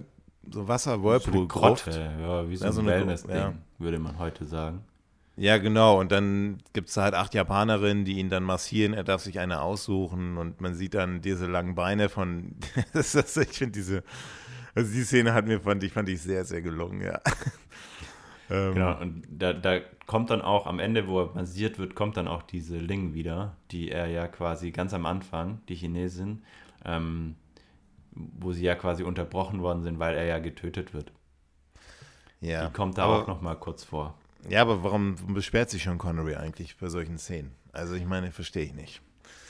so 0.50 0.68
Wasser 0.68 1.02
Whirlpool 1.04 1.48
Grotte, 1.48 2.12
ja, 2.20 2.50
wie 2.50 2.56
so, 2.56 2.66
ja, 2.66 2.72
so 2.72 2.82
ein 2.82 2.88
Wellness-Ding, 2.88 3.36
ja. 3.36 3.54
würde 3.78 4.00
man 4.00 4.18
heute 4.18 4.46
sagen. 4.46 4.84
Ja, 5.40 5.60
genau. 5.60 6.00
Und 6.00 6.12
dann 6.12 6.58
gibt 6.74 6.90
es 6.90 6.98
halt 6.98 7.14
acht 7.14 7.36
Japanerinnen, 7.36 8.06
die 8.06 8.18
ihn 8.18 8.30
dann 8.30 8.44
massieren. 8.44 8.94
Er 8.94 9.04
darf 9.04 9.22
sich 9.22 9.38
eine 9.40 9.62
aussuchen 9.62 10.36
und 10.38 10.62
man 10.62 10.74
sieht 10.74 10.96
dann 10.96 11.22
diese 11.22 11.46
langen 11.46 11.76
Beine 11.76 12.10
von. 12.10 12.56
ich 12.94 13.06
finde 13.06 13.72
diese. 13.72 14.04
Also 14.74 14.92
die 14.92 15.04
Szene 15.04 15.34
hat 15.34 15.46
mir 15.46 15.60
fand 15.60 15.84
ich 15.84 15.94
fand 15.94 16.10
ich 16.10 16.22
sehr 16.22 16.44
sehr 16.44 16.64
gelungen. 16.64 17.02
Ja. 17.02 17.22
Ähm, 18.50 18.74
genau. 18.74 19.00
Und 19.00 19.24
da, 19.30 19.54
da 19.54 19.80
kommt 20.06 20.30
dann 20.30 20.42
auch 20.42 20.66
am 20.66 20.80
Ende, 20.80 21.08
wo 21.08 21.22
er 21.22 21.34
massiert 21.34 21.80
wird, 21.80 21.96
kommt 21.96 22.18
dann 22.18 22.28
auch 22.28 22.44
diese 22.44 22.78
Ling 22.78 23.14
wieder, 23.14 23.56
die 23.72 23.92
er 23.92 24.08
ja 24.08 24.28
quasi 24.28 24.72
ganz 24.72 24.94
am 24.94 25.06
Anfang, 25.06 25.62
die 25.68 25.76
Chinesin, 25.76 26.44
ähm, 26.86 27.36
wo 28.12 28.52
sie 28.52 28.64
ja 28.64 28.76
quasi 28.76 29.04
unterbrochen 29.04 29.62
worden 29.62 29.84
sind, 29.84 30.00
weil 30.00 30.16
er 30.16 30.26
ja 30.26 30.40
getötet 30.40 30.94
wird. 30.94 31.12
Ja. 32.42 32.68
Die 32.68 32.74
kommt 32.74 32.98
da 32.98 33.04
aber, 33.06 33.24
auch 33.24 33.28
noch 33.28 33.42
mal 33.42 33.56
kurz 33.56 33.84
vor. 33.84 34.16
Ja, 34.50 34.62
aber 34.62 34.84
warum 34.84 35.16
beschwert 35.34 35.70
sich 35.70 35.84
schon 35.84 35.98
Connery 35.98 36.36
eigentlich 36.36 36.78
bei 36.78 36.88
solchen 36.88 37.18
Szenen? 37.18 37.52
Also 37.74 37.96
ich 37.96 38.06
meine, 38.06 38.32
verstehe 38.32 38.64
ich 38.64 38.74
nicht. 38.74 39.02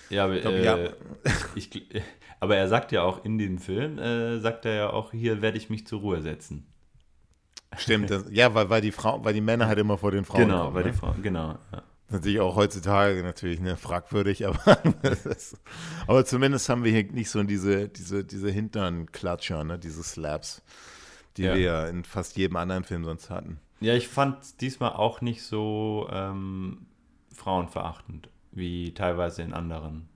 Ja, 0.09 0.25
aber, 0.25 0.39
glaub, 0.39 0.53
äh, 0.53 0.63
ja. 0.63 0.77
Ich, 1.55 1.69
aber 2.39 2.55
er 2.55 2.67
sagt 2.67 2.91
ja 2.91 3.03
auch 3.03 3.23
in 3.23 3.37
dem 3.37 3.57
Film, 3.57 3.99
äh, 3.99 4.39
sagt 4.39 4.65
er 4.65 4.73
ja 4.73 4.89
auch, 4.89 5.11
hier 5.11 5.41
werde 5.41 5.57
ich 5.57 5.69
mich 5.69 5.85
zur 5.85 6.01
Ruhe 6.01 6.21
setzen. 6.21 6.65
Stimmt, 7.75 8.09
das, 8.09 8.25
ja, 8.31 8.53
weil, 8.53 8.69
weil 8.69 8.81
die 8.81 8.91
Frau, 8.91 9.23
weil 9.23 9.33
die 9.33 9.41
Männer 9.41 9.67
halt 9.67 9.79
immer 9.79 9.97
vor 9.97 10.11
den 10.11 10.25
Frauen 10.25 10.41
Genau, 10.41 10.63
kommen, 10.65 10.75
weil 10.75 10.83
ne? 10.85 10.91
die 10.91 10.97
Frauen, 10.97 11.21
genau. 11.21 11.57
Ja. 11.71 11.83
Natürlich 12.09 12.39
auch 12.39 12.55
heutzutage 12.55 13.21
natürlich 13.21 13.59
ne, 13.59 13.75
fragwürdig, 13.75 14.47
aber, 14.47 14.85
ist, 15.03 15.57
aber 16.07 16.25
zumindest 16.25 16.69
haben 16.69 16.83
wir 16.83 16.91
hier 16.91 17.03
nicht 17.11 17.29
so 17.29 17.43
diese, 17.43 17.89
diese, 17.89 18.23
diese 18.23 18.49
Hinternklatscher, 18.49 19.63
ne, 19.63 19.77
diese 19.77 20.03
Slaps, 20.03 20.61
die 21.35 21.43
ja. 21.43 21.55
wir 21.55 21.61
ja 21.61 21.87
in 21.87 22.05
fast 22.05 22.37
jedem 22.37 22.55
anderen 22.55 22.85
Film 22.85 23.03
sonst 23.03 23.29
hatten. 23.29 23.59
Ja, 23.81 23.93
ich 23.93 24.07
fand 24.07 24.61
diesmal 24.61 24.93
auch 24.93 25.21
nicht 25.21 25.43
so 25.43 26.07
ähm, 26.11 26.87
frauenverachtend 27.35 28.29
wie 28.51 28.93
teilweise 28.93 29.43
in 29.43 29.53
anderen 29.53 30.07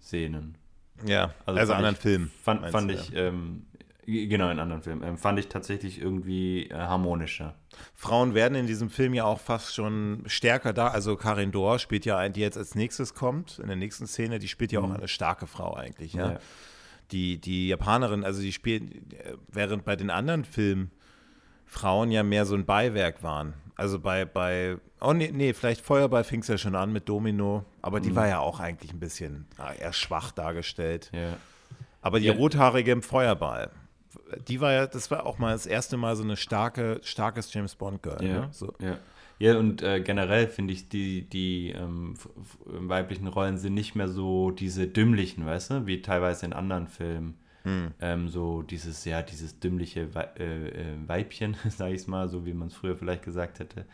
Szenen. 0.00 0.56
Ja, 1.04 1.34
also, 1.44 1.60
also 1.60 1.72
anderen 1.74 1.96
Filmen. 1.96 2.32
Fand, 2.42 2.66
fand 2.70 2.90
ich, 2.90 3.10
ja. 3.10 3.26
ähm, 3.26 3.66
genau, 4.06 4.50
in 4.50 4.58
anderen 4.58 4.82
Filmen, 4.82 5.02
ähm, 5.02 5.18
fand 5.18 5.38
ich 5.38 5.48
tatsächlich 5.48 6.00
irgendwie 6.00 6.68
äh, 6.68 6.74
harmonischer. 6.74 7.54
Frauen 7.94 8.34
werden 8.34 8.54
in 8.54 8.66
diesem 8.66 8.88
Film 8.88 9.14
ja 9.14 9.24
auch 9.24 9.40
fast 9.40 9.74
schon 9.74 10.22
stärker 10.26 10.72
da. 10.72 10.88
Also 10.88 11.16
Karin 11.16 11.52
Dor 11.52 11.78
spielt 11.78 12.04
ja 12.04 12.16
ein, 12.16 12.32
die 12.32 12.40
jetzt 12.40 12.56
als 12.56 12.74
nächstes 12.74 13.14
kommt, 13.14 13.58
in 13.58 13.66
der 13.66 13.76
nächsten 13.76 14.06
Szene, 14.06 14.38
die 14.38 14.48
spielt 14.48 14.72
ja 14.72 14.80
mhm. 14.80 14.92
auch 14.92 14.94
eine 14.96 15.08
starke 15.08 15.46
Frau 15.46 15.74
eigentlich, 15.74 16.14
ja. 16.14 16.32
ja. 16.32 16.38
Die, 17.12 17.40
die 17.40 17.68
Japanerin, 17.68 18.24
also 18.24 18.40
die 18.40 18.52
spielt, 18.52 19.12
äh, 19.12 19.34
während 19.48 19.84
bei 19.84 19.96
den 19.96 20.10
anderen 20.10 20.44
Filmen 20.44 20.90
Frauen 21.66 22.10
ja 22.10 22.22
mehr 22.22 22.46
so 22.46 22.54
ein 22.54 22.64
Beiwerk 22.64 23.22
waren. 23.22 23.54
Also 23.74 23.98
bei, 23.98 24.24
bei 24.24 24.78
oh 25.00 25.12
nee, 25.12 25.30
nee, 25.32 25.52
vielleicht 25.52 25.82
Feuerball 25.82 26.24
fing 26.24 26.40
es 26.40 26.48
ja 26.48 26.56
schon 26.56 26.74
an 26.74 26.92
mit 26.92 27.08
Domino, 27.08 27.64
aber 27.82 28.00
die 28.00 28.10
mhm. 28.10 28.16
war 28.16 28.28
ja 28.28 28.38
auch 28.38 28.60
eigentlich 28.60 28.92
ein 28.92 29.00
bisschen 29.00 29.46
ah, 29.58 29.72
eher 29.72 29.92
schwach 29.92 30.32
dargestellt. 30.32 31.10
Ja. 31.12 31.36
Aber 32.00 32.20
die 32.20 32.26
ja. 32.26 32.34
rothaarige 32.34 32.92
im 32.92 33.02
Feuerball, 33.02 33.70
die 34.48 34.60
war 34.60 34.72
ja, 34.72 34.86
das 34.86 35.10
war 35.10 35.26
auch 35.26 35.38
mal 35.38 35.52
das 35.52 35.66
erste 35.66 35.96
Mal 35.96 36.16
so 36.16 36.22
eine 36.22 36.36
starke, 36.36 37.00
starkes 37.02 37.52
James 37.52 37.74
Bond 37.74 38.02
Girl. 38.02 38.22
Ja, 38.22 38.40
ne? 38.40 38.48
so. 38.52 38.72
ja. 38.80 38.98
Ja, 39.38 39.58
und 39.58 39.82
äh, 39.82 40.00
generell 40.00 40.48
finde 40.48 40.72
ich, 40.72 40.88
die, 40.88 41.28
die 41.28 41.70
ähm, 41.72 42.14
weiblichen 42.64 43.26
Rollen 43.26 43.58
sind 43.58 43.74
nicht 43.74 43.94
mehr 43.94 44.08
so 44.08 44.50
diese 44.50 44.88
dümmlichen, 44.88 45.44
weißt 45.44 45.70
du, 45.72 45.86
wie 45.86 46.00
teilweise 46.00 46.46
in 46.46 46.52
anderen 46.54 46.86
Filmen. 46.86 47.34
Hm. 47.64 47.92
Ähm, 48.00 48.28
so 48.28 48.62
dieses, 48.62 49.04
ja, 49.04 49.22
dieses 49.22 49.58
dümmliche 49.60 50.14
We 50.14 50.28
äh, 50.38 50.68
äh 50.68 51.08
Weibchen, 51.08 51.56
sage 51.68 51.94
ich 51.94 52.02
es 52.02 52.06
mal, 52.06 52.28
so 52.28 52.46
wie 52.46 52.54
man 52.54 52.68
es 52.68 52.74
früher 52.74 52.96
vielleicht 52.96 53.24
gesagt 53.24 53.58
hätte. 53.58 53.84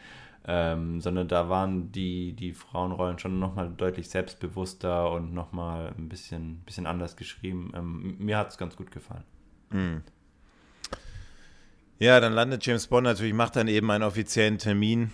Ähm, 0.44 1.00
sondern 1.00 1.28
da 1.28 1.48
waren 1.48 1.90
die, 1.90 2.34
die 2.34 2.52
Frauenrollen 2.52 3.18
schon 3.18 3.38
nochmal 3.38 3.70
deutlich 3.76 4.08
selbstbewusster 4.10 5.10
und 5.10 5.32
nochmal 5.32 5.94
ein 5.96 6.08
bisschen, 6.08 6.58
bisschen 6.66 6.86
anders 6.86 7.16
geschrieben. 7.16 7.72
Ähm, 7.74 8.16
mir 8.18 8.38
hat 8.38 8.50
es 8.50 8.58
ganz 8.58 8.76
gut 8.76 8.90
gefallen. 8.90 9.24
Hm. 9.70 10.02
Ja, 12.02 12.18
dann 12.18 12.32
landet 12.32 12.66
James 12.66 12.88
Bond 12.88 13.04
natürlich, 13.04 13.32
macht 13.32 13.54
dann 13.54 13.68
eben 13.68 13.88
einen 13.92 14.02
offiziellen 14.02 14.58
Termin 14.58 15.12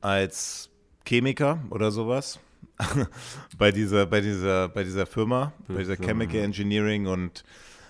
als 0.00 0.70
Chemiker 1.04 1.58
oder 1.70 1.90
sowas. 1.90 2.38
bei 3.58 3.72
dieser, 3.72 4.06
bei 4.06 4.20
dieser, 4.20 4.68
bei 4.68 4.84
dieser 4.84 5.06
Firma, 5.06 5.52
bei 5.66 5.78
dieser 5.78 5.96
Chemical 5.96 6.38
Engineering 6.38 7.08
und 7.08 7.42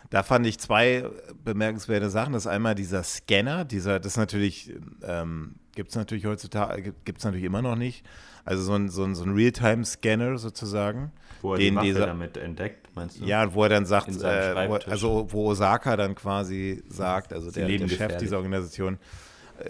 da 0.09 0.23
fand 0.23 0.47
ich 0.47 0.59
zwei 0.59 1.05
bemerkenswerte 1.45 2.09
Sachen. 2.09 2.33
Das 2.33 2.45
ist 2.45 2.51
einmal 2.51 2.75
dieser 2.75 3.03
Scanner, 3.03 3.67
dieser, 3.67 4.01
das 4.01 4.17
natürlich, 4.17 4.75
ähm, 5.03 5.57
gibt 5.75 5.91
es 5.91 5.95
natürlich 5.95 6.25
heutzutage, 6.25 6.95
gibt 7.05 7.19
es 7.19 7.25
natürlich 7.27 7.45
immer 7.45 7.61
noch 7.61 7.77
nicht. 7.77 8.07
Also 8.47 8.63
so 8.63 8.73
ein, 8.73 8.89
so 8.89 9.05
ein, 9.05 9.15
so 9.15 9.25
ein 9.25 9.35
Realtime-Scanner 9.35 10.39
sozusagen. 10.39 11.13
Wo 11.43 11.53
er 11.53 11.59
den 11.59 11.75
die 11.75 11.77
Waffe 11.77 11.87
dieser, 11.87 12.07
damit 12.07 12.37
entdeckt, 12.37 12.89
meinst 12.95 13.21
du? 13.21 13.25
Ja, 13.25 13.53
wo 13.53 13.65
er 13.65 13.69
dann 13.69 13.85
sagt, 13.85 14.09
äh, 14.09 14.69
wo, 14.69 14.75
also 14.75 15.27
wo 15.31 15.51
Osaka 15.51 15.97
dann 15.97 16.15
quasi 16.15 16.83
sagt, 16.89 17.33
also 17.33 17.51
der, 17.51 17.67
der 17.67 17.89
Chef 17.89 18.17
dieser 18.17 18.39
Organisation, 18.39 18.99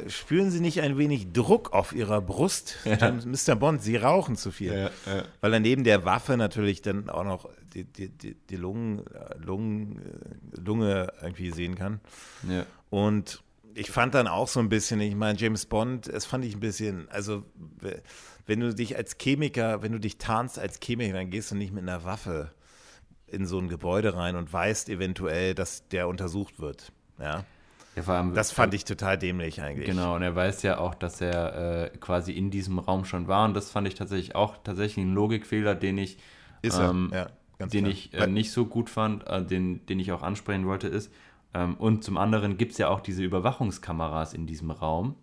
spüren 0.06 0.50
Sie 0.50 0.60
nicht 0.60 0.80
ein 0.80 0.98
wenig 0.98 1.32
Druck 1.32 1.72
auf 1.72 1.92
Ihrer 1.92 2.20
Brust, 2.20 2.76
ja. 2.84 3.12
Mr. 3.12 3.56
Bond? 3.56 3.82
Sie 3.82 3.96
rauchen 3.96 4.36
zu 4.36 4.50
viel. 4.50 4.72
Ja, 4.72 4.90
ja. 5.06 5.24
Weil 5.40 5.54
er 5.54 5.60
neben 5.60 5.84
der 5.84 6.04
Waffe 6.04 6.36
natürlich 6.36 6.82
dann 6.82 7.08
auch 7.10 7.24
noch 7.24 7.48
die, 7.74 7.84
die, 7.84 8.08
die, 8.08 8.34
die 8.34 8.56
Lungen, 8.56 9.02
Lungen, 9.38 10.00
Lunge 10.52 11.12
irgendwie 11.20 11.50
sehen 11.50 11.74
kann. 11.74 12.00
Und 12.90 13.42
ich 13.74 13.90
fand 13.90 14.14
dann 14.14 14.26
auch 14.26 14.48
so 14.48 14.60
ein 14.60 14.68
bisschen, 14.68 15.00
ich 15.00 15.14
meine, 15.14 15.38
James 15.38 15.66
Bond, 15.66 16.06
es 16.06 16.26
fand 16.26 16.44
ich 16.44 16.54
ein 16.54 16.60
bisschen, 16.60 17.08
also 17.10 17.44
wenn 18.46 18.60
du 18.60 18.74
dich 18.74 18.96
als 18.96 19.16
Chemiker, 19.18 19.82
wenn 19.82 19.92
du 19.92 20.00
dich 20.00 20.18
tarnst 20.18 20.58
als 20.58 20.80
Chemiker, 20.82 21.14
dann 21.14 21.30
gehst 21.30 21.50
du 21.50 21.54
nicht 21.54 21.72
mit 21.72 21.82
einer 21.82 22.04
Waffe 22.04 22.50
in 23.26 23.46
so 23.46 23.58
ein 23.58 23.68
Gebäude 23.68 24.14
rein 24.14 24.36
und 24.36 24.52
weißt 24.52 24.88
eventuell, 24.88 25.54
dass 25.54 25.88
der 25.88 26.08
untersucht 26.08 26.60
wird. 26.60 26.92
Ja. 27.18 27.44
Ja, 27.94 28.02
allem, 28.04 28.34
das 28.34 28.52
fand 28.52 28.72
ich 28.72 28.84
total 28.84 29.18
dämlich 29.18 29.60
eigentlich. 29.60 29.86
Genau, 29.86 30.16
und 30.16 30.22
er 30.22 30.34
weiß 30.34 30.62
ja 30.62 30.78
auch, 30.78 30.94
dass 30.94 31.20
er 31.20 31.90
äh, 31.92 31.98
quasi 31.98 32.32
in 32.32 32.50
diesem 32.50 32.78
Raum 32.78 33.04
schon 33.04 33.28
war. 33.28 33.44
Und 33.44 33.54
das 33.54 33.70
fand 33.70 33.86
ich 33.86 33.94
tatsächlich 33.94 34.34
auch 34.34 34.56
tatsächlich 34.64 35.04
ein 35.04 35.12
Logikfehler, 35.12 35.74
den 35.74 35.98
ich, 35.98 36.16
ähm, 36.62 37.10
ja, 37.12 37.28
den 37.66 37.86
ich 37.86 38.14
äh, 38.14 38.26
nicht 38.26 38.50
so 38.50 38.64
gut 38.64 38.88
fand, 38.88 39.26
äh, 39.26 39.44
den, 39.44 39.84
den 39.86 40.00
ich 40.00 40.10
auch 40.12 40.22
ansprechen 40.22 40.66
wollte, 40.66 40.88
ist. 40.88 41.12
Ähm, 41.52 41.74
und 41.74 42.02
zum 42.02 42.16
anderen 42.16 42.56
gibt 42.56 42.72
es 42.72 42.78
ja 42.78 42.88
auch 42.88 43.00
diese 43.00 43.22
Überwachungskameras 43.22 44.32
in 44.32 44.46
diesem 44.46 44.70
Raum. 44.70 45.16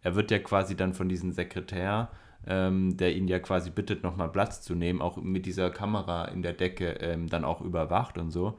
Er 0.00 0.14
wird 0.14 0.30
ja 0.30 0.38
quasi 0.38 0.76
dann 0.76 0.94
von 0.94 1.08
diesem 1.08 1.32
Sekretär, 1.32 2.08
ähm, 2.46 2.96
der 2.96 3.14
ihn 3.14 3.28
ja 3.28 3.38
quasi 3.38 3.70
bittet, 3.70 4.02
nochmal 4.02 4.30
Platz 4.30 4.62
zu 4.62 4.74
nehmen, 4.74 5.00
auch 5.00 5.16
mit 5.16 5.46
dieser 5.46 5.70
Kamera 5.70 6.26
in 6.26 6.42
der 6.42 6.52
Decke 6.52 6.98
ähm, 7.00 7.28
dann 7.28 7.44
auch 7.44 7.60
überwacht 7.60 8.18
und 8.18 8.30
so. 8.30 8.58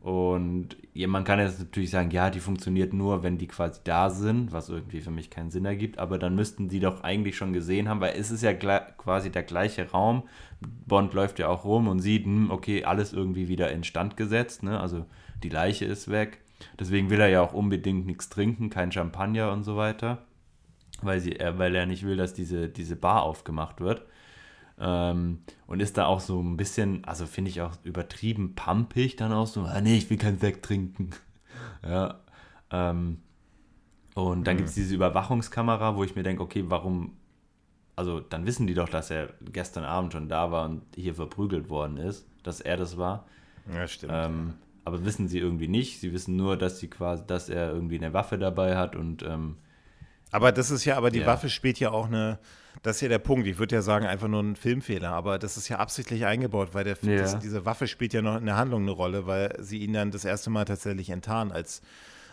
Und 0.00 0.78
ja, 0.94 1.08
man 1.08 1.24
kann 1.24 1.38
jetzt 1.38 1.58
natürlich 1.58 1.90
sagen, 1.90 2.10
ja, 2.10 2.30
die 2.30 2.40
funktioniert 2.40 2.94
nur, 2.94 3.22
wenn 3.22 3.36
die 3.36 3.46
quasi 3.46 3.80
da 3.84 4.08
sind, 4.08 4.50
was 4.50 4.70
irgendwie 4.70 5.02
für 5.02 5.10
mich 5.10 5.28
keinen 5.28 5.50
Sinn 5.50 5.66
ergibt, 5.66 5.98
aber 5.98 6.18
dann 6.18 6.34
müssten 6.34 6.68
die 6.70 6.80
doch 6.80 7.02
eigentlich 7.02 7.36
schon 7.36 7.52
gesehen 7.52 7.88
haben, 7.88 8.00
weil 8.00 8.14
es 8.16 8.30
ist 8.30 8.42
ja 8.42 8.54
quasi 8.54 9.30
der 9.30 9.42
gleiche 9.42 9.90
Raum. 9.90 10.22
Bond 10.86 11.12
läuft 11.12 11.38
ja 11.38 11.48
auch 11.48 11.64
rum 11.64 11.86
und 11.86 12.00
sieht, 12.00 12.24
hm, 12.24 12.50
okay, 12.50 12.84
alles 12.84 13.12
irgendwie 13.12 13.48
wieder 13.48 13.70
instand 13.70 14.16
gesetzt, 14.16 14.62
ne? 14.62 14.80
also 14.80 15.04
die 15.42 15.50
Leiche 15.50 15.84
ist 15.84 16.10
weg. 16.10 16.38
Deswegen 16.78 17.10
will 17.10 17.20
er 17.20 17.28
ja 17.28 17.42
auch 17.42 17.52
unbedingt 17.52 18.06
nichts 18.06 18.30
trinken, 18.30 18.70
kein 18.70 18.92
Champagner 18.92 19.52
und 19.52 19.64
so 19.64 19.76
weiter, 19.76 20.24
weil, 21.02 21.20
sie, 21.20 21.38
weil 21.38 21.74
er 21.74 21.86
nicht 21.86 22.04
will, 22.04 22.16
dass 22.16 22.34
diese, 22.34 22.68
diese 22.68 22.96
Bar 22.96 23.22
aufgemacht 23.22 23.80
wird. 23.80 24.06
Ähm, 24.78 25.40
und 25.66 25.80
ist 25.80 25.98
da 25.98 26.06
auch 26.06 26.20
so 26.20 26.40
ein 26.40 26.56
bisschen, 26.56 27.04
also 27.04 27.26
finde 27.26 27.50
ich 27.50 27.60
auch 27.60 27.72
übertrieben 27.84 28.54
pumpig 28.54 29.16
dann 29.16 29.32
auch 29.32 29.46
so, 29.46 29.62
ah 29.62 29.80
nee, 29.80 29.96
ich 29.96 30.08
will 30.08 30.16
kein 30.16 30.38
Sekt 30.38 30.64
trinken. 30.64 31.10
ja. 31.84 32.20
Ähm, 32.70 33.18
und 34.14 34.46
dann 34.46 34.54
mhm. 34.54 34.58
gibt 34.58 34.68
es 34.70 34.74
diese 34.74 34.94
Überwachungskamera, 34.94 35.96
wo 35.96 36.04
ich 36.04 36.16
mir 36.16 36.22
denke, 36.22 36.42
okay, 36.42 36.64
warum, 36.66 37.16
also 37.94 38.20
dann 38.20 38.46
wissen 38.46 38.66
die 38.66 38.74
doch, 38.74 38.88
dass 38.88 39.10
er 39.10 39.28
gestern 39.52 39.84
Abend 39.84 40.12
schon 40.12 40.28
da 40.28 40.50
war 40.50 40.64
und 40.64 40.82
hier 40.94 41.14
verprügelt 41.14 41.68
worden 41.68 41.98
ist, 41.98 42.26
dass 42.42 42.60
er 42.60 42.76
das 42.76 42.96
war. 42.96 43.26
Ja, 43.72 43.86
stimmt. 43.86 44.12
Ähm, 44.14 44.54
aber 44.84 45.04
wissen 45.04 45.28
sie 45.28 45.38
irgendwie 45.38 45.68
nicht. 45.68 46.00
Sie 46.00 46.12
wissen 46.12 46.36
nur, 46.36 46.56
dass 46.56 46.80
sie 46.80 46.88
quasi, 46.88 47.22
dass 47.26 47.48
er 47.48 47.72
irgendwie 47.72 47.98
eine 47.98 48.14
Waffe 48.14 48.38
dabei 48.38 48.76
hat 48.76 48.96
und 48.96 49.22
ähm, 49.22 49.56
aber 50.30 50.52
das 50.52 50.70
ist 50.70 50.84
ja, 50.84 50.96
aber 50.96 51.10
die 51.10 51.20
Ja. 51.20 51.26
Waffe 51.26 51.48
spielt 51.48 51.78
ja 51.80 51.90
auch 51.90 52.06
eine, 52.06 52.38
das 52.82 52.96
ist 52.96 53.02
ja 53.02 53.08
der 53.08 53.18
Punkt. 53.18 53.46
Ich 53.46 53.58
würde 53.58 53.74
ja 53.74 53.82
sagen, 53.82 54.06
einfach 54.06 54.28
nur 54.28 54.42
ein 54.42 54.56
Filmfehler, 54.56 55.10
aber 55.10 55.38
das 55.38 55.56
ist 55.56 55.68
ja 55.68 55.78
absichtlich 55.78 56.24
eingebaut, 56.26 56.70
weil 56.72 56.84
der, 56.84 56.96
Ja. 57.02 57.16
das, 57.22 57.38
diese 57.40 57.64
Waffe 57.64 57.86
spielt 57.86 58.12
ja 58.12 58.22
noch 58.22 58.36
in 58.36 58.46
der 58.46 58.56
Handlung 58.56 58.82
eine 58.82 58.92
Rolle, 58.92 59.26
weil 59.26 59.56
sie 59.60 59.78
ihn 59.78 59.92
dann 59.92 60.10
das 60.10 60.24
erste 60.24 60.50
Mal 60.50 60.64
tatsächlich 60.64 61.10
enttarnen 61.10 61.52
als, 61.52 61.82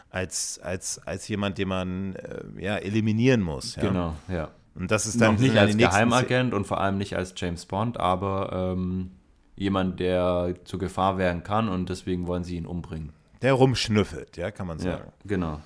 als, 0.10 0.60
als, 0.60 1.00
als 1.06 1.28
jemand, 1.28 1.58
den 1.58 1.68
man 1.68 2.16
äh, 2.16 2.42
ja, 2.60 2.78
eliminieren 2.78 3.42
muss. 3.42 3.76
Ja? 3.76 3.82
genau, 3.84 4.16
ja. 4.28 4.50
Und 4.76 4.92
das 4.92 5.08
ist 5.08 5.20
dann 5.20 5.34
Noch 5.36 5.42
nicht 5.42 5.58
als 5.58 5.76
Geheimagent 5.76 6.54
und 6.54 6.68
vor 6.68 6.80
allem 6.80 7.00
nicht 7.00 7.16
als 7.18 7.34
James 7.36 7.66
Bond, 7.66 8.00
aber 8.00 8.74
ähm, 8.78 9.10
jemand, 9.56 10.00
der 10.00 10.54
zur 10.66 10.78
Gefahr 10.78 11.18
werden 11.18 11.42
kann 11.42 11.68
und 11.68 11.90
deswegen 11.90 12.28
wollen 12.28 12.44
sie 12.44 12.58
ihn 12.58 12.68
umbringen. 12.68 13.12
Der 13.42 13.54
rumschnüffelt, 13.54 14.38
ja, 14.38 14.52
kann 14.52 14.68
man 14.68 14.78
Ja, 14.78 14.84
sagen. 15.00 15.12
genau. 15.26 15.60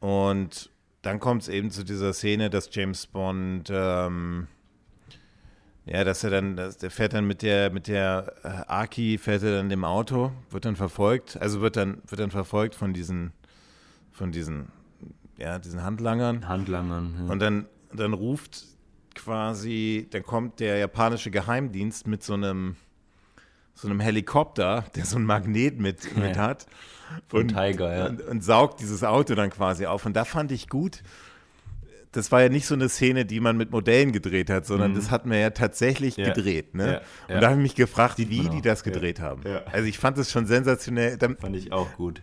Und 0.00 0.70
dann 1.02 1.18
kommt 1.18 1.42
es 1.42 1.48
eben 1.48 1.70
zu 1.70 1.84
dieser 1.84 2.12
Szene, 2.12 2.48
dass 2.48 2.68
James 2.72 3.06
Bond, 3.08 3.68
ähm, 3.70 4.46
ja, 5.84 6.04
dass 6.04 6.22
er 6.22 6.30
dann, 6.30 6.56
dass, 6.56 6.78
der 6.78 6.92
fährt 6.92 7.12
dann 7.12 7.26
mit 7.26 7.42
der, 7.42 7.72
mit 7.72 7.88
der 7.88 8.32
äh, 8.44 8.70
Aki, 8.70 9.18
fährt 9.18 9.42
er 9.42 9.56
dann 9.56 9.68
dem 9.68 9.84
Auto, 9.84 10.32
wird 10.50 10.64
dann 10.64 10.76
verfolgt, 10.76 11.36
also 11.40 11.60
wird 11.60 11.76
dann, 11.76 12.00
wird 12.06 12.20
dann 12.20 12.30
verfolgt 12.30 12.76
von 12.76 12.92
diesen, 12.94 13.32
von 14.12 14.30
diesen, 14.30 14.68
ja, 15.38 15.58
diesen 15.58 15.82
Handlangern. 15.82 16.48
Handlangern. 16.48 17.14
Ja. 17.26 17.32
Und 17.32 17.40
dann, 17.40 17.66
dann 17.92 18.12
ruft 18.12 18.64
quasi, 19.16 20.06
dann 20.10 20.22
kommt 20.22 20.60
der 20.60 20.78
japanische 20.78 21.32
Geheimdienst 21.32 22.06
mit 22.06 22.22
so 22.22 22.34
einem, 22.34 22.76
so 23.74 23.88
einem 23.88 23.98
Helikopter, 23.98 24.84
der 24.94 25.04
so 25.04 25.18
ein 25.18 25.24
Magnet 25.24 25.80
mit, 25.80 26.16
mit 26.16 26.38
hat. 26.38 26.66
Von 27.28 27.48
Tiger, 27.48 27.96
ja. 27.96 28.06
Und, 28.06 28.22
und 28.22 28.44
saugt 28.44 28.80
dieses 28.80 29.02
Auto 29.04 29.34
dann 29.34 29.50
quasi 29.50 29.86
auf. 29.86 30.04
Und 30.06 30.14
da 30.14 30.24
fand 30.24 30.52
ich 30.52 30.68
gut, 30.68 31.02
das 32.12 32.30
war 32.30 32.42
ja 32.42 32.48
nicht 32.50 32.66
so 32.66 32.74
eine 32.74 32.88
Szene, 32.90 33.24
die 33.24 33.40
man 33.40 33.56
mit 33.56 33.70
Modellen 33.70 34.12
gedreht 34.12 34.50
hat, 34.50 34.66
sondern 34.66 34.94
das 34.94 35.10
hat 35.10 35.24
man 35.24 35.38
ja 35.38 35.50
tatsächlich 35.50 36.18
Mhm. 36.18 36.24
Ja. 36.24 36.32
gedreht. 36.32 36.74
Ne? 36.74 37.00
Ja. 37.28 37.34
Und 37.34 37.40
da 37.42 37.46
habe 37.48 37.56
ich 37.56 37.62
mich 37.62 37.74
gefragt, 37.74 38.18
wie 38.18 38.42
man 38.42 38.52
die 38.54 38.60
das 38.62 38.82
gedreht 38.84 39.20
haben. 39.20 39.42
Also 39.72 39.86
ich 39.88 39.98
fand 39.98 40.18
das 40.18 40.30
schon 40.30 40.46
sensationell. 40.46 41.16
Dann, 41.16 41.36
Fand 41.38 41.56
ich 41.56 41.72
auch 41.72 41.90
gut. 41.96 42.22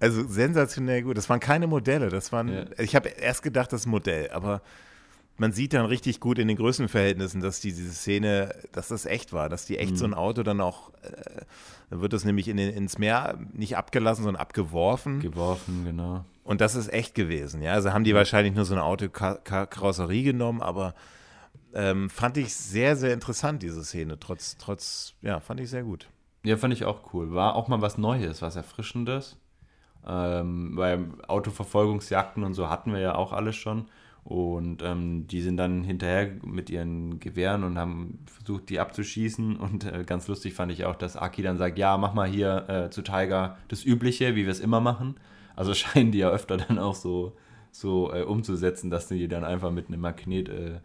also 0.00 0.26
sensationell 0.26 1.02
gut. 1.02 1.16
Das 1.16 1.28
waren 1.28 1.38
keine 1.40 1.66
Modelle. 1.68 2.08
Das 2.08 2.32
waren. 2.32 2.70
Ich 2.78 2.96
habe 2.96 3.08
erst 3.10 3.42
gedacht, 3.44 3.72
das 3.72 3.82
ist 3.82 3.86
ein 3.86 3.90
Modell, 3.90 4.30
aber 4.30 4.62
man 5.40 5.52
sieht 5.52 5.72
dann 5.72 5.86
richtig 5.86 6.20
gut 6.20 6.38
in 6.38 6.48
den 6.48 6.58
Größenverhältnissen, 6.58 7.40
dass 7.40 7.60
die, 7.60 7.72
diese 7.72 7.92
Szene, 7.92 8.54
dass 8.72 8.88
das 8.88 9.06
echt 9.06 9.32
war, 9.32 9.48
dass 9.48 9.64
die 9.64 9.78
echt 9.78 9.96
so 9.96 10.04
ein 10.04 10.12
Auto 10.12 10.42
dann 10.42 10.60
auch, 10.60 10.90
äh, 11.02 11.40
dann 11.88 12.02
wird 12.02 12.12
das 12.12 12.26
nämlich 12.26 12.46
in 12.46 12.58
ins 12.58 12.98
Meer 12.98 13.38
nicht 13.54 13.78
abgelassen, 13.78 14.24
sondern 14.24 14.40
abgeworfen. 14.40 15.20
Geworfen, 15.20 15.86
genau. 15.86 16.26
Und 16.44 16.60
das 16.60 16.74
ist 16.74 16.92
echt 16.92 17.14
gewesen. 17.14 17.62
Ja, 17.62 17.72
also 17.72 17.94
haben 17.94 18.04
die 18.04 18.14
wahrscheinlich 18.14 18.54
nur 18.54 18.66
so 18.66 18.74
eine 18.74 18.84
Autokarosserie 18.84 20.24
genommen, 20.24 20.60
aber 20.60 20.94
ähm, 21.72 22.10
fand 22.10 22.36
ich 22.36 22.54
sehr, 22.54 22.94
sehr 22.96 23.14
interessant, 23.14 23.62
diese 23.62 23.82
Szene. 23.82 24.18
Trotz, 24.20 24.58
trotz, 24.58 25.14
ja, 25.22 25.40
fand 25.40 25.60
ich 25.60 25.70
sehr 25.70 25.84
gut. 25.84 26.10
Ja, 26.44 26.58
fand 26.58 26.74
ich 26.74 26.84
auch 26.84 27.14
cool. 27.14 27.32
War 27.32 27.56
auch 27.56 27.66
mal 27.66 27.80
was 27.80 27.96
Neues, 27.96 28.42
was 28.42 28.56
Erfrischendes. 28.56 29.38
Ähm, 30.06 30.72
weil 30.76 31.06
Autoverfolgungsjagden 31.28 32.44
und 32.44 32.52
so 32.52 32.68
hatten 32.68 32.92
wir 32.92 33.00
ja 33.00 33.14
auch 33.14 33.32
alles 33.32 33.56
schon. 33.56 33.86
Und 34.22 34.82
ähm, 34.82 35.26
die 35.26 35.40
sind 35.40 35.56
dann 35.56 35.82
hinterher 35.82 36.30
mit 36.44 36.68
ihren 36.70 37.20
Gewehren 37.20 37.64
und 37.64 37.78
haben 37.78 38.18
versucht, 38.26 38.68
die 38.68 38.78
abzuschießen. 38.78 39.56
Und 39.56 39.84
äh, 39.84 40.04
ganz 40.04 40.28
lustig 40.28 40.54
fand 40.54 40.70
ich 40.72 40.84
auch, 40.84 40.94
dass 40.94 41.16
Aki 41.16 41.42
dann 41.42 41.56
sagt, 41.58 41.78
ja, 41.78 41.96
mach 41.96 42.12
mal 42.14 42.28
hier 42.28 42.68
äh, 42.68 42.90
zu 42.90 43.02
Tiger 43.02 43.56
das 43.68 43.84
Übliche, 43.84 44.36
wie 44.36 44.44
wir 44.44 44.52
es 44.52 44.60
immer 44.60 44.80
machen. 44.80 45.16
Also 45.56 45.74
scheinen 45.74 46.12
die 46.12 46.18
ja 46.18 46.30
öfter 46.30 46.58
dann 46.58 46.78
auch 46.78 46.94
so, 46.94 47.36
so 47.72 48.12
äh, 48.12 48.22
umzusetzen, 48.22 48.90
dass 48.90 49.08
die 49.08 49.26
dann 49.26 49.42
einfach 49.44 49.70
mit 49.70 49.88
einem 49.88 50.00
Magnet 50.00 50.48
äh, 50.48 50.80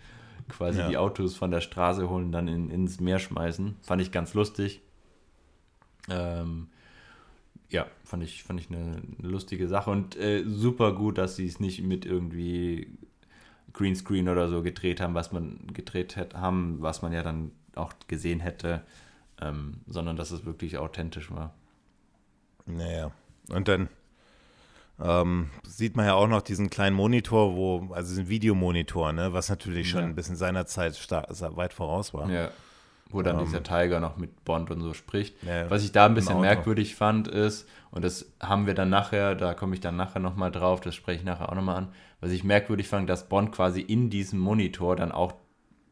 quasi 0.48 0.80
Ja. 0.80 0.88
die 0.88 0.98
Autos 0.98 1.36
von 1.36 1.52
der 1.52 1.62
Straße 1.62 2.10
holen, 2.10 2.32
dann 2.32 2.48
in, 2.48 2.70
ins 2.70 3.00
Meer 3.00 3.20
schmeißen. 3.20 3.76
Fand 3.82 4.02
ich 4.02 4.12
ganz 4.12 4.34
lustig. 4.34 4.82
Ähm, 6.10 6.68
ja, 7.70 7.88
fand 8.04 8.24
ich, 8.24 8.44
fand 8.44 8.60
ich 8.62 8.70
eine, 8.70 9.02
eine 9.20 9.28
lustige 9.28 9.68
Sache 9.68 9.90
und 9.90 10.16
äh, 10.18 10.44
super 10.46 10.94
gut, 10.94 11.18
dass 11.18 11.36
sie 11.36 11.48
es 11.48 11.60
nicht 11.60 11.84
mit 11.84 12.06
irgendwie 12.06 12.90
Greenscreen 13.76 14.28
oder 14.30 14.47
so 14.49 14.63
gedreht 14.63 14.99
haben, 15.01 15.13
was 15.13 15.32
man 15.32 15.59
gedreht 15.73 16.15
hätte, 16.15 16.39
haben, 16.39 16.78
was 16.82 17.01
man 17.01 17.13
ja 17.13 17.21
dann 17.23 17.51
auch 17.76 17.93
gesehen 18.07 18.39
hätte, 18.39 18.82
ähm, 19.41 19.82
sondern 19.86 20.15
dass 20.15 20.32
es 20.32 20.45
wirklich 20.45 20.78
authentisch 20.78 21.30
war. 21.30 21.53
Naja. 22.65 23.11
Und 23.49 23.67
dann 23.67 23.89
ähm, 24.99 25.49
sieht 25.63 25.97
man 25.97 26.05
ja 26.05 26.13
auch 26.13 26.28
noch 26.28 26.41
diesen 26.41 26.69
kleinen 26.69 26.95
Monitor, 26.95 27.55
wo, 27.55 27.93
also 27.93 28.09
diesen 28.09 28.30
Videomonitor, 28.30 29.11
ne, 29.11 29.34
was 29.34 29.49
natürlich 29.49 29.89
schon 29.89 29.99
Ja. 30.01 30.05
ein 30.07 30.15
bisschen 30.15 30.38
seiner 30.38 30.65
Zeit 30.65 30.95
sta- 30.95 31.28
weit 31.55 31.73
voraus 31.73 32.13
war. 32.13 32.30
Ja. 32.30 32.49
Wo 33.10 33.22
dann 33.22 33.39
dieser 33.39 33.64
Tiger 33.64 33.99
noch 33.99 34.18
mit 34.18 34.43
Bond 34.45 34.72
und 34.72 34.82
so 34.82 34.93
spricht. 34.93 35.36
Ähm. 35.43 35.49
Ja, 35.49 35.70
Was 35.70 35.84
ich 35.84 35.91
da 35.91 36.06
ein 36.06 36.16
bisschen 36.16 36.41
merkwürdig 36.41 36.95
fand, 36.95 37.28
ist, 37.28 37.68
und 37.91 38.03
das 38.03 38.32
haben 38.41 38.66
wir 38.68 38.74
dann 38.74 38.89
nachher, 38.89 39.36
da 39.36 39.53
komme 39.53 39.76
ich 39.76 39.80
dann 39.82 39.95
nachher 39.95 40.20
nochmal 40.20 40.51
drauf, 40.51 40.82
das 40.82 40.95
spreche 40.95 41.20
ich 41.20 41.26
nachher 41.26 41.49
auch 41.49 41.56
nochmal 41.56 41.78
an, 41.78 41.88
was 42.20 42.32
ich 42.32 42.43
merkwürdig 42.43 42.88
fand, 42.88 43.10
dass 43.10 43.30
Bond 43.30 43.51
quasi 43.51 43.82
in 43.82 44.10
diesem 44.10 44.39
Monitor 44.39 44.95
dann 44.95 45.12
auch 45.12 45.36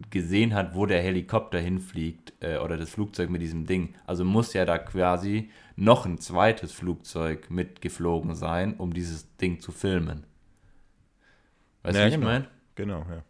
gesehen 0.09 0.53
hat, 0.53 0.75
wo 0.75 0.85
der 0.85 1.01
Helikopter 1.01 1.59
hinfliegt 1.59 2.33
äh, 2.41 2.57
oder 2.57 2.77
das 2.77 2.89
Flugzeug 2.89 3.29
mit 3.29 3.41
diesem 3.41 3.65
Ding. 3.65 3.95
Also 4.05 4.25
muss 4.25 4.53
ja 4.53 4.65
da 4.65 4.77
quasi 4.77 5.49
noch 5.75 6.05
ein 6.05 6.17
zweites 6.19 6.71
Flugzeug 6.71 7.49
mitgeflogen 7.49 8.35
sein, 8.35 8.75
um 8.75 8.93
dieses 8.93 9.35
Ding 9.37 9.59
zu 9.59 9.71
filmen. 9.71 10.25
Weißt 11.83 11.95
du, 11.95 11.99
Ja, 11.99 12.05
wie 12.05 12.09
ich 12.09 12.15
genau. 12.15 12.27
meine? 12.27 12.47
Genau, 12.75 13.05
ja. 13.09 13.23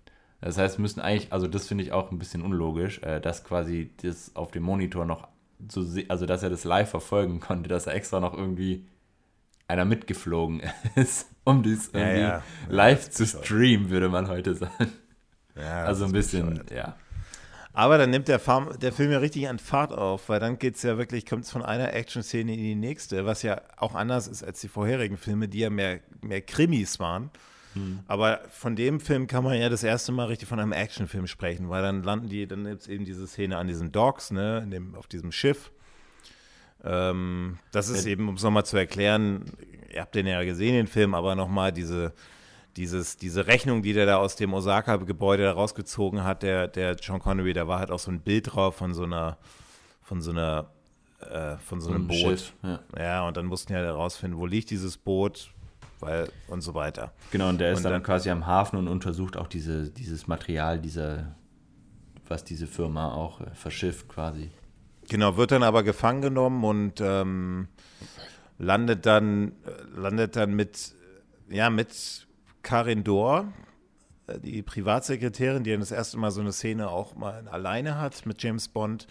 Das 0.43 0.57
heißt, 0.57 0.79
müssen 0.79 0.99
eigentlich, 1.01 1.31
also 1.33 1.47
das 1.47 1.67
finde 1.67 1.83
ich 1.83 1.91
auch 1.93 2.11
ein 2.11 2.19
bisschen 2.19 2.41
unlogisch, 2.41 2.99
äh, 3.03 3.21
dass 3.21 3.43
quasi 3.43 3.91
das 4.01 4.35
auf 4.35 4.51
dem 4.51 4.63
Monitor 4.63 5.05
noch 5.05 5.27
se- 5.69 6.05
also 6.09 6.25
dass 6.25 6.43
er 6.43 6.49
das 6.49 6.63
live 6.65 6.89
verfolgen 6.89 7.39
konnte, 7.39 7.69
dass 7.69 7.87
er 7.87 7.95
extra 7.95 8.19
noch 8.19 8.33
irgendwie 8.33 8.85
einer 9.67 9.85
mitgeflogen 9.85 10.61
ist, 10.95 11.27
um 11.45 11.63
das 11.63 11.91
Ja, 11.93 11.99
irgendwie 11.99 12.13
ja. 12.13 12.43
live 12.69 13.09
zu 13.09 13.25
streamen, 13.27 13.89
würde 13.89 14.09
man 14.09 14.27
heute 14.29 14.55
sagen. 14.55 14.91
ja 15.55 15.85
Also 15.85 16.05
ein 16.05 16.11
bisschen, 16.11 16.65
bescheuert. 16.65 16.71
ja. 16.71 16.95
Aber 17.73 17.97
dann 17.97 18.11
nimmt 18.11 18.27
der, 18.27 18.39
Farm, 18.39 18.77
der 18.79 18.93
Film 18.93 19.11
ja 19.11 19.17
richtig 19.17 19.47
an 19.49 19.57
Fahrt 19.59 19.93
auf, 19.93 20.29
weil 20.29 20.39
dann 20.39 20.59
geht 20.59 20.75
es 20.75 20.83
ja 20.83 20.97
wirklich, 20.97 21.25
kommt 21.25 21.45
es 21.45 21.51
von 21.51 21.63
einer 21.63 21.93
Action-Szene 21.93 22.53
in 22.53 22.59
die 22.59 22.75
nächste, 22.75 23.25
was 23.25 23.41
ja 23.41 23.61
auch 23.77 23.95
anders 23.95 24.27
ist 24.27 24.43
als 24.43 24.61
die 24.61 24.67
vorherigen 24.67 25.17
Filme, 25.17 25.47
die 25.47 25.59
ja 25.59 25.69
mehr, 25.71 25.99
mehr 26.21 26.41
Krimis 26.41 26.99
waren. 26.99 27.31
Aber 28.07 28.41
von 28.49 28.75
dem 28.75 28.99
Film 28.99 29.27
kann 29.27 29.43
man 29.43 29.59
ja 29.59 29.69
das 29.69 29.83
erste 29.83 30.11
Mal 30.11 30.27
richtig 30.27 30.47
von 30.47 30.59
einem 30.59 30.71
Actionfilm 30.71 31.27
sprechen, 31.27 31.69
weil 31.69 31.81
dann 31.81 32.03
landen 32.03 32.29
die, 32.29 32.47
dann 32.47 32.65
gibt 32.65 32.81
es 32.81 32.87
eben 32.87 33.05
diese 33.05 33.27
Szene 33.27 33.57
an 33.57 33.67
diesen 33.67 33.91
Docks, 33.91 34.31
ne, 34.31 34.65
dem, 34.67 34.95
auf 34.95 35.07
diesem 35.07 35.31
Schiff. 35.31 35.71
Ähm, 36.83 37.57
das 37.71 37.89
ist 37.89 38.05
eben, 38.05 38.27
um 38.27 38.35
es 38.35 38.43
nochmal 38.43 38.65
zu 38.65 38.77
erklären, 38.77 39.45
ihr 39.93 40.01
habt 40.01 40.15
den 40.15 40.27
ja 40.27 40.43
gesehen, 40.43 40.73
den 40.73 40.87
Film, 40.87 41.13
aber 41.13 41.35
nochmal 41.35 41.71
diese, 41.71 42.13
dieses, 42.75 43.17
diese 43.17 43.47
Rechnung, 43.47 43.81
die 43.81 43.93
der 43.93 44.05
da 44.05 44.17
aus 44.17 44.35
dem 44.35 44.53
Osaka-Gebäude 44.53 45.49
rausgezogen 45.49 46.23
hat, 46.23 46.43
der, 46.43 46.67
der 46.67 46.95
John 46.95 47.19
Connery, 47.19 47.53
da 47.53 47.67
war 47.67 47.79
halt 47.79 47.91
auch 47.91 47.99
so 47.99 48.11
ein 48.11 48.19
Bild 48.19 48.53
drauf 48.53 48.75
von 48.75 48.93
so 48.93 49.03
einer, 49.03 49.37
von 50.01 50.21
so 50.21 50.31
einer, 50.31 50.69
äh, 51.21 51.55
von 51.57 51.79
so 51.79 51.89
einem 51.89 52.03
Ein 52.03 52.07
Boot. 52.07 52.17
Schiff, 52.17 52.53
ja. 52.63 52.79
Ja, 52.97 53.27
und 53.27 53.37
dann 53.37 53.45
mussten 53.45 53.71
ja 53.71 53.79
herausfinden, 53.79 54.37
wo 54.37 54.45
liegt 54.45 54.69
dieses 54.69 54.97
Boot, 54.97 55.52
weil 56.03 56.29
und 56.47 56.61
so 56.61 56.73
weiter. 56.73 57.11
Genau, 57.31 57.49
und 57.49 57.57
der 57.59 57.71
ist 57.71 57.77
Und 57.79 57.83
dann, 57.85 57.93
dann- 57.93 58.03
quasi 58.03 58.29
am 58.29 58.45
Hafen 58.45 58.77
und 58.77 58.87
untersucht 58.87 59.35
auch 59.37 59.47
diese, 59.47 59.89
dieses 59.89 60.27
Material, 60.27 60.79
dieser, 60.79 61.35
was 62.27 62.43
diese 62.43 62.67
Firma 62.67 63.13
auch 63.13 63.41
äh, 63.41 63.45
verschifft 63.53 64.07
quasi. 64.09 64.51
Genau, 65.09 65.35
wird 65.37 65.51
dann 65.51 65.63
aber 65.63 65.83
gefangen 65.83 66.21
genommen 66.21 66.63
und 66.63 67.01
ähm, 67.01 67.67
landet 68.57 69.05
dann 69.05 69.51
landet 69.95 70.35
dann 70.35 70.53
mit 70.53 70.93
ja 71.49 71.69
mit 71.69 72.25
Karin 72.61 73.03
Dor, 73.03 73.51
äh, 74.27 74.39
die 74.39 74.61
Privatsekretärin, 74.61 75.63
die 75.63 75.71
dann 75.71 75.81
das 75.81 75.91
erste 75.91 76.17
Mal 76.17 76.31
so 76.31 76.39
eine 76.41 76.53
Szene 76.53 76.89
auch 76.89 77.15
mal 77.15 77.47
alleine 77.49 77.99
hat 77.99 78.25
mit 78.25 78.41
James 78.41 78.69
Bond. 78.69 79.07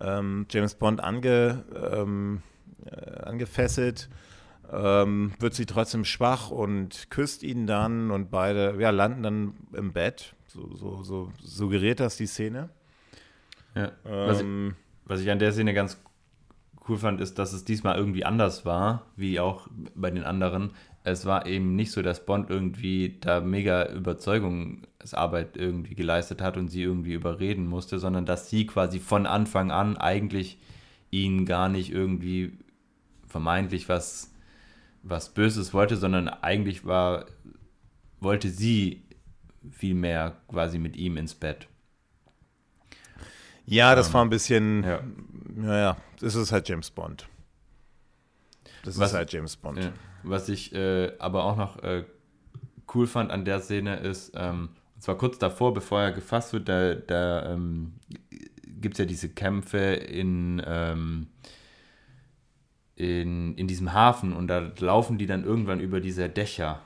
Ähm, 0.00 0.46
James 0.50 0.74
Bond 0.74 1.00
ange, 1.02 1.64
ähm, 1.92 2.42
äh, 2.84 3.22
angefesselt, 3.22 4.08
ähm, 4.72 5.32
wird 5.38 5.54
sie 5.54 5.66
trotzdem 5.66 6.04
schwach 6.04 6.50
und 6.50 7.10
küsst 7.10 7.42
ihn 7.42 7.66
dann 7.66 8.10
und 8.10 8.30
beide 8.30 8.76
ja, 8.80 8.90
landen 8.90 9.22
dann 9.22 9.54
im 9.72 9.92
Bett. 9.92 10.34
So, 10.46 10.74
so, 10.74 11.02
so 11.02 11.32
suggeriert 11.42 12.00
das 12.00 12.16
die 12.16 12.26
Szene. 12.26 12.70
Ja. 13.74 13.92
Was, 14.04 14.38
ich, 14.38 14.44
Ähm, 14.44 14.74
was 15.04 15.20
ich 15.20 15.30
an 15.30 15.38
der 15.38 15.52
Szene 15.52 15.74
ganz 15.74 15.98
cool 16.88 16.96
fand, 16.96 17.20
ist, 17.20 17.38
dass 17.38 17.52
es 17.52 17.64
diesmal 17.64 17.96
irgendwie 17.96 18.24
anders 18.24 18.64
war, 18.64 19.06
wie 19.16 19.40
auch 19.40 19.68
bei 19.94 20.10
den 20.10 20.24
anderen. 20.24 20.70
Es 21.04 21.26
war 21.26 21.46
eben 21.46 21.76
nicht 21.76 21.92
so, 21.92 22.02
dass 22.02 22.24
Bond 22.24 22.50
irgendwie 22.50 23.18
da 23.20 23.40
mega 23.40 23.88
Überzeugungsarbeit 23.92 25.56
irgendwie 25.56 25.94
geleistet 25.94 26.40
hat 26.40 26.56
und 26.56 26.68
sie 26.68 26.82
irgendwie 26.82 27.14
überreden 27.14 27.66
musste, 27.66 27.98
sondern 27.98 28.26
dass 28.26 28.50
sie 28.50 28.66
quasi 28.66 28.98
von 28.98 29.26
Anfang 29.26 29.70
an 29.70 29.96
eigentlich 29.96 30.58
ihn 31.10 31.46
gar 31.46 31.68
nicht 31.68 31.92
irgendwie 31.92 32.58
vermeintlich 33.26 33.88
was, 33.88 34.32
was 35.08 35.32
Böses 35.32 35.72
wollte, 35.72 35.96
sondern 35.96 36.28
eigentlich 36.28 36.84
war, 36.84 37.26
wollte 38.20 38.48
sie 38.48 39.04
viel 39.70 39.94
mehr 39.94 40.36
quasi 40.48 40.78
mit 40.78 40.96
ihm 40.96 41.16
ins 41.16 41.34
Bett. 41.34 41.68
Ja, 43.64 43.94
das 43.94 44.08
ähm, 44.08 44.14
war 44.14 44.24
ein 44.24 44.30
bisschen, 44.30 44.84
ja. 44.84 45.00
naja, 45.54 45.96
das 46.20 46.34
ist 46.34 46.52
halt 46.52 46.68
James 46.68 46.90
Bond. 46.90 47.28
Das 48.84 48.98
was, 48.98 49.10
ist 49.10 49.16
halt 49.16 49.32
James 49.32 49.56
Bond. 49.56 49.78
Ja, 49.78 49.92
was 50.22 50.48
ich 50.48 50.72
äh, 50.74 51.12
aber 51.18 51.44
auch 51.44 51.56
noch 51.56 51.82
äh, 51.82 52.04
cool 52.94 53.06
fand 53.06 53.30
an 53.30 53.44
der 53.44 53.60
Szene 53.60 53.96
ist, 53.96 54.32
ähm, 54.36 54.70
und 54.94 55.02
zwar 55.02 55.18
kurz 55.18 55.38
davor, 55.38 55.74
bevor 55.74 56.00
er 56.00 56.12
gefasst 56.12 56.52
wird, 56.52 56.68
da, 56.68 56.94
da 56.94 57.52
ähm, 57.52 57.94
gibt 58.80 58.94
es 58.94 58.98
ja 58.98 59.04
diese 59.04 59.28
Kämpfe 59.28 59.78
in, 59.78 60.62
ähm, 60.64 61.26
in, 62.96 63.54
in 63.56 63.66
diesem 63.68 63.92
Hafen 63.92 64.32
und 64.32 64.48
da 64.48 64.72
laufen 64.78 65.18
die 65.18 65.26
dann 65.26 65.44
irgendwann 65.44 65.80
über 65.80 66.00
diese 66.00 66.28
Dächer. 66.28 66.80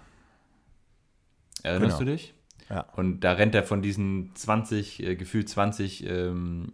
Erinnerst 1.63 1.99
genau. 1.99 2.11
du 2.11 2.17
dich? 2.17 2.35
Ja. 2.69 2.87
Und 2.95 3.21
da 3.21 3.33
rennt 3.33 3.55
er 3.55 3.65
von 3.65 3.83
diesen 3.83 4.31
20, 4.35 5.03
äh, 5.03 5.17
gefühlt 5.17 5.49
20 5.49 6.09
ähm, 6.09 6.71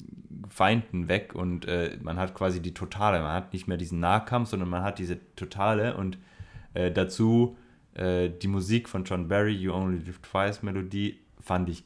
Feinden 0.49 1.09
weg 1.09 1.35
und 1.35 1.67
äh, 1.67 1.97
man 2.03 2.19
hat 2.19 2.35
quasi 2.35 2.61
die 2.61 2.75
totale. 2.75 3.21
Man 3.21 3.33
hat 3.33 3.53
nicht 3.53 3.67
mehr 3.67 3.79
diesen 3.79 4.01
Nahkampf, 4.01 4.51
sondern 4.51 4.69
man 4.69 4.83
hat 4.83 4.99
diese 4.99 5.19
totale 5.37 5.97
und 5.97 6.19
äh, 6.75 6.91
dazu 6.91 7.57
äh, 7.95 8.29
die 8.29 8.49
Musik 8.49 8.89
von 8.89 9.05
John 9.05 9.29
Barry, 9.29 9.55
You 9.55 9.73
Only 9.73 9.99
Live 9.99 10.19
Twice 10.21 10.63
Melodie, 10.63 11.19
fand 11.41 11.69
ich 11.69 11.85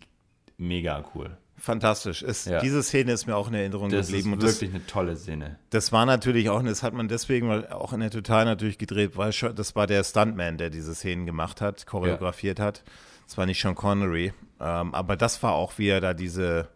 mega 0.56 1.04
cool. 1.14 1.36
Fantastisch. 1.60 2.22
Es, 2.22 2.46
ja. 2.46 2.60
Diese 2.60 2.82
Szene 2.82 3.12
ist 3.12 3.26
mir 3.26 3.36
auch 3.36 3.48
in 3.48 3.54
Erinnerung 3.54 3.90
das 3.90 4.06
geblieben. 4.06 4.38
Das 4.40 4.52
ist 4.52 4.60
wirklich 4.62 4.74
eine 4.74 4.86
tolle 4.86 5.16
Szene. 5.16 5.58
Das 5.68 5.92
war 5.92 6.06
natürlich 6.06 6.48
auch, 6.48 6.62
das 6.62 6.82
hat 6.82 6.94
man 6.94 7.06
deswegen 7.06 7.50
auch 7.66 7.92
in 7.92 8.00
der 8.00 8.10
Total 8.10 8.46
natürlich 8.46 8.78
gedreht, 8.78 9.16
weil 9.16 9.30
das 9.30 9.76
war 9.76 9.86
der 9.86 10.02
Stuntman, 10.02 10.56
der 10.56 10.70
diese 10.70 10.94
Szenen 10.94 11.26
gemacht 11.26 11.60
hat, 11.60 11.86
choreografiert 11.86 12.58
ja. 12.58 12.64
hat. 12.64 12.82
Das 13.26 13.36
war 13.36 13.44
nicht 13.44 13.60
Sean 13.60 13.74
Connery. 13.74 14.32
Ähm, 14.58 14.94
aber 14.94 15.16
das 15.16 15.42
war 15.42 15.52
auch, 15.52 15.76
wie 15.76 15.88
er 15.88 16.00
da 16.00 16.14
diese, 16.14 16.68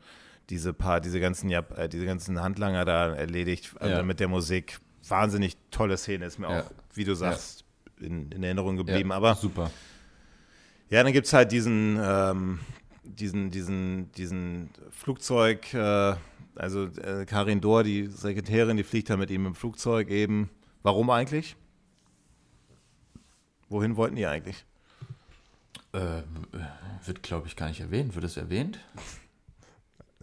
diese 0.51 0.75
paar, 0.75 1.01
diese 1.01 1.19
ganzen, 1.19 1.49
ja, 1.49 1.61
äh, 1.77 1.89
diese 1.89 2.05
ganzen 2.05 2.41
Handlanger 2.43 2.85
da 2.85 3.15
erledigt 3.15 3.75
äh, 3.81 3.91
ja. 3.91 4.03
mit 4.03 4.21
der 4.21 4.29
Musik. 4.29 4.81
Wahnsinnig 5.09 5.57
tolle 5.71 5.97
Szene, 5.97 6.27
ist 6.27 6.39
mir 6.39 6.49
auch, 6.49 6.71
wie 6.95 7.05
du 7.05 7.15
sagst, 7.15 7.65
in, 8.01 8.31
in, 8.33 8.43
Erinnerung 8.43 8.77
geblieben. 8.77 9.13
aber 9.13 9.35
super. 9.35 9.71
Ja, 10.91 11.03
dann 11.03 11.13
gibt 11.13 11.27
es 11.27 11.33
halt 11.33 11.53
diesen, 11.53 11.99
ähm, 12.03 12.61
diesen, 13.05 13.51
diesen, 13.51 14.11
diesen 14.13 14.71
Flugzeug, 14.91 15.73
äh, 15.75 16.15
also 16.57 16.87
äh, 16.87 17.25
Karin 17.27 17.61
Dohr, 17.61 17.85
die 17.85 18.07
Sekretärin, 18.07 18.77
die 18.77 18.85
fliegt 18.85 19.11
da 19.11 19.17
mit 19.17 19.31
ihm 19.31 19.47
im 19.47 19.55
Flugzeug 19.55 20.11
eben. 20.11 20.51
Warum 20.83 21.11
eigentlich? 21.11 21.57
Wohin 23.69 23.97
wollten 23.97 24.17
die 24.17 24.27
eigentlich? 24.27 24.65
Äh, 25.93 26.23
wird, 27.05 27.23
glaube 27.23 27.47
ich, 27.47 27.57
gar 27.57 27.69
nicht 27.69 27.81
erwähnt. 27.81 28.15
Wird 28.15 28.25
es 28.25 28.37
erwähnt? 28.37 28.79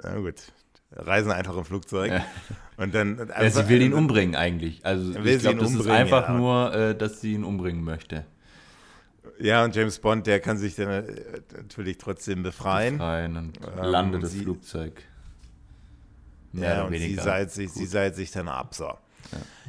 Na 0.04 0.18
gut. 0.18 0.52
Reisen 0.92 1.32
einfach 1.32 1.56
im 1.56 1.66
Flugzeug. 1.66 2.12
Ja. 2.12 2.26
Und 2.78 2.94
dann, 2.94 3.32
also, 3.32 3.60
ja, 3.60 3.66
sie 3.66 3.70
will 3.70 3.82
ihn 3.82 3.94
umbringen 3.94 4.36
eigentlich. 4.36 4.86
Also 4.86 5.18
ich 5.20 5.40
glaube, 5.40 5.60
das 5.60 5.74
ist 5.74 5.88
einfach 5.88 6.30
ja. 6.30 6.38
nur, 6.38 6.74
äh, 6.74 6.98
dass 6.98 7.22
sie 7.22 7.34
ihn 7.34 7.44
umbringen 7.44 7.84
möchte. 7.84 8.26
Ja, 9.42 9.64
und 9.64 9.76
James 9.76 9.98
Bond, 10.00 10.28
der 10.28 10.40
kann 10.40 10.58
sich 10.58 10.76
dann 10.76 10.90
äh, 10.90 11.24
natürlich 11.56 11.98
trotzdem 11.98 12.44
befreien. 12.44 12.98
Befreien 12.98 13.38
und 13.38 13.60
ähm, 13.66 13.84
landet 13.84 14.24
das 14.24 14.36
Flugzeug. 14.36 15.04
Mehr 16.52 16.76
ja, 16.76 16.84
und 16.84 16.94
sie 16.94 17.16
seilt, 17.16 17.52
sich, 17.52 17.72
sie 17.72 17.86
seilt 17.86 18.16
sich 18.16 18.32
dann 18.32 18.48
ab. 18.48 18.76
So. 18.76 18.92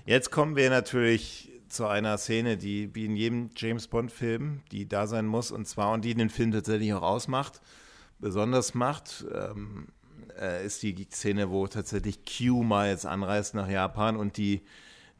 Jetzt 0.04 0.30
kommen 0.30 0.56
wir 0.56 0.68
natürlich 0.68 1.50
zu 1.68 1.86
einer 1.86 2.18
Szene, 2.18 2.56
die 2.56 2.94
wie 2.94 3.06
in 3.06 3.16
jedem 3.16 3.50
James 3.56 3.86
Bond-Film, 3.86 4.60
die 4.72 4.88
da 4.88 5.06
sein 5.06 5.26
muss, 5.26 5.50
und 5.50 5.66
zwar 5.66 5.92
und 5.92 6.04
die 6.04 6.14
den 6.14 6.28
Film 6.28 6.52
tatsächlich 6.52 6.92
auch 6.92 7.02
ausmacht, 7.02 7.60
besonders 8.18 8.74
macht, 8.74 9.24
ähm, 9.32 9.86
äh, 10.38 10.66
ist 10.66 10.82
die 10.82 11.06
Szene, 11.10 11.50
wo 11.50 11.66
tatsächlich 11.66 12.20
Q 12.26 12.62
mal 12.62 12.88
jetzt 12.88 13.06
anreist 13.06 13.54
nach 13.54 13.68
Japan 13.68 14.16
und 14.16 14.36
die 14.36 14.62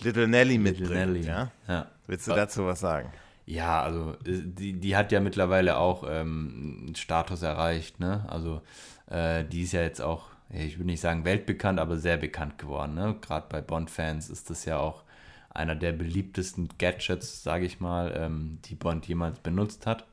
Little 0.03 0.29
Nelly 0.29 0.59
mitbringt. 0.59 0.91
Little 0.91 1.07
Nelly. 1.07 1.27
Ja? 1.27 1.53
ja? 1.69 1.91
Willst 2.07 2.27
du 2.27 2.33
dazu 2.33 2.67
was 2.67 2.81
sagen? 2.81 3.11
Ja, 3.47 3.82
also 3.82 4.12
äh, 4.24 4.43
die, 4.45 4.74
die 4.74 4.97
hat 4.97 5.12
ja 5.12 5.20
mittlerweile 5.20 5.76
auch 5.76 6.05
ähm, 6.09 6.84
einen 6.86 6.95
Status 6.95 7.43
erreicht, 7.43 8.01
ne? 8.01 8.24
Also 8.28 8.62
äh, 9.11 9.45
die 9.45 9.62
ist 9.62 9.72
ja 9.72 9.82
jetzt 9.82 10.01
auch, 10.01 10.28
ich 10.51 10.78
will 10.78 10.86
nicht 10.86 11.01
sagen 11.01 11.24
weltbekannt, 11.24 11.80
aber 11.80 11.97
sehr 11.99 12.16
bekannt 12.16 12.59
geworden, 12.59 12.95
ne? 12.95 13.16
Gerade 13.20 13.47
bei 13.49 13.61
Bond-Fans 13.61 14.30
ist 14.30 14.51
das 14.51 14.64
ja 14.64 14.78
auch 14.78 15.03
einer 15.51 15.74
der 15.74 15.93
beliebtesten 15.93 16.68
Gadgets, 16.78 17.43
sage 17.43 17.66
ich 17.66 17.80
mal, 17.80 18.14
ähm, 18.16 18.59
die 18.64 18.74
Bond 18.74 19.07
jemals 19.07 19.38
benutzt 19.40 19.86
hat. 19.86 20.07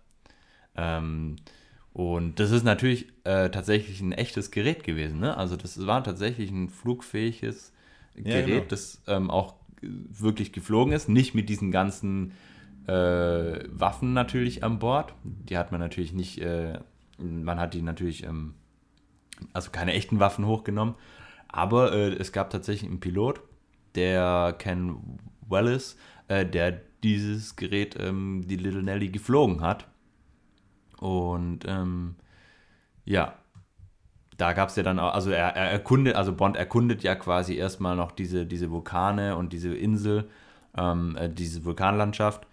Ähm, 0.76 1.38
und 1.94 2.40
das 2.40 2.52
ist 2.52 2.64
natürlich 2.64 3.08
äh, 3.24 3.50
tatsächlich 3.50 4.02
ein 4.02 4.12
echtes 4.12 4.52
Gerät 4.52 4.84
gewesen. 4.84 5.20
Ne? 5.20 5.36
Also 5.36 5.56
das 5.56 5.86
war 5.86 6.04
tatsächlich 6.04 6.52
ein 6.52 6.70
flugfähiges 6.70 7.74
Gerät, 8.16 8.48
ja, 8.48 8.56
genau. 8.56 8.66
das 8.68 9.02
ähm, 9.08 9.30
auch 9.30 9.56
wirklich 9.82 10.52
geflogen 10.52 10.94
ist. 10.94 11.10
Nicht 11.10 11.36
mit 11.36 11.50
diesen 11.50 11.72
ganzen 11.72 12.34
äh, 12.90 13.64
Waffen 13.70 14.14
natürlich 14.14 14.64
an 14.64 14.80
Bord. 14.80 15.14
Die 15.24 15.58
hat 15.58 15.72
man 15.72 15.80
natürlich 15.80 16.12
nicht, 16.12 16.42
äh, 16.42 16.80
man 17.18 17.60
hat 17.60 17.74
die 17.76 17.84
natürlich, 17.84 18.24
ähm, 18.24 18.56
also 19.54 19.70
keine 19.70 19.94
echten 19.94 20.20
Waffen 20.20 20.46
hochgenommen. 20.48 20.96
Aber 21.48 21.94
äh, 21.94 22.14
es 22.16 22.32
gab 22.32 22.50
tatsächlich 22.50 22.90
einen 22.90 23.00
Pilot, 23.00 23.42
der 23.96 24.56
Ken 24.58 25.20
Wallace, 25.48 25.98
äh, 26.28 26.46
der 26.46 26.82
dieses 27.04 27.56
Gerät, 27.56 27.96
ähm, 28.00 28.44
die 28.48 28.58
Little 28.58 28.84
Nelly, 28.84 29.10
geflogen 29.10 29.62
hat. 29.62 29.88
Und 30.98 31.66
ähm, 31.68 32.16
ja, 33.06 33.36
da 34.38 34.54
gab 34.54 34.70
es 34.70 34.76
ja 34.76 34.84
dann 34.84 35.00
auch, 35.00 35.14
also 35.14 35.32
er, 35.32 35.56
er, 35.56 35.72
erkundet, 35.72 36.16
also 36.16 36.34
Bond 36.34 36.58
erkundet 36.58 37.04
ja 37.04 37.16
quasi 37.16 37.56
erstmal 37.56 37.96
noch 37.96 38.12
diese, 38.12 38.46
diese 38.46 38.72
Vulkane 38.72 39.36
und 39.36 39.54
diese 39.54 39.74
Insel, 39.74 40.30
ähm, 40.78 41.16
äh, 41.18 41.30
diese 41.30 41.66
Vulkanlandschaft 41.66 42.49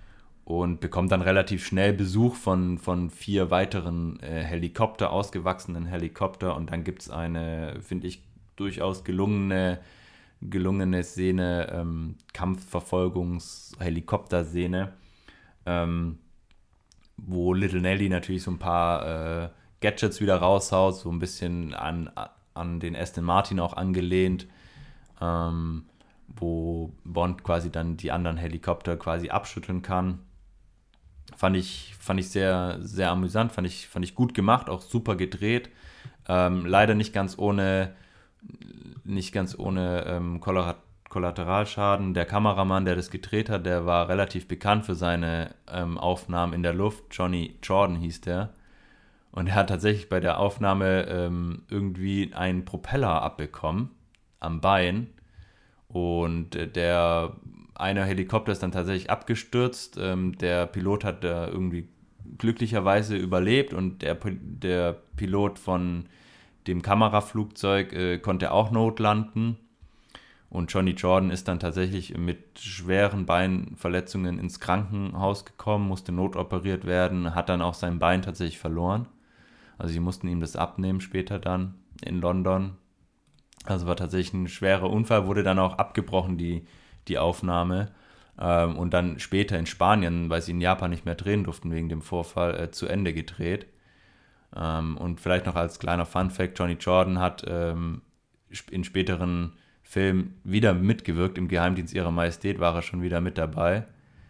und 0.46 0.80
bekommt 0.80 1.12
dann 1.12 1.20
relativ 1.22 1.66
schnell 1.66 1.92
Besuch 1.92 2.36
von, 2.36 2.78
von 2.78 3.10
vier 3.10 3.50
weiteren 3.50 4.18
äh, 4.20 4.44
Helikopter, 4.44 5.10
ausgewachsenen 5.10 5.86
Helikopter 5.86 6.56
und 6.56 6.70
dann 6.70 6.84
gibt 6.84 7.02
es 7.02 7.10
eine, 7.10 7.80
finde 7.82 8.06
ich, 8.06 8.22
durchaus 8.54 9.02
gelungene 9.04 9.80
gelungene 10.40 11.02
Szene, 11.02 11.68
ähm, 11.72 12.14
Kampfverfolgungs-Helikopter-Szene, 12.32 14.92
ähm, 15.64 16.18
wo 17.16 17.52
Little 17.54 17.80
Nelly 17.80 18.08
natürlich 18.08 18.44
so 18.44 18.52
ein 18.52 18.58
paar 18.58 19.44
äh, 19.44 19.48
Gadgets 19.80 20.20
wieder 20.20 20.36
raushaut, 20.36 20.96
so 20.96 21.10
ein 21.10 21.18
bisschen 21.18 21.74
an, 21.74 22.10
an 22.54 22.78
den 22.80 22.94
Aston 22.94 23.24
Martin 23.24 23.58
auch 23.60 23.72
angelehnt, 23.72 24.46
ähm, 25.20 25.86
wo 26.28 26.92
Bond 27.04 27.42
quasi 27.42 27.70
dann 27.70 27.96
die 27.96 28.12
anderen 28.12 28.36
Helikopter 28.36 28.96
quasi 28.96 29.30
abschütteln 29.30 29.82
kann. 29.82 30.20
Fand 31.36 31.56
ich, 31.56 31.94
fand 31.98 32.18
ich 32.18 32.30
sehr, 32.30 32.78
sehr 32.80 33.10
amüsant, 33.10 33.52
fand 33.52 33.66
ich, 33.66 33.86
fand 33.88 34.04
ich 34.04 34.14
gut 34.14 34.34
gemacht, 34.34 34.68
auch 34.68 34.80
super 34.80 35.16
gedreht. 35.16 35.70
Ähm, 36.28 36.66
leider 36.66 36.94
nicht 36.94 37.12
ganz 37.12 37.38
ohne 37.38 37.94
nicht 39.04 39.32
ganz 39.32 39.58
ohne 39.58 40.04
ähm, 40.06 40.40
Kollateralschaden. 40.40 42.14
Der 42.14 42.26
Kameramann, 42.26 42.84
der 42.84 42.96
das 42.96 43.10
gedreht 43.10 43.48
hat, 43.48 43.66
der 43.66 43.86
war 43.86 44.08
relativ 44.08 44.48
bekannt 44.48 44.84
für 44.84 44.94
seine 44.94 45.54
ähm, 45.70 45.98
Aufnahmen 45.98 46.52
in 46.52 46.62
der 46.62 46.74
Luft. 46.74 47.04
Johnny 47.10 47.56
Jordan 47.62 47.96
hieß 47.96 48.22
der. 48.22 48.52
Und 49.32 49.48
er 49.48 49.54
hat 49.54 49.68
tatsächlich 49.68 50.08
bei 50.08 50.20
der 50.20 50.38
Aufnahme 50.38 51.06
ähm, 51.08 51.62
irgendwie 51.68 52.32
einen 52.34 52.64
Propeller 52.64 53.22
abbekommen 53.22 53.90
am 54.40 54.60
Bein. 54.60 55.08
Und 55.88 56.56
äh, 56.56 56.66
der 56.66 57.32
eine 57.78 58.04
Helikopter 58.04 58.52
ist 58.52 58.62
dann 58.62 58.72
tatsächlich 58.72 59.10
abgestürzt. 59.10 59.98
Ähm, 60.00 60.36
der 60.38 60.66
Pilot 60.66 61.04
hat 61.04 61.24
da 61.24 61.48
irgendwie 61.48 61.88
glücklicherweise 62.38 63.16
überlebt 63.16 63.72
und 63.72 64.02
der, 64.02 64.14
der 64.14 64.96
Pilot 65.16 65.58
von 65.58 66.06
dem 66.66 66.82
Kameraflugzeug 66.82 67.92
äh, 67.92 68.18
konnte 68.18 68.52
auch 68.52 68.70
notlanden. 68.70 69.56
Und 70.48 70.72
Johnny 70.72 70.92
Jordan 70.92 71.30
ist 71.30 71.48
dann 71.48 71.58
tatsächlich 71.58 72.16
mit 72.16 72.58
schweren 72.58 73.26
Beinverletzungen 73.26 74.38
ins 74.38 74.60
Krankenhaus 74.60 75.44
gekommen, 75.44 75.88
musste 75.88 76.12
notoperiert 76.12 76.86
werden, 76.86 77.34
hat 77.34 77.48
dann 77.48 77.62
auch 77.62 77.74
sein 77.74 77.98
Bein 77.98 78.22
tatsächlich 78.22 78.58
verloren. 78.58 79.06
Also 79.76 79.92
sie 79.92 80.00
mussten 80.00 80.28
ihm 80.28 80.40
das 80.40 80.56
abnehmen 80.56 81.00
später 81.00 81.38
dann 81.38 81.74
in 82.04 82.20
London. 82.20 82.76
Also 83.64 83.86
war 83.86 83.96
tatsächlich 83.96 84.32
ein 84.34 84.48
schwerer 84.48 84.88
Unfall, 84.88 85.26
wurde 85.26 85.42
dann 85.42 85.58
auch 85.58 85.78
abgebrochen, 85.78 86.38
die, 86.38 86.64
die 87.08 87.18
Aufnahme. 87.18 87.88
Ähm, 88.38 88.76
und 88.76 88.92
dann 88.92 89.18
später 89.18 89.58
in 89.58 89.66
Spanien, 89.66 90.28
weil 90.28 90.42
sie 90.42 90.52
in 90.52 90.60
Japan 90.60 90.90
nicht 90.90 91.04
mehr 91.04 91.14
drehen 91.14 91.44
durften 91.44 91.72
wegen 91.72 91.88
dem 91.88 92.02
Vorfall, 92.02 92.58
äh, 92.58 92.70
zu 92.70 92.86
Ende 92.86 93.12
gedreht. 93.14 93.66
Ähm, 94.54 94.96
und 94.96 95.20
vielleicht 95.20 95.46
noch 95.46 95.56
als 95.56 95.78
kleiner 95.78 96.06
Fun-Fact: 96.06 96.58
Johnny 96.58 96.74
Jordan 96.74 97.18
hat 97.18 97.44
ähm, 97.48 98.02
in 98.70 98.84
späteren 98.84 99.52
Film 99.82 100.34
wieder 100.44 100.74
mitgewirkt. 100.74 101.38
Im 101.38 101.48
Geheimdienst 101.48 101.94
ihrer 101.94 102.10
Majestät 102.10 102.58
war 102.58 102.74
er 102.74 102.82
schon 102.82 103.02
wieder 103.02 103.20
mit 103.20 103.38
dabei. 103.38 103.84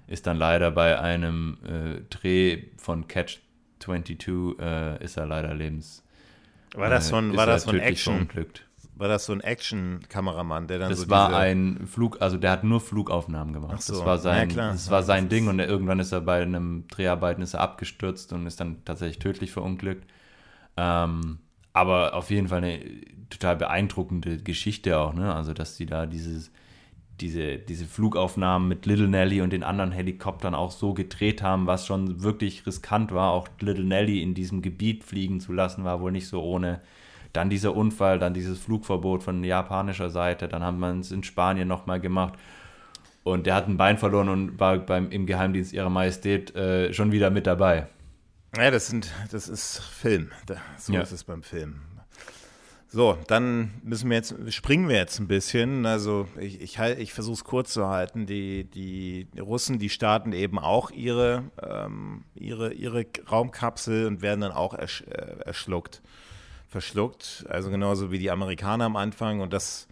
Ist 0.07 0.27
dann 0.27 0.37
leider 0.37 0.71
bei 0.71 1.01
einem 1.01 1.59
äh, 1.65 2.03
Dreh 2.11 2.65
von 2.77 3.09
Catch 3.09 3.41
22 3.81 4.59
äh, 4.61 5.03
ist 5.03 5.17
er 5.17 5.27
leider 5.27 5.55
lebens. 5.55 6.03
War 6.75 6.91
das 6.91 7.09
so 7.09 7.17
ein, 7.17 7.33
äh, 7.33 7.37
war 7.37 7.47
das 7.47 7.65
so 7.65 7.71
ein 7.71 7.81
Action, 7.81 8.15
verunglückt. 8.15 8.66
War 8.97 9.09
das 9.09 9.27
so 9.27 9.33
ein 9.33 9.41
Action-Kameramann, 9.41 10.67
der 10.69 10.79
dann 10.79 10.91
Das 10.91 11.03
so 11.03 11.09
war 11.11 11.35
ein 11.35 11.87
Flug, 11.87 12.21
also 12.21 12.39
der 12.39 12.51
hat 12.51 12.65
nur 12.65 12.81
Flugaufnahmen 12.81 13.53
gemacht. 13.53 13.75
Ach 13.77 13.81
so, 13.81 13.95
Das 13.95 14.07
war 14.07 14.19
sein, 14.19 14.49
ja, 14.49 14.55
klar. 14.55 14.73
das 14.73 14.91
war 14.91 15.01
Ja, 15.01 15.05
sein 15.05 15.25
das 15.25 15.31
Ding 15.31 15.49
und 15.49 15.59
er, 15.59 15.69
irgendwann 15.69 16.01
ist 16.01 16.13
er 16.13 16.21
bei 16.23 16.43
einem 16.43 16.89
Dreharbeiten 16.89 17.43
ist 17.43 17.55
er 17.55 17.61
abgestürzt 17.61 18.33
und 18.33 18.47
ist 18.47 18.59
dann 18.61 18.85
tatsächlich 18.85 19.19
tödlich 19.19 19.53
verunglückt. 19.53 20.07
Ähm, 20.77 21.39
aber 21.73 22.15
auf 22.15 22.31
jeden 22.31 22.49
Fall 22.49 22.59
eine 22.59 22.81
total 23.31 23.57
beeindruckende 23.57 24.39
Geschichte 24.39 24.99
auch, 24.99 25.13
ne? 25.15 25.35
Also 25.35 25.53
dass 25.53 25.77
die 25.77 25.87
da 25.87 26.07
dieses 26.07 26.51
diese, 27.21 27.59
diese 27.59 27.87
Flugaufnahmen 27.87 28.69
mit 28.69 28.85
Little 28.87 29.09
Nelly 29.09 29.41
und 29.41 29.51
den 29.53 29.63
anderen 29.63 29.91
Helikoptern 29.93 30.55
auch 30.55 30.71
so 30.71 30.93
gedreht 30.95 31.43
haben, 31.43 31.67
was 31.67 31.87
schon 31.87 32.23
wirklich 32.23 32.67
riskant 32.67 33.13
war, 33.13 33.33
auch 33.33 33.49
Little 33.61 33.85
Nelly 33.85 34.23
in 34.23 34.35
diesem 34.35 34.61
Gebiet 34.63 35.03
fliegen 35.05 35.41
zu 35.41 35.53
lassen, 35.53 35.85
war 35.85 36.01
wohl 36.01 36.13
nicht 36.13 36.29
so 36.29 36.43
ohne. 36.43 36.83
Dann 37.37 37.51
dieser 37.51 37.77
Unfall, 37.77 38.19
dann 38.19 38.33
dieses 38.33 38.59
Flugverbot 38.59 39.23
von 39.23 39.45
japanischer 39.45 40.09
Seite, 40.11 40.49
dann 40.49 40.63
hat 40.65 40.75
man 40.75 41.01
es 41.01 41.13
in 41.13 41.23
Spanien 41.23 41.69
nochmal 41.69 42.01
gemacht. 42.01 42.35
Und 43.25 43.47
der 43.47 43.55
hat 43.55 43.69
ein 43.69 43.77
Bein 43.77 43.99
verloren 43.99 44.29
und 44.29 44.59
war 44.61 44.79
beim, 44.79 45.11
im 45.11 45.27
Geheimdienst 45.27 45.73
ihrer 45.73 45.91
Majestät 45.91 46.55
äh, 46.55 46.93
schon 46.93 47.13
wieder 47.13 47.31
mit 47.31 47.47
dabei. 47.47 47.89
Ja, 48.57 48.71
das 48.71 48.87
sind, 48.87 49.13
das 49.33 49.49
ist 49.49 49.81
Film. 49.81 50.31
So 50.79 50.93
Ja. 50.95 51.03
ist 51.03 51.13
es 51.13 51.25
beim 51.25 51.43
Film. 51.43 51.81
So, 52.89 53.19
dann 53.27 53.73
müssen 53.83 54.09
wir 54.09 54.17
jetzt, 54.17 54.35
springen 54.55 54.89
wir 54.89 54.97
jetzt 54.97 55.19
ein 55.19 55.27
bisschen. 55.27 55.85
Also 55.85 56.29
ich, 56.39 56.63
ich, 56.63 56.79
ich 56.79 57.13
versuche 57.13 57.35
es 57.35 57.45
kurz 57.45 57.73
zu 57.73 57.89
halten. 57.89 58.25
Die, 58.27 58.65
die 58.65 59.27
Russen, 59.39 59.79
die 59.79 59.91
starten 59.91 60.33
eben 60.33 60.59
auch 60.59 60.91
ihre, 60.93 61.43
ähm, 61.63 62.25
ihre, 62.35 62.73
ihre 62.73 63.05
Raumkapsel 63.31 64.07
und 64.07 64.23
werden 64.23 64.41
dann 64.41 64.53
auch 64.53 64.73
ersch, 64.73 65.03
äh, 65.03 65.41
erschluckt, 65.45 66.01
verschluckt. 66.77 67.47
Also 67.49 67.71
genauso 67.71 68.13
wie 68.13 68.19
die 68.19 68.31
Amerikaner 68.31 68.85
am 68.85 68.97
Anfang. 68.97 69.41
Und 69.41 69.55
das, 69.55 69.89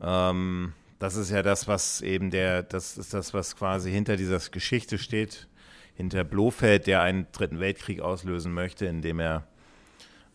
ähm, 0.00 0.72
das 1.00 1.16
ist 1.16 1.30
ja 1.32 1.42
das, 1.42 1.66
was 1.66 2.00
eben 2.00 2.30
der, 2.30 2.62
das 2.62 2.96
ist 2.96 3.12
das, 3.12 3.34
was 3.34 3.56
quasi 3.56 3.90
hinter 3.90 4.16
dieser 4.16 4.38
Geschichte 4.38 4.98
steht, 4.98 5.48
hinter 5.96 6.22
Blofeld, 6.22 6.86
der 6.86 7.02
einen 7.02 7.26
dritten 7.32 7.58
Weltkrieg 7.58 8.00
auslösen 8.00 8.54
möchte, 8.54 8.86
indem 8.86 9.18
er, 9.18 9.48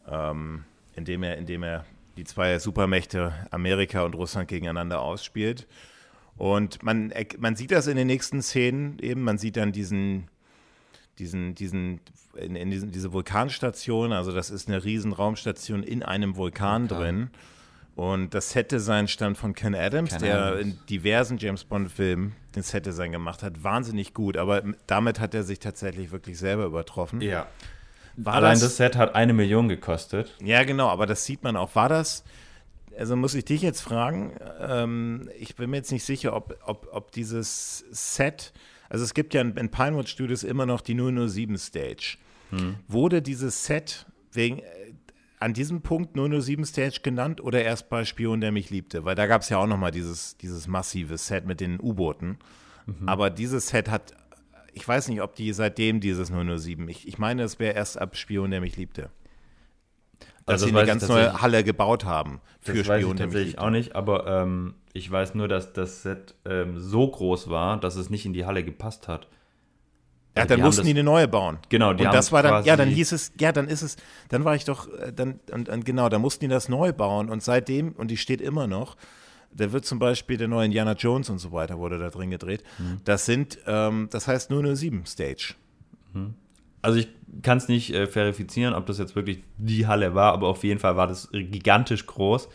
ähm, 0.09 0.65
indem 0.93 1.23
er, 1.23 1.37
indem 1.37 1.63
er 1.63 1.85
die 2.17 2.25
zwei 2.25 2.59
Supermächte 2.59 3.33
Amerika 3.51 4.01
und 4.01 4.13
Russland 4.13 4.49
gegeneinander 4.49 4.99
ausspielt. 4.99 5.67
Und 6.35 6.83
man, 6.83 7.13
man 7.37 7.55
sieht 7.55 7.71
das 7.71 7.87
in 7.87 7.95
den 7.95 8.07
nächsten 8.07 8.41
Szenen 8.41 8.99
eben, 8.99 9.21
man 9.21 9.37
sieht 9.37 9.55
dann 9.55 9.71
diesen, 9.71 10.27
diesen, 11.19 11.55
diesen, 11.55 11.99
in, 12.35 12.55
in 12.55 12.69
diesen, 12.69 12.91
diese 12.91 13.13
Vulkanstation, 13.13 14.13
also 14.13 14.31
das 14.31 14.49
ist 14.49 14.67
eine 14.67 14.83
riesen 14.83 15.13
Raumstation 15.13 15.83
in 15.83 16.03
einem 16.03 16.35
Vulkan, 16.35 16.89
Vulkan. 16.89 16.97
drin. 16.97 17.29
Und 17.95 18.35
das 18.35 18.51
Set-Design 18.51 19.07
stammt 19.07 19.39
von 19.39 19.55
Ken 19.55 19.73
Adams, 19.73 20.11
Ken 20.11 20.21
der 20.21 20.39
Adams. 20.43 20.61
in 20.61 20.79
diversen 20.87 21.39
James 21.39 21.63
Bond-Filmen 21.63 22.35
den 22.55 22.61
Set-Design 22.61 23.11
gemacht 23.11 23.41
hat. 23.41 23.63
Wahnsinnig 23.63 24.13
gut, 24.13 24.37
aber 24.37 24.61
damit 24.85 25.19
hat 25.19 25.33
er 25.33 25.41
sich 25.43 25.57
tatsächlich 25.57 26.11
wirklich 26.11 26.37
selber 26.37 26.65
übertroffen. 26.65 27.21
Ja. 27.21 27.47
War 28.15 28.35
Allein 28.35 28.51
das, 28.53 28.61
das 28.61 28.77
Set 28.77 28.95
hat 28.95 29.15
eine 29.15 29.33
Million 29.33 29.67
gekostet. 29.67 30.35
ja, 30.43 30.63
genau, 30.63 30.89
aber 30.89 31.07
das 31.07 31.25
sieht 31.25 31.43
man 31.43 31.55
auch. 31.55 31.75
War 31.75 31.89
das, 31.89 32.23
also 32.97 33.15
muss 33.15 33.33
ich 33.33 33.45
dich 33.45 33.61
jetzt 33.61 33.81
fragen, 33.81 34.31
ähm, 34.59 35.29
ich 35.39 35.55
bin 35.55 35.69
mir 35.69 35.77
jetzt 35.77 35.91
nicht 35.91 36.03
sicher, 36.03 36.35
ob, 36.35 36.55
ob, 36.65 36.87
ob 36.91 37.11
dieses 37.11 37.85
Set, 37.91 38.53
also 38.89 39.03
es 39.03 39.13
gibt 39.13 39.33
ja 39.33 39.41
in, 39.41 39.55
in 39.57 39.69
Pinewood 39.69 40.09
Studios 40.09 40.43
immer 40.43 40.65
noch 40.65 40.81
die 40.81 40.95
007 40.95 41.57
Stage. 41.57 42.17
Wurde 42.87 43.21
dieses 43.21 43.65
Set 43.65 44.05
wegen, 44.31 44.59
äh, 44.59 44.63
an 45.39 45.53
diesem 45.53 45.81
Punkt 45.81 46.15
007 46.15 46.65
Stage 46.65 46.99
genannt 47.03 47.41
oder 47.41 47.61
erst 47.63 47.89
bei 47.89 48.05
Spion, 48.05 48.41
der 48.41 48.51
mich 48.51 48.69
liebte? 48.69 49.05
Weil 49.05 49.15
da 49.15 49.27
gab 49.27 49.41
es 49.41 49.49
ja 49.49 49.57
auch 49.57 49.67
nochmal 49.67 49.91
dieses, 49.91 50.37
dieses 50.37 50.67
massive 50.67 51.17
Set 51.17 51.45
mit 51.45 51.59
den 51.59 51.79
U-Booten. 51.79 52.37
Aber 53.05 53.29
dieses 53.29 53.67
Set 53.67 53.89
hat, 53.89 54.13
ich 54.73 54.87
weiß 54.87 55.09
nicht, 55.09 55.21
ob 55.21 55.35
die 55.35 55.51
seitdem 55.51 55.99
dieses 55.99 56.29
007, 56.29 56.87
ich, 56.87 57.05
ich 57.07 57.17
meine, 57.17 57.43
es 57.43 57.59
wäre 57.59 57.75
erst 57.75 57.99
ab 57.99 58.15
Spion, 58.15 58.49
der 58.49 58.61
mich 58.61 58.77
liebte. 58.77 59.09
Dass 60.47 60.53
Also 60.63 60.65
sie 60.67 60.75
eine 60.75 60.87
ganz 60.87 61.07
neue 61.07 61.41
Halle 61.41 61.63
gebaut 61.63 62.05
haben 62.05 62.39
für 62.61 62.73
Das 62.73 62.87
weiß 62.87 63.05
ich 63.05 63.13
tatsächlich 63.15 63.59
auch 63.59 63.69
nicht, 63.69 63.95
aber 63.95 64.25
ähm, 64.27 64.75
ich 64.93 65.11
weiß 65.11 65.35
nur, 65.35 65.47
dass 65.47 65.73
das 65.73 66.01
Set 66.03 66.33
ähm, 66.45 66.79
so 66.79 67.07
groß 67.07 67.49
war, 67.49 67.79
dass 67.79 67.95
es 67.97 68.09
nicht 68.09 68.25
in 68.25 68.33
die 68.33 68.45
Halle 68.45 68.63
gepasst 68.63 69.07
hat. 69.07 69.27
Ja, 70.35 70.43
Also 70.43 70.47
dann 70.49 70.57
die 70.59 70.63
mussten 70.63 70.85
die 70.85 70.93
das- 70.93 70.99
eine 70.99 71.03
neue 71.03 71.27
bauen. 71.27 71.57
Genau, 71.69 71.93
die 71.93 72.05
und 72.05 72.13
das 72.13 72.27
haben 72.27 72.33
war 72.33 72.43
dann, 72.43 72.63
ja, 72.65 72.75
dann 72.77 72.87
hieß 72.89 73.11
es, 73.11 73.33
ja, 73.39 73.51
dann 73.51 73.67
ist 73.67 73.81
es, 73.81 73.97
dann 74.29 74.45
war 74.45 74.55
ich 74.55 74.63
doch, 74.65 74.87
äh, 74.93 75.11
dann, 75.13 75.39
und, 75.51 75.67
und 75.67 75.83
genau, 75.85 76.07
da 76.09 76.17
mussten 76.17 76.45
die 76.45 76.49
das 76.49 76.69
neu 76.69 76.93
bauen 76.93 77.29
und 77.29 77.43
seitdem, 77.43 77.91
und 77.93 78.09
die 78.09 78.17
steht 78.17 78.39
immer 78.39 78.67
noch, 78.67 78.95
da 79.51 79.71
wird 79.73 79.85
zum 79.85 79.99
Beispiel 79.99 80.37
der 80.37 80.47
neue 80.47 80.65
Indiana 80.67 80.93
Jones 80.93 81.29
und 81.29 81.39
so 81.39 81.51
weiter 81.51 81.77
wurde 81.77 81.99
da 81.99 82.09
drin 82.09 82.29
gedreht. 82.29 82.63
Mhm. 82.77 83.01
Das 83.03 83.25
sind, 83.25 83.57
ähm, 83.65 84.07
das 84.11 84.27
heißt 84.27 84.49
007 84.49 85.05
Stage. 85.05 85.55
Also 86.81 86.99
ich 86.99 87.07
kann 87.41 87.57
es 87.57 87.67
nicht 87.67 87.93
äh, 87.93 88.07
verifizieren, 88.07 88.73
ob 88.73 88.85
das 88.85 88.97
jetzt 88.97 89.15
wirklich 89.15 89.43
die 89.57 89.87
Halle 89.87 90.15
war, 90.15 90.33
aber 90.33 90.47
auf 90.47 90.63
jeden 90.63 90.79
Fall 90.79 90.95
war 90.95 91.07
das 91.07 91.29
gigantisch 91.31 92.05
groß. 92.05 92.49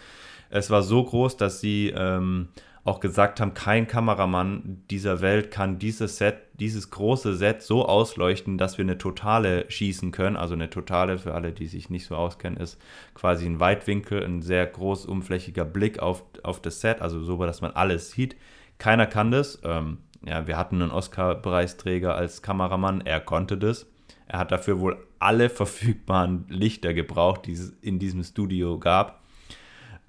Es 0.51 0.71
war 0.71 0.83
so 0.83 1.03
groß, 1.03 1.37
dass 1.37 1.61
sie 1.61 1.93
ähm, 1.97 2.49
auch 2.85 2.99
gesagt 2.99 3.41
haben, 3.41 3.55
kein 3.55 3.87
Kameramann 3.87 4.83
dieser 4.91 5.21
Welt 5.21 5.51
kann 5.51 5.79
dieses 5.79 6.17
Set, 6.17 6.37
dieses 6.55 6.91
große 6.91 7.37
Set 7.37 7.63
so 7.63 7.87
ausleuchten, 7.87 8.59
dass 8.59 8.77
wir 8.77 8.85
eine 8.85 8.99
Totale 8.99 9.71
schießen 9.71 10.11
können. 10.11 10.37
Also 10.37 10.55
eine 10.55 10.69
Totale, 10.69 11.19
für 11.19 11.35
alle, 11.35 11.53
die 11.53 11.69
sich 11.69 11.91
nicht 11.91 12.07
so 12.07 12.17
auskennen, 12.17 12.59
ist 12.59 12.81
quasi 13.15 13.47
ein 13.47 13.61
Weitwinkel, 13.61 14.25
ein 14.25 14.43
sehr 14.43 14.67
groß 14.67 15.07
umflächiger 15.07 15.65
Blick 15.65 16.01
auf, 16.01 16.25
auf 16.43 16.61
das 16.61 16.81
Set, 16.81 17.01
also 17.01 17.23
so, 17.23 17.37
dass 17.45 17.61
man 17.61 17.71
alles 17.71 18.11
sieht. 18.11 18.37
Keiner 18.79 19.07
kann 19.07 19.31
das. 19.31 19.61
Ähm, 19.63 19.99
ja, 20.27 20.47
wir 20.49 20.57
hatten 20.57 20.83
einen 20.83 20.91
Oscar-Preisträger 20.91 22.17
als 22.17 22.43
Kameramann, 22.43 23.01
er 23.01 23.21
konnte 23.21 23.57
das. 23.57 23.87
Er 24.33 24.39
hat 24.39 24.51
dafür 24.51 24.81
wohl 24.81 24.97
alle 25.19 25.51
verfügbaren 25.51 26.47
Lichter 26.49 26.95
gebraucht, 26.95 27.45
die 27.45 27.53
es 27.53 27.75
in 27.83 27.99
diesem 27.99 28.25
Studio 28.25 28.79
gab. 28.79 29.21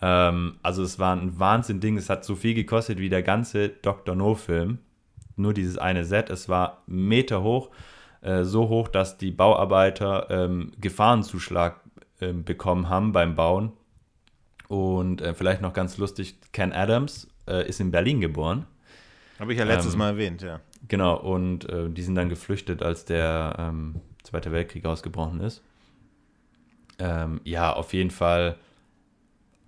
Ähm, 0.02 0.56
also 0.64 0.82
es 0.82 0.98
war 0.98 1.14
ein 1.14 1.38
Wahnsinn-Ding. 1.38 1.98
Es 1.98 2.10
hat 2.10 2.24
so 2.24 2.36
viel 2.38 2.54
gekostet 2.54 3.00
wie 3.00 3.10
der 3.10 3.22
ganze 3.22 3.68
Dr. 3.68 4.16
No-Film. 4.16 4.78
Nur 5.36 5.54
dieses 5.54 5.78
eine 5.78 6.06
Set. 6.06 6.30
Es 6.30 6.48
war 6.48 6.84
Meter 6.88 7.44
hoch. 7.44 7.70
Äh, 8.22 8.46
so 8.46 8.70
hoch, 8.70 8.88
dass 8.88 9.18
die 9.18 9.32
Bauarbeiter 9.32 10.28
ähm, 10.30 10.72
Gefahrenzuschlag 10.80 11.82
ähm, 12.22 12.46
bekommen 12.46 12.88
haben 12.88 13.12
beim 13.12 13.36
Bauen. 13.36 13.74
Und 14.70 15.22
äh, 15.22 15.34
vielleicht 15.34 15.62
noch 15.62 15.74
ganz 15.74 15.98
lustig, 15.98 16.38
Ken 16.54 16.72
Adams 16.72 17.28
äh, 17.46 17.68
ist 17.68 17.82
in 17.82 17.92
Berlin 17.92 18.22
geboren. 18.22 18.68
Habe 19.38 19.52
ich 19.52 19.60
ja 19.60 19.66
letztes 19.66 19.96
Ähm, 19.96 20.00
Mal 20.00 20.10
erwähnt, 20.12 20.42
ja. 20.44 20.62
Genau, 20.88 21.18
und 21.18 21.70
äh, 21.70 21.90
die 21.90 22.04
sind 22.04 22.16
dann 22.16 22.30
geflüchtet, 22.30 22.82
als 22.82 23.04
der 23.04 23.56
ähm, 23.60 23.96
Zweite 24.24 24.52
Weltkrieg 24.52 24.86
ausgebrochen 24.86 25.42
ist. 25.42 25.62
Ähm, 27.00 27.42
ja, 27.44 27.74
auf 27.74 27.94
jeden 27.94 28.12
Fall 28.12 28.58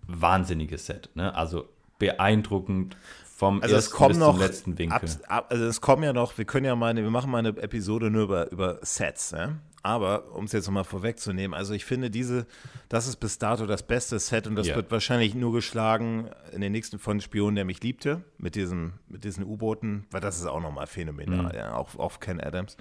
wahnsinniges 0.07 0.86
Set. 0.86 1.10
Ne? 1.15 1.34
Also 1.34 1.68
beeindruckend 1.99 2.95
vom 3.36 3.61
Also 3.61 3.76
es 3.76 3.86
ersten 3.86 3.98
kommen 3.98 4.10
bis 4.10 4.18
noch 4.19 4.32
zum 4.34 4.40
letzten 4.40 4.77
Winkel. 4.77 5.10
Ab, 5.27 5.48
also 5.49 5.65
es 5.65 5.82
kommen 5.82 6.03
ja 6.03 6.14
noch, 6.14 6.38
wir 6.38 6.45
können 6.45 6.65
ja 6.65 6.76
mal, 6.76 6.95
wir 6.95 7.10
machen 7.10 7.32
mal 7.32 7.40
eine 7.40 7.49
Episode 7.49 8.10
nur 8.10 8.23
über, 8.23 8.52
über 8.52 8.80
Sets, 8.82 9.32
ne? 9.34 9.60
Aber 9.82 10.34
um 10.34 10.45
es 10.45 10.52
jetzt 10.52 10.65
nochmal 10.65 10.84
vorwegzunehmen, 10.84 11.53
also 11.56 11.73
ich 11.76 11.86
finde 11.86 12.10
diese, 12.10 12.48
das 12.90 13.07
ist 13.07 13.18
bis 13.18 13.38
dato 13.38 13.68
das 13.68 13.84
beste 13.84 14.18
Set 14.18 14.48
und 14.48 14.56
das 14.56 14.65
Ja. 14.68 14.76
wird 14.77 14.90
wahrscheinlich 14.90 15.36
nur 15.36 15.53
geschlagen 15.53 16.27
in 16.53 16.61
den 16.61 16.72
nächsten 16.72 16.98
von 16.98 17.22
Spion, 17.22 17.53
der 17.53 17.65
mich 17.65 17.84
liebte, 17.84 18.23
mit 18.40 18.56
diesem, 18.56 18.94
mit 19.10 19.23
diesen 19.23 19.44
U-Booten, 19.44 20.07
weil 20.10 20.22
das 20.22 20.38
ist 20.40 20.48
auch 20.48 20.60
nochmal 20.61 20.88
phänomenal, 20.88 21.52
Mhm. 21.52 21.56
ja, 21.56 21.76
auch, 21.76 21.95
auch 21.99 22.19
Ken 22.19 22.40
Adams. 22.41 22.77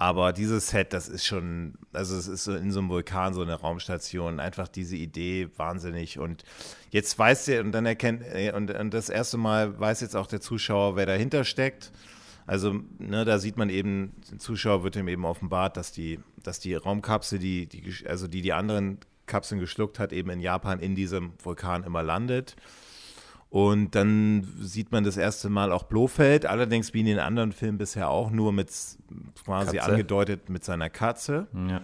Aber 0.00 0.32
dieses 0.32 0.68
Set, 0.68 0.92
das 0.92 1.08
ist 1.08 1.26
schon, 1.26 1.74
also 1.92 2.16
es 2.16 2.28
ist 2.28 2.44
so 2.44 2.54
in 2.54 2.70
so 2.70 2.78
einem 2.78 2.88
Vulkan, 2.88 3.34
so 3.34 3.42
eine 3.42 3.54
Raumstation, 3.54 4.38
einfach 4.38 4.68
diese 4.68 4.94
Idee 4.94 5.48
wahnsinnig. 5.56 6.20
Und 6.20 6.44
jetzt 6.90 7.18
weiß 7.18 7.46
der, 7.46 7.62
und 7.62 7.72
dann 7.72 7.84
erkennt, 7.84 8.22
äh, 8.22 8.52
und, 8.52 8.70
und 8.70 8.94
das 8.94 9.08
erste 9.08 9.38
Mal 9.38 9.78
weiß 9.78 10.00
jetzt 10.00 10.14
auch 10.14 10.28
der 10.28 10.40
Zuschauer, 10.40 10.94
wer 10.94 11.06
dahinter 11.06 11.42
steckt. 11.42 11.90
Also, 12.46 12.80
ne, 12.98 13.24
da 13.24 13.40
sieht 13.40 13.56
man 13.56 13.70
eben, 13.70 14.12
dem 14.30 14.38
Zuschauer 14.38 14.84
wird 14.84 14.94
ihm 14.94 15.08
eben 15.08 15.24
offenbart, 15.24 15.76
dass 15.76 15.90
die, 15.90 16.20
dass 16.44 16.60
die 16.60 16.74
Raumkapsel, 16.74 17.40
die, 17.40 17.66
die, 17.66 18.06
also 18.06 18.28
die 18.28 18.40
die 18.40 18.52
anderen 18.52 18.98
Kapseln 19.26 19.60
geschluckt 19.60 19.98
hat, 19.98 20.12
eben 20.12 20.30
in 20.30 20.38
Japan 20.38 20.78
in 20.78 20.94
diesem 20.94 21.32
Vulkan 21.42 21.82
immer 21.82 22.04
landet. 22.04 22.54
Und 23.50 23.94
dann 23.94 24.46
sieht 24.60 24.92
man 24.92 25.04
das 25.04 25.16
erste 25.16 25.48
Mal 25.48 25.72
auch 25.72 25.84
Blofeld, 25.84 26.44
allerdings 26.44 26.92
wie 26.92 27.00
in 27.00 27.06
den 27.06 27.18
anderen 27.18 27.52
Filmen 27.52 27.78
bisher 27.78 28.10
auch, 28.10 28.30
nur 28.30 28.52
mit 28.52 28.68
quasi 29.44 29.76
Katze. 29.76 29.90
angedeutet 29.90 30.50
mit 30.50 30.64
seiner 30.64 30.90
Katze. 30.90 31.48
ja. 31.68 31.82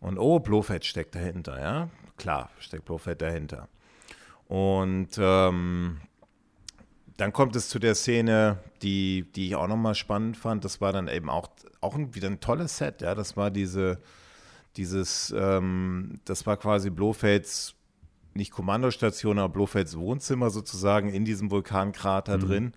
Und 0.00 0.18
oh, 0.18 0.38
Blofeld 0.38 0.84
steckt 0.84 1.14
dahinter, 1.14 1.58
ja. 1.58 1.88
Klar, 2.18 2.50
steckt 2.58 2.84
Blofeld 2.84 3.22
dahinter. 3.22 3.68
Und 4.48 5.08
ähm, 5.18 5.98
dann 7.16 7.32
kommt 7.32 7.56
es 7.56 7.70
zu 7.70 7.78
der 7.78 7.94
Szene, 7.94 8.58
die, 8.82 9.24
die 9.34 9.46
ich 9.46 9.56
auch 9.56 9.66
nochmal 9.66 9.94
spannend 9.94 10.36
fand. 10.36 10.62
Das 10.64 10.82
war 10.82 10.92
dann 10.92 11.08
eben 11.08 11.30
auch, 11.30 11.48
auch 11.80 11.96
wieder 11.96 12.28
ein 12.28 12.40
tolles 12.40 12.76
Set, 12.76 13.00
ja. 13.00 13.14
Das 13.14 13.36
war 13.38 13.50
diese, 13.50 13.98
dieses, 14.76 15.34
ähm, 15.36 16.20
das 16.26 16.46
war 16.46 16.58
quasi 16.58 16.90
Blofelds, 16.90 17.74
nicht 18.34 18.50
Kommandostation, 18.50 19.38
aber 19.38 19.52
Blofelds 19.52 19.96
Wohnzimmer 19.96 20.50
sozusagen 20.50 21.08
in 21.08 21.24
diesem 21.24 21.50
Vulkankrater 21.50 22.38
mhm. 22.38 22.40
drin, 22.40 22.72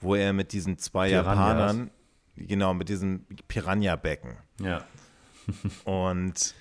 wo 0.00 0.14
er 0.14 0.32
mit 0.32 0.52
diesen 0.52 0.78
zwei 0.78 1.10
Piranhas. 1.10 1.36
Japanern, 1.36 1.90
genau, 2.36 2.74
mit 2.74 2.88
diesem 2.88 3.26
Piranha-Becken. 3.48 4.36
Ja. 4.60 4.84
Und 5.84 6.54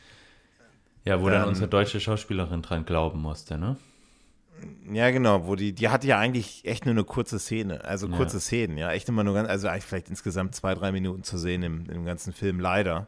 ja, 1.03 1.21
wo 1.21 1.29
dann, 1.29 1.41
dann 1.41 1.49
unsere 1.49 1.67
deutsche 1.67 1.99
Schauspielerin 1.99 2.61
dran 2.61 2.85
glauben 2.85 3.21
musste, 3.21 3.57
ne? 3.57 3.77
Ja, 4.91 5.11
genau, 5.11 5.47
wo 5.47 5.55
die, 5.55 5.73
die 5.73 5.89
hatte 5.89 6.07
ja 6.07 6.17
eigentlich 6.17 6.65
echt 6.65 6.85
nur 6.85 6.93
eine 6.93 7.03
kurze 7.03 7.39
Szene, 7.39 7.83
also 7.83 8.07
kurze 8.07 8.37
ja. 8.37 8.41
Szenen, 8.41 8.77
ja, 8.77 8.91
echt 8.91 9.09
immer 9.09 9.23
nur 9.23 9.33
ganz, 9.33 9.49
also 9.49 9.67
eigentlich 9.67 9.83
vielleicht 9.83 10.09
insgesamt 10.09 10.55
zwei, 10.55 10.73
drei 10.73 10.91
Minuten 10.91 11.23
zu 11.23 11.37
sehen 11.37 11.61
im, 11.61 11.89
im 11.89 12.05
ganzen 12.05 12.33
Film, 12.33 12.59
leider. 12.59 13.07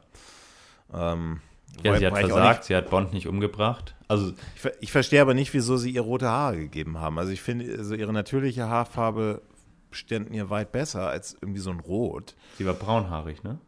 Ähm, 0.94 1.40
ja, 1.84 1.98
sie 1.98 2.08
hat 2.08 2.18
versagt, 2.18 2.64
sie 2.66 2.76
hat 2.76 2.90
Bond 2.90 3.14
nicht 3.14 3.28
umgebracht. 3.28 3.96
Also 4.08 4.34
ich, 4.56 4.72
ich, 4.82 4.92
verstehe 4.92 5.22
aber 5.22 5.34
nicht, 5.34 5.54
wieso 5.54 5.78
sie 5.78 5.92
ihr 5.92 6.02
rote 6.02 6.28
Haare 6.28 6.58
gegeben 6.58 7.00
haben. 7.00 7.20
Also 7.20 7.32
ich 7.32 7.42
finde, 7.42 7.76
also 7.78 7.94
ihre 7.94 8.14
natürliche 8.14 8.68
Haarfarbe 8.68 9.42
ständen 9.92 10.34
ihr 10.34 10.50
weit 10.50 10.72
besser 10.72 11.10
als 11.10 11.38
irgendwie 11.42 11.60
so 11.60 11.70
ein 11.70 11.80
Rot. 11.80 12.36
Sie 12.58 12.66
war 12.66 12.74
braunhaarig, 12.74 13.44
ne? 13.44 13.60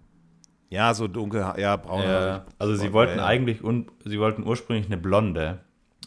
Ja, 0.70 0.94
so 0.94 1.08
dunkel, 1.08 1.54
ja, 1.58 1.76
braunhaarig. 1.76 2.44
Ja, 2.44 2.46
also 2.58 2.76
sie 2.76 2.94
wollten 2.94 3.20
eigentlich, 3.20 3.64
un, 3.64 3.88
sie 4.06 4.20
wollten 4.20 4.44
ursprünglich 4.44 4.86
eine 4.86 4.98
Blonde 4.98 5.60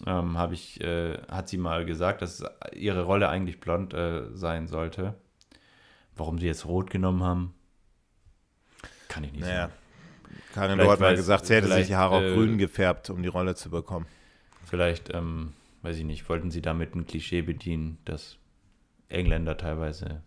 ähm, 0.06 0.38
habe 0.38 0.54
ich, 0.54 0.80
äh, 0.80 1.18
hat 1.30 1.48
sie 1.48 1.58
mal 1.58 1.84
gesagt, 1.84 2.22
dass 2.22 2.44
ihre 2.74 3.02
Rolle 3.02 3.28
eigentlich 3.28 3.60
blond 3.60 3.94
äh, 3.94 4.24
sein 4.34 4.66
sollte. 4.66 5.14
Warum 6.16 6.38
sie 6.38 6.46
jetzt 6.46 6.66
rot 6.66 6.90
genommen 6.90 7.22
haben, 7.22 7.54
kann 9.08 9.24
ich 9.24 9.32
nicht 9.32 9.42
naja. 9.42 9.68
sagen. 9.68 9.72
Karin 10.52 10.80
hat 10.80 11.00
mal 11.00 11.16
gesagt, 11.16 11.46
sie 11.46 11.54
hätte 11.54 11.68
sich 11.68 11.88
die 11.88 11.96
Haare 11.96 12.16
auch 12.16 12.22
äh, 12.22 12.34
grün 12.34 12.58
gefärbt, 12.58 13.10
um 13.10 13.22
die 13.22 13.28
Rolle 13.28 13.54
zu 13.54 13.70
bekommen. 13.70 14.06
Vielleicht, 14.64 15.12
ähm, 15.14 15.52
weiß 15.82 15.96
ich 15.96 16.04
nicht, 16.04 16.28
wollten 16.28 16.50
sie 16.50 16.62
damit 16.62 16.94
ein 16.94 17.06
Klischee 17.06 17.42
bedienen, 17.42 17.98
dass 18.04 18.38
Engländer 19.08 19.56
teilweise 19.56 20.22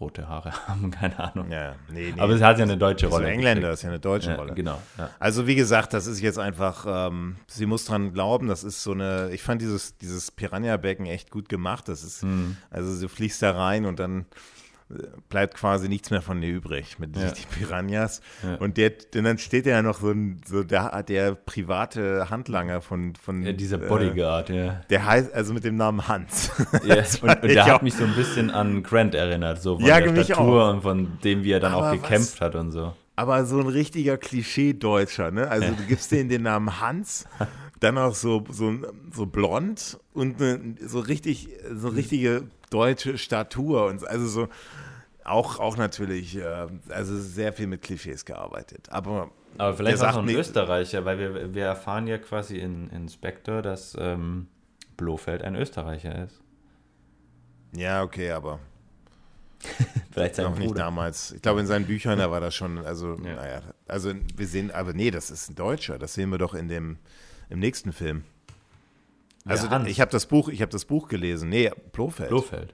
rote 0.00 0.28
Haare 0.28 0.52
haben, 0.68 0.90
keine 0.90 1.18
Ahnung. 1.18 1.50
Ja, 1.50 1.76
nee, 1.88 2.12
nee. 2.14 2.20
Aber 2.20 2.32
es 2.32 2.42
hat 2.42 2.58
ja 2.58 2.64
eine 2.64 2.76
deutsche 2.76 3.06
Rolle. 3.06 3.28
Engländer 3.28 3.72
ist 3.72 3.82
ja 3.82 3.90
eine 3.90 4.00
deutsche 4.00 4.30
ja, 4.30 4.36
Rolle. 4.36 4.54
Genau. 4.54 4.80
Ja. 4.98 5.10
Also 5.18 5.46
wie 5.46 5.54
gesagt, 5.54 5.92
das 5.92 6.06
ist 6.06 6.20
jetzt 6.20 6.38
einfach, 6.38 6.86
ähm, 6.88 7.36
sie 7.46 7.66
muss 7.66 7.84
dran 7.84 8.12
glauben, 8.12 8.48
das 8.48 8.64
ist 8.64 8.82
so 8.82 8.92
eine, 8.92 9.30
ich 9.32 9.42
fand 9.42 9.62
dieses, 9.62 9.96
dieses 9.98 10.30
Piranha-Becken 10.30 11.06
echt 11.06 11.30
gut 11.30 11.48
gemacht. 11.48 11.88
Das 11.88 12.02
ist, 12.02 12.24
mhm. 12.24 12.56
also 12.70 13.00
du 13.00 13.08
fliegst 13.08 13.42
da 13.42 13.52
rein 13.52 13.84
und 13.84 13.98
dann 13.98 14.26
bleibt 15.28 15.54
quasi 15.54 15.88
nichts 15.88 16.10
mehr 16.10 16.22
von 16.22 16.40
dir 16.40 16.50
übrig 16.50 16.98
mit 16.98 17.16
ja. 17.16 17.30
die 17.30 17.42
Piranhas. 17.58 18.20
Ja. 18.42 18.56
Und 18.56 18.76
der, 18.76 18.90
denn 18.90 19.24
dann 19.24 19.38
steht 19.38 19.66
ja 19.66 19.82
noch 19.82 20.00
so, 20.00 20.10
ein, 20.10 20.40
so 20.46 20.62
der, 20.62 21.02
der 21.02 21.34
private 21.34 22.28
Handlanger 22.30 22.80
von, 22.80 23.14
von 23.16 23.42
ja, 23.42 23.52
dieser 23.52 23.82
äh, 23.82 23.88
Bodyguard, 23.88 24.50
äh, 24.50 24.66
ja. 24.66 24.80
Der 24.90 25.06
heißt 25.06 25.32
also 25.32 25.54
mit 25.54 25.64
dem 25.64 25.76
Namen 25.76 26.06
Hans. 26.06 26.50
Ja, 26.84 26.96
und, 27.22 27.42
und 27.42 27.48
der 27.50 27.66
hat 27.66 27.82
mich 27.82 27.94
so 27.94 28.04
ein 28.04 28.14
bisschen 28.14 28.50
an 28.50 28.82
Grant 28.82 29.14
erinnert, 29.14 29.62
so 29.62 29.78
von 29.78 29.86
ja, 29.86 30.00
der 30.00 30.24
Statur 30.24 30.70
und 30.70 30.82
von 30.82 31.18
dem, 31.24 31.44
wie 31.44 31.52
er 31.52 31.60
dann 31.60 31.72
aber 31.72 31.88
auch 31.88 31.92
gekämpft 31.92 32.34
was, 32.34 32.40
hat 32.40 32.54
und 32.54 32.70
so. 32.70 32.94
Aber 33.16 33.44
so 33.44 33.60
ein 33.60 33.68
richtiger 33.68 34.16
Klischee-Deutscher, 34.16 35.30
ne? 35.30 35.48
Also 35.48 35.68
du 35.68 35.84
gibst 35.86 36.10
denen 36.10 36.28
den 36.28 36.42
Namen 36.42 36.80
Hans 36.80 37.26
dann 37.84 37.98
auch 37.98 38.14
so, 38.14 38.44
so, 38.50 38.74
so 39.12 39.26
blond 39.26 39.98
und 40.12 40.40
eine, 40.40 40.76
so 40.80 41.00
richtig, 41.00 41.48
so 41.72 41.88
richtige 41.88 42.48
deutsche 42.70 43.18
Statur 43.18 43.86
und 43.86 44.06
also 44.08 44.26
so 44.26 44.48
auch, 45.24 45.58
auch 45.58 45.76
natürlich, 45.76 46.36
äh, 46.36 46.66
also 46.88 47.18
sehr 47.18 47.52
viel 47.52 47.66
mit 47.66 47.82
Klischees 47.82 48.24
gearbeitet. 48.24 48.88
Aber, 48.90 49.30
Aber 49.56 49.74
vielleicht 49.74 50.02
auch 50.02 50.16
ein 50.16 50.28
Österreicher, 50.28 51.04
weil 51.04 51.18
wir, 51.18 51.54
wir 51.54 51.64
erfahren 51.64 52.06
ja 52.06 52.18
quasi 52.18 52.58
in, 52.58 52.90
in 52.90 53.08
Spectre, 53.08 53.62
dass 53.62 53.96
ähm, 53.98 54.48
Blofeld 54.96 55.42
ein 55.42 55.56
Österreicher 55.56 56.24
ist. 56.24 56.40
Ja, 57.72 58.02
okay, 58.02 58.30
aber 58.30 58.60
Vielleicht 60.12 60.36
sein 60.36 60.46
noch 60.46 60.58
nicht 60.58 60.76
damals. 60.76 61.32
Ich 61.32 61.42
glaube, 61.42 61.60
in 61.60 61.66
seinen 61.66 61.86
Büchern, 61.86 62.18
da 62.18 62.30
war 62.30 62.40
das 62.40 62.54
schon, 62.54 62.78
also, 62.84 63.16
ja. 63.24 63.34
naja, 63.34 63.62
also 63.88 64.12
wir 64.36 64.46
sehen, 64.46 64.70
aber 64.70 64.92
nee, 64.92 65.10
das 65.10 65.30
ist 65.30 65.48
ein 65.48 65.54
Deutscher. 65.54 65.98
Das 65.98 66.14
sehen 66.14 66.30
wir 66.30 66.38
doch 66.38 66.54
in 66.54 66.68
dem, 66.68 66.98
im 67.48 67.58
nächsten 67.58 67.92
Film. 67.92 68.24
Also 69.44 69.66
ja, 69.66 69.84
ich 69.84 70.00
habe 70.00 70.10
das 70.10 70.26
Buch, 70.26 70.48
ich 70.48 70.62
habe 70.62 70.72
das 70.72 70.84
Buch 70.84 71.08
gelesen. 71.08 71.48
Nee, 71.50 71.70
Blofeld. 71.92 72.30
Blofeld. 72.30 72.72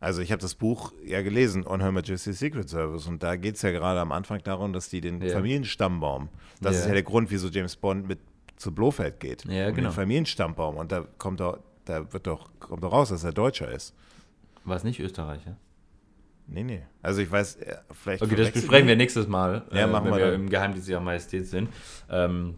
Also 0.00 0.22
ich 0.22 0.30
habe 0.30 0.40
das 0.40 0.54
Buch 0.54 0.92
ja 1.04 1.22
gelesen, 1.22 1.66
On 1.66 1.80
Her 1.80 1.90
Majesty's 1.90 2.38
Secret 2.38 2.68
Service, 2.68 3.06
und 3.06 3.22
da 3.22 3.34
geht 3.36 3.56
es 3.56 3.62
ja 3.62 3.72
gerade 3.72 3.98
am 3.98 4.12
Anfang 4.12 4.40
darum, 4.44 4.72
dass 4.72 4.88
die 4.88 5.00
den 5.00 5.20
ja. 5.20 5.32
Familienstammbaum, 5.32 6.28
das 6.60 6.74
ja. 6.74 6.80
ist 6.80 6.86
ja 6.86 6.92
der 6.92 7.02
Grund, 7.02 7.30
wieso 7.32 7.48
James 7.48 7.74
Bond 7.74 8.06
mit 8.06 8.20
zu 8.58 8.72
Blofeld 8.72 9.20
geht. 9.20 9.44
Ja, 9.44 9.68
um 9.68 9.74
genau. 9.74 9.88
Den 9.88 9.94
Familienstammbaum. 9.94 10.76
Und 10.76 10.92
da 10.92 11.04
kommt 11.18 11.40
doch, 11.40 11.58
da 11.84 12.12
wird 12.12 12.26
doch, 12.26 12.50
kommt 12.58 12.82
doch 12.82 12.92
raus, 12.92 13.08
dass 13.08 13.24
er 13.24 13.32
Deutscher 13.32 13.70
ist. 13.70 13.94
War 14.64 14.76
es 14.76 14.84
nicht 14.84 15.00
Österreicher? 15.00 15.56
Nee, 16.46 16.64
nee. 16.64 16.82
Also 17.02 17.20
ich 17.20 17.30
weiß, 17.30 17.58
vielleicht. 17.92 18.22
Okay, 18.22 18.34
das 18.34 18.50
besprechen 18.50 18.88
wir 18.88 18.96
nächstes 18.96 19.28
Mal, 19.28 19.66
ja, 19.70 19.84
äh, 19.84 19.86
machen 19.86 20.06
wenn 20.06 20.16
wir, 20.16 20.26
wir 20.26 20.34
im 20.34 20.48
Geheimdienst 20.48 20.88
ihrer 20.88 21.00
Majestät 21.00 21.46
sind. 21.46 21.68
Ähm, 22.10 22.56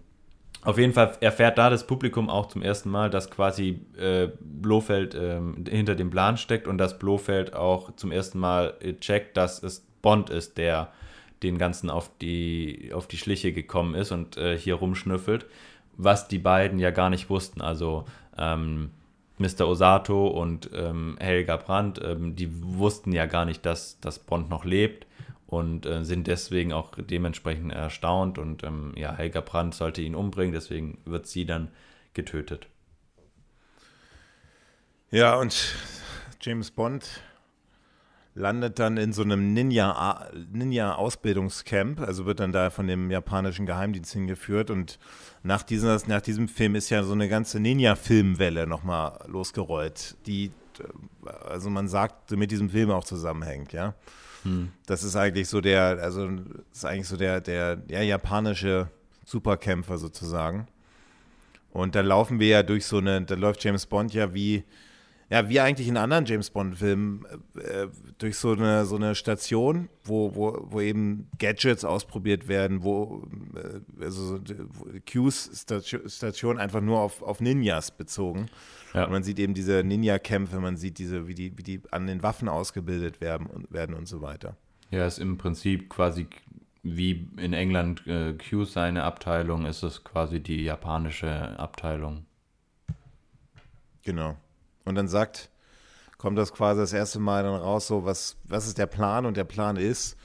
auf 0.63 0.77
jeden 0.77 0.93
Fall 0.93 1.17
erfährt 1.21 1.57
da 1.57 1.71
das 1.71 1.87
Publikum 1.87 2.29
auch 2.29 2.47
zum 2.47 2.63
ersten 2.63 2.91
Mal, 2.91 3.09
dass 3.09 3.31
quasi 3.31 3.81
äh, 3.99 4.29
Blofeld 4.41 5.15
äh, 5.15 5.41
hinter 5.69 5.95
dem 5.95 6.11
Plan 6.11 6.37
steckt 6.37 6.69
und 6.69 6.79
dass 6.79 6.99
Blofeld 6.99 7.55
auch 7.55 7.97
zum 7.97 8.13
ersten 8.13 8.39
Mal 8.39 8.75
äh, 8.81 8.95
checkt, 8.95 9.37
dass 9.37 9.63
es 9.63 9.87
Bond 10.03 10.29
ist, 10.29 10.59
der 10.59 10.93
den 11.43 11.57
Ganzen 11.57 11.89
auf 11.89 12.11
die, 12.21 12.91
auf 12.93 13.07
die 13.07 13.17
Schliche 13.17 13.53
gekommen 13.53 13.95
ist 13.95 14.13
und 14.13 14.37
äh, 14.37 14.59
hier 14.59 14.75
rumschnüffelt, 14.75 15.47
was 15.97 16.29
die 16.29 16.39
beiden 16.39 16.79
ja 16.79 16.91
gar 16.91 17.09
nicht 17.09 17.31
wussten. 17.31 17.63
Also 17.63 18.05
ähm, 18.37 18.91
Mr. 19.39 19.67
Osato 19.67 20.27
und 20.27 20.69
ähm, 20.75 21.17
Helga 21.19 21.57
Brandt, 21.57 21.99
ähm, 22.05 22.37
die 22.37 22.51
wussten 22.63 23.13
ja 23.13 23.25
gar 23.25 23.47
nicht, 23.47 23.65
dass, 23.65 23.99
dass 24.01 24.19
Bond 24.19 24.51
noch 24.51 24.67
lebt 24.67 25.07
und 25.51 25.87
äh, 25.87 26.05
sind 26.05 26.27
deswegen 26.27 26.73
auch 26.73 26.93
dementsprechend 26.97 27.73
erstaunt. 27.73 28.39
Und 28.39 28.65
ähm, 28.65 28.93
ja, 28.97 29.15
Helga 29.15 29.41
Brandt 29.41 29.75
sollte 29.75 30.03
ihn 30.03 30.15
umbringen, 30.15 30.53
deswegen 30.53 30.99
wird 31.05 31.27
sie 31.27 31.47
dann 31.47 31.69
getötet. 32.15 32.69
Ja, 35.11 35.37
und 35.37 35.75
James 36.41 36.71
Bond 36.71 37.23
landet 38.35 38.79
dann 38.79 38.97
in 38.97 39.13
so 39.13 39.23
einem 39.23 39.53
Ninja-Ausbildungscamp, 39.53 41.99
Ninja 41.99 42.07
also 42.07 42.25
wird 42.27 42.39
dann 42.41 42.53
da 42.53 42.71
von 42.71 42.87
dem 42.87 43.11
japanischen 43.11 43.67
Geheimdienst 43.67 44.13
hingeführt 44.13 44.71
und 44.71 45.01
nach, 45.43 45.65
dieser, 45.65 46.01
nach 46.07 46.21
diesem 46.21 46.47
Film 46.49 46.77
ist 46.77 46.91
ja 46.91 47.03
so 47.03 47.13
eine 47.13 47.29
ganze 47.29 47.59
Ninja-Filmwelle 47.61 48.67
nochmal 48.67 49.25
losgerollt, 49.27 50.17
die, 50.27 50.53
also 51.45 51.71
man 51.71 51.89
sagt, 51.89 52.33
mit 52.33 52.51
diesem 52.51 52.69
Film 52.71 52.91
auch 52.91 53.05
zusammenhängt, 53.05 53.73
ja. 53.73 53.95
Hm. 54.45 54.71
Das 54.87 55.03
ist 55.03 55.17
eigentlich 55.17 55.49
so 55.49 55.61
der, 55.61 55.99
also 56.01 56.29
ist 56.73 56.85
eigentlich 56.85 57.09
so 57.09 57.17
der, 57.17 57.41
der, 57.41 57.77
der 57.77 58.05
japanische 58.05 58.89
Superkämpfer 59.25 59.99
sozusagen. 59.99 60.67
Und 61.73 61.95
da 61.95 62.01
laufen 62.01 62.41
wir 62.41 62.49
ja 62.49 62.63
durch 62.63 62.87
so 62.87 62.99
eine, 62.99 63.23
da 63.23 63.35
läuft 63.35 63.63
James 63.63 63.87
Bond 63.87 64.13
ja 64.13 64.35
wie, 64.35 64.65
ja, 65.31 65.49
wie 65.49 65.61
eigentlich 65.61 65.87
in 65.87 65.97
anderen 65.97 66.27
James 66.27 66.51
Bond-Filmen, 66.51 67.25
äh, 67.55 67.87
durch 68.19 68.37
so 68.37 68.51
eine, 68.51 68.85
so 68.85 68.97
eine 68.97 69.15
Station, 69.15 69.89
wo, 70.03 70.35
wo, 70.35 70.67
wo 70.69 70.81
eben 70.81 71.29
Gadgets 71.39 71.85
ausprobiert 71.85 72.49
werden, 72.49 72.83
wo, 72.83 73.29
äh, 73.55 74.05
also 74.05 74.41
Q's-Station 75.07 76.59
einfach 76.59 76.81
nur 76.81 76.99
auf, 76.99 77.23
auf 77.23 77.41
Ninjas 77.41 77.93
bezogen. 77.93 78.47
Ja. 78.93 79.05
Und 79.05 79.13
man 79.13 79.23
sieht 79.23 79.39
eben 79.39 79.55
diese 79.55 79.85
Ninja-Kämpfe, 79.85 80.59
man 80.59 80.77
sieht 80.77 80.99
diese, 80.99 81.29
wie 81.29 81.35
die, 81.35 81.57
wie 81.57 81.63
die 81.63 81.81
an 81.93 82.09
den 82.09 82.25
Waffen 82.25 82.49
ausgebildet 82.49 83.21
werden 83.21 83.47
und, 83.47 83.73
werden 83.73 83.95
und 83.95 84.09
so 84.09 84.23
weiter. 84.23 84.57
Ja, 84.91 85.07
ist 85.07 85.21
im 85.21 85.39
Prinzip 85.39 85.89
quasi 85.89 86.27
wie 86.83 87.29
in 87.37 87.53
England 87.53 88.05
äh, 88.09 88.33
Q 88.33 88.65
seine 88.65 89.05
Abteilung, 89.05 89.65
ist 89.67 89.85
es 89.85 90.03
quasi 90.03 90.41
die 90.41 90.65
japanische 90.65 91.31
Abteilung. 91.57 92.25
Genau. 94.03 94.37
Und 94.85 94.95
dann 94.95 95.09
sagt, 95.09 95.51
kommt 96.19 96.39
das 96.39 96.53
quasi 96.53 96.81
das 96.81 96.93
erste 96.93 97.19
Mal 97.19 97.43
dann 97.43 97.55
raus, 97.55 97.87
so 97.87 98.05
was, 98.05 98.37
was 98.45 98.67
ist 98.67 98.79
der 98.79 98.87
Plan? 98.87 99.27
Und 99.27 99.37
der 99.37 99.45
Plan 99.45 99.77
ist, 99.77 100.17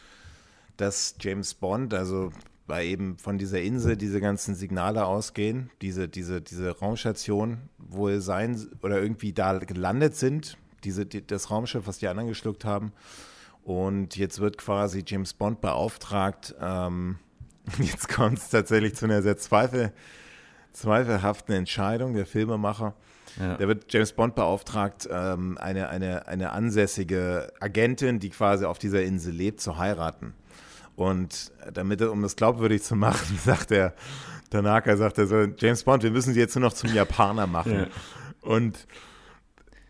dass 0.77 1.15
James 1.19 1.53
Bond, 1.53 1.94
also 1.94 2.32
weil 2.68 2.86
eben 2.86 3.18
von 3.18 3.38
dieser 3.38 3.61
Insel 3.61 3.95
diese 3.95 4.19
ganzen 4.19 4.56
Signale 4.56 5.06
ausgehen, 5.06 5.69
diese, 5.82 6.10
diese, 6.10 6.41
diese 6.41 6.77
Raumstation 6.80 7.69
wohl 7.77 8.22
sein 8.22 8.68
oder 8.82 9.02
irgendwie 9.02 9.34
da 9.34 9.60
gelandet 9.60 10.15
sind, 10.15 10.57
diese, 10.84 11.06
die, 11.06 11.26
das 11.26 11.52
Raumschiff, 11.52 11.88
was 11.88 11.99
die 11.99 12.07
anderen 12.07 12.27
geschluckt 12.27 12.65
haben. 12.65 12.91
Und 13.64 14.15
jetzt 14.15 14.40
wird 14.40 14.57
quasi 14.57 15.03
James 15.06 15.34
Bond 15.34 15.61
beauftragt, 15.61 16.56
ähm, 16.60 17.18
jetzt 17.80 18.10
kommt 18.10 18.40
es 18.40 18.49
tatsächlich 18.49 18.95
zu 18.95 19.06
einer 19.06 19.22
sehr 19.22 19.38
zweifel, 19.38 19.94
zweifelhaften 20.72 21.56
Entscheidung 21.56 22.14
der 22.14 22.26
Filmemacher. 22.26 22.95
Ja. 23.40 23.57
Da 23.57 23.68
wird 23.68 23.91
James 23.91 24.14
Bond 24.14 24.36
beauftragt, 24.36 25.07
ähm, 25.12 25.57
eine, 25.57 25.90
eine, 25.90 26.28
eine 26.28 26.52
ansässige 26.52 27.52
Agentin, 27.60 28.20
die 28.20 28.30
quasi 28.30 28.66
auf 28.66 28.78
dieser 28.78 29.03
Insel 29.03 29.34
lebt, 29.34 29.62
zu 29.62 29.78
heiraten. 29.78 30.34
Und 30.95 31.52
damit, 31.74 32.02
um 32.02 32.22
das 32.22 32.36
glaubwürdig 32.36 32.84
zu 32.84 32.95
machen, 32.95 33.38
sagt 33.44 33.72
er, 33.72 33.94
Tanaka 34.49 34.95
sagt 34.95 35.18
er 35.18 35.28
so, 35.28 35.44
James 35.57 35.84
Bond, 35.84 36.03
wir 36.03 36.12
müssen 36.12 36.34
sie 36.34 36.40
jetzt 36.40 36.56
nur 36.56 36.64
noch 36.64 36.74
zum 36.74 36.94
Japaner 36.94 37.48
machen. 37.48 37.74
Ja. 37.74 37.88
Und, 38.41 38.88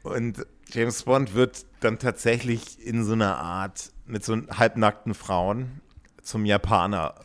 und 0.04 0.46
James 0.70 1.04
Bond 1.04 1.36
wird 1.36 1.66
dann 1.82 2.00
tatsächlich 2.00 2.84
in 2.84 3.04
so 3.04 3.14
einer 3.14 3.38
Art 3.38 3.92
mit 4.06 4.24
so 4.24 4.36
halbnackten 4.50 5.14
Frauen 5.14 5.82
zum 6.22 6.46
Japaner. 6.46 7.16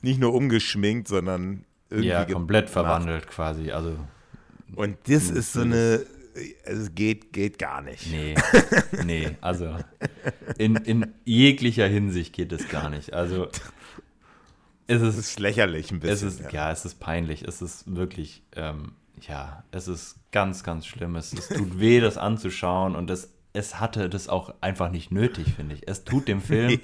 Nicht 0.00 0.18
nur 0.18 0.32
umgeschminkt, 0.34 1.08
sondern 1.08 1.64
irgendwie. 1.90 2.08
Ja, 2.08 2.24
komplett 2.24 2.66
gemacht. 2.66 2.72
verwandelt 2.72 3.28
quasi. 3.28 3.70
Also. 3.70 3.96
Und 4.74 4.96
das 5.06 5.30
ist 5.30 5.52
so 5.52 5.60
eine. 5.60 6.04
Es 6.64 6.94
geht, 6.94 7.34
geht 7.34 7.58
gar 7.58 7.82
nicht. 7.82 8.10
Nee, 8.10 8.34
nee, 9.04 9.36
also 9.42 9.76
in, 10.56 10.76
in 10.76 11.12
jeglicher 11.26 11.86
Hinsicht 11.86 12.32
geht 12.32 12.52
es 12.52 12.68
gar 12.70 12.88
nicht. 12.88 13.12
Also 13.12 13.48
es 14.86 15.02
ist, 15.02 15.08
es 15.08 15.18
ist 15.18 15.40
lächerlich 15.40 15.90
ein 15.90 16.00
bisschen. 16.00 16.28
Es 16.28 16.34
ist, 16.34 16.40
ja. 16.40 16.50
ja. 16.50 16.72
es 16.72 16.84
ist 16.84 17.00
peinlich. 17.00 17.42
Es 17.42 17.60
ist 17.60 17.94
wirklich, 17.94 18.42
ähm, 18.56 18.92
ja, 19.20 19.64
es 19.72 19.88
ist 19.88 20.16
ganz, 20.32 20.64
ganz 20.64 20.86
schlimm. 20.86 21.16
Es, 21.16 21.32
es 21.32 21.48
tut 21.48 21.78
weh, 21.78 22.00
das 22.00 22.16
anzuschauen 22.16 22.96
und 22.96 23.10
es, 23.10 23.32
es 23.52 23.78
hatte 23.78 24.08
das 24.08 24.28
auch 24.28 24.54
einfach 24.60 24.90
nicht 24.90 25.10
nötig, 25.10 25.54
finde 25.54 25.74
ich. 25.74 25.86
Es 25.86 26.04
tut 26.04 26.28
dem 26.28 26.40
Film 26.40 26.80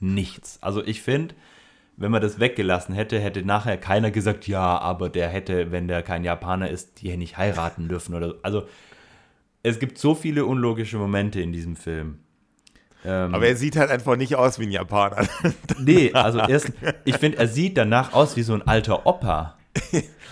nichts. 0.00 0.58
Also 0.60 0.84
ich 0.84 1.02
finde, 1.02 1.34
wenn 2.02 2.10
man 2.10 2.20
das 2.20 2.40
weggelassen 2.40 2.94
hätte, 2.94 3.18
hätte 3.20 3.44
nachher 3.44 3.76
keiner 3.76 4.10
gesagt, 4.10 4.48
ja, 4.48 4.78
aber 4.78 5.08
der 5.08 5.28
hätte, 5.28 5.70
wenn 5.70 5.86
der 5.86 6.02
kein 6.02 6.24
Japaner 6.24 6.68
ist, 6.68 7.00
die 7.00 7.16
nicht 7.16 7.38
heiraten 7.38 7.88
dürfen 7.88 8.14
oder 8.14 8.30
so. 8.30 8.34
Also 8.42 8.62
es 9.62 9.78
gibt 9.78 9.98
so 9.98 10.14
viele 10.14 10.44
unlogische 10.44 10.98
Momente 10.98 11.40
in 11.40 11.52
diesem 11.52 11.76
Film. 11.76 12.18
Ähm, 13.04 13.34
aber 13.34 13.46
er 13.46 13.56
sieht 13.56 13.76
halt 13.76 13.90
einfach 13.90 14.16
nicht 14.16 14.34
aus 14.34 14.58
wie 14.58 14.64
ein 14.64 14.72
Japaner. 14.72 15.28
nee, 15.78 16.12
also 16.12 16.40
erst, 16.40 16.72
ich 17.04 17.16
finde, 17.16 17.38
er 17.38 17.46
sieht 17.46 17.78
danach 17.78 18.12
aus 18.12 18.36
wie 18.36 18.42
so 18.42 18.54
ein 18.54 18.62
alter 18.62 19.06
Opa. 19.06 19.56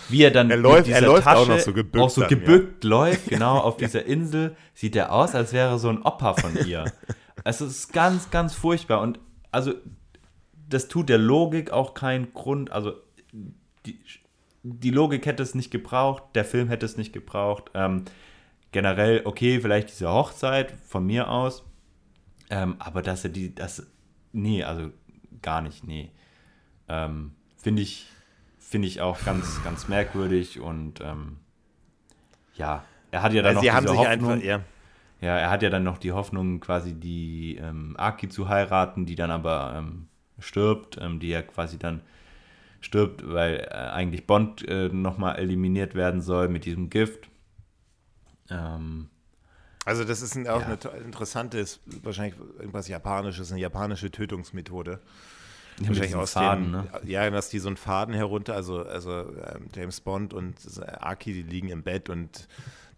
Wie 0.08 0.22
er 0.22 0.32
dann 0.32 0.50
er 0.50 0.56
läuft, 0.56 0.88
er 0.88 1.00
läuft 1.00 1.24
Tasche, 1.24 1.38
auch 1.38 1.48
noch 1.48 1.60
so 1.60 1.72
gebückt. 1.72 2.02
Auch 2.02 2.10
so 2.10 2.26
gebückt 2.26 2.84
ja. 2.84 2.90
läuft, 2.90 3.28
genau, 3.28 3.58
auf 3.60 3.76
dieser 3.76 4.04
Insel 4.04 4.56
sieht 4.74 4.96
er 4.96 5.12
aus, 5.12 5.36
als 5.36 5.52
wäre 5.52 5.78
so 5.78 5.88
ein 5.88 6.02
Opa 6.02 6.34
von 6.34 6.56
ihr. 6.66 6.84
es 7.44 7.60
ist 7.60 7.92
ganz, 7.92 8.30
ganz 8.30 8.54
furchtbar. 8.54 9.00
Und 9.00 9.20
also, 9.52 9.74
das 10.70 10.88
tut 10.88 11.08
der 11.08 11.18
Logik 11.18 11.70
auch 11.70 11.94
keinen 11.94 12.32
Grund. 12.32 12.72
Also, 12.72 12.94
die, 13.86 13.98
die 14.62 14.90
Logik 14.90 15.26
hätte 15.26 15.42
es 15.42 15.54
nicht 15.54 15.70
gebraucht, 15.70 16.22
der 16.34 16.44
Film 16.44 16.68
hätte 16.68 16.86
es 16.86 16.96
nicht 16.96 17.12
gebraucht. 17.12 17.70
Ähm, 17.74 18.04
generell, 18.72 19.22
okay, 19.24 19.60
vielleicht 19.60 19.90
diese 19.90 20.08
Hochzeit 20.08 20.74
von 20.86 21.04
mir 21.04 21.30
aus 21.30 21.64
ähm, 22.50 22.74
aber 22.80 23.00
dass 23.00 23.24
er 23.24 23.30
die, 23.30 23.54
das, 23.54 23.86
nee, 24.32 24.64
also 24.64 24.90
gar 25.40 25.62
nicht, 25.62 25.86
nee. 25.86 26.10
Ähm, 26.88 27.32
Finde 27.56 27.82
ich, 27.82 28.06
finde 28.58 28.88
ich 28.88 29.00
auch 29.00 29.24
ganz, 29.24 29.62
ganz 29.62 29.86
merkwürdig 29.86 30.60
und 30.60 31.00
ähm, 31.00 31.36
ja, 32.54 32.84
er 33.12 33.22
hat 33.22 33.32
ja 33.32 33.42
dann 33.42 33.56
also 33.56 33.68
noch 33.68 33.80
diese 33.80 33.96
Hoffnung. 33.96 34.06
Einfach, 34.06 34.44
ja. 34.44 34.60
ja. 35.20 35.38
er 35.38 35.50
hat 35.50 35.62
ja 35.62 35.70
dann 35.70 35.84
noch 35.84 35.98
die 35.98 36.12
Hoffnung, 36.12 36.58
quasi 36.58 36.94
die 36.94 37.56
ähm, 37.56 37.94
Aki 37.96 38.28
zu 38.28 38.48
heiraten, 38.48 39.06
die 39.06 39.14
dann 39.14 39.30
aber 39.30 39.74
ähm, 39.76 40.08
stirbt, 40.40 40.98
ähm, 41.00 41.20
die 41.20 41.28
ja 41.28 41.42
quasi 41.42 41.78
dann 41.78 42.02
stirbt, 42.80 43.22
weil 43.28 43.68
äh, 43.70 43.74
eigentlich 43.74 44.26
Bond 44.26 44.66
äh, 44.66 44.88
nochmal 44.88 45.36
eliminiert 45.36 45.94
werden 45.94 46.20
soll 46.20 46.48
mit 46.48 46.64
diesem 46.64 46.90
Gift. 46.90 47.28
Ähm, 48.48 49.08
also 49.84 50.04
das 50.04 50.22
ist 50.22 50.34
ein, 50.36 50.46
auch 50.48 50.60
ja. 50.60 50.66
eine 50.66 50.98
interessante, 51.04 51.58
ist 51.58 51.80
wahrscheinlich 52.02 52.38
irgendwas 52.58 52.88
Japanisches, 52.88 53.50
eine 53.50 53.60
japanische 53.60 54.10
Tötungsmethode. 54.10 55.00
Ja, 55.80 55.88
wahrscheinlich 55.88 56.14
aus 56.14 56.32
Faden, 56.32 56.64
dem, 56.64 56.70
ne? 56.72 56.88
ja, 57.04 57.28
dass 57.30 57.48
die 57.48 57.58
so 57.58 57.68
einen 57.68 57.78
Faden 57.78 58.14
herunter, 58.14 58.54
also, 58.54 58.84
also 58.84 59.20
ähm, 59.20 59.68
James 59.74 60.00
Bond 60.00 60.34
und 60.34 60.56
Aki, 61.00 61.32
die 61.32 61.42
liegen 61.42 61.68
im 61.68 61.82
Bett 61.82 62.10
und 62.10 62.48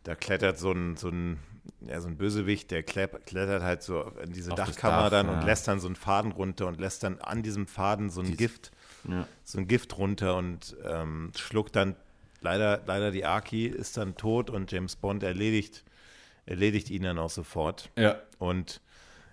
da 0.03 0.17
klettert 0.17 0.59
so 0.59 0.73
ein, 0.73 0.97
so 0.97 1.09
ein, 1.09 1.39
ja, 1.81 2.01
so 2.01 2.09
ein 2.09 2.17
Bösewicht, 2.17 2.71
der 2.71 2.83
klettert 2.83 3.63
halt 3.63 3.83
so 3.83 4.03
in 4.23 4.33
diese 4.33 4.53
Auf 4.53 4.57
Dachkammer 4.57 5.05
Dach, 5.05 5.11
dann 5.11 5.27
ja. 5.27 5.33
und 5.35 5.45
lässt 5.45 5.69
dann 5.69 5.81
so 5.81 5.87
einen 5.87 5.97
Faden 5.97 6.33
runter 6.33 6.67
und 6.67 6.81
lässt 6.81 7.03
dann 7.03 7.21
an 7.21 7.43
diesem 7.43 7.67
Faden 7.67 8.11
so 8.11 8.21
ein 8.21 8.29
Dies, 8.29 8.37
Gift, 8.37 8.71
ja. 9.09 9.27
so 9.45 9.59
ein 9.59 9.69
Gift 9.69 9.97
runter 9.99 10.37
und 10.37 10.77
ähm, 10.85 11.33
schluckt 11.37 11.77
dann 11.77 11.97
leider, 12.41 12.81
leider 12.87 13.11
die 13.11 13.25
Aki, 13.25 13.67
ist 13.67 13.97
dann 13.97 14.17
tot 14.17 14.51
und 14.51 14.73
James 14.73 14.97
Bond 14.97 15.23
erledigt 15.23 15.85
erledigt 16.47 16.91
ihn 16.91 17.03
dann 17.03 17.19
auch 17.19 17.31
sofort. 17.31 17.91
Ja. 17.97 18.17
Und 18.39 18.81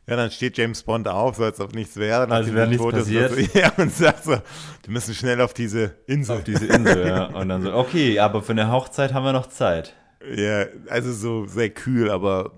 ja, 0.07 0.15
dann 0.15 0.31
steht 0.31 0.57
James 0.57 0.83
Bond 0.83 1.07
auf, 1.07 1.35
so 1.35 1.43
als 1.43 1.59
ob 1.59 1.75
nichts 1.75 1.95
wäre. 1.95 2.29
Also 2.31 2.53
wäre 2.53 2.67
nichts 2.67 2.83
passiert. 2.83 3.31
So, 3.31 3.39
ja, 3.59 3.71
und 3.77 3.93
sagt 3.93 4.23
so, 4.23 4.31
wir 4.31 4.41
müssen 4.87 5.13
schnell 5.13 5.39
auf 5.41 5.53
diese 5.53 5.95
Insel. 6.07 6.37
Auf 6.37 6.43
diese 6.43 6.65
Insel, 6.65 7.07
ja. 7.07 7.25
Und 7.25 7.49
dann 7.49 7.61
so, 7.61 7.73
okay, 7.73 8.19
aber 8.19 8.41
für 8.41 8.53
eine 8.53 8.71
Hochzeit 8.71 9.13
haben 9.13 9.23
wir 9.23 9.33
noch 9.33 9.47
Zeit. 9.47 9.93
Ja, 10.35 10.65
also 10.89 11.13
so 11.13 11.45
sehr 11.47 11.69
kühl, 11.69 12.09
aber 12.11 12.51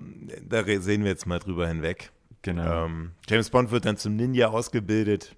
da 0.47 0.63
sehen 0.63 1.03
wir 1.03 1.11
jetzt 1.11 1.25
mal 1.25 1.39
drüber 1.39 1.67
hinweg. 1.67 2.11
Genau. 2.41 2.85
Ähm, 2.85 3.11
James 3.29 3.49
Bond 3.49 3.71
wird 3.71 3.85
dann 3.85 3.97
zum 3.97 4.15
Ninja 4.15 4.47
ausgebildet. 4.47 5.35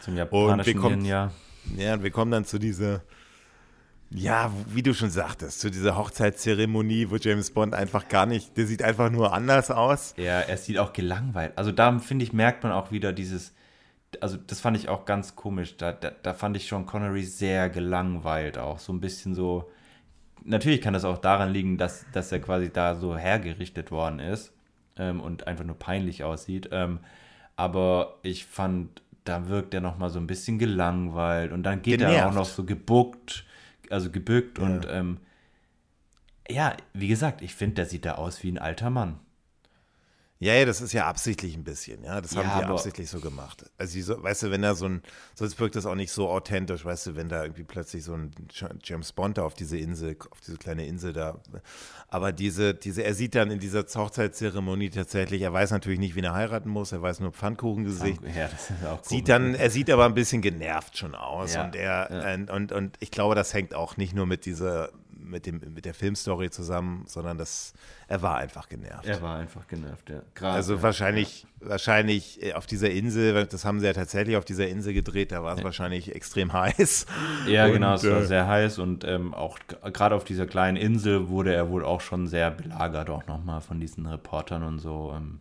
Zum 0.00 0.16
japanischen 0.16 0.80
kommen, 0.80 0.98
Ninja. 0.98 1.32
Ja, 1.76 1.94
und 1.94 2.02
wir 2.02 2.10
kommen 2.10 2.30
dann 2.30 2.44
zu 2.44 2.58
dieser 2.58 3.02
ja, 4.10 4.52
wie 4.68 4.82
du 4.82 4.94
schon 4.94 5.10
sagtest, 5.10 5.60
zu 5.60 5.70
dieser 5.70 5.96
Hochzeitszeremonie, 5.96 7.10
wo 7.10 7.16
James 7.16 7.50
Bond 7.50 7.74
einfach 7.74 8.08
gar 8.08 8.26
nicht, 8.26 8.56
der 8.56 8.66
sieht 8.66 8.82
einfach 8.82 9.10
nur 9.10 9.32
anders 9.32 9.70
aus. 9.70 10.14
Ja, 10.16 10.40
er 10.40 10.56
sieht 10.56 10.78
auch 10.78 10.92
gelangweilt. 10.92 11.52
Also 11.56 11.72
da 11.72 11.98
finde 11.98 12.24
ich, 12.24 12.32
merkt 12.32 12.62
man 12.62 12.72
auch 12.72 12.92
wieder 12.92 13.12
dieses, 13.12 13.52
also 14.20 14.36
das 14.36 14.60
fand 14.60 14.76
ich 14.76 14.88
auch 14.88 15.06
ganz 15.06 15.34
komisch. 15.34 15.76
Da, 15.76 15.92
da, 15.92 16.10
da 16.10 16.34
fand 16.34 16.56
ich 16.56 16.68
Sean 16.68 16.86
Connery 16.86 17.24
sehr 17.24 17.68
gelangweilt 17.68 18.58
auch. 18.58 18.78
So 18.78 18.92
ein 18.92 19.00
bisschen 19.00 19.34
so. 19.34 19.70
Natürlich 20.46 20.80
kann 20.80 20.94
das 20.94 21.04
auch 21.04 21.18
daran 21.18 21.52
liegen, 21.52 21.76
dass, 21.76 22.06
dass 22.12 22.32
er 22.32 22.40
quasi 22.40 22.70
da 22.70 22.94
so 22.94 23.16
hergerichtet 23.16 23.90
worden 23.90 24.20
ist 24.20 24.52
ähm, 24.96 25.20
und 25.20 25.46
einfach 25.46 25.64
nur 25.64 25.78
peinlich 25.78 26.24
aussieht. 26.24 26.68
Ähm, 26.72 27.00
aber 27.56 28.18
ich 28.22 28.46
fand, 28.46 29.02
da 29.24 29.48
wirkt 29.48 29.74
er 29.74 29.80
nochmal 29.80 30.10
so 30.10 30.18
ein 30.18 30.26
bisschen 30.26 30.58
gelangweilt 30.58 31.52
und 31.52 31.62
dann 31.64 31.82
geht 31.82 31.98
Genervt. 31.98 32.18
er 32.18 32.28
auch 32.28 32.34
noch 32.34 32.44
so 32.44 32.64
gebuckt 32.64 33.44
also 33.90 34.10
gebückt 34.10 34.58
ja. 34.58 34.64
und 34.64 34.86
ähm, 34.90 35.18
ja, 36.48 36.76
wie 36.92 37.08
gesagt, 37.08 37.42
ich 37.42 37.54
finde, 37.54 37.76
der 37.76 37.86
sieht 37.86 38.04
da 38.04 38.12
aus 38.12 38.42
wie 38.42 38.50
ein 38.50 38.58
alter 38.58 38.90
Mann. 38.90 39.18
Ja, 40.38 40.52
ja, 40.52 40.66
das 40.66 40.82
ist 40.82 40.92
ja 40.92 41.06
absichtlich 41.06 41.56
ein 41.56 41.64
bisschen, 41.64 42.04
ja. 42.04 42.20
Das 42.20 42.36
haben 42.36 42.46
ja, 42.46 42.58
die 42.60 42.66
absichtlich 42.66 43.08
so 43.08 43.20
gemacht. 43.20 43.64
Also, 43.78 43.98
so, 44.02 44.22
weißt 44.22 44.44
du, 44.44 44.50
wenn 44.50 44.60
da 44.60 44.74
so 44.74 44.86
ein, 44.86 45.02
sonst 45.34 45.58
wirkt 45.58 45.76
das 45.76 45.86
auch 45.86 45.94
nicht 45.94 46.12
so 46.12 46.28
authentisch, 46.28 46.84
weißt 46.84 47.06
du, 47.06 47.16
wenn 47.16 47.30
da 47.30 47.42
irgendwie 47.42 47.64
plötzlich 47.64 48.04
so 48.04 48.12
ein 48.12 48.32
James 48.82 49.12
Bond 49.12 49.38
da 49.38 49.44
auf 49.44 49.54
diese 49.54 49.78
Insel, 49.78 50.16
auf 50.30 50.40
diese 50.40 50.58
kleine 50.58 50.86
Insel 50.86 51.14
da. 51.14 51.40
Aber 52.08 52.32
diese, 52.32 52.74
diese, 52.74 53.02
er 53.02 53.14
sieht 53.14 53.34
dann 53.34 53.50
in 53.50 53.60
dieser 53.60 53.84
Hochzeitszeremonie 53.84 54.90
tatsächlich, 54.90 55.40
er 55.40 55.54
weiß 55.54 55.70
natürlich 55.70 55.98
nicht, 55.98 56.16
wen 56.16 56.24
er 56.24 56.34
heiraten 56.34 56.68
muss, 56.68 56.92
er 56.92 57.00
weiß 57.00 57.20
nur 57.20 57.32
Pfannkuchengesicht. 57.32 58.20
Ja, 58.36 58.48
das 58.48 58.70
ist 58.70 58.84
auch 58.84 59.02
Sieht 59.04 59.30
dann, 59.30 59.54
er 59.54 59.70
sieht 59.70 59.88
aber 59.88 60.04
ein 60.04 60.14
bisschen 60.14 60.42
genervt 60.42 60.98
schon 60.98 61.14
aus 61.14 61.54
ja, 61.54 61.64
und 61.64 61.74
er, 61.74 62.34
und, 62.34 62.50
und, 62.50 62.72
und 62.72 62.96
ich 63.00 63.10
glaube, 63.10 63.34
das 63.34 63.54
hängt 63.54 63.74
auch 63.74 63.96
nicht 63.96 64.14
nur 64.14 64.26
mit 64.26 64.44
dieser, 64.44 64.90
mit, 65.26 65.46
dem, 65.46 65.60
mit 65.74 65.84
der 65.84 65.94
Filmstory 65.94 66.50
zusammen, 66.50 67.04
sondern 67.06 67.38
das, 67.38 67.74
er 68.08 68.22
war 68.22 68.36
einfach 68.36 68.68
genervt. 68.68 69.06
Er 69.06 69.20
war 69.20 69.38
einfach 69.38 69.66
genervt, 69.66 70.08
ja. 70.10 70.22
Grad, 70.34 70.54
also 70.54 70.76
ja. 70.76 70.82
wahrscheinlich, 70.82 71.46
wahrscheinlich 71.60 72.42
äh, 72.42 72.54
auf 72.54 72.66
dieser 72.66 72.90
Insel, 72.90 73.46
das 73.46 73.64
haben 73.64 73.80
sie 73.80 73.86
ja 73.86 73.92
tatsächlich 73.92 74.36
auf 74.36 74.44
dieser 74.44 74.68
Insel 74.68 74.94
gedreht, 74.94 75.32
da 75.32 75.42
war 75.42 75.52
es 75.54 75.58
ja. 75.58 75.64
wahrscheinlich 75.64 76.14
extrem 76.14 76.52
heiß. 76.52 77.06
Ja, 77.46 77.66
und, 77.66 77.72
genau, 77.72 77.94
es 77.94 78.04
war 78.04 78.20
äh, 78.20 78.26
sehr 78.26 78.46
heiß 78.46 78.78
und 78.78 79.04
ähm, 79.04 79.34
auch 79.34 79.58
gerade 79.92 80.14
auf 80.14 80.24
dieser 80.24 80.46
kleinen 80.46 80.76
Insel 80.76 81.28
wurde 81.28 81.54
er 81.54 81.70
wohl 81.70 81.84
auch 81.84 82.00
schon 82.00 82.26
sehr 82.26 82.50
belagert, 82.50 83.10
auch 83.10 83.26
nochmal 83.26 83.60
von 83.60 83.80
diesen 83.80 84.06
Reportern 84.06 84.62
und 84.62 84.78
so. 84.78 85.12
Ähm, 85.16 85.40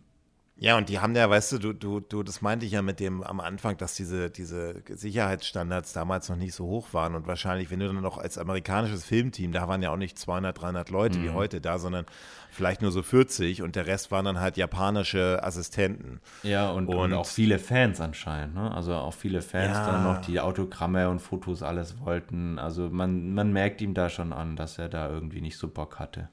ja, 0.57 0.77
und 0.77 0.87
die 0.87 0.99
haben 0.99 1.13
ja, 1.15 1.29
weißt 1.29 1.51
du, 1.53 1.57
du, 1.57 1.73
du, 1.73 1.99
du, 1.99 2.23
das 2.23 2.41
meinte 2.41 2.65
ich 2.65 2.71
ja 2.71 2.81
mit 2.81 3.01
dem 3.01 3.23
am 3.23 3.41
Anfang, 3.41 3.75
dass 3.75 3.93
diese, 3.93 4.29
diese 4.29 4.83
Sicherheitsstandards 4.87 5.91
damals 5.91 6.29
noch 6.29 6.37
nicht 6.37 6.55
so 6.55 6.65
hoch 6.65 6.93
waren 6.93 7.13
und 7.13 7.27
wahrscheinlich, 7.27 7.71
wenn 7.71 7.81
du 7.81 7.87
dann 7.87 8.01
noch 8.01 8.17
als 8.17 8.37
amerikanisches 8.37 9.03
Filmteam, 9.03 9.51
da 9.51 9.67
waren 9.67 9.81
ja 9.81 9.91
auch 9.91 9.97
nicht 9.97 10.17
200, 10.17 10.61
300 10.61 10.89
Leute 10.91 11.19
mhm. 11.19 11.23
wie 11.23 11.29
heute 11.31 11.59
da, 11.59 11.77
sondern 11.77 12.05
vielleicht 12.51 12.81
nur 12.81 12.91
so 12.91 13.03
40 13.03 13.63
und 13.63 13.75
der 13.75 13.85
Rest 13.85 14.11
waren 14.11 14.23
dann 14.23 14.39
halt 14.39 14.55
japanische 14.55 15.43
Assistenten. 15.43 16.21
Ja, 16.43 16.71
und, 16.71 16.87
und, 16.87 16.95
und 16.95 17.13
auch 17.13 17.25
viele 17.25 17.59
Fans 17.59 17.99
anscheinend, 17.99 18.55
ne? 18.55 18.73
Also 18.73 18.93
auch 18.93 19.13
viele 19.13 19.41
Fans 19.41 19.75
ja. 19.75 19.85
dann 19.85 20.03
noch, 20.03 20.21
die 20.21 20.39
Autogramme 20.39 21.09
und 21.09 21.19
Fotos 21.19 21.63
alles 21.63 21.99
wollten. 21.99 22.59
Also 22.59 22.89
man, 22.89 23.33
man 23.33 23.51
merkt 23.51 23.81
ihm 23.81 23.93
da 23.93 24.09
schon 24.09 24.31
an, 24.31 24.55
dass 24.55 24.77
er 24.77 24.87
da 24.87 25.09
irgendwie 25.09 25.41
nicht 25.41 25.57
so 25.57 25.67
Bock 25.67 25.99
hatte. 25.99 26.29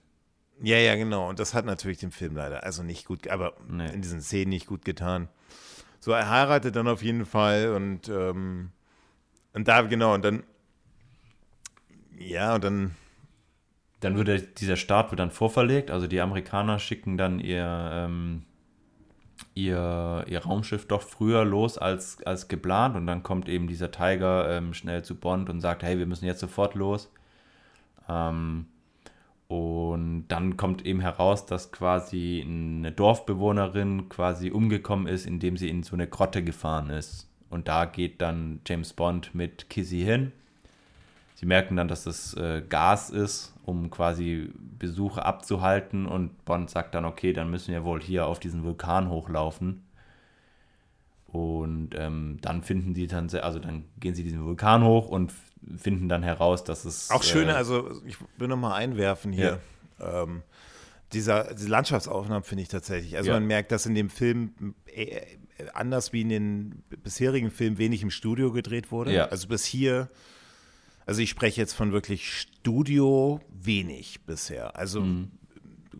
Ja, 0.63 0.79
ja, 0.79 0.95
genau. 0.97 1.29
Und 1.29 1.39
das 1.41 1.55
hat 1.55 1.65
natürlich 1.67 1.99
dem 1.99 2.13
Film 2.13 2.37
leider, 2.37 2.65
also 2.65 2.83
nicht 2.83 3.07
gut, 3.07 3.29
aber 3.29 3.55
nee. 3.69 3.93
in 3.93 4.01
diesen 4.03 4.21
Szenen 4.23 4.51
nicht 4.51 4.67
gut 4.67 4.85
getan. 4.85 5.29
So, 6.01 6.13
er 6.13 6.31
heiratet 6.31 6.77
dann 6.77 6.89
auf 6.89 7.03
jeden 7.03 7.27
Fall 7.27 7.73
und, 7.75 8.09
ähm, 8.09 8.71
und 9.55 9.69
da, 9.69 9.83
genau, 9.83 10.15
und 10.15 10.25
dann 10.25 10.45
Ja, 12.19 12.55
und 12.55 12.65
dann. 12.65 12.97
Dann 14.01 14.17
wird 14.17 14.61
dieser 14.61 14.77
Start 14.77 15.13
wird 15.13 15.21
dann 15.21 15.31
vorverlegt. 15.31 15.91
Also 15.91 16.09
die 16.09 16.21
Amerikaner 16.21 16.81
schicken 16.81 17.17
dann 17.17 17.39
ihr, 17.39 17.91
ähm, 17.93 18.45
ihr, 19.55 20.25
ihr 20.27 20.41
Raumschiff 20.41 20.89
doch 20.89 21.03
früher 21.03 21.45
los 21.45 21.79
als, 21.79 22.21
als 22.25 22.49
geplant. 22.49 22.97
Und 22.97 23.07
dann 23.07 23.23
kommt 23.23 23.49
eben 23.49 23.69
dieser 23.69 23.93
Tiger 23.93 24.51
ähm, 24.51 24.75
schnell 24.75 25.05
zu 25.05 25.15
Bond 25.15 25.49
und 25.51 25.61
sagt, 25.61 25.85
hey, 25.85 25.99
wir 25.99 26.07
müssen 26.07 26.25
jetzt 26.27 26.41
sofort 26.41 26.75
los. 26.75 27.13
Ähm, 28.09 28.67
und 29.53 30.27
dann 30.29 30.57
kommt 30.57 30.87
eben 30.87 31.01
heraus, 31.01 31.47
dass 31.47 31.73
quasi 31.73 32.45
eine 32.47 32.93
Dorfbewohnerin 32.93 34.09
quasi 34.09 34.51
umgekommen 34.51 35.07
ist, 35.07 35.27
indem 35.27 35.57
sie 35.57 35.69
in 35.69 35.83
so 35.83 35.95
eine 35.95 36.07
Grotte 36.07 36.43
gefahren 36.43 36.91
ist. 36.91 37.29
Und 37.51 37.69
da 37.69 37.85
geht 37.85 38.23
dann 38.23 38.61
James 38.66 38.93
Bond 38.93 39.35
mit 39.35 39.69
Kissy 39.69 40.01
hin 40.01 40.33
Sie 41.43 41.47
merken 41.47 41.74
dann, 41.74 41.89
dass 41.89 42.05
das 42.05 42.35
äh, 42.35 42.62
Gas 42.69 43.11
ist, 43.11 43.53
um 43.65 43.91
quasi 43.91 44.53
Besuche 44.79 45.24
abzuhalten. 45.24 46.07
Und 46.07 46.45
Bond 46.45 46.70
sagt 46.70 46.95
dann, 46.95 47.05
okay, 47.05 47.33
dann 47.33 47.51
müssen 47.51 47.73
wir 47.73 47.83
wohl 47.83 48.01
hier 48.01 48.29
auf 48.29 48.39
diesen 48.39 48.62
Vulkan 48.62 49.09
hochlaufen. 49.09 49.83
Und 51.27 51.97
ähm, 51.97 52.39
dann 52.43 52.62
finden 52.62 52.95
sie 52.95 53.09
dann, 53.09 53.29
also 53.41 53.59
dann 53.59 53.87
gehen 53.99 54.15
sie 54.15 54.23
diesen 54.23 54.45
Vulkan 54.45 54.85
hoch 54.85 55.09
und 55.09 55.33
finden 55.77 56.09
dann 56.09 56.23
heraus, 56.23 56.65
dass 56.65 56.85
es. 56.85 57.11
Auch 57.11 57.23
schöne, 57.23 57.53
äh, 57.53 57.57
also 57.57 58.03
ich 58.07 58.17
will 58.39 58.49
nochmal 58.49 58.73
einwerfen 58.73 59.33
hier. 59.33 59.61
Ja. 59.99 60.23
Ähm, 60.23 60.43
dieser, 61.13 61.53
diese 61.55 61.69
Landschaftsaufnahmen 61.69 62.43
finde 62.43 62.63
ich 62.63 62.69
tatsächlich. 62.69 63.17
Also 63.17 63.31
ja. 63.31 63.37
man 63.37 63.47
merkt, 63.47 63.71
dass 63.71 63.85
in 63.85 63.95
dem 63.95 64.09
Film 64.09 64.75
äh, 64.87 65.21
anders 65.75 66.13
wie 66.13 66.23
in 66.23 66.31
den 66.31 66.83
bisherigen 67.03 67.51
Filmen 67.51 67.79
wenig 67.79 68.03
im 68.03 68.11
Studio 68.11 68.51
gedreht 68.51 68.91
wurde. 68.91 69.13
Ja. 69.13 69.27
Also 69.27 69.49
bis 69.49 69.65
hier 69.65 70.09
also 71.07 71.21
ich 71.21 71.31
spreche 71.31 71.61
jetzt 71.61 71.75
von 71.75 71.93
wirklich 71.93 72.31
Studio 72.31 73.41
wenig 73.51 74.25
bisher. 74.25 74.77
Also 74.77 75.01
mhm. 75.01 75.31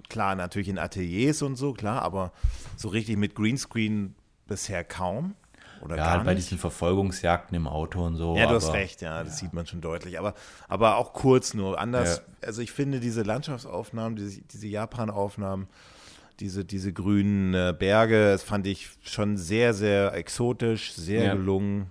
klar, 0.09 0.35
natürlich 0.35 0.69
in 0.69 0.79
Ateliers 0.79 1.43
und 1.43 1.57
so, 1.57 1.73
klar, 1.73 2.03
aber 2.03 2.33
so 2.77 2.89
richtig 2.89 3.17
mit 3.17 3.35
Greenscreen 3.35 4.15
bisher 4.47 4.85
kaum. 4.85 5.35
Oder 5.83 5.97
ja, 5.97 6.11
halt 6.11 6.25
bei 6.25 6.35
diesen 6.35 6.59
Verfolgungsjagden 6.59 7.57
im 7.57 7.67
Auto 7.67 8.05
und 8.05 8.17
so. 8.17 8.37
Ja, 8.37 8.47
du 8.47 8.55
hast 8.55 8.73
recht, 8.73 9.03
ja, 9.03 9.25
das 9.25 9.35
ja. 9.35 9.47
sieht 9.47 9.53
man 9.53 9.67
schon 9.67 9.81
deutlich. 9.81 10.19
Aber, 10.19 10.35
aber 10.69 10.97
auch 10.97 11.13
kurz 11.13 11.55
nur. 11.55 11.79
Anders, 11.79 12.19
ja. 12.19 12.47
also 12.47 12.63
ich 12.63 12.71
finde 12.71 13.01
diese 13.01 13.23
Landschaftsaufnahmen, 13.23 14.17
diese, 14.17 14.43
diese 14.43 14.69
Japan-Aufnahmen, 14.69 15.67
diese, 16.39 16.65
diese 16.65 16.93
grünen 16.93 17.53
äh, 17.55 17.75
Berge, 17.77 18.31
das 18.31 18.45
fand 18.45 18.67
ich 18.67 18.91
schon 19.03 19.37
sehr, 19.37 19.75
sehr 19.75 20.15
exotisch, 20.15 20.93
sehr 20.93 21.25
ja. 21.25 21.35
gelungen. 21.35 21.91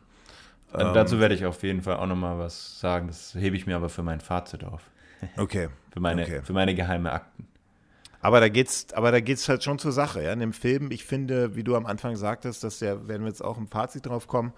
Ähm, 0.74 0.94
dazu 0.94 1.20
werde 1.20 1.36
ich 1.36 1.46
auf 1.46 1.62
jeden 1.64 1.82
Fall 1.82 1.98
auch 1.98 2.08
nochmal 2.08 2.40
was 2.40 2.80
sagen. 2.80 3.08
Das 3.08 3.36
hebe 3.36 3.58
ich 3.58 3.68
mir 3.68 3.76
aber 3.76 3.90
für 3.90 4.04
mein 4.04 4.22
Fazit 4.22 4.64
auf. 4.64 4.90
Okay. 5.36 5.68
für, 5.94 6.00
meine, 6.00 6.24
okay. 6.24 6.42
für 6.44 6.54
meine 6.54 6.74
geheime 6.76 7.12
Akten. 7.12 7.46
Aber 8.22 8.40
da 8.40 8.50
geht's, 8.50 8.88
aber 8.94 9.12
da 9.12 9.20
geht's 9.20 9.50
halt 9.50 9.64
schon 9.64 9.80
zur 9.80 9.92
Sache, 9.92 10.24
ja. 10.24 10.32
In 10.34 10.40
dem 10.40 10.54
Film, 10.54 10.92
ich 10.92 11.06
finde, 11.06 11.56
wie 11.56 11.64
du 11.64 11.76
am 11.76 11.86
Anfang 11.86 12.16
sagtest, 12.16 12.64
dass 12.64 12.80
der, 12.80 13.08
werden 13.08 13.24
wir 13.24 13.30
jetzt 13.30 13.44
auch 13.44 13.58
im 13.58 13.68
Fazit 13.68 14.06
drauf 14.06 14.28
kommen, 14.28 14.54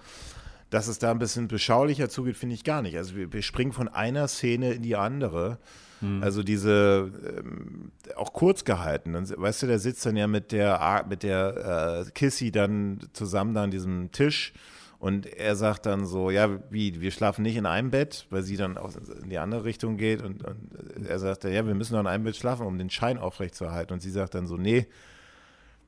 dass 0.69 0.87
es 0.87 0.99
da 0.99 1.11
ein 1.11 1.19
bisschen 1.19 1.47
beschaulicher 1.47 2.09
zugeht, 2.09 2.35
finde 2.35 2.55
ich 2.55 2.63
gar 2.63 2.81
nicht. 2.81 2.97
Also 2.97 3.15
wir, 3.15 3.31
wir, 3.31 3.41
springen 3.41 3.71
von 3.71 3.87
einer 3.87 4.27
Szene 4.27 4.73
in 4.73 4.81
die 4.81 4.95
andere. 4.95 5.59
Hm. 5.99 6.23
Also 6.23 6.43
diese 6.43 7.11
ähm, 7.37 7.91
auch 8.15 8.33
kurz 8.33 8.65
gehalten. 8.65 9.13
Dann, 9.13 9.29
weißt 9.29 9.63
du, 9.63 9.67
der 9.67 9.79
sitzt 9.79 10.05
dann 10.05 10.17
ja 10.17 10.27
mit 10.27 10.51
der 10.51 11.05
mit 11.07 11.23
der 11.23 12.05
äh, 12.07 12.11
Kissy 12.11 12.51
dann 12.51 12.99
zusammen 13.13 13.53
da 13.53 13.63
an 13.63 13.71
diesem 13.71 14.11
Tisch 14.11 14.53
und 15.03 15.25
er 15.25 15.57
sagt 15.57 15.85
dann 15.85 16.05
so, 16.05 16.31
ja, 16.31 16.61
wie, 16.69 17.01
wir 17.01 17.11
schlafen 17.11 17.41
nicht 17.41 17.57
in 17.57 17.65
einem 17.65 17.91
Bett, 17.91 18.25
weil 18.29 18.41
sie 18.41 18.55
dann 18.55 18.77
auch 18.77 18.89
in 19.21 19.29
die 19.29 19.37
andere 19.37 19.65
Richtung 19.65 19.97
geht. 19.97 20.21
Und, 20.21 20.45
und 20.45 21.05
er 21.05 21.19
sagt, 21.19 21.43
ja, 21.43 21.67
wir 21.67 21.75
müssen 21.75 21.91
doch 21.91 21.99
in 21.99 22.07
einem 22.07 22.23
Bett 22.23 22.37
schlafen, 22.37 22.65
um 22.65 22.77
den 22.77 22.89
Schein 22.89 23.17
aufrechtzuerhalten. 23.17 23.93
Und 23.93 23.99
sie 23.99 24.11
sagt 24.11 24.33
dann 24.33 24.47
so, 24.47 24.55
nee. 24.55 24.87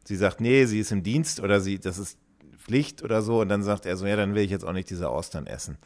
Sie 0.04 0.18
sagt, 0.18 0.42
nee, 0.42 0.66
sie 0.66 0.82
ist 0.82 0.92
im 0.92 1.02
Dienst 1.02 1.40
oder 1.40 1.62
sie, 1.62 1.80
das 1.80 1.98
ist 1.98 2.20
Pflicht 2.58 3.04
oder 3.04 3.22
so. 3.22 3.40
Und 3.40 3.48
dann 3.48 3.64
sagt 3.64 3.86
er 3.86 3.96
so, 3.96 4.06
ja, 4.06 4.18
dann 4.18 4.36
will 4.36 4.44
ich 4.44 4.52
jetzt 4.52 4.66
auch 4.66 4.74
nicht 4.74 4.90
diese 4.90 5.08
Austern 5.08 5.48
essen. 5.48 5.78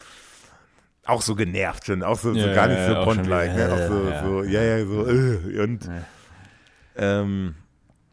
Auch 1.06 1.22
so 1.22 1.36
genervt 1.36 1.86
schon, 1.86 2.02
auch 2.02 2.18
so, 2.18 2.34
ja, 2.34 2.48
so 2.48 2.56
gar 2.56 2.68
nicht 2.68 2.80
ja, 2.80 2.96
so 2.96 3.04
Pond-like. 3.04 3.56
Ne? 3.56 3.72
Auch 3.72 3.88
so, 3.88 4.10
ja, 4.10 4.24
so, 4.24 4.44
ja, 4.44 4.64
ja, 4.64 4.86
so, 4.88 5.08
äh, 5.08 5.62
und. 5.62 5.88
Ähm, 6.96 7.54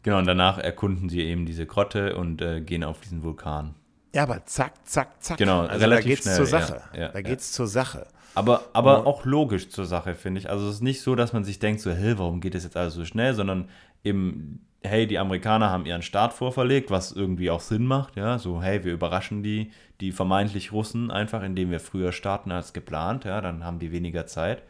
genau, 0.03 0.19
und 0.19 0.27
danach 0.27 0.59
erkunden 0.59 1.09
sie 1.09 1.21
eben 1.21 1.47
diese 1.47 1.65
Grotte 1.65 2.15
und 2.15 2.43
äh, 2.43 2.61
gehen 2.61 2.83
auf 2.83 2.99
diesen 2.99 3.23
Vulkan. 3.23 3.73
Ja, 4.17 4.23
aber 4.23 4.43
zack, 4.45 4.73
zack, 4.83 5.21
zack. 5.21 5.37
Genau, 5.37 5.61
also 5.67 5.79
relativ 5.79 6.03
da 6.03 6.09
geht's 6.09 6.21
schnell, 6.23 6.35
zur 6.37 6.45
Sache. 6.47 6.81
Ja, 6.93 6.99
ja, 6.99 7.07
da 7.09 7.21
geht's 7.21 7.51
ja. 7.51 7.55
zur 7.57 7.67
Sache. 7.67 8.07
Aber, 8.33 8.63
aber 8.73 9.05
auch 9.05 9.25
logisch 9.25 9.69
zur 9.69 9.85
Sache, 9.85 10.15
finde 10.15 10.39
ich. 10.39 10.49
Also 10.49 10.67
es 10.67 10.77
ist 10.77 10.81
nicht 10.81 11.01
so, 11.01 11.13
dass 11.13 11.33
man 11.33 11.43
sich 11.43 11.59
denkt, 11.59 11.81
so, 11.81 11.91
hey, 11.91 12.17
warum 12.17 12.41
geht 12.41 12.55
das 12.55 12.63
jetzt 12.63 12.75
alles 12.75 12.95
so 12.95 13.05
schnell, 13.05 13.35
sondern 13.35 13.69
eben, 14.03 14.65
hey, 14.81 15.05
die 15.05 15.19
Amerikaner 15.19 15.69
haben 15.69 15.85
ihren 15.85 16.01
Start 16.01 16.33
vorverlegt, 16.33 16.89
was 16.89 17.11
irgendwie 17.11 17.51
auch 17.51 17.59
Sinn 17.59 17.85
macht, 17.85 18.15
ja, 18.15 18.39
so, 18.39 18.59
hey, 18.59 18.83
wir 18.83 18.91
überraschen 18.91 19.43
die, 19.43 19.71
die 20.01 20.11
vermeintlich 20.11 20.71
Russen 20.71 21.11
einfach, 21.11 21.43
indem 21.43 21.69
wir 21.69 21.79
früher 21.79 22.11
starten 22.11 22.51
als 22.51 22.73
geplant, 22.73 23.23
ja, 23.23 23.39
dann 23.39 23.63
haben 23.63 23.77
die 23.77 23.91
weniger 23.91 24.25
Zeit. 24.25 24.63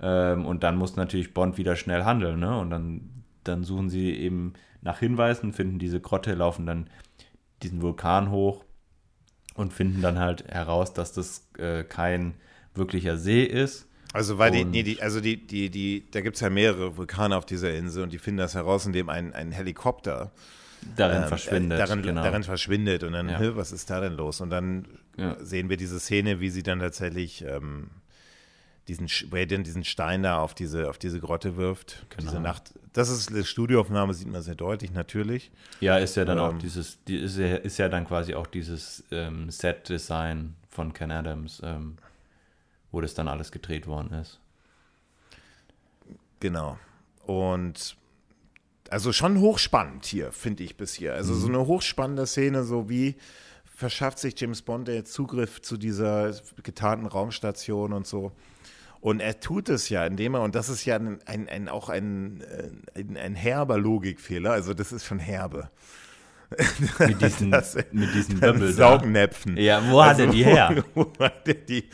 Ähm, 0.00 0.46
und 0.46 0.62
dann 0.62 0.76
muss 0.76 0.96
natürlich 0.96 1.34
Bond 1.34 1.58
wieder 1.58 1.76
schnell 1.76 2.04
handeln, 2.04 2.40
ne, 2.40 2.58
und 2.58 2.70
dann, 2.70 3.10
dann 3.44 3.64
suchen 3.64 3.90
sie 3.90 4.12
eben 4.12 4.54
nach 4.80 4.98
Hinweisen, 4.98 5.52
finden 5.52 5.78
diese 5.78 6.00
Grotte, 6.00 6.32
laufen 6.32 6.64
dann 6.64 6.88
diesen 7.62 7.82
Vulkan 7.82 8.30
hoch, 8.30 8.64
und 9.58 9.72
finden 9.72 10.00
dann 10.00 10.18
halt 10.20 10.44
heraus, 10.46 10.94
dass 10.94 11.12
das 11.12 11.48
äh, 11.58 11.82
kein 11.82 12.34
wirklicher 12.74 13.16
See 13.16 13.42
ist. 13.42 13.86
Also 14.12 14.38
weil 14.38 14.52
die, 14.52 14.64
nee, 14.64 14.84
die, 14.84 15.02
also 15.02 15.20
die, 15.20 15.36
die, 15.36 15.68
die, 15.68 16.08
da 16.12 16.20
gibt 16.20 16.36
es 16.36 16.40
ja 16.40 16.48
mehrere 16.48 16.96
Vulkane 16.96 17.36
auf 17.36 17.44
dieser 17.44 17.74
Insel 17.74 18.04
und 18.04 18.12
die 18.12 18.18
finden 18.18 18.38
das 18.38 18.54
heraus, 18.54 18.86
indem 18.86 19.08
ein, 19.08 19.34
ein 19.34 19.50
Helikopter 19.50 20.30
darin 20.96 21.22
ähm, 21.22 21.28
verschwindet. 21.28 21.78
Äh, 21.78 21.86
darin, 21.86 22.02
genau. 22.02 22.22
darin 22.22 22.44
verschwindet 22.44 23.02
und 23.02 23.12
dann, 23.12 23.28
ja. 23.28 23.56
was 23.56 23.72
ist 23.72 23.90
da 23.90 24.00
denn 24.00 24.14
los? 24.14 24.40
Und 24.40 24.50
dann 24.50 24.86
ja. 25.16 25.36
sehen 25.40 25.68
wir 25.68 25.76
diese 25.76 25.98
Szene, 25.98 26.38
wie 26.38 26.50
sie 26.50 26.62
dann 26.62 26.78
tatsächlich 26.78 27.44
ähm, 27.44 27.90
diesen, 28.88 29.08
Radiant 29.30 29.66
diesen 29.66 29.84
Stein 29.84 30.22
da 30.22 30.38
auf 30.38 30.54
diese, 30.54 30.88
auf 30.88 30.98
diese 30.98 31.20
Grotte 31.20 31.56
wirft. 31.56 32.06
Genau. 32.10 32.22
Diese 32.22 32.40
Nacht. 32.40 32.72
Das 32.92 33.10
ist 33.10 33.28
eine 33.30 33.44
Studioaufnahme, 33.44 34.14
sieht 34.14 34.28
man 34.28 34.42
sehr 34.42 34.54
deutlich, 34.54 34.92
natürlich. 34.92 35.50
Ja, 35.80 35.98
ist 35.98 36.16
ja 36.16 36.24
dann 36.24 36.38
ähm, 36.38 36.44
auch 36.44 36.58
dieses, 36.58 37.02
die, 37.04 37.18
ist, 37.18 37.36
ja, 37.36 37.56
ist 37.56 37.78
ja 37.78 37.88
dann 37.88 38.06
quasi 38.06 38.34
auch 38.34 38.46
dieses 38.46 39.04
ähm, 39.10 39.50
Set-Design 39.50 40.54
von 40.70 40.92
Ken 40.94 41.10
Adams, 41.10 41.60
ähm, 41.62 41.96
wo 42.90 43.00
das 43.00 43.14
dann 43.14 43.28
alles 43.28 43.52
gedreht 43.52 43.86
worden 43.86 44.12
ist. 44.14 44.40
Genau. 46.40 46.78
Und 47.26 47.96
also 48.90 49.12
schon 49.12 49.38
hochspannend 49.40 50.06
hier, 50.06 50.32
finde 50.32 50.64
ich 50.64 50.76
bis 50.76 50.94
hier. 50.94 51.14
Also 51.14 51.34
mhm. 51.34 51.40
so 51.40 51.48
eine 51.48 51.66
hochspannende 51.66 52.26
Szene, 52.26 52.64
so 52.64 52.88
wie 52.88 53.16
verschafft 53.78 54.18
sich 54.18 54.34
James 54.40 54.62
Bond 54.62 54.88
der 54.88 55.04
Zugriff 55.04 55.62
zu 55.62 55.76
dieser 55.76 56.34
getarnten 56.62 57.06
Raumstation 57.06 57.92
und 57.92 58.06
so. 58.06 58.32
Und 59.00 59.20
er 59.20 59.38
tut 59.40 59.68
es 59.68 59.88
ja, 59.88 60.04
indem 60.04 60.34
er, 60.34 60.42
und 60.42 60.54
das 60.54 60.68
ist 60.68 60.84
ja 60.84 60.96
ein, 60.96 61.18
ein, 61.24 61.48
ein 61.48 61.68
auch 61.68 61.88
ein, 61.88 62.40
äh, 62.40 62.98
ein, 62.98 63.16
ein, 63.16 63.34
herber 63.34 63.78
Logikfehler, 63.78 64.50
also 64.50 64.74
das 64.74 64.92
ist 64.92 65.06
schon 65.06 65.20
herbe. 65.20 65.70
Mit 66.98 67.20
diesen, 67.22 67.50
das, 67.50 67.76
mit 67.92 68.12
diesen 68.14 68.40
Böbbel 68.40 68.72
Saugnäpfen. 68.72 69.56
Ja, 69.56 69.82
wo 69.90 70.02
hat 70.02 70.18
also, 70.18 70.22
er 70.24 70.30
die 70.30 70.44
her? 70.44 70.84
Wo, 70.94 71.06
wo 71.18 71.24
hat 71.24 71.46
er 71.46 71.54
die? 71.54 71.84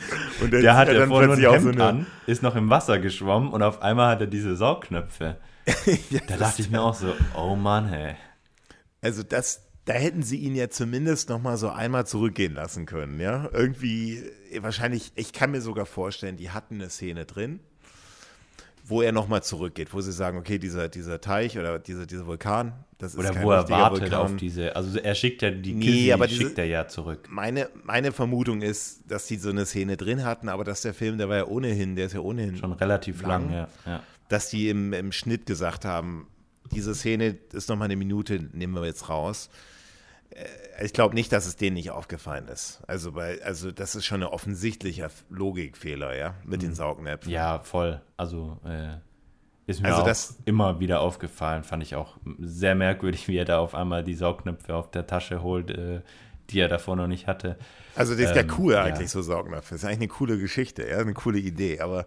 Und 0.41 0.51
der, 0.51 0.61
der 0.61 0.75
hat 0.75 0.91
ja 0.91 1.05
vorhin 1.05 1.31
ein 1.31 1.39
Hemd 1.39 1.61
so 1.61 1.69
eine, 1.69 1.83
an, 1.83 2.05
ist 2.25 2.41
noch 2.41 2.55
im 2.55 2.69
Wasser 2.69 2.99
geschwommen 2.99 3.51
und 3.51 3.61
auf 3.61 3.81
einmal 3.81 4.11
hat 4.11 4.21
er 4.21 4.27
diese 4.27 4.55
Saugnöpfe. 4.55 5.37
ja, 6.09 6.19
da 6.27 6.37
dachte 6.37 6.61
ich 6.61 6.69
mir 6.69 6.81
auch 6.81 6.93
so, 6.93 7.13
oh 7.35 7.55
Mann, 7.55 7.87
hey. 7.87 8.15
Also 9.01 9.23
das, 9.23 9.64
da 9.85 9.93
hätten 9.93 10.23
sie 10.23 10.37
ihn 10.37 10.55
ja 10.55 10.69
zumindest 10.69 11.29
noch 11.29 11.41
mal 11.41 11.57
so 11.57 11.69
einmal 11.69 12.07
zurückgehen 12.07 12.55
lassen 12.55 12.87
können, 12.87 13.19
ja? 13.19 13.49
Irgendwie 13.53 14.23
wahrscheinlich, 14.59 15.11
ich 15.15 15.31
kann 15.31 15.51
mir 15.51 15.61
sogar 15.61 15.85
vorstellen, 15.85 16.37
die 16.37 16.49
hatten 16.49 16.75
eine 16.75 16.89
Szene 16.89 17.25
drin, 17.25 17.59
wo 18.83 19.03
er 19.03 19.11
noch 19.11 19.27
mal 19.27 19.43
zurückgeht, 19.43 19.93
wo 19.93 20.01
sie 20.01 20.11
sagen, 20.11 20.39
okay, 20.39 20.57
dieser, 20.57 20.89
dieser 20.89 21.21
Teich 21.21 21.57
oder 21.57 21.77
dieser, 21.77 22.07
dieser 22.07 22.25
Vulkan, 22.25 22.73
das 22.97 23.13
ist 23.13 23.19
Oder 23.19 23.43
wo 23.43 23.51
er 23.51 23.69
wartet 23.69 24.03
Vulkan. 24.03 24.19
auf 24.19 24.35
diese, 24.37 24.75
also 24.75 24.97
er 24.97 25.15
schickt 25.15 25.41
ja 25.41 25.51
die 25.51 25.73
nee, 25.73 26.11
aber 26.11 26.27
diese, 26.27 26.43
schickt 26.43 26.57
er 26.57 26.65
ja 26.65 26.87
zurück. 26.87 27.27
Meine, 27.29 27.69
meine 27.83 28.11
Vermutung 28.11 28.61
ist, 28.61 29.03
dass 29.07 29.27
die 29.27 29.37
so 29.37 29.49
eine 29.49 29.65
Szene 29.65 29.97
drin 29.97 30.23
hatten, 30.23 30.49
aber 30.49 30.63
dass 30.63 30.81
der 30.81 30.93
Film, 30.93 31.17
der 31.17 31.29
war 31.29 31.37
ja 31.37 31.45
ohnehin, 31.45 31.95
der 31.95 32.07
ist 32.07 32.13
ja 32.13 32.21
ohnehin 32.21 32.57
schon 32.57 32.73
relativ 32.73 33.21
lang, 33.21 33.49
lang 33.49 33.53
ja, 33.53 33.67
ja. 33.85 34.03
Dass 34.29 34.49
die 34.49 34.69
im, 34.69 34.93
im 34.93 35.11
Schnitt 35.11 35.45
gesagt 35.45 35.85
haben, 35.85 36.27
diese 36.71 36.95
Szene 36.95 37.37
ist 37.53 37.69
noch 37.69 37.75
mal 37.75 37.85
eine 37.85 37.95
Minute, 37.95 38.39
nehmen 38.53 38.73
wir 38.73 38.85
jetzt 38.85 39.09
raus 39.09 39.49
ich 40.83 40.93
glaube 40.93 41.15
nicht, 41.15 41.31
dass 41.31 41.45
es 41.45 41.55
denen 41.55 41.75
nicht 41.75 41.91
aufgefallen 41.91 42.47
ist. 42.47 42.81
Also, 42.87 43.15
weil, 43.15 43.41
also 43.43 43.71
das 43.71 43.95
ist 43.95 44.05
schon 44.05 44.23
ein 44.23 44.29
offensichtlicher 44.29 45.09
Logikfehler, 45.29 46.15
ja, 46.15 46.35
mit 46.43 46.61
mhm. 46.61 46.67
den 46.67 46.75
Saugnäpfen. 46.75 47.31
Ja, 47.31 47.59
voll. 47.59 48.01
Also 48.17 48.59
äh, 48.65 48.97
ist 49.67 49.81
mir 49.81 49.89
also 49.89 50.01
auch 50.01 50.05
das, 50.05 50.37
immer 50.45 50.79
wieder 50.79 50.99
aufgefallen. 50.99 51.63
Fand 51.63 51.83
ich 51.83 51.95
auch 51.95 52.17
sehr 52.39 52.75
merkwürdig, 52.75 53.27
wie 53.27 53.37
er 53.37 53.45
da 53.45 53.59
auf 53.59 53.73
einmal 53.73 54.03
die 54.03 54.15
Saugnäpfe 54.15 54.75
auf 54.75 54.91
der 54.91 55.07
Tasche 55.07 55.41
holt, 55.41 55.71
äh, 55.71 56.01
die 56.49 56.59
er 56.59 56.67
davor 56.67 56.95
noch 56.95 57.07
nicht 57.07 57.27
hatte. 57.27 57.57
Also 57.95 58.13
das 58.13 58.31
ist 58.31 58.37
ähm, 58.37 58.47
ja 58.47 58.55
cool 58.59 58.75
eigentlich, 58.75 59.07
ja. 59.07 59.07
so 59.07 59.21
Saugnapf. 59.21 59.69
Das 59.69 59.79
ist 59.79 59.85
eigentlich 59.85 59.99
eine 59.99 60.07
coole 60.09 60.37
Geschichte, 60.37 60.87
ja, 60.87 60.99
eine 60.99 61.13
coole 61.13 61.39
Idee. 61.39 61.79
Aber, 61.79 62.05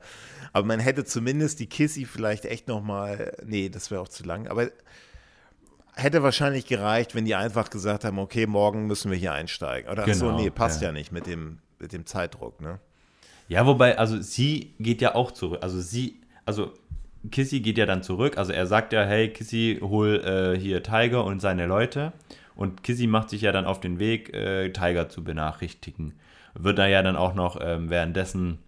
aber 0.52 0.66
man 0.66 0.80
hätte 0.80 1.04
zumindest 1.04 1.60
die 1.60 1.66
Kissy 1.66 2.04
vielleicht 2.04 2.44
echt 2.44 2.68
nochmal, 2.68 3.36
nee, 3.44 3.70
das 3.70 3.90
wäre 3.90 4.02
auch 4.02 4.08
zu 4.08 4.24
lang, 4.24 4.46
aber 4.46 4.70
hätte 5.98 6.22
wahrscheinlich 6.22 6.66
gereicht, 6.66 7.14
wenn 7.14 7.24
die 7.24 7.34
einfach 7.34 7.70
gesagt 7.70 8.04
haben, 8.04 8.18
okay, 8.18 8.46
morgen 8.46 8.86
müssen 8.86 9.10
wir 9.10 9.18
hier 9.18 9.32
einsteigen. 9.32 9.90
Oder 9.90 10.04
genau, 10.04 10.16
so, 10.16 10.32
nee, 10.32 10.50
passt 10.50 10.80
ja. 10.80 10.88
ja 10.88 10.92
nicht 10.92 11.12
mit 11.12 11.26
dem, 11.26 11.58
mit 11.78 11.92
dem 11.92 12.06
Zeitdruck, 12.06 12.60
ne? 12.60 12.78
Ja, 13.48 13.66
wobei, 13.66 13.98
also 13.98 14.20
sie 14.20 14.74
geht 14.78 15.00
ja 15.00 15.14
auch 15.14 15.32
zurück. 15.32 15.60
Also 15.62 15.80
sie, 15.80 16.20
also 16.44 16.72
Kissy 17.30 17.60
geht 17.60 17.78
ja 17.78 17.86
dann 17.86 18.02
zurück. 18.02 18.36
Also 18.36 18.52
er 18.52 18.66
sagt 18.66 18.92
ja, 18.92 19.04
hey 19.04 19.32
Kissy, 19.32 19.78
hol 19.80 20.20
äh, 20.24 20.58
hier 20.58 20.82
Tiger 20.82 21.24
und 21.24 21.40
seine 21.40 21.66
Leute. 21.66 22.12
Und 22.54 22.82
Kissy 22.82 23.06
macht 23.06 23.30
sich 23.30 23.42
ja 23.42 23.52
dann 23.52 23.64
auf 23.64 23.80
den 23.80 23.98
Weg, 23.98 24.34
äh, 24.34 24.70
Tiger 24.70 25.08
zu 25.08 25.24
benachrichtigen. 25.24 26.14
Wird 26.54 26.78
da 26.78 26.86
ja 26.86 27.02
dann 27.02 27.16
auch 27.16 27.34
noch 27.34 27.58
ähm, 27.60 27.88
währenddessen 27.88 28.58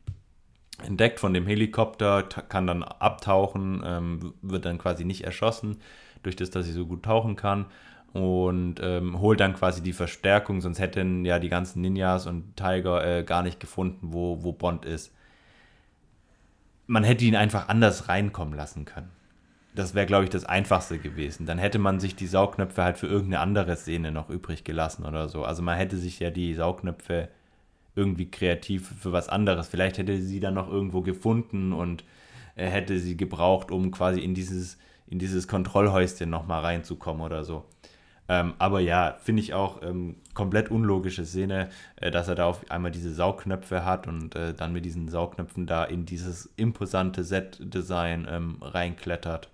entdeckt 0.83 1.21
von 1.21 1.35
dem 1.35 1.47
Helikopter, 1.47 2.23
kann 2.23 2.67
dann 2.67 2.83
abtauchen, 2.83 3.83
ähm, 3.85 4.35
wird 4.41 4.65
dann 4.65 4.79
quasi 4.79 5.05
nicht 5.05 5.25
erschossen, 5.25 5.79
durch 6.23 6.37
das, 6.37 6.51
dass 6.51 6.67
sie 6.67 6.73
so 6.73 6.87
gut 6.87 7.03
tauchen 7.03 7.37
kann. 7.37 7.67
Und 8.13 8.81
ähm, 8.83 9.21
holt 9.21 9.39
dann 9.39 9.55
quasi 9.55 9.83
die 9.83 9.93
Verstärkung, 9.93 10.61
sonst 10.61 10.81
hätten 10.81 11.25
ja 11.25 11.39
die 11.39 11.49
ganzen 11.49 11.81
Ninjas 11.81 12.27
und 12.27 12.57
Tiger 12.57 13.05
äh, 13.05 13.23
gar 13.23 13.45
nicht 13.45 13.61
gefunden, 13.61 14.09
wo, 14.11 14.43
wo 14.43 14.53
Bond 14.53 14.85
ist 14.85 15.13
man 16.91 17.05
hätte 17.05 17.25
ihn 17.25 17.37
einfach 17.37 17.69
anders 17.69 18.09
reinkommen 18.09 18.55
lassen 18.55 18.85
können. 18.85 19.11
Das 19.77 19.95
wäre, 19.95 20.07
glaube 20.07 20.25
ich, 20.25 20.31
das 20.31 20.45
Einfachste 20.45 20.99
gewesen. 20.99 21.47
Dann 21.47 21.59
hätte 21.59 21.79
man 21.79 22.01
sich 22.01 22.17
die 22.17 22.27
Saugnöpfe 22.27 22.83
halt 22.83 22.99
für 22.99 23.07
irgendeine 23.07 23.39
andere 23.39 23.77
Szene 23.77 24.11
noch 24.11 24.29
übrig 24.29 24.65
gelassen 24.65 25.07
oder 25.07 25.29
so. 25.29 25.45
Also 25.45 25.63
man 25.63 25.77
hätte 25.77 25.97
sich 25.97 26.19
ja 26.19 26.31
die 26.31 26.53
Saugnöpfe 26.53 27.29
irgendwie 27.95 28.29
kreativ 28.29 28.93
für 29.01 29.13
was 29.13 29.29
anderes. 29.29 29.69
Vielleicht 29.69 29.99
hätte 29.99 30.21
sie 30.21 30.41
dann 30.41 30.55
noch 30.55 30.69
irgendwo 30.69 31.01
gefunden 31.03 31.73
und 31.73 32.03
er 32.57 32.71
hätte 32.71 32.99
sie 32.99 33.17
gebraucht, 33.17 33.71
um 33.71 33.93
quasi 33.93 34.19
in 34.19 34.35
dieses, 34.35 34.77
in 35.11 35.19
dieses 35.19 35.49
Kontrollhäuschen 35.49 36.31
nochmal 36.31 36.63
reinzukommen 36.63 37.23
oder 37.23 37.45
so. 37.45 37.67
Ähm, 38.29 38.55
aber 38.59 38.79
ja, 38.79 39.17
finde 39.21 39.43
ich 39.43 39.55
auch 39.55 39.83
ähm, 39.83 40.15
komplett 40.35 40.71
unlogische 40.71 41.27
Szene, 41.27 41.69
äh, 41.97 42.13
dass 42.13 42.29
er 42.29 42.37
da 42.37 42.47
auf 42.47 42.71
einmal 42.71 42.93
diese 42.93 43.13
Saugknöpfe 43.13 43.85
hat 43.85 44.07
und 44.07 44.37
äh, 44.37 44.55
dann 44.55 44.73
mit 44.73 44.85
diesen 44.85 45.09
Saugknöpfen 45.09 45.67
da 45.67 45.83
in 45.83 46.07
dieses 46.07 46.49
imposante 46.57 47.25
Set-Design 47.25 48.29
ähm, 48.31 48.59
reinklettert. 48.61 49.51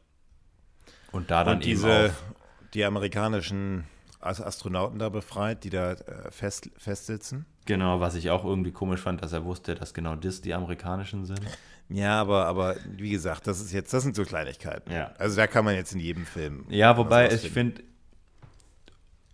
Und 1.11 1.31
da 1.31 1.43
dann 1.43 1.55
und 1.55 1.65
diese, 1.65 1.89
eben 1.89 2.11
auch, 2.11 2.71
die 2.75 2.85
amerikanischen 2.85 3.85
Astronauten 4.21 4.99
da 4.99 5.09
befreit, 5.09 5.65
die 5.65 5.71
da 5.71 5.93
äh, 5.93 6.31
fest, 6.31 6.69
festsitzen. 6.77 7.47
Genau, 7.65 8.01
was 8.01 8.15
ich 8.15 8.29
auch 8.29 8.45
irgendwie 8.45 8.73
komisch 8.73 9.01
fand, 9.01 9.23
dass 9.23 9.33
er 9.33 9.47
wusste, 9.47 9.75
dass 9.75 9.95
genau 9.95 10.17
das 10.17 10.43
die 10.43 10.53
amerikanischen 10.53 11.25
sind. 11.25 11.41
Ja, 11.89 12.21
aber, 12.21 12.47
aber 12.47 12.77
wie 12.97 13.11
gesagt, 13.11 13.47
das 13.47 13.61
ist 13.61 13.73
jetzt, 13.73 13.93
das 13.93 14.03
sind 14.03 14.17
so 14.17 14.25
Kleinigkeiten. 14.25 14.93
Ja. 14.93 15.13
Also 15.19 15.37
da 15.37 15.47
kann 15.47 15.65
man 15.65 15.75
jetzt 15.75 15.93
in 15.93 16.01
jedem 16.01 16.27
Film. 16.27 16.65
Ja, 16.69 16.97
wobei 16.97 17.33
ich 17.33 17.51
finde, 17.51 17.83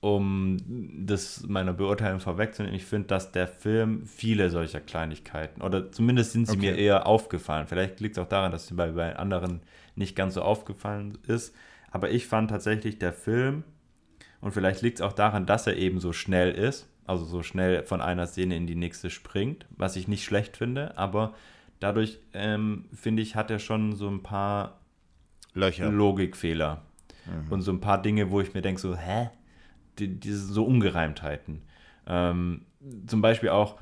um 0.00 0.58
das 1.06 1.44
meiner 1.46 1.72
Beurteilung 1.72 2.20
vorwegzunehmen, 2.20 2.76
ich 2.76 2.84
finde, 2.84 3.08
dass 3.08 3.32
der 3.32 3.46
Film 3.46 4.04
viele 4.04 4.50
solcher 4.50 4.80
Kleinigkeiten, 4.80 5.62
oder 5.62 5.92
zumindest 5.92 6.32
sind 6.32 6.46
sie 6.46 6.56
okay. 6.56 6.72
mir 6.72 6.76
eher 6.76 7.06
aufgefallen. 7.06 7.66
Vielleicht 7.68 8.00
liegt 8.00 8.16
es 8.16 8.22
auch 8.22 8.28
daran, 8.28 8.52
dass 8.52 8.66
sie 8.66 8.74
bei, 8.74 8.90
bei 8.90 9.16
anderen 9.16 9.60
nicht 9.94 10.16
ganz 10.16 10.34
so 10.34 10.42
aufgefallen 10.42 11.18
ist. 11.26 11.54
Aber 11.90 12.10
ich 12.10 12.26
fand 12.26 12.50
tatsächlich 12.50 12.98
der 12.98 13.12
Film, 13.12 13.62
und 14.40 14.52
vielleicht 14.52 14.82
liegt 14.82 14.98
es 14.98 15.02
auch 15.02 15.12
daran, 15.12 15.46
dass 15.46 15.66
er 15.68 15.76
eben 15.76 16.00
so 16.00 16.12
schnell 16.12 16.50
ist, 16.50 16.88
also 17.06 17.24
so 17.24 17.42
schnell 17.42 17.84
von 17.84 18.00
einer 18.00 18.26
Szene 18.26 18.56
in 18.56 18.66
die 18.66 18.74
nächste 18.74 19.08
springt, 19.08 19.66
was 19.70 19.96
ich 19.96 20.08
nicht 20.08 20.24
schlecht 20.24 20.56
finde, 20.56 20.98
aber 20.98 21.34
dadurch, 21.82 22.20
ähm, 22.32 22.86
finde 22.92 23.22
ich, 23.22 23.36
hat 23.36 23.50
er 23.50 23.58
schon 23.58 23.94
so 23.94 24.08
ein 24.08 24.22
paar 24.22 24.80
Löcher. 25.54 25.90
Logikfehler. 25.90 26.82
Mhm. 27.26 27.52
Und 27.52 27.62
so 27.62 27.72
ein 27.72 27.80
paar 27.80 28.00
Dinge, 28.00 28.30
wo 28.30 28.40
ich 28.40 28.54
mir 28.54 28.62
denke, 28.62 28.80
so, 28.80 28.96
hä? 28.96 29.30
die, 29.98 30.18
diese 30.18 30.52
so 30.52 30.64
Ungereimtheiten. 30.64 31.62
Ähm, 32.06 32.62
zum 33.06 33.22
Beispiel 33.22 33.50
auch, 33.50 33.76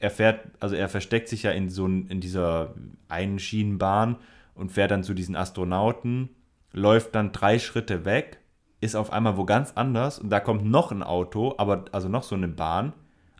er 0.00 0.10
fährt, 0.10 0.46
also 0.60 0.76
er 0.76 0.88
versteckt 0.88 1.28
sich 1.28 1.42
ja 1.42 1.50
in 1.50 1.68
so 1.68 1.86
in 1.86 2.20
dieser 2.20 2.74
einen 3.08 3.38
Schienenbahn 3.38 4.16
und 4.54 4.72
fährt 4.72 4.90
dann 4.90 5.02
zu 5.02 5.14
diesen 5.14 5.36
Astronauten, 5.36 6.30
läuft 6.72 7.14
dann 7.14 7.32
drei 7.32 7.58
Schritte 7.58 8.04
weg, 8.04 8.38
ist 8.80 8.94
auf 8.94 9.12
einmal 9.12 9.36
wo 9.36 9.44
ganz 9.44 9.72
anders 9.74 10.18
und 10.18 10.30
da 10.30 10.38
kommt 10.40 10.64
noch 10.64 10.92
ein 10.92 11.02
Auto, 11.02 11.54
aber 11.58 11.86
also 11.90 12.08
noch 12.08 12.22
so 12.22 12.36
eine 12.36 12.48
Bahn, 12.48 12.92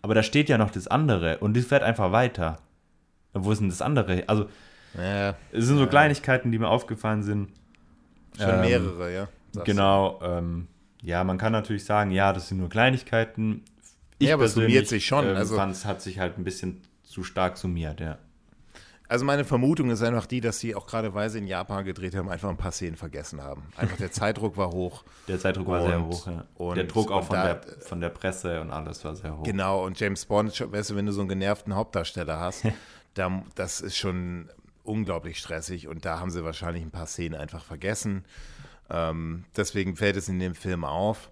aber 0.02 0.14
da 0.14 0.22
steht 0.22 0.48
ja 0.48 0.58
noch 0.58 0.70
das 0.70 0.88
andere 0.88 1.38
und 1.38 1.54
die 1.54 1.62
fährt 1.62 1.84
einfach 1.84 2.10
weiter. 2.10 2.56
Wo 3.32 3.52
ist 3.52 3.60
denn 3.60 3.68
das 3.68 3.82
andere? 3.82 4.24
Also 4.26 4.48
ja, 4.96 5.30
es 5.52 5.66
sind 5.66 5.76
so 5.76 5.84
ja. 5.84 5.88
Kleinigkeiten, 5.88 6.50
die 6.50 6.58
mir 6.58 6.68
aufgefallen 6.68 7.22
sind. 7.22 7.48
Schon 8.38 8.50
ähm, 8.50 8.60
mehrere, 8.60 9.14
ja. 9.14 9.28
Genau. 9.64 10.20
Ähm, 10.22 10.68
ja, 11.02 11.24
man 11.24 11.38
kann 11.38 11.52
natürlich 11.52 11.84
sagen, 11.84 12.10
ja, 12.10 12.32
das 12.32 12.48
sind 12.48 12.58
nur 12.58 12.68
Kleinigkeiten. 12.68 13.62
Ich 14.18 14.28
ja, 14.28 14.34
aber 14.34 14.44
es 14.44 14.54
summiert 14.54 14.88
sich 14.88 15.06
schon. 15.06 15.26
Ähm, 15.26 15.36
also, 15.36 15.56
fand, 15.56 15.72
es 15.72 15.84
hat 15.84 16.02
sich 16.02 16.18
halt 16.18 16.38
ein 16.38 16.44
bisschen 16.44 16.82
zu 17.02 17.22
stark 17.22 17.56
summiert, 17.56 18.00
ja. 18.00 18.18
Also 19.10 19.24
meine 19.24 19.46
Vermutung 19.46 19.88
ist 19.90 20.02
einfach 20.02 20.26
die, 20.26 20.42
dass 20.42 20.60
sie 20.60 20.74
auch 20.74 20.86
gerade 20.86 21.14
weil 21.14 21.30
sie 21.30 21.38
in 21.38 21.46
Japan 21.46 21.82
gedreht 21.82 22.14
haben, 22.14 22.28
einfach 22.28 22.50
ein 22.50 22.58
paar 22.58 22.72
Szenen 22.72 22.96
vergessen 22.96 23.42
haben. 23.42 23.62
Einfach 23.74 23.96
der 23.96 24.12
Zeitdruck 24.12 24.58
war 24.58 24.70
hoch. 24.70 25.02
Der 25.26 25.38
Zeitdruck 25.38 25.66
war 25.66 25.80
sehr 25.80 26.04
hoch, 26.04 26.26
ja. 26.26 26.44
Und 26.56 26.76
der 26.76 26.84
Druck 26.84 27.10
auch 27.10 27.24
von, 27.24 27.36
da, 27.36 27.54
der, 27.54 27.80
von 27.80 28.00
der 28.02 28.10
Presse 28.10 28.60
und 28.60 28.70
alles 28.70 29.02
war 29.06 29.16
sehr 29.16 29.34
hoch. 29.34 29.44
Genau, 29.44 29.86
und 29.86 29.98
James 29.98 30.26
Bond, 30.26 30.60
weißt 30.60 30.90
du, 30.90 30.96
wenn 30.96 31.06
du 31.06 31.12
so 31.12 31.22
einen 31.22 31.30
genervten 31.30 31.74
Hauptdarsteller 31.74 32.38
hast, 32.38 32.64
da, 33.18 33.42
das 33.54 33.80
ist 33.80 33.96
schon 33.96 34.48
unglaublich 34.84 35.38
stressig 35.38 35.88
und 35.88 36.04
da 36.04 36.18
haben 36.20 36.30
sie 36.30 36.44
wahrscheinlich 36.44 36.82
ein 36.82 36.90
paar 36.90 37.06
Szenen 37.06 37.38
einfach 37.38 37.64
vergessen. 37.64 38.24
Ähm, 38.90 39.44
deswegen 39.56 39.96
fällt 39.96 40.16
es 40.16 40.28
in 40.28 40.38
dem 40.38 40.54
Film 40.54 40.84
auf. 40.84 41.30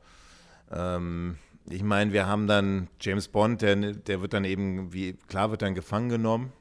Ähm, 0.71 1.39
ich 1.69 1.83
meine, 1.83 2.13
wir 2.13 2.27
haben 2.27 2.47
dann 2.47 2.89
James 3.01 3.29
Bond, 3.29 3.63
der, 3.63 3.77
der 3.77 4.21
wird 4.21 4.35
dann 4.35 4.45
eben, 4.45 4.93
wie 4.93 5.15
klar, 5.29 5.51
wird 5.51 5.63
dann 5.63 5.75
gefangen 5.75 6.09
genommen. 6.09 6.53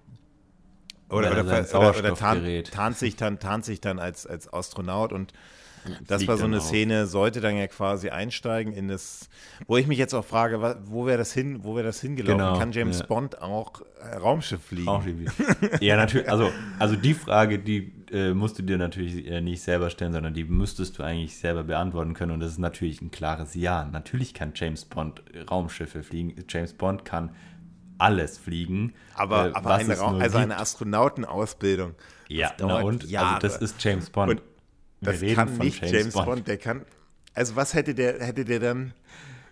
Oder, 1.10 1.36
ja, 1.36 1.44
oder, 1.44 1.90
oder, 1.90 2.00
oder 2.00 2.16
tarnt, 2.16 2.72
tarnt, 2.72 2.98
sich 2.98 3.16
dann, 3.16 3.40
tarnt 3.40 3.64
sich 3.64 3.80
dann 3.80 4.00
als, 4.00 4.26
als 4.26 4.52
Astronaut 4.52 5.14
und 5.14 5.34
das 6.08 6.28
war 6.28 6.38
so 6.38 6.46
eine 6.46 6.62
Szene, 6.62 7.06
sollte 7.08 7.42
dann 7.42 7.56
ja 7.58 7.68
quasi 7.68 8.10
einsteigen 8.10 8.74
in 8.74 8.88
das, 8.88 9.30
wo 9.68 9.78
ich 9.78 9.88
mich 9.88 9.98
jetzt 9.98 10.14
auch 10.14 10.26
frage, 10.26 10.78
wo 10.86 11.06
wäre 11.06 11.18
das 11.18 11.34
hin, 11.34 11.64
wo 11.64 11.76
wäre 11.76 11.86
das 11.86 12.02
hingelaufen? 12.02 12.38
Genau, 12.38 12.58
Kann 12.58 12.72
James 12.72 13.00
ja. 13.00 13.06
Bond 13.06 13.42
auch 13.42 13.82
äh, 14.02 14.16
Raumschiff 14.18 14.64
fliegen? 14.64 14.88
Raumschiff 14.88 15.16
ja, 15.82 15.96
natürlich. 15.96 16.30
Also, 16.30 16.52
also 16.80 16.96
die 16.96 17.14
Frage, 17.14 17.60
die 17.60 17.94
äh, 18.12 18.34
musst 18.34 18.60
du 18.60 18.64
dir 18.64 18.78
natürlich 18.78 19.28
äh, 19.28 19.42
nicht 19.42 19.62
selber 19.62 19.90
stellen, 19.90 20.14
sondern 20.14 20.34
die 20.34 20.44
müsstest 20.44 20.98
du 20.98 21.04
eigentlich 21.04 21.38
selber 21.38 21.64
beantworten 21.64 22.14
können. 22.14 22.32
Und 22.32 22.40
das 22.40 22.52
ist 22.52 22.60
natürlich 22.60 23.02
ein 23.02 23.12
klares 23.12 23.56
Ja. 23.56 23.86
Natürlich 23.86 24.34
kann 24.34 24.52
James 24.56 24.86
Bond 24.86 25.24
Raumschiffe 25.50 26.04
fliegen. 26.04 26.34
James 26.50 26.74
Bond 26.74 27.06
kann 27.06 27.32
alles 27.98 28.38
fliegen. 28.38 28.94
Aber, 29.16 29.48
äh, 29.48 29.54
aber 29.54 29.76
eine, 29.76 29.98
also 30.00 30.38
eine 30.38 30.58
Astronautenausbildung. 30.58 31.96
Ja, 32.28 32.52
na 32.60 32.82
und? 32.82 33.10
Jahre. 33.10 33.36
Also 33.36 33.48
das 33.48 33.58
ist 33.58 33.84
James 33.84 34.10
Bond. 34.10 34.32
Und 34.32 34.42
das 35.06 35.22
kann 35.34 35.58
nicht 35.58 35.82
James, 35.82 35.92
James 35.92 36.14
Bond. 36.14 36.26
Bond. 36.26 36.48
Der 36.48 36.58
kann. 36.58 36.86
Also 37.34 37.56
was 37.56 37.74
hätte 37.74 37.94
der, 37.94 38.20
hätte 38.26 38.46
der 38.46 38.60
dann? 38.60 38.94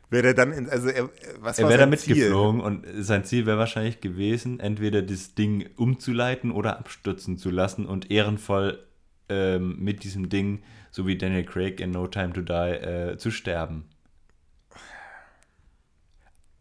Wäre 0.09 0.23
der 0.23 0.34
dann, 0.35 0.51
in, 0.51 0.69
also 0.69 0.89
er, 0.89 1.09
was 1.39 1.57
er 1.57 1.69
wäre 1.69 1.80
da 1.80 1.85
mitgeflogen 1.88 2.61
und 2.61 2.85
sein 2.99 3.23
Ziel 3.23 3.47
wäre 3.47 3.57
wahrscheinlich 3.57 3.99
gewesen, 3.99 4.59
entweder 4.59 5.01
das 5.01 5.34
Ding 5.34 5.69
umzuleiten 5.75 6.51
oder 6.51 6.77
abstürzen 6.77 7.39
zu 7.39 7.49
lassen 7.49 7.88
und 7.88 8.11
ehrenvoll 8.11 8.85
ähm, 9.30 9.77
mit 9.80 10.03
diesem 10.03 10.30
Ding, 10.30 10.61
so 10.91 11.07
wie 11.07 11.17
Daniel 11.17 11.45
Craig 11.45 11.80
in 11.80 11.89
No 11.89 12.07
Time 12.07 12.34
to 12.34 12.41
Die, 12.41 12.53
äh, 12.53 13.17
zu 13.17 13.31
sterben. 13.31 13.85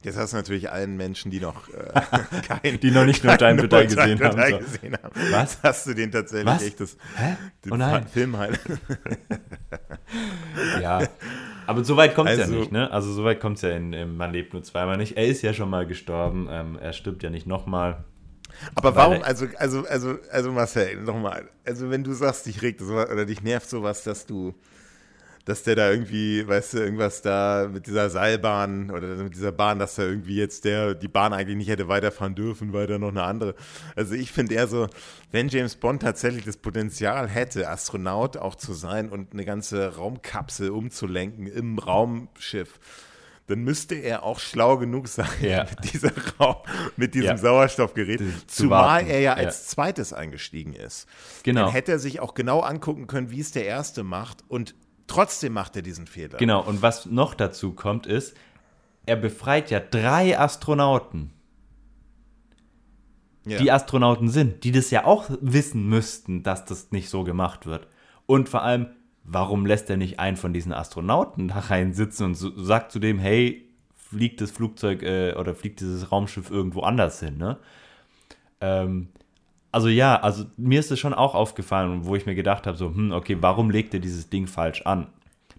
Jetzt 0.02 0.18
hast 0.18 0.32
du 0.32 0.36
natürlich 0.36 0.70
allen 0.70 0.96
Menschen, 0.96 1.30
die 1.30 1.38
noch 1.38 1.68
äh, 1.68 2.40
kein, 2.60 2.80
die 2.80 2.90
noch 2.90 3.04
nicht 3.04 3.22
nur 3.22 3.36
Time 3.36 3.68
to 3.68 3.80
Die 3.80 3.86
gesehen, 3.86 4.20
haben, 4.20 4.50
so. 4.50 4.58
gesehen 4.58 4.96
haben. 5.00 5.12
Was? 5.30 5.58
Hast 5.62 5.86
du 5.86 5.94
den 5.94 6.10
tatsächlich 6.10 6.46
Was? 6.46 6.62
echt 6.62 6.80
das 6.80 6.96
Hä? 7.16 7.36
Oh 7.70 7.76
nein. 7.76 8.06
Film 8.08 8.36
halt. 8.36 8.58
ja. 10.82 11.02
Aber 11.66 11.84
so 11.84 11.96
weit 11.96 12.16
kommt 12.16 12.30
es 12.30 12.40
also, 12.40 12.52
ja 12.52 12.60
nicht, 12.60 12.72
ne? 12.72 12.90
Also 12.90 13.12
so 13.12 13.24
weit 13.24 13.40
kommt 13.40 13.56
es 13.56 13.62
ja 13.62 13.70
in, 13.70 13.92
in, 13.92 14.16
Man 14.16 14.32
lebt 14.32 14.52
nur 14.52 14.64
zweimal 14.64 14.96
nicht. 14.96 15.16
Er 15.16 15.26
ist 15.26 15.42
ja 15.42 15.54
schon 15.54 15.70
mal 15.70 15.86
gestorben. 15.86 16.48
Ähm, 16.50 16.78
er 16.80 16.92
stirbt 16.92 17.22
ja 17.22 17.30
nicht 17.30 17.46
nochmal. 17.46 18.04
Aber 18.74 18.94
warum, 18.96 19.22
also, 19.22 19.46
also, 19.56 19.86
also, 19.86 20.18
also 20.30 20.52
Marcel, 20.52 20.96
nochmal, 21.02 21.48
also 21.64 21.90
wenn 21.90 22.04
du 22.04 22.12
sagst, 22.12 22.46
dich 22.46 22.62
regt 22.62 22.80
sowas 22.80 23.10
oder 23.10 23.24
dich 23.24 23.42
nervt 23.42 23.68
sowas, 23.68 24.04
dass 24.04 24.26
du 24.26 24.54
dass 25.44 25.64
der 25.64 25.74
da 25.74 25.90
irgendwie, 25.90 26.46
weißt 26.46 26.74
du, 26.74 26.78
irgendwas 26.78 27.20
da 27.22 27.68
mit 27.72 27.86
dieser 27.88 28.10
Seilbahn 28.10 28.90
oder 28.90 29.08
mit 29.16 29.34
dieser 29.34 29.50
Bahn, 29.50 29.78
dass 29.80 29.96
da 29.96 30.02
irgendwie 30.04 30.36
jetzt 30.36 30.64
der 30.64 30.94
die 30.94 31.08
Bahn 31.08 31.32
eigentlich 31.32 31.56
nicht 31.56 31.68
hätte 31.68 31.88
weiterfahren 31.88 32.34
dürfen, 32.36 32.72
weil 32.72 32.86
da 32.86 32.98
noch 32.98 33.08
eine 33.08 33.24
andere. 33.24 33.54
Also 33.96 34.14
ich 34.14 34.30
finde 34.30 34.54
eher 34.54 34.68
so, 34.68 34.86
wenn 35.32 35.48
James 35.48 35.74
Bond 35.76 36.02
tatsächlich 36.02 36.44
das 36.44 36.56
Potenzial 36.58 37.28
hätte, 37.28 37.68
Astronaut 37.68 38.36
auch 38.36 38.54
zu 38.54 38.72
sein 38.72 39.08
und 39.08 39.32
eine 39.32 39.44
ganze 39.44 39.96
Raumkapsel 39.96 40.70
umzulenken 40.70 41.46
im 41.46 41.78
Raumschiff, 41.78 42.78
dann 43.48 43.64
müsste 43.64 43.96
er 43.96 44.22
auch 44.22 44.38
schlau 44.38 44.78
genug 44.78 45.08
sein, 45.08 45.26
Ja. 45.40 45.64
mit, 45.82 45.92
dieser 45.92 46.12
Raum, 46.38 46.56
mit 46.96 47.14
diesem 47.14 47.26
Ja. 47.30 47.36
Sauerstoffgerät, 47.36 48.20
zu 48.46 48.62
zumal 48.64 49.00
warten. 49.00 49.08
er 49.10 49.18
ja 49.20 49.32
Ja. 49.36 49.44
als 49.44 49.66
zweites 49.66 50.12
eingestiegen 50.12 50.74
ist. 50.74 51.08
Genau. 51.42 51.62
Dann 51.64 51.72
hätte 51.72 51.90
er 51.92 51.98
sich 51.98 52.20
auch 52.20 52.34
genau 52.34 52.60
angucken 52.60 53.08
können, 53.08 53.32
wie 53.32 53.40
es 53.40 53.50
der 53.50 53.64
Erste 53.66 54.04
macht 54.04 54.44
und 54.46 54.76
trotzdem 55.06 55.52
macht 55.52 55.76
er 55.76 55.82
diesen 55.82 56.06
Fehler. 56.06 56.38
Genau, 56.38 56.62
und 56.62 56.82
was 56.82 57.06
noch 57.06 57.34
dazu 57.34 57.72
kommt, 57.72 58.06
ist, 58.06 58.36
er 59.06 59.16
befreit 59.16 59.70
ja 59.70 59.80
drei 59.80 60.38
Astronauten, 60.38 61.30
Ja. 63.44 63.58
die 63.58 63.70
Astronauten 63.72 64.28
sind, 64.28 64.62
die 64.64 64.72
das 64.72 64.90
ja 64.90 65.04
auch 65.04 65.28
wissen 65.40 65.88
müssten, 65.88 66.42
dass 66.42 66.64
das 66.64 66.92
nicht 66.92 67.08
so 67.08 67.24
gemacht 67.24 67.66
wird. 67.66 67.88
Und 68.26 68.48
vor 68.48 68.62
allem, 68.62 68.86
warum 69.24 69.66
lässt 69.66 69.90
er 69.90 69.96
nicht 69.96 70.20
einen 70.20 70.36
von 70.36 70.52
diesen 70.52 70.72
Astronauten 70.72 71.48
da 71.48 71.58
rein 71.58 71.92
sitzen 71.92 72.24
und 72.24 72.34
so, 72.36 72.56
sagt 72.62 72.92
zu 72.92 72.98
dem, 73.00 73.18
hey, 73.18 73.68
fliegt 73.94 74.40
das 74.40 74.50
Flugzeug 74.50 75.02
äh, 75.02 75.34
oder 75.34 75.54
fliegt 75.54 75.80
dieses 75.80 76.12
Raumschiff 76.12 76.50
irgendwo 76.50 76.82
anders 76.82 77.18
hin, 77.20 77.38
ne? 77.38 77.58
Ähm, 78.60 79.08
also 79.72 79.88
ja, 79.88 80.20
also 80.20 80.44
mir 80.56 80.78
ist 80.78 80.90
es 80.92 81.00
schon 81.00 81.14
auch 81.14 81.34
aufgefallen, 81.34 82.04
wo 82.04 82.14
ich 82.14 82.26
mir 82.26 82.34
gedacht 82.34 82.66
habe, 82.66 82.76
so, 82.76 82.94
hm, 82.94 83.12
okay, 83.12 83.38
warum 83.40 83.70
legt 83.70 83.94
er 83.94 84.00
dieses 84.00 84.28
Ding 84.28 84.46
falsch 84.46 84.82
an? 84.82 85.08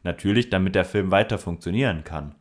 Natürlich, 0.04 0.50
damit 0.50 0.76
der 0.76 0.86
Film 0.86 1.12
weiter 1.12 1.38
funktionieren 1.38 2.04
kann. 2.04 2.36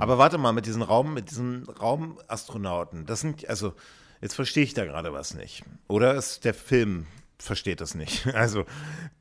Aber 0.00 0.18
warte 0.18 0.38
mal, 0.38 0.52
mit 0.52 0.66
diesen 0.66 0.82
Raum, 0.82 1.14
mit 1.14 1.30
diesen 1.30 1.64
Raumastronauten, 1.64 3.06
das 3.06 3.20
sind, 3.20 3.48
also, 3.48 3.74
jetzt 4.20 4.34
verstehe 4.34 4.64
ich 4.64 4.74
da 4.74 4.84
gerade 4.84 5.12
was 5.12 5.34
nicht. 5.34 5.62
Oder 5.88 6.14
ist 6.14 6.44
der 6.44 6.52
Film 6.52 7.06
versteht 7.38 7.80
das 7.80 7.94
nicht. 7.94 8.26
Also 8.34 8.64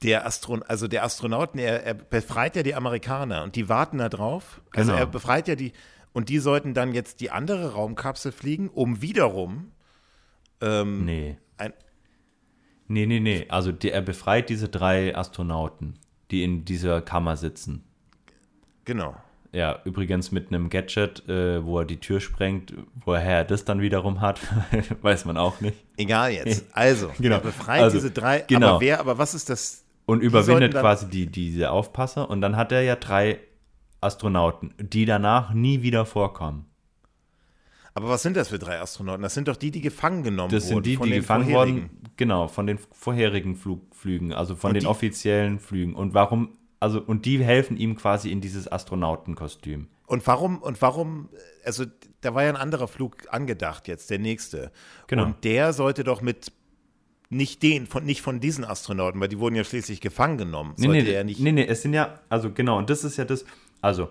der 0.03 0.25
Astron 0.25 0.63
also 0.63 0.88
der 0.88 1.03
Astronauten, 1.03 1.59
er, 1.59 1.83
er 1.83 1.93
befreit 1.93 2.55
ja 2.55 2.63
die 2.63 2.75
Amerikaner 2.75 3.43
und 3.43 3.55
die 3.55 3.69
warten 3.69 3.97
da 3.97 4.09
drauf. 4.09 4.61
Also 4.75 4.91
Genau. 4.91 4.99
er 5.03 5.07
befreit 5.07 5.47
ja 5.47 5.55
die 5.55 5.73
und 6.13 6.29
die 6.29 6.39
sollten 6.39 6.73
dann 6.73 6.93
jetzt 6.93 7.21
die 7.21 7.31
andere 7.31 7.73
Raumkapsel 7.73 8.31
fliegen, 8.31 8.69
um 8.69 9.01
wiederum 9.01 9.71
ähm, 10.61 11.05
Nee. 11.05 11.38
Ein, 11.61 11.73
Nee, 12.88 13.05
nee, 13.05 13.19
nee. 13.21 13.45
Also 13.47 13.71
die, 13.71 13.89
er 13.91 14.01
befreit 14.01 14.49
diese 14.49 14.67
drei 14.67 15.15
Astronauten, 15.15 15.93
die 16.29 16.43
in 16.43 16.65
dieser 16.65 17.01
Kammer 17.01 17.38
sitzen. 17.38 17.83
genau. 18.85 19.15
Ja, 19.53 19.81
übrigens 19.83 20.31
mit 20.31 20.47
einem 20.47 20.69
Gadget, 20.69 21.27
äh, 21.27 21.65
wo 21.65 21.79
er 21.79 21.83
die 21.85 21.99
Tür 21.99 22.21
sprengt, 22.21 22.73
woher 23.03 23.39
er 23.39 23.43
das 23.43 23.65
dann 23.65 23.81
wiederum 23.81 24.21
hat, 24.21 24.39
weiß 25.01 25.25
man 25.25 25.35
auch 25.35 25.59
nicht. 25.59 25.75
Egal 25.97 26.31
jetzt. 26.31 26.65
Also, 26.71 27.11
Genau. 27.19 27.35
er 27.35 27.41
befreit 27.41 27.81
Also, 27.81 27.97
diese 27.97 28.11
drei, 28.11 28.39
genau. 28.47 28.67
aber 28.75 28.79
wer, 28.81 29.01
aber 29.01 29.17
was 29.17 29.33
ist 29.33 29.49
das? 29.49 29.83
Und 30.05 30.21
Die 30.21 30.27
überwindet 30.27 30.73
dann- 30.73 30.81
quasi 30.81 31.09
die, 31.09 31.25
diese 31.27 31.69
Aufpasser 31.71 32.29
und 32.29 32.39
dann 32.39 32.55
hat 32.55 32.71
er 32.71 32.81
ja 32.83 32.95
drei 32.95 33.39
Astronauten, 33.99 34.73
die 34.79 35.03
danach 35.03 35.53
nie 35.53 35.81
wieder 35.81 36.05
vorkommen. 36.05 36.65
Aber 37.93 38.07
was 38.09 38.22
sind 38.23 38.38
das 38.38 38.47
für 38.49 38.59
drei 38.59 38.80
Astronauten? 38.80 39.22
Das 39.22 39.34
sind 39.34 39.47
doch 39.47 39.57
die, 39.57 39.69
die 39.72 39.81
gefangen 39.81 40.23
genommen 40.23 40.51
Das 40.51 40.65
wurden. 40.72 40.85
sind 40.85 40.85
die, 40.85 40.97
die 40.97 41.15
gefangen 41.18 41.49
wurden, 41.51 41.89
genau, 42.15 42.47
von 42.47 42.65
den 42.68 42.80
vorherigen 42.91 43.55
Flug, 43.55 43.93
Flügen, 43.95 44.34
also 44.34 44.55
von 44.55 44.69
Und 44.69 44.76
den 44.76 44.81
die- 44.81 44.88
offiziellen 44.88 45.59
Flügen. 45.59 45.93
Und 45.95 46.13
warum, 46.13 46.57
also, 46.80 47.01
und 47.01 47.26
die 47.26 47.43
helfen 47.43 47.76
ihm 47.77 47.95
quasi 47.97 48.31
in 48.31 48.39
dieses 48.39 48.72
Astronautenkostüm. 48.72 49.88
Und 50.07 50.26
warum, 50.27 50.59
und 50.61 50.81
warum, 50.81 51.30
also 51.65 51.85
da 52.22 52.34
war 52.34 52.43
ja 52.43 52.49
ein 52.49 52.55
anderer 52.57 52.88
Flug 52.88 53.18
angedacht 53.30 53.88
jetzt, 53.88 54.09
der 54.09 54.19
nächste. 54.19 54.72
Genau. 55.07 55.26
Und 55.26 55.43
der 55.43 55.73
sollte 55.73 56.03
doch 56.03 56.22
mit 56.22 56.51
nicht 57.30 57.63
den, 57.63 57.88
von, 57.88 58.03
nicht 58.03 58.22
von 58.22 58.39
diesen 58.41 58.65
Astronauten, 58.65 59.19
weil 59.22 59.30
die 59.30 59.39
wurden 59.39 59.55
ja 59.55 59.63
schließlich 59.63 60.01
gefangen 60.01 60.38
genommen. 60.38 60.73
Nee, 60.77 60.85
Sollte 60.88 61.03
nee, 61.03 61.11
er 61.13 61.23
nicht. 61.23 61.39
nee, 61.39 61.51
nee, 61.53 61.65
es 61.65 61.81
sind 61.81 61.93
ja, 61.93 62.19
also 62.30 62.51
genau, 62.51 62.77
und 62.77 62.89
das 62.89 63.03
ist 63.05 63.15
ja 63.18 63.23
das, 63.26 63.45
also 63.81 64.09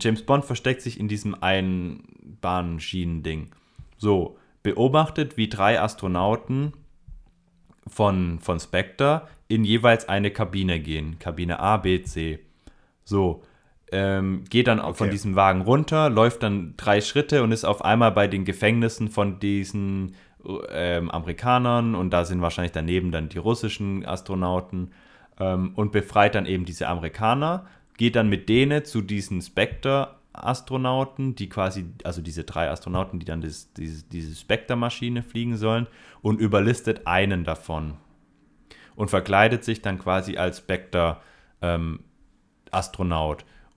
James 0.00 0.22
Bond 0.22 0.44
versteckt 0.44 0.82
sich 0.82 1.00
in 1.00 1.08
diesem 1.08 1.34
Einbahnschienen-Ding. 1.40 3.48
So, 3.98 4.38
beobachtet, 4.62 5.36
wie 5.36 5.48
drei 5.48 5.80
Astronauten 5.80 6.72
von, 7.86 8.40
von 8.40 8.58
Spectre 8.58 9.28
in 9.48 9.64
jeweils 9.64 10.08
eine 10.08 10.30
Kabine 10.30 10.80
gehen. 10.80 11.18
Kabine 11.18 11.60
A, 11.60 11.76
B, 11.76 12.02
C. 12.02 12.38
So, 13.04 13.42
ähm, 13.92 14.44
geht 14.50 14.66
dann 14.66 14.80
auch 14.80 14.96
von 14.96 15.06
Okay. 15.06 15.12
diesem 15.12 15.36
Wagen 15.36 15.60
runter, 15.60 16.10
läuft 16.10 16.42
dann 16.42 16.74
drei 16.76 17.00
Schritte 17.00 17.44
und 17.44 17.52
ist 17.52 17.64
auf 17.64 17.84
einmal 17.84 18.10
bei 18.10 18.26
den 18.26 18.44
Gefängnissen 18.44 19.08
von 19.08 19.38
diesen 19.38 20.16
ähm, 20.70 21.10
Amerikanern 21.10 21.94
und 21.94 22.10
da 22.10 22.24
sind 22.24 22.40
wahrscheinlich 22.40 22.72
daneben 22.72 23.12
dann 23.12 23.28
die 23.28 23.38
russischen 23.38 24.04
Astronauten 24.04 24.90
ähm, 25.38 25.72
und 25.74 25.92
befreit 25.92 26.34
dann 26.34 26.46
eben 26.46 26.64
diese 26.64 26.88
Amerikaner, 26.88 27.66
geht 27.96 28.16
dann 28.16 28.28
mit 28.28 28.48
denen 28.48 28.84
zu 28.84 29.02
diesen 29.02 29.40
Spectre-Astronauten, 29.42 31.34
die 31.34 31.48
quasi, 31.48 31.86
also 32.04 32.20
diese 32.22 32.44
drei 32.44 32.70
Astronauten, 32.70 33.18
die 33.18 33.26
dann 33.26 33.40
das, 33.40 33.72
diese, 33.72 34.04
diese 34.04 34.34
Spectre-Maschine 34.34 35.22
fliegen 35.22 35.56
sollen 35.56 35.86
und 36.22 36.40
überlistet 36.40 37.06
einen 37.06 37.44
davon 37.44 37.94
und 38.96 39.08
verkleidet 39.08 39.62
sich 39.62 39.82
dann 39.82 39.98
quasi 39.98 40.36
als 40.36 40.58
Spectre 40.58 41.18
ähm. 41.62 42.00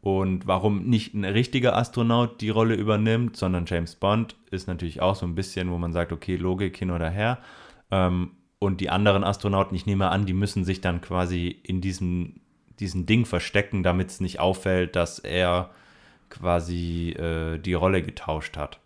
Und 0.02 0.48
warum 0.48 0.84
nicht 0.86 1.14
ein 1.14 1.26
richtiger 1.26 1.78
Astronaut 1.78 2.42
die 2.42 2.50
Rolle 2.50 2.76
übernimmt, 2.76 3.36
sondern 3.36 3.66
James 3.66 3.96
Bond, 3.96 4.36
ist 4.50 4.68
natürlich 4.68 5.02
auch 5.02 5.16
so 5.16 5.26
ein 5.26 5.36
bisschen, 5.36 5.72
wo 5.72 5.78
man 5.78 5.94
sagt, 5.94 6.12
okay, 6.12 6.36
Logik 6.36 6.78
hin 6.78 6.92
oder 6.92 7.10
her. 7.10 7.40
Ähm, 7.92 8.32
und 8.60 8.82
die 8.82 8.90
anderen 8.90 9.24
Astronauten, 9.24 9.76
ich 9.76 9.86
nehme 9.86 10.10
an, 10.10 10.26
die 10.26 10.34
müssen 10.34 10.66
sich 10.66 10.82
dann 10.82 11.02
quasi 11.02 11.48
in 11.48 11.82
diesem, 11.82 12.42
diesem 12.80 13.06
Ding 13.06 13.26
verstecken, 13.26 13.84
damit 13.84 14.10
es 14.10 14.20
nicht 14.20 14.40
auffällt, 14.40 14.96
dass 14.96 15.20
er 15.20 15.72
quasi 16.30 17.10
äh, 17.12 17.58
die 17.58 17.74
Rolle 17.74 18.02
getauscht 18.02 18.58
hat. 18.58 18.80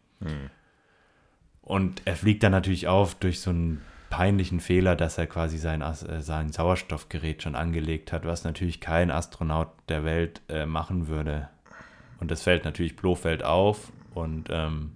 Und 1.61 2.01
er 2.05 2.15
fliegt 2.15 2.43
dann 2.43 2.51
natürlich 2.51 2.87
auf 2.87 3.15
durch 3.15 3.39
so 3.39 3.49
einen 3.49 3.81
peinlichen 4.09 4.59
Fehler, 4.59 4.95
dass 4.95 5.17
er 5.17 5.27
quasi 5.27 5.57
sein, 5.57 5.81
äh, 5.81 6.21
sein 6.21 6.51
Sauerstoffgerät 6.51 7.41
schon 7.41 7.55
angelegt 7.55 8.11
hat, 8.11 8.25
was 8.25 8.43
natürlich 8.43 8.79
kein 8.79 9.09
Astronaut 9.09 9.69
der 9.89 10.03
Welt 10.03 10.41
äh, 10.49 10.65
machen 10.65 11.07
würde. 11.07 11.49
Und 12.19 12.29
das 12.29 12.43
fällt 12.43 12.63
natürlich 12.63 12.95
Blofeld 12.95 13.43
auf 13.43 13.91
und 14.13 14.49
ähm, 14.51 14.91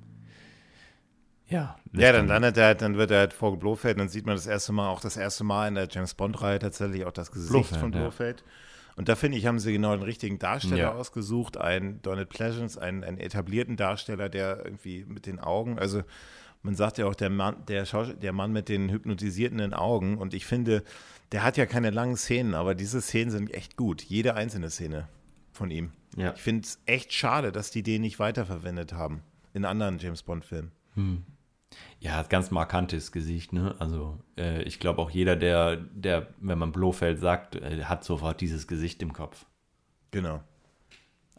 ja. 1.50 1.78
Ja, 1.94 2.12
dann 2.12 2.28
landet 2.28 2.58
er 2.58 2.66
halt, 2.66 2.82
dann 2.82 2.98
wird 2.98 3.10
er 3.12 3.20
halt 3.20 3.34
vor 3.34 3.58
Blofeld, 3.58 4.00
dann 4.00 4.10
sieht 4.10 4.26
man 4.26 4.36
das 4.36 4.46
erste 4.46 4.72
Mal, 4.74 4.90
auch 4.90 5.00
das 5.00 5.18
erste 5.18 5.44
Mal 5.44 5.68
in 5.68 5.76
der 5.76 5.88
James 5.90 6.14
Bond-Reihe 6.14 6.60
tatsächlich 6.60 7.06
auch 7.06 7.12
das 7.12 7.32
Gesicht 7.32 7.52
Blofeld, 7.52 7.80
von 7.80 7.94
ja. 7.94 8.00
Und 8.98 9.08
da 9.08 9.16
finde 9.16 9.38
ich, 9.38 9.46
haben 9.46 9.60
sie 9.60 9.72
genau 9.72 9.96
den 9.96 10.04
richtigen 10.04 10.40
Darsteller 10.40 10.78
Ja. 10.78 10.92
ausgesucht, 10.94 11.56
einen 11.56 12.02
Donald 12.02 12.28
Pleasance, 12.30 12.82
einen, 12.82 13.04
einen 13.06 13.20
etablierten 13.20 13.78
Darsteller, 13.78 14.28
der 14.28 14.66
irgendwie 14.66 15.06
mit 15.08 15.26
den 15.28 15.40
Augen, 15.40 15.80
also 15.80 16.02
man 16.64 16.76
sagt 16.76 16.98
ja 16.98 17.06
auch, 17.06 17.16
der 17.16 17.30
Mann, 17.30 17.64
der, 17.68 17.84
der 17.86 18.34
Mann 18.34 18.52
mit 18.52 18.68
den 18.68 18.90
hypnotisierenden 18.90 19.74
Augen. 19.74 20.18
Und 20.18 20.34
ich 20.34 20.46
finde, 20.46 20.84
der 21.32 21.44
hat 21.44 21.56
ja 21.56 21.66
keine 21.66 21.92
langen 21.92 22.18
Szenen, 22.18 22.56
aber 22.56 22.76
diese 22.76 23.00
Szenen 23.00 23.30
sind 23.32 23.54
echt 23.54 23.78
gut. 23.78 24.02
Jede 24.02 24.34
einzelne 24.34 24.70
Szene 24.70 25.08
von 25.54 25.72
ihm. 25.72 25.92
Ja. 26.18 26.34
Ich 26.36 26.42
finde 26.42 26.64
es 26.66 26.80
echt 26.86 27.14
schade, 27.14 27.52
dass 27.52 27.72
die 27.72 27.84
den 27.84 28.02
nicht 28.02 28.20
weiterverwendet 28.20 28.94
haben 28.94 29.22
in 29.54 29.64
anderen 29.64 30.00
James 30.00 30.24
Bond-Filmen. 30.24 30.72
Ja, 32.00 32.12
hat 32.14 32.30
ganz 32.30 32.52
markantes 32.52 33.12
Gesicht, 33.12 33.54
ne? 33.54 33.76
Also 33.80 34.20
äh, 34.38 34.62
ich 34.64 34.80
glaube 34.80 35.02
auch 35.02 35.10
jeder, 35.10 35.36
der, 35.36 35.78
der, 35.78 36.28
wenn 36.40 36.60
man 36.60 36.72
Blofeld 36.72 37.20
sagt, 37.20 37.56
äh, 37.56 37.84
hat 37.86 38.04
sofort 38.04 38.40
dieses 38.42 38.68
Gesicht 38.68 39.02
im 39.02 39.14
Kopf. 39.14 39.46
Genau. 40.12 40.42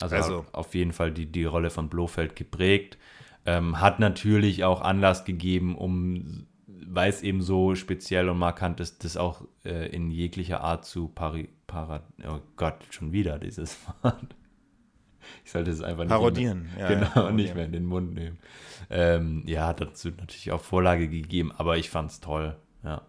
Also, 0.01 0.16
Also- 0.16 0.47
auf 0.52 0.74
jeden 0.74 0.93
Fall 0.93 1.12
die, 1.12 1.26
die 1.26 1.44
Rolle 1.44 1.70
von 1.70 1.89
Blofeld 1.89 2.35
geprägt. 2.36 2.98
Ähm, 3.47 3.80
hat 3.80 3.98
natürlich 4.01 4.64
auch 4.64 4.80
Anlass 4.82 5.24
gegeben, 5.24 5.76
um, 5.76 6.47
weil 6.66 7.09
es 7.09 7.22
eben 7.22 7.40
so 7.40 7.74
speziell 7.76 8.28
und 8.28 8.39
markant 8.39 8.80
ist, 8.80 9.05
das 9.05 9.16
auch 9.16 9.43
äh, 9.64 9.89
in 9.89 10.10
jeglicher 10.10 10.60
Art 10.60 10.85
zu 10.85 11.09
pari, 11.09 11.48
para, 11.66 12.02
oh 12.26 12.40
Gott, 12.56 12.74
schon 12.90 13.12
wieder 13.12 13.39
dieses 13.39 13.78
Wort. 14.02 14.35
Ich 15.44 15.51
sollte 15.52 15.70
es 15.70 15.82
einfach 15.82 16.05
nicht 16.05 16.10
Parodieren. 16.10 16.68
Mehr, 16.76 16.78
Ja, 16.80 16.89
genau, 16.94 17.01
ja, 17.02 17.09
parodieren. 17.10 17.36
nicht 17.36 17.55
mehr 17.55 17.64
in 17.64 17.72
den 17.72 17.86
Mund 17.86 18.14
nehmen. 18.14 18.39
Ähm, 18.91 19.43
ja, 19.47 19.73
dazu 19.73 20.11
natürlich 20.11 20.53
auch 20.53 20.63
Vorlage 20.63 21.09
gegeben, 21.09 21.53
aber 21.57 21.77
ich 21.79 21.91
fand's 21.91 22.21
toll. 22.21 22.57
Ja. 22.85 23.03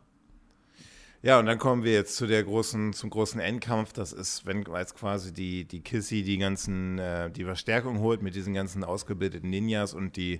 Ja, 1.22 1.38
und 1.38 1.48
dann 1.48 1.58
kommen 1.58 1.84
wir 1.84 1.92
jetzt 1.92 2.16
zu 2.16 2.28
der 2.28 2.44
großen, 2.44 2.94
zum 2.94 3.10
großen 3.10 3.42
Endkampf. 3.42 3.92
Das 3.92 4.14
ist, 4.14 4.46
wenn 4.46 4.66
als 4.68 4.96
quasi 4.96 5.34
die, 5.34 5.66
die 5.66 5.82
Kissy 5.82 6.24
die 6.24 6.38
ganzen, 6.38 6.98
äh, 6.98 7.30
die 7.30 7.44
Verstärkung 7.44 8.00
holt 8.00 8.22
mit 8.22 8.36
diesen 8.36 8.54
ganzen 8.54 8.86
ausgebildeten 8.86 9.50
Ninjas 9.50 9.94
und 9.94 10.16
die 10.16 10.40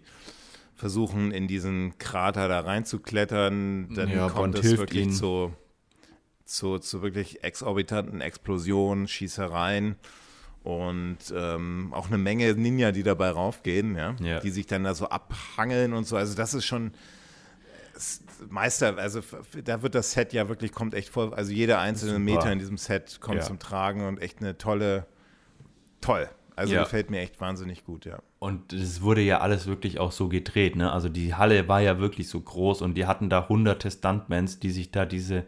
versuchen 0.76 1.32
in 1.32 1.50
diesen 1.50 1.98
Krater 1.98 2.48
da 2.48 2.62
reinzuklettern, 2.62 3.94
dann 3.94 4.10
Ja, 4.10 4.30
kommt 4.30 4.58
es 4.58 4.78
wirklich 4.78 5.08
ihnen. 5.08 5.12
zu, 5.12 5.54
zu, 6.46 6.80
zu 6.80 7.02
wirklich 7.02 7.44
exorbitanten 7.44 8.22
Explosionen, 8.22 9.10
Schießereien 9.10 9.98
und 10.70 11.18
ähm, 11.36 11.90
auch 11.92 12.08
eine 12.08 12.18
Menge 12.18 12.54
Ninja, 12.54 12.92
die 12.92 13.04
dabei 13.04 13.30
raufgehen, 13.32 13.96
ja? 13.96 14.16
Ja. 14.22 14.40
die 14.40 14.52
sich 14.52 14.68
dann 14.68 14.84
da 14.84 14.94
so 14.94 15.10
abhangeln 15.10 15.94
und 15.94 16.06
so. 16.06 16.16
Also 16.16 16.36
das 16.36 16.54
ist 16.54 16.66
schon 16.66 16.92
Meister, 18.50 18.98
also 18.98 19.22
da 19.64 19.82
wird 19.82 19.96
das 19.96 20.12
Set 20.12 20.32
ja 20.32 20.48
wirklich, 20.48 20.72
kommt 20.72 20.94
echt 20.94 21.10
voll, 21.10 21.34
also 21.34 21.52
jeder 21.52 21.80
einzelne 21.80 22.14
Super. 22.14 22.24
Meter 22.24 22.52
in 22.52 22.60
diesem 22.60 22.78
Set 22.78 23.20
kommt 23.20 23.40
Ja. 23.40 23.44
zum 23.44 23.60
Tragen 23.60 24.08
und 24.08 24.22
echt 24.22 24.40
eine 24.40 24.58
tolle, 24.58 25.06
toll. 26.00 26.30
Also 26.56 26.74
ja. 26.74 26.84
gefällt 26.84 27.10
mir 27.10 27.20
echt 27.20 27.40
wahnsinnig 27.40 27.86
gut, 27.86 28.06
ja. 28.06 28.20
Und 28.40 28.74
es 28.74 29.02
wurde 29.02 29.22
ja 29.22 29.40
alles 29.40 29.66
wirklich 29.66 30.00
auch 30.00 30.12
so 30.12 30.28
gedreht, 30.28 30.76
ne? 30.76 30.92
Also 30.92 31.08
die 31.08 31.34
Halle 31.34 31.68
war 31.70 31.80
ja 31.82 32.00
wirklich 32.00 32.28
so 32.28 32.40
groß 32.40 32.82
und 32.82 32.96
die 32.96 33.06
hatten 33.06 33.30
da 33.30 33.48
hunderte 33.48 33.90
Stuntmans, 33.90 34.60
die 34.60 34.72
sich 34.72 34.92
da 34.92 35.06
diese, 35.06 35.46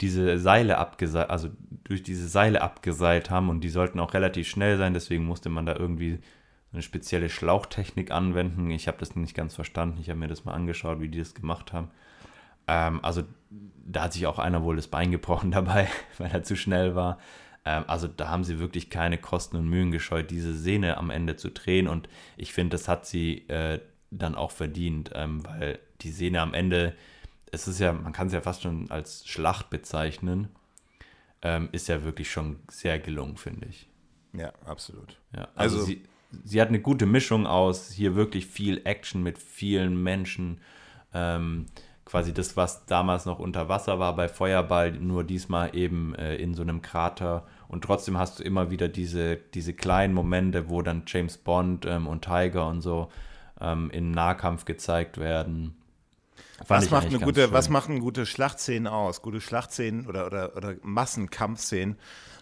diese 0.00 0.38
Seile 0.38 0.78
abgeseilt, 0.78 1.30
also 1.30 1.48
durch 1.84 2.02
diese 2.02 2.28
Seile 2.28 2.62
abgeseilt 2.62 3.30
haben 3.30 3.48
und 3.48 3.60
die 3.60 3.68
sollten 3.68 4.00
auch 4.00 4.14
relativ 4.14 4.48
schnell 4.48 4.76
sein, 4.76 4.94
deswegen 4.94 5.24
musste 5.24 5.48
man 5.48 5.66
da 5.66 5.74
irgendwie 5.74 6.18
eine 6.72 6.82
spezielle 6.82 7.28
Schlauchtechnik 7.28 8.10
anwenden. 8.10 8.70
Ich 8.70 8.88
habe 8.88 8.98
das 8.98 9.16
nicht 9.16 9.34
ganz 9.34 9.54
verstanden, 9.54 9.98
ich 10.00 10.10
habe 10.10 10.18
mir 10.18 10.28
das 10.28 10.44
mal 10.44 10.52
angeschaut, 10.52 11.00
wie 11.00 11.08
die 11.08 11.18
das 11.18 11.34
gemacht 11.34 11.72
haben. 11.72 11.90
Ähm, 12.66 13.00
also 13.02 13.22
da 13.86 14.04
hat 14.04 14.12
sich 14.12 14.26
auch 14.26 14.38
einer 14.38 14.62
wohl 14.62 14.76
das 14.76 14.88
Bein 14.88 15.10
gebrochen 15.10 15.50
dabei, 15.52 15.88
weil 16.18 16.30
er 16.30 16.42
zu 16.42 16.56
schnell 16.56 16.94
war. 16.94 17.18
Ähm, 17.64 17.84
also 17.86 18.08
da 18.08 18.28
haben 18.28 18.44
sie 18.44 18.58
wirklich 18.58 18.90
keine 18.90 19.18
Kosten 19.18 19.56
und 19.56 19.68
Mühen 19.68 19.90
gescheut, 19.90 20.30
diese 20.30 20.54
Szene 20.54 20.96
am 20.96 21.10
Ende 21.10 21.36
zu 21.36 21.50
drehen. 21.50 21.88
Und 21.88 22.08
ich 22.36 22.52
finde, 22.52 22.74
das 22.74 22.88
hat 22.88 23.06
sie 23.06 23.48
äh, 23.48 23.80
dann 24.10 24.34
auch 24.34 24.50
verdient, 24.50 25.10
ähm, 25.14 25.44
weil 25.46 25.78
die 26.00 26.10
Szene 26.10 26.40
am 26.40 26.54
Ende, 26.54 26.94
es 27.52 27.68
ist 27.68 27.80
ja, 27.80 27.92
man 27.92 28.12
kann 28.12 28.28
es 28.28 28.32
ja 28.32 28.40
fast 28.40 28.62
schon 28.62 28.90
als 28.90 29.26
Schlacht 29.26 29.70
bezeichnen, 29.70 30.48
ähm, 31.42 31.68
ist 31.72 31.88
ja 31.88 32.04
wirklich 32.04 32.30
schon 32.30 32.60
sehr 32.70 32.98
gelungen, 32.98 33.36
finde 33.36 33.66
ich. 33.68 33.88
Ja, 34.32 34.52
absolut. 34.64 35.18
Ja, 35.34 35.48
also, 35.54 35.78
also 35.78 35.86
sie, 35.86 36.02
sie 36.44 36.60
hat 36.60 36.68
eine 36.68 36.80
gute 36.80 37.06
Mischung 37.06 37.46
aus 37.46 37.90
hier 37.90 38.14
wirklich 38.14 38.46
viel 38.46 38.82
Action 38.84 39.22
mit 39.22 39.38
vielen 39.38 40.02
Menschen. 40.02 40.60
Ähm, 41.14 41.66
quasi 42.04 42.32
das, 42.32 42.56
was 42.56 42.86
damals 42.86 43.26
noch 43.26 43.38
unter 43.38 43.68
Wasser 43.68 43.98
war 43.98 44.14
bei 44.14 44.28
Feuerball, 44.28 44.92
nur 44.92 45.24
diesmal 45.24 45.74
eben 45.76 46.14
äh, 46.14 46.36
in 46.36 46.54
so 46.54 46.62
einem 46.62 46.80
Krater. 46.80 47.46
Und 47.68 47.82
trotzdem 47.84 48.16
hast 48.16 48.38
du 48.38 48.44
immer 48.44 48.70
wieder 48.70 48.88
diese, 48.88 49.36
diese 49.36 49.74
kleinen 49.74 50.14
Momente, 50.14 50.70
wo 50.70 50.82
dann 50.82 51.02
James 51.06 51.36
Bond 51.36 51.84
ähm, 51.84 52.06
und 52.06 52.24
Tiger 52.24 52.68
und 52.68 52.80
so 52.80 53.08
ähm, 53.60 53.90
in 53.90 54.12
Nahkampf 54.12 54.64
gezeigt 54.64 55.18
werden. 55.18 55.76
Was 56.66 56.90
macht, 56.90 57.08
eine 57.08 57.18
gute, 57.18 57.52
was 57.52 57.68
machen 57.68 58.00
gute 58.00 58.26
Schlachtszenen 58.26 58.86
aus? 58.86 59.22
Gute 59.22 59.40
Schlachtszenen 59.40 60.06
oder, 60.06 60.26
oder, 60.26 60.56
oder 60.56 60.74
Massenkampfszenen 60.82 61.96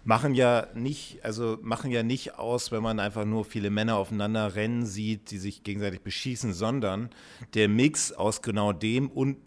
machen 0.04 0.34
ja 0.34 0.68
nicht, 0.74 1.24
also 1.24 1.58
machen 1.62 1.90
ja 1.90 2.02
nicht 2.02 2.38
aus, 2.38 2.70
wenn 2.70 2.82
man 2.82 3.00
einfach 3.00 3.24
nur 3.24 3.44
viele 3.44 3.70
Männer 3.70 3.96
aufeinander 3.96 4.54
rennen 4.54 4.86
sieht, 4.86 5.30
die 5.30 5.38
sich 5.38 5.62
gegenseitig 5.62 6.02
beschießen, 6.02 6.52
sondern 6.52 7.10
der 7.54 7.68
Mix 7.68 8.12
aus 8.12 8.42
genau 8.42 8.72
dem 8.72 9.08
und, 9.10 9.38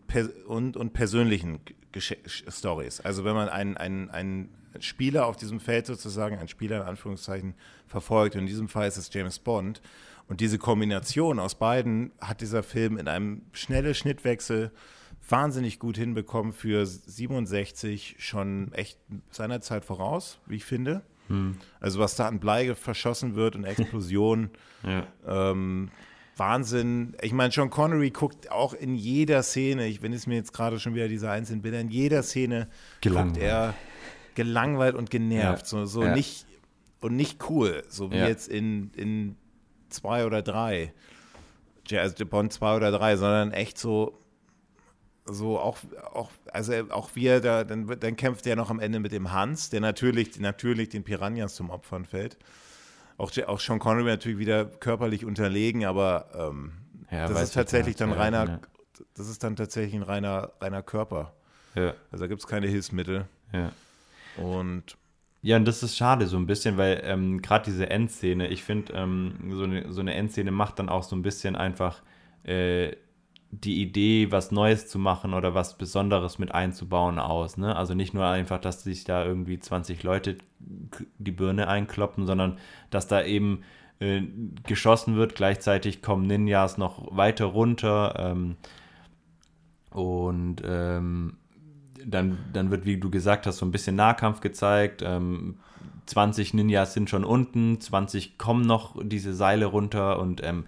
und, 0.47 0.75
und 0.75 0.93
persönlichen 0.93 1.59
Stories. 1.95 2.99
Also 3.01 3.23
wenn 3.23 3.35
man 3.35 3.49
einen, 3.49 3.77
einen, 3.77 4.09
einen 4.09 4.49
Spieler 4.79 5.27
auf 5.27 5.37
diesem 5.37 5.59
Feld 5.59 5.85
sozusagen, 5.85 6.37
einen 6.37 6.47
Spieler 6.47 6.81
in 6.81 6.87
Anführungszeichen 6.87 7.53
verfolgt, 7.85 8.35
in 8.35 8.47
diesem 8.47 8.67
Fall 8.67 8.87
ist 8.87 8.97
es 8.97 9.13
James 9.13 9.39
Bond, 9.39 9.81
und 10.27 10.41
diese 10.41 10.57
Kombination 10.57 11.39
aus 11.39 11.55
beiden 11.55 12.11
hat 12.19 12.41
dieser 12.41 12.63
Film 12.63 12.97
in 12.97 13.07
einem 13.07 13.43
schnellen 13.53 13.93
Schnittwechsel 13.93 14.71
wahnsinnig 15.29 15.79
gut 15.79 15.97
hinbekommen 15.97 16.53
für 16.53 16.85
67 16.85 18.15
schon 18.19 18.71
echt 18.73 18.99
seiner 19.29 19.61
Zeit 19.61 19.85
voraus, 19.85 20.39
wie 20.45 20.55
ich 20.55 20.65
finde. 20.65 21.01
Hm. 21.27 21.57
Also 21.79 21.99
was 21.99 22.15
da 22.15 22.27
an 22.27 22.39
Blei 22.39 22.75
verschossen 22.75 23.35
wird 23.35 23.55
und 23.55 23.65
Explosionen. 23.65 24.49
ja. 24.83 25.07
ähm, 25.25 25.89
Wahnsinn. 26.37 27.15
Ich 27.21 27.33
meine, 27.33 27.51
Sean 27.51 27.69
Connery 27.69 28.11
guckt 28.11 28.51
auch 28.51 28.73
in 28.73 28.95
jeder 28.95 29.41
Szene, 29.43 29.87
ich, 29.87 30.01
wenn 30.01 30.13
es 30.13 30.27
mir 30.27 30.35
jetzt 30.35 30.53
gerade 30.53 30.79
schon 30.79 30.93
wieder 30.93 31.07
diese 31.07 31.31
einzelnen 31.31 31.61
Bilder, 31.61 31.79
in 31.79 31.89
jeder 31.89 32.21
Szene 32.21 32.67
gelangweilt. 33.01 33.33
guckt 33.33 33.43
er 33.43 33.73
gelangweilt 34.35 34.95
und 34.95 35.09
genervt. 35.09 35.63
Ja. 35.63 35.67
So, 35.67 35.85
so 35.85 36.03
ja. 36.03 36.13
nicht 36.13 36.45
und 36.99 37.15
nicht 37.15 37.49
cool, 37.49 37.83
so 37.89 38.11
wie 38.11 38.15
jetzt 38.15 38.47
in, 38.47 38.91
in 38.95 39.35
zwei 39.89 40.25
oder 40.25 40.41
drei. 40.41 40.93
Also 41.91 42.25
Bond 42.25 42.51
zwei 42.51 42.75
oder 42.75 42.91
drei, 42.91 43.15
sondern 43.15 43.51
echt 43.51 43.77
so 43.77 44.17
so 45.29 45.59
auch, 45.59 45.77
auch, 46.13 46.31
also 46.51 46.73
auch 46.89 47.11
wir, 47.15 47.41
da, 47.41 47.63
dann, 47.63 47.87
dann 47.99 48.15
kämpft 48.15 48.47
er 48.47 48.55
noch 48.55 48.69
am 48.69 48.79
Ende 48.79 48.99
mit 48.99 49.11
dem 49.11 49.31
Hans, 49.31 49.69
der 49.69 49.81
natürlich, 49.81 50.39
natürlich 50.39 50.89
den 50.89 51.03
Piranhas 51.03 51.55
zum 51.55 51.69
Opfern 51.69 52.05
fällt. 52.05 52.37
Auch, 53.17 53.31
auch 53.47 53.59
Sean 53.59 53.79
Connery 53.79 54.05
natürlich 54.05 54.37
wieder 54.37 54.65
körperlich 54.65 55.25
unterlegen, 55.25 55.85
aber 55.85 56.29
ähm, 56.33 56.73
ja, 57.11 57.27
das 57.27 57.43
ist 57.43 57.53
tatsächlich 57.53 57.95
dann 57.95 58.11
reiner, 58.11 58.47
ja. 58.47 58.59
das 59.15 59.27
ist 59.27 59.43
dann 59.43 59.55
tatsächlich 59.55 59.95
ein 59.95 60.03
reiner, 60.03 60.51
reiner 60.61 60.83
Körper. 60.83 61.33
Ja. 61.75 61.93
Also 62.11 62.23
da 62.23 62.27
gibt 62.27 62.41
es 62.41 62.47
keine 62.47 62.67
Hilfsmittel. 62.67 63.27
Ja. 63.51 63.71
Und 64.37 64.97
ja, 65.41 65.55
und 65.57 65.65
das 65.65 65.83
ist 65.83 65.95
schade 65.95 66.27
so 66.27 66.37
ein 66.37 66.47
bisschen, 66.47 66.77
weil 66.77 67.01
ähm, 67.03 67.41
gerade 67.41 67.65
diese 67.65 67.89
Endszene, 67.89 68.47
ich 68.47 68.63
finde, 68.63 68.93
ähm, 68.93 69.51
so, 69.51 69.63
eine, 69.63 69.91
so 69.91 70.01
eine 70.01 70.13
Endszene 70.13 70.51
macht 70.51 70.79
dann 70.79 70.89
auch 70.89 71.03
so 71.03 71.15
ein 71.15 71.21
bisschen 71.21 71.55
einfach 71.55 72.01
äh, 72.43 72.95
die 73.51 73.81
Idee, 73.81 74.31
was 74.31 74.51
Neues 74.51 74.87
zu 74.87 74.99
machen 74.99 75.33
oder 75.33 75.53
was 75.53 75.77
Besonderes 75.77 76.37
mit 76.37 76.53
einzubauen 76.53 77.17
aus. 77.19 77.57
Ne? 77.57 77.75
Also 77.75 77.93
nicht 77.93 78.13
nur 78.13 78.25
einfach, 78.25 78.59
dass 78.59 78.83
sich 78.83 79.03
da 79.03 79.23
irgendwie 79.25 79.59
20 79.59 80.03
Leute 80.03 80.37
die 80.59 81.31
Birne 81.31 81.67
einkloppen, 81.67 82.25
sondern 82.25 82.57
dass 82.89 83.07
da 83.07 83.23
eben 83.23 83.63
äh, 83.99 84.21
geschossen 84.65 85.15
wird. 85.15 85.35
Gleichzeitig 85.35 86.01
kommen 86.01 86.27
Ninjas 86.27 86.77
noch 86.77 87.15
weiter 87.15 87.45
runter 87.45 88.15
ähm, 88.17 88.57
und 89.91 90.61
ähm, 90.65 91.37
dann, 92.07 92.37
dann 92.53 92.71
wird, 92.71 92.85
wie 92.85 92.97
du 92.97 93.09
gesagt 93.09 93.45
hast, 93.45 93.57
so 93.57 93.65
ein 93.65 93.71
bisschen 93.71 93.95
Nahkampf 93.95 94.39
gezeigt. 94.39 95.01
Ähm, 95.05 95.59
20 96.07 96.53
Ninjas 96.53 96.93
sind 96.93 97.09
schon 97.09 97.25
unten, 97.25 97.79
20 97.81 98.37
kommen 98.37 98.65
noch 98.65 98.95
diese 99.03 99.33
Seile 99.33 99.65
runter 99.65 100.19
und 100.19 100.41
ähm, 100.43 100.65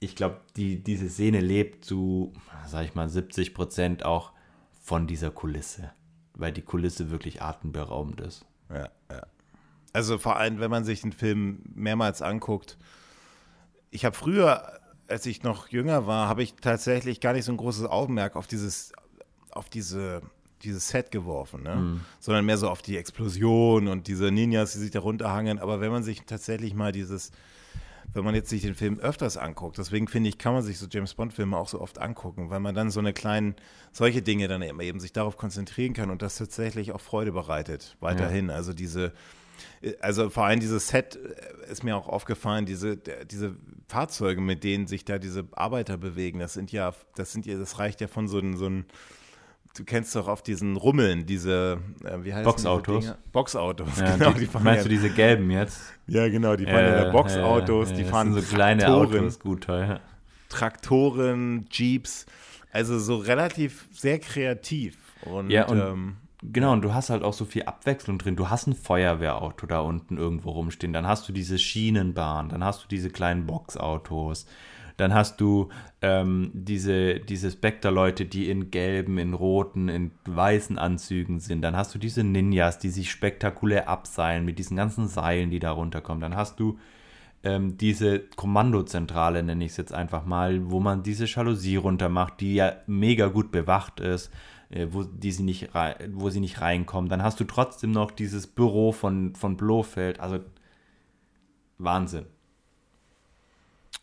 ich 0.00 0.14
glaube, 0.14 0.40
die, 0.56 0.82
diese 0.82 1.08
Szene 1.08 1.40
lebt 1.40 1.84
zu, 1.84 2.32
sag 2.66 2.84
ich 2.84 2.94
mal, 2.94 3.08
70 3.08 3.54
Prozent 3.54 4.04
auch 4.04 4.32
von 4.80 5.08
dieser 5.08 5.30
Kulisse, 5.30 5.90
weil 6.34 6.52
die 6.52 6.62
Kulisse 6.62 7.10
wirklich 7.10 7.42
atemberaubend 7.42 8.20
ist. 8.20 8.46
Ja, 8.70 8.88
ja. 9.10 9.26
Also 9.92 10.18
vor 10.18 10.36
allem, 10.36 10.60
wenn 10.60 10.70
man 10.70 10.84
sich 10.84 11.00
den 11.00 11.12
Film 11.12 11.62
mehrmals 11.74 12.22
anguckt. 12.22 12.78
Ich 13.90 14.04
habe 14.04 14.14
früher, 14.14 14.78
als 15.08 15.26
ich 15.26 15.42
noch 15.42 15.68
jünger 15.68 16.06
war, 16.06 16.28
habe 16.28 16.42
ich 16.42 16.54
tatsächlich 16.54 17.20
gar 17.20 17.32
nicht 17.32 17.46
so 17.46 17.52
ein 17.52 17.56
großes 17.56 17.86
Augenmerk 17.86 18.36
auf 18.36 18.46
dieses, 18.46 18.92
auf 19.50 19.68
diese, 19.68 20.22
dieses 20.62 20.88
Set 20.88 21.10
geworfen, 21.10 21.62
ne? 21.62 21.76
Mhm. 21.76 22.00
sondern 22.20 22.44
mehr 22.44 22.58
so 22.58 22.68
auf 22.68 22.82
die 22.82 22.96
Explosion 22.96 23.88
und 23.88 24.06
diese 24.06 24.30
Ninjas, 24.30 24.72
die 24.72 24.78
sich 24.78 24.90
da 24.90 25.00
runterhangen. 25.00 25.58
Aber 25.58 25.80
wenn 25.80 25.90
man 25.90 26.02
sich 26.02 26.22
tatsächlich 26.22 26.74
mal 26.74 26.92
dieses 26.92 27.32
wenn 28.14 28.24
man 28.24 28.34
jetzt 28.34 28.48
sich 28.48 28.62
den 28.62 28.74
Film 28.74 28.98
öfters 28.98 29.36
anguckt. 29.36 29.78
Deswegen 29.78 30.08
finde 30.08 30.28
ich, 30.28 30.38
kann 30.38 30.54
man 30.54 30.62
sich 30.62 30.78
so 30.78 30.86
James 30.90 31.14
Bond-Filme 31.14 31.56
auch 31.56 31.68
so 31.68 31.80
oft 31.80 31.98
angucken, 31.98 32.50
weil 32.50 32.60
man 32.60 32.74
dann 32.74 32.90
so 32.90 33.00
eine 33.00 33.12
kleinen, 33.12 33.54
solche 33.92 34.22
Dinge 34.22 34.48
dann 34.48 34.62
eben 34.62 35.00
sich 35.00 35.12
darauf 35.12 35.36
konzentrieren 35.36 35.92
kann 35.92 36.10
und 36.10 36.22
das 36.22 36.36
tatsächlich 36.36 36.92
auch 36.92 37.00
Freude 37.00 37.32
bereitet, 37.32 37.96
weiterhin. 38.00 38.48
Ja. 38.48 38.54
Also 38.54 38.72
diese, 38.72 39.12
also 40.00 40.30
vor 40.30 40.44
allem 40.44 40.60
dieses 40.60 40.88
Set 40.88 41.16
äh, 41.16 41.70
ist 41.70 41.84
mir 41.84 41.96
auch 41.96 42.08
aufgefallen, 42.08 42.66
diese, 42.66 42.96
diese 42.96 43.56
Fahrzeuge, 43.88 44.40
mit 44.40 44.64
denen 44.64 44.86
sich 44.86 45.04
da 45.04 45.18
diese 45.18 45.46
Arbeiter 45.52 45.98
bewegen, 45.98 46.38
das 46.38 46.54
sind 46.54 46.72
ja, 46.72 46.94
das 47.14 47.32
sind 47.32 47.46
ja, 47.46 47.58
das 47.58 47.78
reicht 47.78 48.00
ja 48.00 48.08
von 48.08 48.28
so 48.28 48.38
einem, 48.38 48.56
so 48.56 48.66
einem 48.66 48.84
du 49.78 49.84
kennst 49.84 50.14
doch 50.16 50.26
auf 50.26 50.42
diesen 50.42 50.76
Rummeln, 50.76 51.24
diese, 51.24 51.78
äh, 52.04 52.24
wie 52.24 52.34
heißt 52.34 52.44
Boxautos. 52.44 53.14
Boxautos, 53.32 53.98
ja, 53.98 54.16
genau. 54.16 54.32
Die, 54.32 54.46
die 54.46 54.58
meinst 54.58 54.78
ja, 54.78 54.82
du 54.82 54.88
diese 54.88 55.10
gelben 55.10 55.50
jetzt? 55.50 55.80
Ja, 56.06 56.28
genau, 56.28 56.56
die 56.56 56.64
fahren 56.64 56.84
ja, 56.84 57.04
ja 57.04 57.10
Boxautos, 57.10 57.92
die 57.92 58.04
fahren 58.04 58.32
so 58.32 58.42
kleine 58.42 58.82
Traktoren, 58.82 59.18
Autos, 59.20 59.38
gut 59.38 59.64
teuer. 59.64 60.00
Traktoren, 60.48 61.66
Jeeps, 61.70 62.26
also 62.72 62.98
so 62.98 63.16
relativ 63.16 63.88
sehr 63.92 64.18
kreativ. 64.18 64.96
Und, 65.24 65.50
ja, 65.50 65.66
und 65.66 65.80
ähm, 65.80 66.16
genau, 66.42 66.72
und 66.72 66.82
du 66.82 66.92
hast 66.92 67.10
halt 67.10 67.22
auch 67.22 67.34
so 67.34 67.44
viel 67.44 67.62
Abwechslung 67.62 68.18
drin. 68.18 68.34
Du 68.34 68.50
hast 68.50 68.66
ein 68.66 68.74
Feuerwehrauto 68.74 69.66
da 69.66 69.80
unten 69.80 70.16
irgendwo 70.16 70.50
rumstehen, 70.50 70.92
dann 70.92 71.06
hast 71.06 71.28
du 71.28 71.32
diese 71.32 71.58
Schienenbahn, 71.58 72.48
dann 72.48 72.64
hast 72.64 72.82
du 72.82 72.88
diese 72.88 73.10
kleinen 73.10 73.46
Boxautos 73.46 74.46
dann 74.98 75.14
hast 75.14 75.40
du 75.40 75.68
ähm, 76.02 76.50
diese, 76.52 77.20
diese 77.20 77.52
Spectre-Leute, 77.52 78.26
die 78.26 78.50
in 78.50 78.72
gelben, 78.72 79.18
in 79.18 79.32
roten, 79.32 79.88
in 79.88 80.10
weißen 80.26 80.76
Anzügen 80.76 81.38
sind. 81.38 81.62
Dann 81.62 81.76
hast 81.76 81.94
du 81.94 82.00
diese 82.00 82.24
Ninjas, 82.24 82.80
die 82.80 82.90
sich 82.90 83.10
spektakulär 83.10 83.88
abseilen 83.88 84.44
mit 84.44 84.58
diesen 84.58 84.76
ganzen 84.76 85.06
Seilen, 85.06 85.50
die 85.50 85.60
da 85.60 85.70
runterkommen. 85.70 86.20
Dann 86.20 86.34
hast 86.34 86.58
du 86.58 86.78
ähm, 87.44 87.78
diese 87.78 88.18
Kommandozentrale, 88.18 89.44
nenne 89.44 89.64
ich 89.64 89.70
es 89.70 89.76
jetzt 89.76 89.94
einfach 89.94 90.26
mal, 90.26 90.68
wo 90.68 90.80
man 90.80 91.04
diese 91.04 91.26
Jalousie 91.26 91.76
runtermacht, 91.76 92.40
die 92.40 92.56
ja 92.56 92.72
mega 92.88 93.28
gut 93.28 93.52
bewacht 93.52 94.00
ist. 94.00 94.32
Äh, 94.68 94.88
wo, 94.90 95.04
die 95.04 95.30
sie 95.30 95.44
nicht 95.44 95.70
wo 96.10 96.28
sie 96.28 96.40
nicht 96.40 96.60
reinkommen. 96.60 97.08
Dann 97.08 97.22
hast 97.22 97.38
du 97.38 97.44
trotzdem 97.44 97.92
noch 97.92 98.10
dieses 98.10 98.48
Büro 98.48 98.90
von, 98.90 99.36
von 99.36 99.56
Blofeld. 99.56 100.18
Also 100.18 100.40
Wahnsinn. 101.78 102.26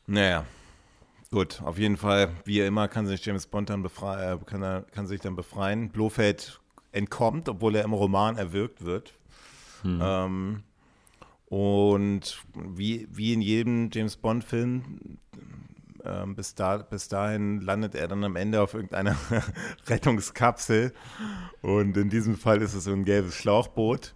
Naja, 0.08 0.46
Gut, 1.36 1.62
auf 1.66 1.78
jeden 1.78 1.98
Fall, 1.98 2.30
wie 2.46 2.62
immer, 2.62 2.88
kann 2.88 3.08
sich 3.08 3.26
James 3.26 3.46
Bond 3.46 3.70
dann 3.70 3.84
befreien, 3.84 4.40
äh, 4.40 4.46
kann, 4.46 4.86
kann 4.90 5.06
sich 5.06 5.20
dann 5.20 5.36
befreien. 5.36 5.90
Blofeld 5.90 6.62
entkommt, 6.94 7.50
obwohl 7.50 7.76
er 7.76 7.84
im 7.84 7.92
Roman 7.92 8.38
erwürgt 8.38 8.86
wird. 8.86 9.12
Hm. 9.82 10.00
Ähm, 10.02 10.64
Und 11.48 12.42
wie, 12.54 13.10
wie 13.12 13.34
in 13.34 13.42
jedem 13.42 13.90
James 13.92 14.16
Bond-Film, 14.16 15.18
äh, 16.06 16.26
bis, 16.28 16.56
da, 16.56 16.78
bis 16.78 17.10
dahin 17.10 17.60
landet 17.60 17.96
er 17.96 18.08
dann 18.08 18.24
am 18.24 18.38
Ende 18.38 18.62
auf 18.62 18.74
irgendeiner 18.74 19.18
Rettungskapsel. 19.88 20.94
Und 21.62 21.98
in 21.98 22.10
diesem 22.10 22.38
Fall 22.38 22.62
ist 22.62 22.76
es 22.76 22.86
so 22.86 22.94
ein 22.94 23.04
gelbes 23.04 23.36
Schlauchboot 23.36 24.16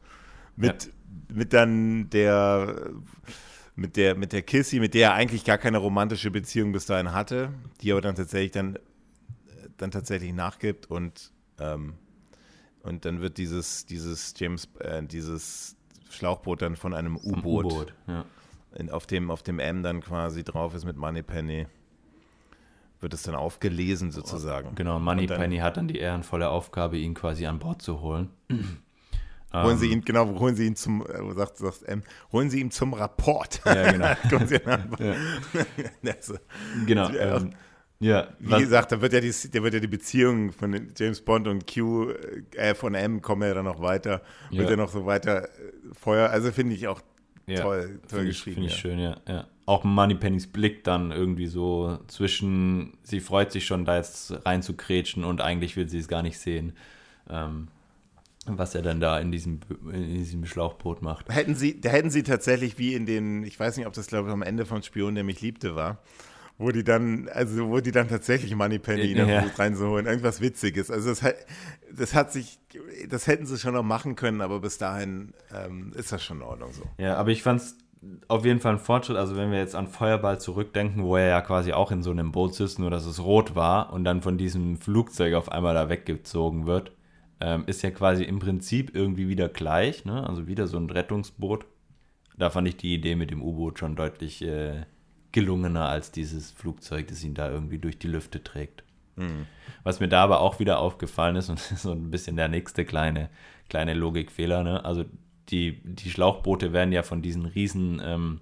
mit, 0.55 0.85
ja. 0.85 0.91
mit 1.35 1.51
dann 1.51 2.09
der 2.11 2.91
mit 3.79 3.95
der, 3.95 4.15
mit 4.15 4.33
der 4.33 4.41
Kissy, 4.41 4.79
mit 4.79 4.93
der 4.93 5.09
er 5.09 5.13
eigentlich 5.13 5.45
gar 5.45 5.57
keine 5.57 5.77
romantische 5.77 6.31
Beziehung 6.31 6.71
bis 6.71 6.85
dahin 6.85 7.13
hatte, 7.13 7.49
die 7.81 7.91
aber 7.91 8.01
dann 8.01 8.15
tatsächlich 8.15 8.51
dann, 8.51 8.77
dann 9.77 9.91
tatsächlich 9.91 10.33
nachgibt 10.33 10.87
und, 10.87 11.31
ähm, 11.59 11.93
und 12.83 13.05
dann 13.05 13.21
wird 13.21 13.37
dieses, 13.37 13.85
dieses 13.85 14.33
James, 14.37 14.67
äh, 14.79 15.01
dieses 15.03 15.77
Schlauchboot 16.09 16.61
dann 16.61 16.75
von 16.75 16.93
einem 16.93 17.15
U-Boot, 17.15 17.93
ja. 18.07 18.25
auf, 18.91 19.07
dem, 19.07 19.31
auf 19.31 19.43
dem 19.43 19.59
M 19.59 19.81
dann 19.81 20.01
quasi 20.01 20.43
drauf 20.43 20.75
ist 20.75 20.85
mit 20.85 20.97
Moneypenny, 20.97 21.67
wird 22.99 23.13
es 23.13 23.23
dann 23.23 23.35
aufgelesen 23.35 24.11
sozusagen. 24.11 24.75
Genau, 24.75 24.99
Moneypenny 24.99 25.57
hat 25.57 25.77
dann 25.77 25.87
die 25.87 25.99
ehrenvolle 25.99 26.49
Aufgabe, 26.49 26.97
ihn 26.97 27.13
quasi 27.13 27.45
an 27.45 27.59
Bord 27.59 27.81
zu 27.81 28.01
holen. 28.01 28.29
Holen 29.53 29.77
Sie 29.77 29.87
ähm. 29.87 29.93
ihn, 29.93 30.05
genau, 30.05 30.39
holen 30.39 30.55
Sie 30.55 30.67
ihn 30.67 30.75
zum, 30.75 31.01
äh, 31.01 31.33
sagt, 31.33 31.57
sagt 31.57 31.83
ähm, 31.87 32.03
holen 32.31 32.49
Sie 32.49 32.59
ihn 32.59 32.71
zum 32.71 32.93
Rapport. 32.93 33.61
Ja, 33.65 33.91
genau. 33.91 34.05
ja. 34.99 35.15
also, 36.15 36.35
genau. 36.85 37.09
Ähm, 37.09 37.53
ja, 38.01 38.29
wie 38.39 38.51
was, 38.51 38.61
gesagt, 38.61 38.91
da 38.93 39.01
wird 39.01 39.11
ja 39.11 39.19
die, 39.19 39.33
da 39.51 39.61
wird 39.61 39.73
ja 39.73 39.79
die 39.81 39.87
Beziehung 39.87 40.53
von 40.53 40.91
James 40.95 41.19
Bond 41.19 41.47
und 41.47 41.65
Q, 41.71 42.11
äh, 42.55 42.73
von 42.73 42.95
M 42.95 43.21
kommen 43.21 43.41
ja 43.41 43.53
dann 43.53 43.65
noch 43.65 43.81
weiter, 43.81 44.21
ja. 44.51 44.59
wird 44.59 44.69
ja 44.69 44.75
noch 44.77 44.89
so 44.89 45.05
weiter 45.05 45.43
äh, 45.43 45.49
Feuer, 45.99 46.29
also 46.29 46.51
finde 46.51 46.75
ich 46.75 46.87
auch 46.87 47.01
ja, 47.45 47.61
toll, 47.61 47.99
toll 48.07 48.25
geschrieben. 48.25 48.55
Finde 48.55 48.69
ich 48.69 48.75
schön, 48.75 48.99
ja, 48.99 49.17
ja. 49.27 49.47
Auch 49.65 49.83
Moneypennys 49.83 50.47
Blick 50.47 50.83
dann 50.85 51.11
irgendwie 51.11 51.47
so 51.47 51.99
zwischen, 52.07 52.97
sie 53.03 53.19
freut 53.19 53.51
sich 53.51 53.65
schon, 53.65 53.83
da 53.83 53.97
jetzt 53.97 54.33
reinzukrätschen 54.45 55.25
und 55.25 55.41
eigentlich 55.41 55.75
will 55.75 55.89
sie 55.89 55.99
es 55.99 56.07
gar 56.07 56.23
nicht 56.23 56.39
sehen. 56.39 56.73
Ähm, 57.29 57.67
was 58.57 58.75
er 58.75 58.81
dann 58.81 58.99
da 58.99 59.19
in 59.19 59.31
diesem, 59.31 59.59
in 59.91 60.15
diesem 60.15 60.45
Schlauchboot 60.45 61.01
macht. 61.01 61.33
Hätten 61.33 61.55
sie, 61.55 61.79
da 61.79 61.89
hätten 61.89 62.09
sie 62.09 62.23
tatsächlich 62.23 62.77
wie 62.77 62.93
in 62.93 63.05
den, 63.05 63.43
ich 63.43 63.59
weiß 63.59 63.77
nicht, 63.77 63.87
ob 63.87 63.93
das 63.93 64.07
glaube 64.07 64.29
ich 64.29 64.33
am 64.33 64.41
Ende 64.41 64.65
von 64.65 64.83
Spion, 64.83 65.15
der 65.15 65.23
mich 65.23 65.41
liebte, 65.41 65.75
war, 65.75 65.99
wo 66.57 66.69
die 66.69 66.83
dann, 66.83 67.29
also 67.29 67.69
wo 67.69 67.79
die 67.79 67.91
dann 67.91 68.07
tatsächlich 68.07 68.55
Moneypenny 68.55 69.13
ja. 69.13 69.43
reinzuholen, 69.57 70.05
irgendwas 70.05 70.41
Witziges. 70.41 70.91
Also 70.91 71.09
das, 71.09 71.23
das 71.91 72.13
hat 72.13 72.31
sich, 72.31 72.59
das 73.07 73.27
hätten 73.27 73.45
sie 73.45 73.57
schon 73.57 73.73
noch 73.73 73.83
machen 73.83 74.15
können, 74.15 74.41
aber 74.41 74.59
bis 74.59 74.77
dahin 74.77 75.33
ähm, 75.53 75.93
ist 75.95 76.11
das 76.11 76.23
schon 76.23 76.37
in 76.37 76.43
Ordnung 76.43 76.71
so. 76.73 76.83
Ja, 76.97 77.15
aber 77.15 77.31
ich 77.31 77.43
fand 77.43 77.61
es 77.61 77.77
auf 78.27 78.45
jeden 78.45 78.59
Fall 78.59 78.73
ein 78.73 78.79
Fortschritt. 78.79 79.17
Also 79.17 79.35
wenn 79.35 79.51
wir 79.51 79.59
jetzt 79.59 79.75
an 79.75 79.87
Feuerball 79.87 80.39
zurückdenken, 80.39 81.03
wo 81.03 81.17
er 81.17 81.27
ja 81.27 81.41
quasi 81.41 81.73
auch 81.73 81.91
in 81.91 82.03
so 82.03 82.11
einem 82.11 82.31
Boot 82.31 82.55
sitzt, 82.55 82.79
nur 82.79 82.89
dass 82.89 83.05
es 83.05 83.21
rot 83.23 83.55
war 83.55 83.91
und 83.93 84.03
dann 84.03 84.21
von 84.21 84.37
diesem 84.37 84.77
Flugzeug 84.77 85.33
auf 85.33 85.51
einmal 85.51 85.73
da 85.73 85.89
weggezogen 85.89 86.65
wird 86.65 86.91
ähm, 87.41 87.63
ist 87.67 87.81
ja 87.81 87.91
quasi 87.91 88.23
im 88.23 88.39
Prinzip 88.39 88.95
irgendwie 88.95 89.29
wieder 89.29 89.49
gleich, 89.49 90.05
ne? 90.05 90.27
also 90.27 90.47
wieder 90.47 90.67
so 90.67 90.77
ein 90.77 90.89
Rettungsboot. 90.89 91.65
Da 92.37 92.49
fand 92.49 92.67
ich 92.67 92.77
die 92.77 92.93
Idee 92.93 93.15
mit 93.15 93.31
dem 93.31 93.41
U-Boot 93.41 93.79
schon 93.79 93.95
deutlich 93.95 94.41
äh, 94.41 94.85
gelungener 95.31 95.87
als 95.87 96.11
dieses 96.11 96.51
Flugzeug, 96.51 97.07
das 97.07 97.23
ihn 97.23 97.33
da 97.33 97.49
irgendwie 97.49 97.77
durch 97.77 97.99
die 97.99 98.07
Lüfte 98.07 98.43
trägt. 98.43 98.83
Mhm. 99.15 99.45
Was 99.83 99.99
mir 99.99 100.07
da 100.07 100.23
aber 100.23 100.41
auch 100.41 100.59
wieder 100.59 100.79
aufgefallen 100.79 101.35
ist, 101.35 101.49
und 101.49 101.59
so 101.59 101.91
ein 101.91 102.11
bisschen 102.11 102.35
der 102.35 102.47
nächste 102.47 102.85
kleine, 102.85 103.29
kleine 103.69 103.93
Logikfehler, 103.93 104.63
ne? 104.63 104.85
also 104.85 105.05
die, 105.49 105.81
die 105.83 106.11
Schlauchboote 106.11 106.73
werden 106.73 106.91
ja 106.91 107.03
von 107.03 107.21
diesen 107.21 107.45
riesen 107.45 108.01
ähm, 108.03 108.41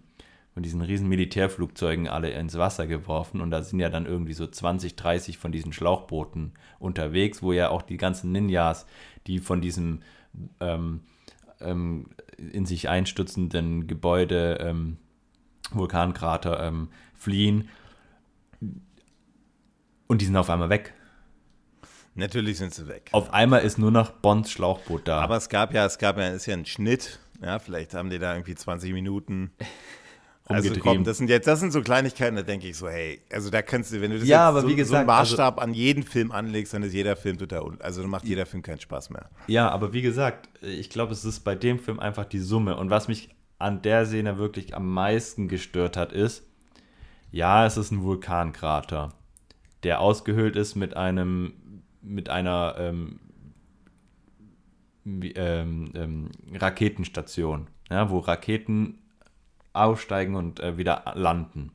von 0.58 0.64
diesen 0.64 0.82
riesen 0.82 1.08
Militärflugzeugen 1.08 2.08
alle 2.08 2.32
ins 2.32 2.58
Wasser 2.58 2.88
geworfen 2.88 3.42
und 3.42 3.52
da 3.52 3.62
sind 3.62 3.80
ja 3.80 3.90
dann 3.90 4.08
irgendwie 4.08 4.34
so 4.34 4.48
20, 4.48 4.96
30 4.96 5.38
von 5.38 5.52
diesen 5.52 5.72
Schlauchbooten 5.72 6.54
unterwegs, 6.80 7.44
wo 7.44 7.54
ja 7.54 7.70
auch 7.70 7.84
die 7.84 7.98
ganzen 7.98 8.32
Ninjas, 8.32 8.88
die 9.28 9.38
von 9.38 9.62
diesem 9.62 10.00
ähm, 10.60 11.02
ähm, 11.62 12.08
in 12.40 12.66
sich 12.66 12.90
einstürzenden 12.90 13.86
Gebäude, 13.86 14.58
ähm, 14.60 14.98
Vulkankrater 15.70 16.60
ähm, 16.66 16.90
fliehen 17.14 17.70
und 20.08 20.22
die 20.22 20.26
sind 20.26 20.38
auf 20.38 20.50
einmal 20.50 20.72
weg. 20.72 20.96
Natürlich 22.16 22.58
sind 22.58 22.74
sie 22.74 22.88
weg. 22.88 23.10
Auf 23.12 23.32
einmal 23.32 23.62
ist 23.62 23.78
nur 23.78 23.92
noch 23.92 24.10
Bonds 24.10 24.50
Schlauchboot 24.50 25.08
da. 25.08 25.22
Aber 25.22 25.38
es 25.38 25.50
gab 25.50 25.76
ja, 25.76 25.86
es 25.86 26.00
gab 26.00 26.18
ja, 26.18 26.30
ist 26.30 26.48
ja 26.48 26.56
ein 26.56 26.66
Schnitt. 26.66 27.20
Ja, 27.44 27.60
vielleicht 27.60 27.94
haben 27.94 28.10
die 28.10 28.18
da 28.18 28.34
irgendwie 28.34 28.56
20 28.56 28.92
Minuten 28.92 29.52
also 30.50 30.74
komm, 30.80 31.04
das 31.04 31.18
sind 31.18 31.30
jetzt, 31.30 31.48
das 31.48 31.60
sind 31.60 31.72
so 31.72 31.82
Kleinigkeiten, 31.82 32.36
da 32.36 32.42
denke 32.42 32.68
ich 32.68 32.78
so, 32.78 32.88
hey, 32.88 33.22
also 33.32 33.50
da 33.50 33.62
kannst 33.62 33.92
du, 33.92 34.02
wenn 34.02 34.12
du 34.12 34.20
das 34.20 34.28
ja, 34.28 34.48
aber 34.48 34.62
so, 34.62 34.68
wie 34.70 34.76
gesagt, 34.76 34.90
so 34.90 34.96
einen 34.96 35.08
Maßstab 35.08 35.58
also, 35.58 35.64
an 35.64 35.74
jeden 35.74 36.04
Film 36.04 36.32
anlegst, 36.32 36.74
dann 36.74 36.84
ist 36.84 36.94
jeder 36.94 37.16
Film 37.16 37.38
total, 37.38 37.78
also 37.80 38.02
dann 38.02 38.10
macht 38.10 38.26
jeder 38.26 38.46
Film 38.46 38.64
keinen 38.64 38.80
Spaß 38.80 39.10
mehr. 39.10 39.30
Ja, 39.48 39.70
aber 39.70 39.94
wie 39.94 40.02
gesagt, 40.02 40.50
ich 40.62 40.90
glaube, 40.90 41.14
es 41.14 41.26
ist 41.26 41.42
bei 41.42 41.56
dem 41.56 41.80
Film 41.80 42.00
einfach 42.00 42.26
die 42.26 42.40
Summe. 42.40 42.78
Und 42.78 42.90
was 42.90 43.08
mich 43.08 43.30
an 43.60 43.82
der 43.82 44.06
Szene 44.06 44.38
wirklich 44.38 44.76
am 44.76 44.92
meisten 44.92 45.48
gestört 45.48 45.98
hat, 45.98 46.14
ist, 46.14 46.48
ja, 47.32 47.66
es 47.66 47.78
ist 47.78 47.92
ein 47.92 48.04
Vulkankrater, 48.04 49.14
der 49.84 50.00
ausgehöhlt 50.00 50.56
ist 50.56 50.76
mit 50.76 50.96
einem, 50.96 51.54
mit 52.02 52.30
einer 52.30 52.76
ähm, 52.78 53.20
ähm, 55.06 55.92
ähm, 55.96 56.30
Raketenstation, 56.54 57.68
ja, 57.90 58.10
wo 58.10 58.20
Raketen 58.20 59.00
aussteigen 59.84 60.36
und 60.36 60.60
äh, 60.60 60.78
wieder 60.78 61.04
landen. 61.16 61.72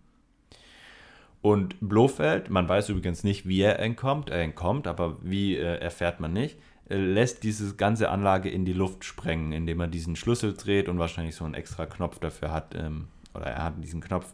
Und 1.42 1.76
Blofeld, 1.80 2.50
man 2.50 2.68
weiß 2.68 2.88
übrigens 2.90 3.24
nicht, 3.24 3.48
wie 3.48 3.60
er 3.60 3.80
entkommt, 3.80 4.30
er 4.30 4.42
entkommt, 4.42 4.86
aber 4.86 5.18
wie 5.22 5.56
äh, 5.56 5.78
erfährt 5.78 6.20
man 6.20 6.32
nicht, 6.32 6.56
äh, 6.88 6.96
lässt 6.96 7.42
diese 7.42 7.74
ganze 7.74 8.10
Anlage 8.10 8.48
in 8.48 8.64
die 8.64 8.72
Luft 8.72 9.04
sprengen, 9.04 9.52
indem 9.52 9.80
er 9.80 9.88
diesen 9.88 10.14
Schlüssel 10.14 10.54
dreht 10.54 10.88
und 10.88 11.00
wahrscheinlich 11.00 11.34
so 11.34 11.44
einen 11.44 11.54
extra 11.54 11.86
Knopf 11.86 12.20
dafür 12.20 12.52
hat, 12.52 12.76
ähm, 12.76 13.08
oder 13.34 13.46
er 13.46 13.64
hat 13.64 13.74
diesen 13.82 14.00
Knopf. 14.00 14.32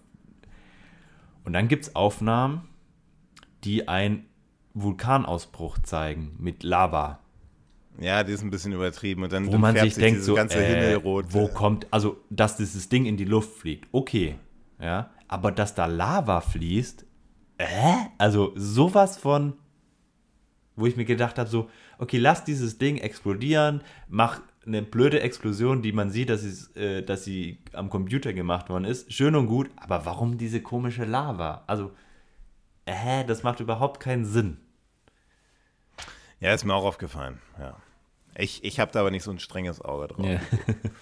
Und 1.45 1.55
dann 1.55 1.69
gibt 1.69 1.85
es 1.85 1.97
Aufnahmen, 1.97 2.69
die 3.65 3.89
einen 3.89 4.27
Vulkanausbruch 4.75 5.79
zeigen 5.79 6.37
mit 6.39 6.63
Lava. 6.63 7.21
Ja, 8.01 8.23
die 8.23 8.33
ist 8.33 8.43
ein 8.43 8.51
bisschen 8.51 8.73
übertrieben. 8.73 9.25
Und 9.25 9.33
dann 9.33 9.47
wo 9.47 9.59
man 9.59 9.77
sich 9.77 9.95
denkt, 9.95 10.23
so, 10.23 10.35
ganze 10.35 10.65
äh, 10.65 10.69
Himmelrot. 10.69 11.27
Wo 11.33 11.49
kommt, 11.49 11.87
also, 11.91 12.19
dass 12.31 12.57
dieses 12.57 12.89
Ding 12.89 13.07
in 13.07 13.17
die 13.17 13.25
Luft 13.25 13.59
fliegt, 13.59 13.89
okay. 13.93 14.39
Ja, 14.81 15.11
aber 15.27 15.51
dass 15.51 15.75
da 15.75 15.87
Lava 15.87 16.41
fließt, 16.41 17.05
äh? 17.59 17.67
Also, 18.19 18.53
sowas 18.55 19.19
von, 19.19 19.55
wo 20.77 20.87
ich 20.87 20.97
mir 20.97 21.05
gedacht 21.05 21.39
habe, 21.39 21.51
so, 21.51 21.69
okay, 21.99 22.19
lass 22.19 22.45
dieses 22.45 22.79
Ding 22.79 22.99
explodieren, 22.99 23.83
mach 24.09 24.41
eine 24.65 24.83
blöde 24.83 25.21
Explosion, 25.21 25.83
die 25.83 25.93
man 25.93 26.11
sieht, 26.11 26.31
dass, 26.31 26.75
äh, 26.77 27.03
dass 27.03 27.25
sie 27.25 27.59
am 27.73 27.91
Computer 27.91 28.33
gemacht 28.33 28.69
worden 28.69 28.85
ist. 28.85 29.13
Schön 29.13 29.35
und 29.35 29.47
gut, 29.47 29.71
aber 29.77 30.07
warum 30.07 30.39
diese 30.39 30.63
komische 30.63 31.05
Lava? 31.05 31.65
Also, 31.67 31.91
äh, 32.87 33.25
das 33.25 33.43
macht 33.43 33.61
überhaupt 33.61 33.99
keinen 33.99 34.25
Sinn. 34.25 34.59
Ja, 36.41 36.55
ist 36.55 36.65
mir 36.65 36.75
auch 36.75 36.85
aufgefallen, 36.85 37.41
ja. 37.59 37.77
Ich, 38.39 38.63
ich 38.63 38.79
habe 38.79 38.93
da 38.93 39.01
aber 39.01 39.11
nicht 39.11 39.25
so 39.25 39.33
ein 39.33 39.41
strenges 39.41 39.81
Auge 39.81 40.09
drauf. 40.09 40.25
Ja. 40.25 40.41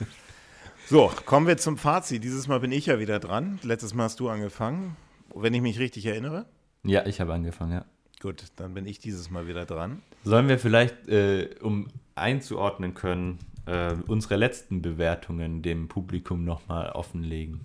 so, 0.86 1.12
kommen 1.26 1.46
wir 1.46 1.58
zum 1.58 1.76
Fazit. 1.76 2.24
Dieses 2.24 2.48
Mal 2.48 2.60
bin 2.60 2.72
ich 2.72 2.86
ja 2.86 2.98
wieder 2.98 3.20
dran. 3.20 3.58
Letztes 3.62 3.92
Mal 3.92 4.04
hast 4.04 4.20
du 4.20 4.30
angefangen, 4.30 4.96
wenn 5.34 5.52
ich 5.52 5.60
mich 5.60 5.78
richtig 5.78 6.06
erinnere. 6.06 6.46
Ja, 6.82 7.04
ich 7.04 7.20
habe 7.20 7.34
angefangen, 7.34 7.72
ja. 7.72 7.84
Gut, 8.22 8.44
dann 8.56 8.72
bin 8.72 8.86
ich 8.86 9.00
dieses 9.00 9.30
Mal 9.30 9.46
wieder 9.46 9.66
dran. 9.66 10.02
Sollen 10.24 10.48
wir 10.48 10.58
vielleicht, 10.58 11.08
äh, 11.08 11.50
um 11.60 11.88
einzuordnen 12.14 12.94
können, 12.94 13.38
äh, 13.66 13.94
unsere 14.06 14.36
letzten 14.36 14.80
Bewertungen 14.80 15.60
dem 15.60 15.88
Publikum 15.88 16.44
nochmal 16.44 16.90
offenlegen? 16.92 17.60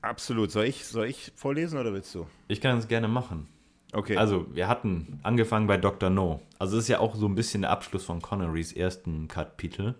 Absolut. 0.00 0.52
Soll 0.52 0.66
ich, 0.66 0.86
soll 0.86 1.08
ich 1.08 1.32
vorlesen 1.34 1.80
oder 1.80 1.92
willst 1.92 2.14
du? 2.14 2.28
Ich 2.46 2.60
kann 2.60 2.78
es 2.78 2.86
gerne 2.86 3.08
machen. 3.08 3.48
Okay. 3.96 4.16
Also, 4.16 4.46
wir 4.52 4.68
hatten 4.68 5.20
angefangen 5.22 5.66
bei 5.66 5.78
Dr. 5.78 6.10
No. 6.10 6.42
Also, 6.58 6.76
es 6.76 6.84
ist 6.84 6.88
ja 6.88 7.00
auch 7.00 7.14
so 7.14 7.26
ein 7.26 7.34
bisschen 7.34 7.62
der 7.62 7.70
Abschluss 7.70 8.04
von 8.04 8.20
Connerys 8.20 8.72
ersten 8.72 9.26
Kapitel. 9.26 9.94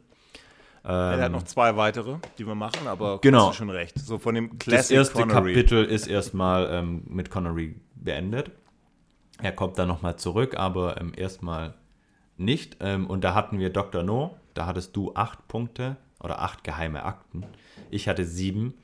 Ähm, 0.85 1.19
er 1.19 1.23
hat 1.23 1.33
noch 1.33 1.43
zwei 1.43 1.77
weitere, 1.77 2.19
die 2.39 2.47
wir 2.47 2.55
machen, 2.55 2.87
aber 2.87 3.21
genau. 3.21 3.49
hast 3.49 3.55
du 3.55 3.59
schon 3.59 3.71
recht. 3.71 3.99
So 3.99 4.19
von 4.19 4.35
dem 4.35 4.59
Classic 4.59 4.79
Das 4.79 4.91
erste 4.91 5.23
Connery. 5.23 5.55
Kapitel 5.55 5.85
ist 5.85 6.07
erstmal 6.07 6.69
ähm, 6.71 7.03
mit 7.09 7.31
Connery 7.31 7.75
beendet. 7.95 8.53
Er 9.43 9.53
kommt 9.53 9.79
dann 9.79 9.89
nochmal 9.89 10.17
zurück, 10.17 10.57
aber 10.57 11.01
ähm, 11.01 11.13
erstmal 11.17 11.75
nicht. 12.37 12.77
Ähm, 12.81 13.07
und 13.07 13.25
da 13.25 13.35
hatten 13.35 13.59
wir 13.59 13.71
Dr. 13.71 14.03
No, 14.03 14.37
da 14.55 14.67
hattest 14.67 14.95
du 14.95 15.13
acht 15.15 15.49
Punkte 15.49 15.97
oder 16.21 16.41
acht 16.41 16.63
geheime 16.63 17.05
Akten. 17.05 17.45
Ich 17.91 18.09
hatte 18.09 18.25
sieben. 18.25 18.75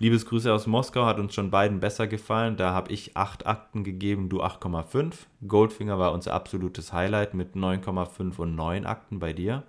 Liebesgrüße 0.00 0.52
aus 0.52 0.66
Moskau 0.66 1.06
hat 1.06 1.18
uns 1.18 1.34
schon 1.34 1.50
beiden 1.50 1.80
besser 1.80 2.06
gefallen. 2.06 2.56
Da 2.56 2.72
habe 2.72 2.92
ich 2.92 3.16
8 3.16 3.46
Akten 3.46 3.82
gegeben, 3.82 4.28
du 4.28 4.42
8,5. 4.42 5.14
Goldfinger 5.46 5.98
war 5.98 6.12
unser 6.12 6.34
absolutes 6.34 6.92
Highlight 6.92 7.34
mit 7.34 7.56
9,5 7.56 8.36
und 8.38 8.54
9 8.54 8.86
Akten 8.86 9.18
bei 9.18 9.32
dir. 9.32 9.64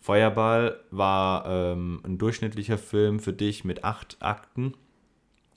Feuerball 0.00 0.80
war 0.90 1.46
ähm, 1.46 2.02
ein 2.04 2.18
durchschnittlicher 2.18 2.76
Film 2.76 3.20
für 3.20 3.32
dich 3.32 3.64
mit 3.64 3.84
acht 3.84 4.18
Akten. 4.20 4.74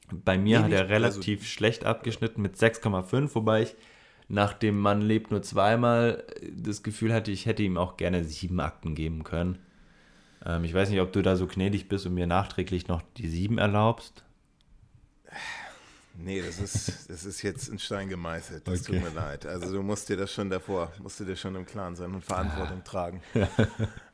Bei 0.10 0.38
mir 0.38 0.60
nee, 0.60 0.66
hat 0.66 0.72
er 0.72 0.90
relativ 0.90 1.40
also, 1.40 1.50
schlecht 1.50 1.86
abgeschnitten 1.86 2.42
mit 2.42 2.56
6,5, 2.56 3.36
wobei 3.36 3.64
ich 3.64 3.76
nach 4.30 4.54
dem 4.54 4.80
Mann 4.80 5.02
lebt 5.02 5.32
nur 5.32 5.42
zweimal 5.42 6.24
das 6.56 6.82
Gefühl 6.82 7.14
hatte, 7.14 7.32
ich 7.32 7.46
hätte 7.46 7.64
ihm 7.64 7.78
auch 7.78 7.98
gerne 7.98 8.24
sieben 8.24 8.62
Akten 8.62 8.96
geben 8.96 9.26
können. 9.26 9.58
Ähm, 10.48 10.64
ich 10.64 10.74
weiß 10.74 10.90
nicht, 10.90 11.02
ob 11.02 11.12
du 11.12 11.22
da 11.22 11.36
so 11.36 11.46
gnädig 11.46 11.90
bist 11.90 12.06
und 12.06 12.14
mir 12.14 12.26
nachträglich 12.26 12.88
noch 12.88 13.04
die 13.18 13.28
sieben 13.28 13.58
erlaubst. 13.58 14.24
Nee, 16.20 16.42
das 16.42 16.60
ist, 16.60 17.10
das 17.12 17.26
ist 17.26 17.44
jetzt 17.44 17.68
in 17.70 17.78
Stein 17.78 18.10
gemeißelt. 18.10 18.68
Das 18.68 18.82
okay. 18.82 19.00
tut 19.00 19.04
mir 19.04 19.16
leid. 19.16 19.46
Also 19.46 19.72
du 19.72 19.84
musst 19.84 20.10
dir 20.10 20.18
das 20.18 20.34
schon 20.34 20.50
davor, 20.50 20.92
musst 21.00 21.20
du 21.20 21.26
dir 21.26 21.36
schon 21.36 21.56
im 21.56 21.66
Klaren 21.66 21.96
sein 21.96 22.12
und 22.14 22.24
Verantwortung 22.24 22.80
ah. 22.80 22.84
tragen. 22.84 23.22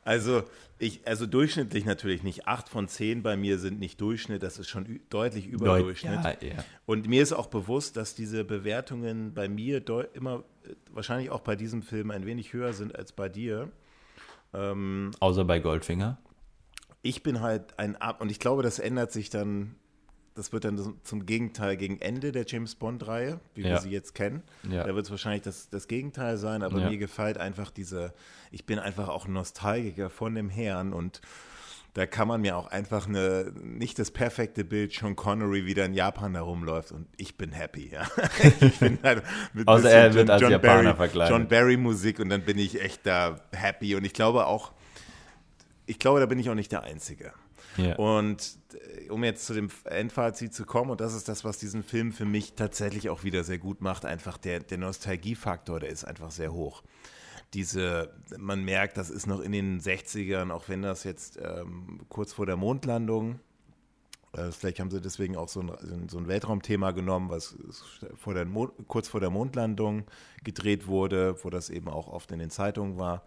Also 0.06 0.42
ich, 0.78 1.06
also 1.06 1.24
durchschnittlich 1.24 1.86
natürlich 1.86 2.22
nicht. 2.22 2.46
Acht 2.46 2.68
von 2.68 2.88
zehn 2.88 3.22
bei 3.22 3.38
mir 3.38 3.58
sind 3.58 3.80
nicht 3.80 3.98
Durchschnitt, 4.02 4.42
das 4.42 4.58
ist 4.58 4.68
schon 4.68 5.00
deutlich 5.08 5.46
über 5.46 5.64
Deut 5.64 5.82
Durchschnitt. 5.82 6.22
Ja, 6.22 6.36
ja. 6.42 6.64
Und 6.84 7.08
mir 7.08 7.22
ist 7.22 7.32
auch 7.32 7.46
bewusst, 7.46 7.96
dass 7.96 8.14
diese 8.14 8.44
Bewertungen 8.44 9.32
bei 9.32 9.48
mir 9.48 9.82
immer, 10.12 10.44
wahrscheinlich 10.92 11.30
auch 11.30 11.40
bei 11.40 11.56
diesem 11.56 11.82
Film 11.82 12.10
ein 12.10 12.26
wenig 12.26 12.52
höher 12.52 12.74
sind 12.74 12.94
als 12.94 13.12
bei 13.12 13.30
dir. 13.30 13.72
Ähm, 14.52 15.10
Außer 15.20 15.46
bei 15.46 15.58
Goldfinger. 15.58 16.18
Ich 17.04 17.22
bin 17.22 17.40
halt 17.40 17.78
ein 17.78 17.94
Ab 17.94 18.20
und 18.20 18.30
ich 18.30 18.40
glaube, 18.40 18.62
das 18.64 18.80
ändert 18.80 19.12
sich 19.12 19.30
dann 19.30 19.76
das 20.34 20.52
wird 20.52 20.64
dann 20.64 20.96
zum 21.04 21.26
Gegenteil 21.26 21.76
gegen 21.76 22.00
Ende 22.00 22.32
der 22.32 22.44
James 22.46 22.74
Bond-Reihe, 22.74 23.38
wie 23.54 23.62
ja. 23.62 23.70
wir 23.70 23.78
sie 23.78 23.90
jetzt 23.90 24.14
kennen. 24.14 24.42
Ja. 24.68 24.84
Da 24.84 24.94
wird 24.94 25.04
es 25.04 25.10
wahrscheinlich 25.10 25.42
das, 25.42 25.70
das 25.70 25.86
Gegenteil 25.86 26.38
sein, 26.38 26.62
aber 26.62 26.80
ja. 26.80 26.90
mir 26.90 26.98
gefällt 26.98 27.38
einfach 27.38 27.70
diese, 27.70 28.12
ich 28.50 28.66
bin 28.66 28.80
einfach 28.80 29.08
auch 29.08 29.28
Nostalgiker 29.28 30.10
von 30.10 30.34
dem 30.34 30.50
Herrn 30.50 30.92
und 30.92 31.20
da 31.94 32.06
kann 32.06 32.26
man 32.26 32.40
mir 32.40 32.56
auch 32.56 32.66
einfach 32.66 33.06
eine, 33.06 33.52
nicht 33.62 34.00
das 34.00 34.10
perfekte 34.10 34.64
Bild, 34.64 34.92
Sean 34.92 35.14
Connery 35.14 35.64
wieder 35.66 35.84
in 35.84 35.94
Japan 35.94 36.34
herumläuft 36.34 36.90
und 36.90 37.06
ich 37.16 37.36
bin 37.36 37.52
happy, 37.52 37.90
ja. 37.92 38.04
ich 38.60 38.80
bin 38.80 38.98
halt 39.04 39.22
mit 39.52 39.68
Außer 39.68 39.88
er 39.88 40.14
wird 40.14 40.26
John, 40.26 40.30
als 40.30 40.42
John 40.42 40.50
Japaner 40.50 40.82
Barry, 40.82 40.96
vergleichen. 40.96 41.32
John 41.32 41.48
Barry 41.48 41.76
Musik 41.76 42.18
und 42.18 42.30
dann 42.30 42.42
bin 42.42 42.58
ich 42.58 42.82
echt 42.82 43.06
da 43.06 43.36
happy 43.52 43.94
und 43.94 44.02
ich 44.02 44.12
glaube 44.12 44.46
auch, 44.46 44.72
ich 45.86 45.98
glaube, 45.98 46.20
da 46.20 46.26
bin 46.26 46.38
ich 46.38 46.50
auch 46.50 46.54
nicht 46.54 46.72
der 46.72 46.82
Einzige. 46.82 47.32
Ja. 47.76 47.96
Und 47.96 48.58
äh, 48.74 49.10
um 49.10 49.24
jetzt 49.24 49.46
zu 49.46 49.54
dem 49.54 49.68
Endfazit 49.84 50.54
zu 50.54 50.64
kommen, 50.64 50.90
und 50.90 51.00
das 51.00 51.14
ist 51.14 51.28
das, 51.28 51.44
was 51.44 51.58
diesen 51.58 51.82
Film 51.82 52.12
für 52.12 52.24
mich 52.24 52.54
tatsächlich 52.54 53.08
auch 53.10 53.24
wieder 53.24 53.44
sehr 53.44 53.58
gut 53.58 53.80
macht, 53.80 54.04
einfach 54.04 54.38
der, 54.38 54.60
der 54.60 54.78
Nostalgiefaktor, 54.78 55.80
der 55.80 55.90
ist 55.90 56.04
einfach 56.04 56.30
sehr 56.30 56.52
hoch. 56.52 56.82
Diese, 57.52 58.12
man 58.36 58.64
merkt, 58.64 58.96
das 58.96 59.10
ist 59.10 59.26
noch 59.26 59.40
in 59.40 59.52
den 59.52 59.80
60ern, 59.80 60.50
auch 60.50 60.68
wenn 60.68 60.82
das 60.82 61.04
jetzt 61.04 61.38
ähm, 61.40 62.00
kurz 62.08 62.32
vor 62.32 62.46
der 62.46 62.56
Mondlandung, 62.56 63.38
äh, 64.32 64.50
vielleicht 64.50 64.80
haben 64.80 64.90
sie 64.90 65.00
deswegen 65.00 65.36
auch 65.36 65.48
so 65.48 65.60
ein, 65.60 66.08
so 66.08 66.18
ein 66.18 66.26
Weltraumthema 66.26 66.90
genommen, 66.90 67.30
was 67.30 67.56
vor 68.16 68.34
der 68.34 68.46
kurz 68.88 69.08
vor 69.08 69.20
der 69.20 69.30
Mondlandung 69.30 70.04
gedreht 70.42 70.88
wurde, 70.88 71.36
wo 71.44 71.50
das 71.50 71.70
eben 71.70 71.88
auch 71.88 72.08
oft 72.08 72.32
in 72.32 72.40
den 72.40 72.50
Zeitungen 72.50 72.98
war 72.98 73.22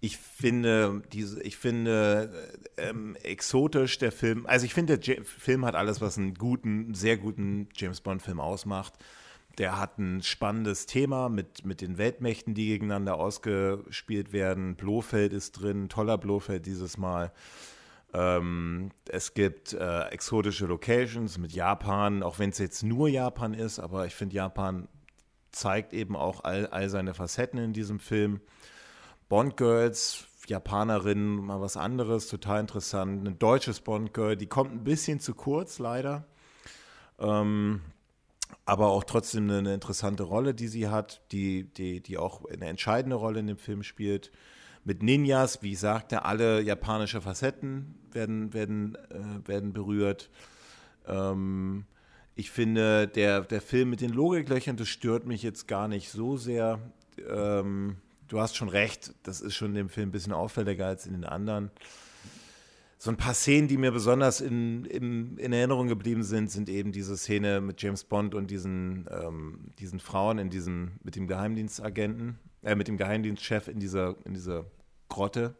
ich 0.00 0.18
finde, 0.18 1.02
diese, 1.12 1.42
ich 1.42 1.56
finde 1.56 2.30
ähm, 2.76 3.16
exotisch 3.22 3.98
der 3.98 4.12
Film, 4.12 4.46
also 4.46 4.66
ich 4.66 4.74
finde, 4.74 4.98
der 4.98 5.24
Film 5.24 5.64
hat 5.64 5.74
alles, 5.74 6.00
was 6.00 6.18
einen 6.18 6.34
guten, 6.34 6.94
sehr 6.94 7.16
guten 7.16 7.68
James 7.74 8.00
Bond-Film 8.00 8.40
ausmacht. 8.40 8.92
Der 9.58 9.80
hat 9.80 9.98
ein 9.98 10.22
spannendes 10.22 10.84
Thema 10.84 11.30
mit, 11.30 11.64
mit 11.64 11.80
den 11.80 11.96
Weltmächten, 11.96 12.52
die 12.52 12.66
gegeneinander 12.66 13.14
ausgespielt 13.14 14.34
werden. 14.34 14.76
Blofeld 14.76 15.32
ist 15.32 15.52
drin, 15.52 15.88
toller 15.88 16.18
Blofeld 16.18 16.66
dieses 16.66 16.98
Mal. 16.98 17.32
Ähm, 18.12 18.90
es 19.08 19.32
gibt 19.32 19.72
äh, 19.72 20.08
exotische 20.08 20.66
Locations 20.66 21.38
mit 21.38 21.52
Japan, 21.52 22.22
auch 22.22 22.38
wenn 22.38 22.50
es 22.50 22.58
jetzt 22.58 22.82
nur 22.82 23.08
Japan 23.08 23.54
ist, 23.54 23.78
aber 23.78 24.06
ich 24.06 24.14
finde, 24.14 24.36
Japan 24.36 24.88
zeigt 25.52 25.94
eben 25.94 26.16
auch 26.16 26.44
all, 26.44 26.66
all 26.66 26.90
seine 26.90 27.14
Facetten 27.14 27.58
in 27.58 27.72
diesem 27.72 27.98
Film. 27.98 28.40
Bond-Girls, 29.28 30.26
Japanerin, 30.46 31.36
mal 31.36 31.60
was 31.60 31.76
anderes, 31.76 32.28
total 32.28 32.60
interessant. 32.60 33.26
Ein 33.26 33.38
deutsches 33.38 33.80
Bond-Girl, 33.80 34.36
die 34.36 34.46
kommt 34.46 34.72
ein 34.72 34.84
bisschen 34.84 35.18
zu 35.20 35.34
kurz, 35.34 35.78
leider. 35.78 36.24
Ähm, 37.18 37.80
aber 38.64 38.88
auch 38.88 39.04
trotzdem 39.04 39.50
eine, 39.50 39.74
interessante 39.74 40.22
Rolle, 40.22 40.54
die 40.54 40.68
sie 40.68 40.88
hat, 40.88 41.22
die, 41.32 41.64
die, 41.64 42.00
die 42.00 42.18
auch 42.18 42.44
eine 42.44 42.66
entscheidende 42.66 43.16
Rolle 43.16 43.40
in 43.40 43.48
dem 43.48 43.58
Film 43.58 43.82
spielt. 43.82 44.30
Mit 44.84 45.02
Ninjas, 45.02 45.62
wie 45.62 45.72
ich 45.72 45.80
sagte, 45.80 46.24
alle 46.24 46.60
japanische 46.60 47.20
Facetten 47.20 47.98
werden, 48.12 48.54
werden, 48.54 48.96
äh, 49.10 49.48
werden 49.48 49.72
berührt. 49.72 50.30
Ähm, 51.08 51.86
ich 52.36 52.50
finde, 52.50 53.08
der, 53.08 53.40
der 53.40 53.60
Film 53.60 53.90
mit 53.90 54.00
den 54.00 54.12
Logiklöchern, 54.12 54.76
das 54.76 54.88
stört 54.88 55.26
mich 55.26 55.42
jetzt 55.42 55.66
gar 55.66 55.88
nicht 55.88 56.10
so 56.10 56.36
sehr. 56.36 56.78
Ähm, 57.28 57.96
du 58.28 58.40
hast 58.40 58.56
schon 58.56 58.68
recht, 58.68 59.14
das 59.22 59.40
ist 59.40 59.54
schon 59.54 59.68
in 59.68 59.74
dem 59.74 59.88
Film 59.88 60.08
ein 60.08 60.12
bisschen 60.12 60.32
auffälliger 60.32 60.86
als 60.86 61.06
in 61.06 61.12
den 61.12 61.24
anderen. 61.24 61.70
So 62.98 63.10
ein 63.10 63.16
paar 63.16 63.34
Szenen, 63.34 63.68
die 63.68 63.76
mir 63.76 63.92
besonders 63.92 64.40
in, 64.40 64.84
in, 64.86 65.36
in 65.36 65.52
Erinnerung 65.52 65.86
geblieben 65.86 66.22
sind, 66.22 66.50
sind 66.50 66.68
eben 66.68 66.92
diese 66.92 67.16
Szene 67.16 67.60
mit 67.60 67.80
James 67.82 68.04
Bond 68.04 68.34
und 68.34 68.50
diesen, 68.50 69.06
ähm, 69.10 69.72
diesen 69.78 70.00
Frauen 70.00 70.38
in 70.38 70.48
diesem, 70.48 70.92
mit 71.02 71.14
dem 71.14 71.26
Geheimdienstagenten, 71.26 72.38
äh, 72.62 72.74
mit 72.74 72.88
dem 72.88 72.96
Geheimdienstchef 72.96 73.68
in 73.68 73.80
dieser, 73.80 74.16
in 74.24 74.32
dieser 74.32 74.64
Grotte, 75.08 75.54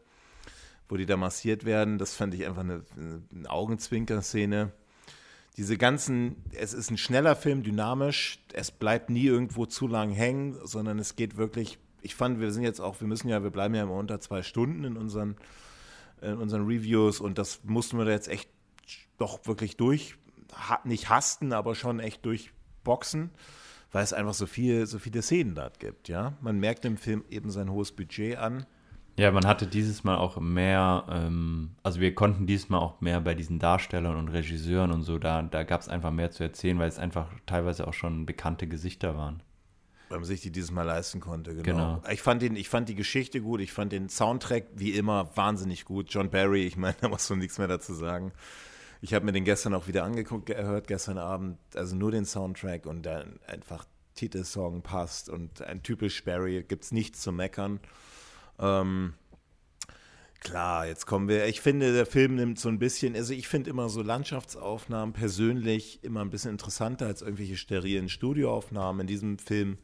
wo 0.89 0.97
die 0.97 1.05
da 1.05 1.15
massiert 1.15 1.63
werden. 1.63 1.99
Das 1.99 2.15
fand 2.15 2.33
ich 2.33 2.45
einfach 2.45 2.63
eine, 2.63 2.83
eine 2.97 3.49
Augenzwinker-Szene 3.49 4.73
diese 5.57 5.75
ganzen, 5.75 6.43
es 6.53 6.73
ist 6.73 6.91
ein 6.91 6.99
schneller 6.99 7.35
Film, 7.35 7.63
dynamisch, 7.63 8.39
es 8.53 8.69
bleibt 8.69 9.09
nie 9.09 9.25
irgendwo 9.25 9.65
zu 9.65 9.87
lang 9.87 10.11
hängen, 10.11 10.55
sondern 10.63 10.99
es 10.99 11.15
geht 11.15 11.35
wirklich 11.35 11.79
ich 12.01 12.15
fand, 12.15 12.39
wir 12.39 12.51
sind 12.51 12.63
jetzt 12.63 12.79
auch, 12.79 12.99
wir 13.01 13.07
müssen 13.07 13.29
ja, 13.29 13.43
wir 13.43 13.49
bleiben 13.49 13.75
ja 13.75 13.83
immer 13.83 13.93
unter 13.93 14.19
zwei 14.19 14.41
Stunden 14.41 14.83
in 14.83 14.97
unseren, 14.97 15.35
in 16.21 16.37
unseren 16.37 16.65
Reviews 16.65 17.19
und 17.19 17.37
das 17.37 17.63
mussten 17.63 17.97
wir 17.97 18.05
da 18.05 18.11
jetzt 18.11 18.27
echt 18.27 18.49
doch 19.17 19.45
wirklich 19.45 19.77
durch, 19.77 20.15
nicht 20.83 21.09
hasten, 21.09 21.53
aber 21.53 21.75
schon 21.75 21.99
echt 21.99 22.25
durchboxen, 22.25 23.31
weil 23.91 24.03
es 24.03 24.13
einfach 24.13 24.33
so 24.33 24.45
viel, 24.45 24.85
so 24.85 24.99
viele 24.99 25.21
Szenen 25.21 25.55
dort 25.55 25.79
gibt, 25.79 26.07
ja. 26.07 26.33
Man 26.41 26.59
merkt 26.59 26.85
im 26.85 26.97
Film 26.97 27.23
eben 27.29 27.49
sein 27.49 27.71
hohes 27.71 27.91
Budget 27.91 28.37
an. 28.37 28.65
Ja, 29.17 29.31
man 29.31 29.47
hatte 29.47 29.65
dieses 29.65 30.03
Mal 30.03 30.15
auch 30.15 30.39
mehr, 30.39 31.05
ähm, 31.09 31.71
also 31.81 31.99
wir 31.99 32.13
konnten 32.13 32.45
dieses 32.45 32.69
Mal 32.69 32.77
auch 32.77 33.01
mehr 33.01 33.19
bei 33.19 33.33
diesen 33.33 33.57
Darstellern 33.57 34.15
und 34.15 34.27
Regisseuren 34.27 34.91
und 34.91 35.01
so, 35.01 35.17
da, 35.17 35.41
da 35.41 35.63
gab 35.63 35.81
es 35.81 35.89
einfach 35.89 36.11
mehr 36.11 36.29
zu 36.29 36.43
erzählen, 36.43 36.77
weil 36.77 36.87
es 36.87 36.99
einfach 36.99 37.27
teilweise 37.47 37.87
auch 37.87 37.93
schon 37.93 38.27
bekannte 38.27 38.67
Gesichter 38.67 39.17
waren. 39.17 39.41
Weil 40.09 40.19
man 40.19 40.25
sich 40.25 40.41
die 40.41 40.51
dieses 40.51 40.71
Mal 40.71 40.83
leisten 40.83 41.19
konnte, 41.19 41.55
genau. 41.55 41.99
genau. 41.99 42.03
Ich, 42.09 42.21
fand 42.21 42.41
den, 42.41 42.55
ich 42.55 42.69
fand 42.69 42.87
die 42.87 42.95
Geschichte 42.95 43.41
gut, 43.41 43.59
ich 43.59 43.73
fand 43.73 43.91
den 43.91 44.09
Soundtrack 44.09 44.67
wie 44.73 44.91
immer 44.91 45.35
wahnsinnig 45.35 45.85
gut. 45.85 46.07
John 46.09 46.29
Barry, 46.29 46.65
ich 46.65 46.77
meine, 46.77 46.95
da 47.01 47.09
muss 47.09 47.29
man 47.29 47.39
nichts 47.39 47.57
mehr 47.57 47.67
dazu 47.67 47.93
sagen. 47.93 48.31
Ich 49.01 49.13
habe 49.13 49.25
mir 49.25 49.31
den 49.31 49.43
gestern 49.43 49.73
auch 49.73 49.87
wieder 49.87 50.03
angeguckt, 50.03 50.47
gehört, 50.47 50.87
gestern 50.87 51.17
Abend, 51.17 51.59
also 51.75 51.95
nur 51.95 52.11
den 52.11 52.25
Soundtrack 52.25 52.85
und 52.85 53.03
dann 53.05 53.39
einfach 53.45 53.85
Titelsong 54.15 54.81
passt 54.81 55.29
und 55.29 55.61
ein 55.61 55.83
typisch 55.83 56.23
Barry, 56.23 56.63
gibt 56.63 56.85
es 56.85 56.91
nichts 56.91 57.21
zu 57.21 57.31
meckern. 57.31 57.79
Ähm, 58.59 59.13
Klar, 60.41 60.87
jetzt 60.87 61.05
kommen 61.05 61.27
wir. 61.27 61.47
Ich 61.47 61.61
finde, 61.61 61.93
der 61.93 62.05
Film 62.05 62.35
nimmt 62.35 62.59
so 62.59 62.69
ein 62.69 62.79
bisschen, 62.79 63.15
also 63.15 63.33
ich 63.33 63.47
finde 63.47 63.69
immer 63.69 63.89
so 63.89 64.01
Landschaftsaufnahmen 64.01 65.13
persönlich 65.13 66.03
immer 66.03 66.21
ein 66.21 66.29
bisschen 66.29 66.51
interessanter 66.51 67.07
als 67.07 67.21
irgendwelche 67.21 67.57
sterilen 67.57 68.07
Studioaufnahmen. 68.07 69.01
In 69.01 69.07
diesem 69.07 69.39
Film 69.39 69.77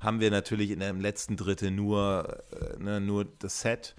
haben 0.00 0.20
wir 0.20 0.30
natürlich 0.30 0.70
in 0.70 0.80
dem 0.80 1.00
letzten 1.00 1.36
Drittel 1.36 1.70
nur, 1.70 2.42
äh, 2.52 2.82
ne, 2.82 3.00
nur 3.00 3.24
das 3.38 3.60
Set, 3.60 3.94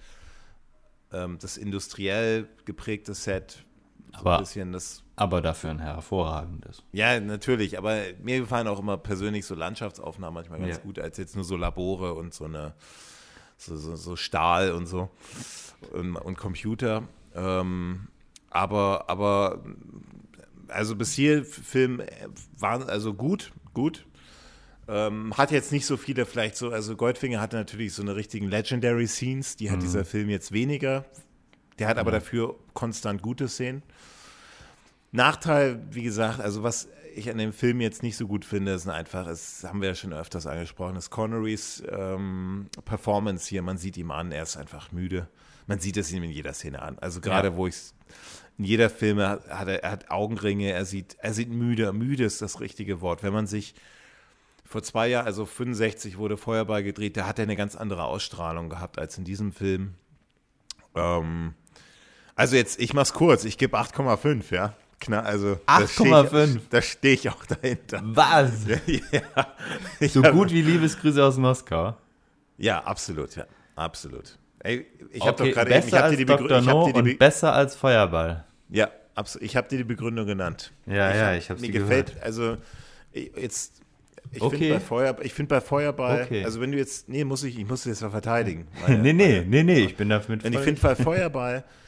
ähm, 1.12 1.38
das 1.40 1.56
industriell 1.56 2.48
geprägte 2.64 3.14
Set. 3.14 3.64
So 4.12 4.18
aber, 4.18 4.36
ein 4.36 4.40
bisschen 4.40 4.72
das, 4.72 5.02
aber 5.16 5.40
dafür 5.40 5.70
ein 5.70 5.78
hervorragendes. 5.78 6.82
Ja, 6.92 7.18
natürlich. 7.18 7.78
Aber 7.78 7.98
mir 8.22 8.40
gefallen 8.40 8.68
auch 8.68 8.78
immer 8.78 8.98
persönlich 8.98 9.46
so 9.46 9.54
Landschaftsaufnahmen 9.54 10.34
manchmal 10.34 10.58
ganz 10.58 10.76
ja. 10.76 10.82
gut, 10.82 10.98
als 10.98 11.16
jetzt 11.16 11.34
nur 11.34 11.44
so 11.44 11.56
Labore 11.56 12.12
und 12.12 12.34
so 12.34 12.44
eine 12.44 12.74
so, 13.64 13.76
so, 13.76 13.96
so 13.96 14.16
Stahl 14.16 14.72
und 14.72 14.86
so 14.86 15.10
und, 15.92 16.16
und 16.16 16.36
Computer. 16.36 17.04
Ähm, 17.34 18.08
aber, 18.50 19.04
aber, 19.08 19.62
also 20.68 20.96
bis 20.96 21.12
hier 21.12 21.44
Film 21.44 22.02
war 22.58 22.88
also 22.88 23.14
gut, 23.14 23.52
gut. 23.72 24.04
Ähm, 24.88 25.36
hat 25.36 25.52
jetzt 25.52 25.70
nicht 25.70 25.86
so 25.86 25.96
viele, 25.96 26.26
vielleicht 26.26 26.56
so, 26.56 26.70
also 26.70 26.96
Goldfinger 26.96 27.40
hatte 27.40 27.56
natürlich 27.56 27.94
so 27.94 28.02
eine 28.02 28.16
richtigen 28.16 28.48
Legendary 28.48 29.06
Scenes, 29.06 29.56
die 29.56 29.70
hat 29.70 29.78
mhm. 29.78 29.82
dieser 29.82 30.04
Film 30.04 30.28
jetzt 30.28 30.52
weniger. 30.52 31.04
Der 31.78 31.88
hat 31.88 31.98
aber 31.98 32.10
dafür 32.10 32.56
konstant 32.74 33.22
gute 33.22 33.48
Szenen. 33.48 33.82
Nachteil, 35.12 35.82
wie 35.90 36.02
gesagt, 36.02 36.40
also 36.40 36.62
was 36.62 36.88
ich 37.14 37.30
an 37.30 37.38
dem 37.38 37.52
Film 37.52 37.80
jetzt 37.80 38.02
nicht 38.02 38.16
so 38.16 38.26
gut 38.26 38.44
finde, 38.44 38.72
ist 38.72 38.88
einfach, 38.88 39.26
das 39.26 39.64
haben 39.64 39.80
wir 39.80 39.88
ja 39.88 39.94
schon 39.94 40.12
öfters 40.12 40.46
angesprochen, 40.46 40.96
ist 40.96 41.10
Connerys 41.10 41.82
ähm, 41.90 42.66
Performance 42.84 43.48
hier. 43.48 43.62
Man 43.62 43.78
sieht 43.78 43.96
ihm 43.96 44.10
an, 44.10 44.32
er 44.32 44.42
ist 44.42 44.56
einfach 44.56 44.92
müde 44.92 45.28
man 45.66 45.78
sieht 45.78 45.96
es 45.96 46.12
ihm 46.12 46.22
in 46.22 46.30
jeder 46.30 46.52
Szene 46.52 46.82
an. 46.82 46.98
Also 46.98 47.20
gerade 47.20 47.48
ja. 47.48 47.56
wo 47.56 47.66
ich 47.66 47.76
in 48.58 48.64
jeder 48.64 48.90
Filme 48.90 49.42
hat 49.48 49.68
er, 49.68 49.82
er 49.82 49.90
hat 49.90 50.10
Augenringe, 50.10 50.70
er 50.70 50.84
sieht, 50.84 51.16
er 51.18 51.32
sieht 51.32 51.50
müde, 51.50 51.92
müde 51.92 52.24
ist 52.24 52.42
das 52.42 52.60
richtige 52.60 53.00
Wort. 53.00 53.22
Wenn 53.22 53.32
man 53.32 53.46
sich 53.46 53.74
vor 54.64 54.82
zwei 54.82 55.08
Jahren, 55.08 55.26
also 55.26 55.46
65 55.46 56.18
wurde 56.18 56.36
Feuerball 56.36 56.82
gedreht, 56.82 57.16
da 57.16 57.26
hat 57.26 57.38
er 57.38 57.44
eine 57.44 57.56
ganz 57.56 57.76
andere 57.76 58.04
Ausstrahlung 58.04 58.68
gehabt 58.68 58.98
als 58.98 59.16
in 59.18 59.24
diesem 59.24 59.52
Film. 59.52 59.94
Ähm, 60.94 61.54
also 62.34 62.56
jetzt, 62.56 62.78
ich 62.80 62.92
mach's 62.92 63.12
kurz, 63.12 63.44
ich 63.44 63.58
gebe 63.58 63.78
8,5, 63.78 64.54
ja. 64.54 64.74
Kna 65.02 65.20
also 65.20 65.58
8,5. 65.66 66.60
Da 66.70 66.80
stehe 66.80 67.14
ich 67.14 67.28
auch 67.28 67.44
dahinter. 67.44 68.00
Was? 68.04 68.66
ja. 68.86 70.08
So 70.08 70.22
gut 70.22 70.50
wie 70.52 70.62
Liebesgrüße 70.62 71.22
aus 71.22 71.36
Moskau. 71.36 71.96
Ja, 72.56 72.82
absolut, 72.84 73.34
ja. 73.36 73.46
Absolut. 73.74 74.38
Ey, 74.60 74.86
ich 75.10 75.20
habe 75.22 75.42
okay, 75.42 75.48
doch 75.48 75.54
gerade 75.54 75.78
ich 75.78 75.92
hab 75.92 76.10
dir 76.10 76.16
die 76.16 76.24
Dr. 76.24 76.60
No 76.60 76.92
dir 76.92 77.02
die 77.02 77.14
besser 77.14 77.52
als 77.52 77.74
Feuerball. 77.74 78.44
Ja, 78.68 78.90
absolut. 79.14 79.44
Ich 79.44 79.56
habe 79.56 79.68
dir 79.68 79.78
die 79.78 79.84
Begründung 79.84 80.26
genannt. 80.26 80.72
Ja, 80.86 81.10
ich 81.10 81.16
ja, 81.16 81.26
hab, 81.26 81.36
ich 81.36 81.50
habe 81.50 81.60
sie 81.60 81.66
Mir 81.66 81.72
gefällt, 81.72 82.06
gehört. 82.08 82.24
also 82.24 82.56
jetzt 83.12 83.82
ich 84.30 84.40
okay. 84.40 84.56
finde 84.56 84.74
bei, 84.74 84.80
Feuer, 84.80 85.16
find 85.16 85.48
bei 85.48 85.60
Feuerball, 85.60 86.22
okay. 86.22 86.44
also 86.44 86.60
wenn 86.60 86.72
du 86.72 86.78
jetzt, 86.78 87.08
nee, 87.08 87.24
muss 87.24 87.44
ich, 87.44 87.58
ich 87.58 87.68
muss 87.68 87.80
das 87.80 87.86
jetzt 87.86 88.02
mal 88.02 88.10
verteidigen. 88.10 88.66
Meine, 88.80 88.98
nee, 89.02 89.12
nee, 89.12 89.40
meine, 89.40 89.46
nee, 89.46 89.62
nee, 89.62 89.80
ich 89.80 89.96
bin 89.96 90.08
dafür 90.08 90.36
mit 90.36 90.46
Ich 90.46 90.58
finde 90.58 90.80
bei 90.80 90.94
Feuerball 90.94 91.64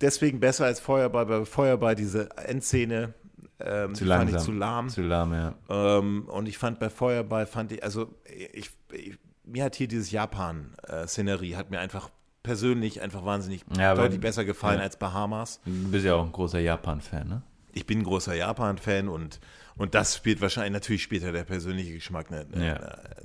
deswegen 0.00 0.40
besser 0.40 0.64
als 0.64 0.80
Feuerball, 0.80 1.26
bei 1.26 1.44
Feuerball 1.44 1.94
diese 1.94 2.30
Endszene 2.36 3.14
ähm, 3.60 3.94
zu 3.94 4.06
fand 4.06 4.30
ich 4.30 4.38
zu 4.38 4.52
lahm. 4.52 4.88
Zu 4.88 5.02
lahm, 5.02 5.32
ja. 5.32 5.54
Ähm, 5.68 6.28
und 6.28 6.46
ich 6.46 6.58
fand 6.58 6.78
bei 6.78 6.90
Feuerball, 6.90 7.46
fand 7.46 7.72
ich, 7.72 7.82
also 7.82 8.14
ich, 8.24 8.70
ich 8.92 9.18
mir 9.44 9.64
hat 9.64 9.74
hier 9.74 9.88
dieses 9.88 10.10
Japan-Szenerie, 10.10 11.56
hat 11.56 11.70
mir 11.70 11.80
einfach 11.80 12.10
persönlich 12.42 13.00
einfach 13.00 13.24
wahnsinnig 13.24 13.64
ja, 13.76 13.94
deutlich 13.94 14.20
besser 14.20 14.44
gefallen 14.44 14.78
ja. 14.78 14.84
als 14.84 14.98
Bahamas. 14.98 15.60
Du 15.64 15.90
bist 15.90 16.04
ja 16.04 16.14
auch 16.14 16.24
ein 16.24 16.32
großer 16.32 16.60
Japan-Fan, 16.60 17.28
ne? 17.28 17.42
Ich 17.72 17.86
bin 17.86 18.00
ein 18.00 18.04
großer 18.04 18.34
Japan-Fan 18.34 19.08
und, 19.08 19.40
und 19.76 19.94
das 19.94 20.16
spielt 20.16 20.40
wahrscheinlich 20.40 20.72
natürlich 20.72 21.02
später 21.02 21.32
der 21.32 21.44
persönliche 21.44 21.94
Geschmack 21.94 22.30
eine, 22.30 22.46
eine, 22.52 22.66
ja. 22.66 22.74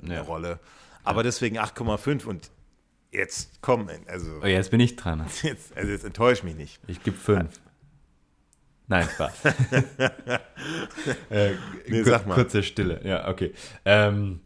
eine 0.02 0.20
Rolle. 0.20 0.60
Aber 1.02 1.22
deswegen 1.22 1.58
8,5 1.58 2.26
und 2.26 2.50
jetzt 3.14 3.60
komm, 3.62 3.88
also. 4.06 4.40
Oh, 4.42 4.46
jetzt 4.46 4.70
bin 4.70 4.80
ich 4.80 4.96
dran. 4.96 5.24
Jetzt, 5.42 5.76
also 5.76 5.90
jetzt 5.90 6.04
enttäusch 6.04 6.42
mich 6.42 6.56
nicht. 6.56 6.80
Ich 6.86 7.02
gebe 7.02 7.16
5. 7.16 7.48
Nein, 8.86 9.08
Spaß. 9.14 9.44
äh, 11.30 11.52
nee, 11.88 12.02
sag 12.02 12.26
mal. 12.26 12.34
Kurze 12.34 12.62
Stille, 12.62 13.00
ja, 13.02 13.28
okay. 13.28 13.54
Ähm, 13.86 14.40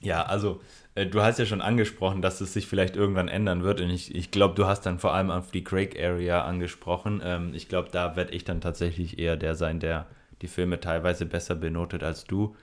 ja, 0.00 0.24
also 0.24 0.60
äh, 0.94 1.06
du 1.06 1.22
hast 1.22 1.38
ja 1.38 1.46
schon 1.46 1.60
angesprochen, 1.60 2.22
dass 2.22 2.40
es 2.40 2.52
sich 2.52 2.66
vielleicht 2.66 2.96
irgendwann 2.96 3.28
ändern 3.28 3.62
wird. 3.62 3.80
Und 3.80 3.90
ich, 3.90 4.14
ich 4.14 4.30
glaube, 4.30 4.54
du 4.54 4.66
hast 4.66 4.82
dann 4.82 4.98
vor 4.98 5.14
allem 5.14 5.30
auf 5.30 5.50
die 5.50 5.62
Craig 5.62 5.96
Area 6.00 6.44
angesprochen. 6.44 7.22
Ähm, 7.24 7.54
ich 7.54 7.68
glaube, 7.68 7.90
da 7.92 8.16
werde 8.16 8.32
ich 8.32 8.44
dann 8.44 8.60
tatsächlich 8.60 9.18
eher 9.18 9.36
der 9.36 9.54
sein, 9.54 9.78
der 9.78 10.06
die 10.42 10.48
Filme 10.48 10.80
teilweise 10.80 11.26
besser 11.26 11.54
benotet 11.54 12.02
als 12.02 12.24
du. 12.24 12.56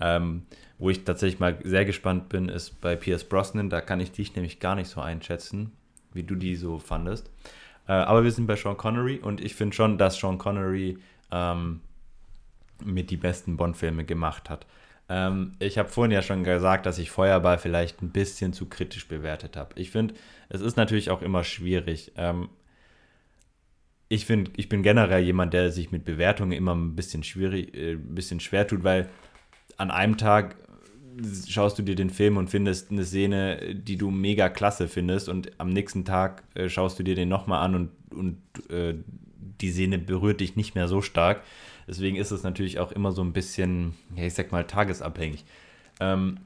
Ähm, 0.00 0.46
wo 0.78 0.90
ich 0.90 1.04
tatsächlich 1.04 1.40
mal 1.40 1.58
sehr 1.64 1.84
gespannt 1.84 2.28
bin, 2.28 2.48
ist 2.48 2.80
bei 2.80 2.96
Pierce 2.96 3.24
Brosnan. 3.24 3.70
Da 3.70 3.80
kann 3.80 4.00
ich 4.00 4.12
dich 4.12 4.34
nämlich 4.34 4.60
gar 4.60 4.74
nicht 4.74 4.88
so 4.88 5.00
einschätzen, 5.00 5.72
wie 6.12 6.22
du 6.22 6.34
die 6.34 6.56
so 6.56 6.78
fandest. 6.78 7.30
Äh, 7.88 7.92
aber 7.92 8.24
wir 8.24 8.30
sind 8.30 8.46
bei 8.46 8.56
Sean 8.56 8.76
Connery 8.76 9.18
und 9.18 9.40
ich 9.40 9.54
finde 9.54 9.74
schon, 9.74 9.98
dass 9.98 10.18
Sean 10.18 10.38
Connery 10.38 10.98
ähm, 11.32 11.80
mit 12.84 13.10
die 13.10 13.16
besten 13.16 13.56
Bond-Filme 13.56 14.04
gemacht 14.04 14.50
hat. 14.50 14.66
Ähm, 15.08 15.54
ich 15.58 15.78
habe 15.78 15.88
vorhin 15.88 16.12
ja 16.12 16.22
schon 16.22 16.44
gesagt, 16.44 16.86
dass 16.86 16.98
ich 16.98 17.10
Feuerball 17.10 17.58
vielleicht 17.58 18.02
ein 18.02 18.10
bisschen 18.10 18.52
zu 18.52 18.66
kritisch 18.66 19.08
bewertet 19.08 19.56
habe. 19.56 19.70
Ich 19.76 19.90
finde, 19.90 20.14
es 20.48 20.60
ist 20.60 20.76
natürlich 20.76 21.10
auch 21.10 21.22
immer 21.22 21.44
schwierig. 21.44 22.12
Ähm, 22.16 22.50
ich 24.08 24.26
finde, 24.26 24.50
ich 24.56 24.68
bin 24.68 24.82
generell 24.82 25.22
jemand, 25.22 25.54
der 25.54 25.70
sich 25.72 25.90
mit 25.90 26.04
Bewertungen 26.04 26.52
immer 26.52 26.74
ein 26.74 26.94
bisschen 26.94 27.22
schwierig, 27.22 27.74
äh, 27.74 27.92
ein 27.92 28.14
bisschen 28.14 28.40
schwer 28.40 28.66
tut, 28.66 28.84
weil 28.84 29.08
an 29.76 29.90
einem 29.90 30.16
Tag 30.16 30.56
schaust 31.48 31.78
du 31.78 31.82
dir 31.82 31.94
den 31.94 32.10
Film 32.10 32.36
und 32.36 32.50
findest 32.50 32.90
eine 32.90 33.04
Szene, 33.04 33.74
die 33.74 33.96
du 33.96 34.10
mega 34.10 34.48
klasse 34.48 34.88
findest 34.88 35.28
und 35.28 35.52
am 35.58 35.70
nächsten 35.70 36.04
Tag 36.04 36.42
äh, 36.54 36.68
schaust 36.68 36.98
du 36.98 37.02
dir 37.02 37.14
den 37.14 37.28
nochmal 37.28 37.64
an 37.64 37.74
und, 37.74 37.90
und 38.10 38.38
äh, 38.70 38.94
die 39.60 39.70
Szene 39.70 39.98
berührt 39.98 40.40
dich 40.40 40.56
nicht 40.56 40.74
mehr 40.74 40.88
so 40.88 41.02
stark. 41.02 41.42
Deswegen 41.86 42.16
ist 42.16 42.30
es 42.30 42.42
natürlich 42.42 42.78
auch 42.78 42.92
immer 42.92 43.12
so 43.12 43.22
ein 43.22 43.32
bisschen, 43.32 43.94
ja, 44.14 44.24
ich 44.24 44.34
sag 44.34 44.52
mal, 44.52 44.64
tagesabhängig. 44.64 45.44
Ähm, 46.00 46.38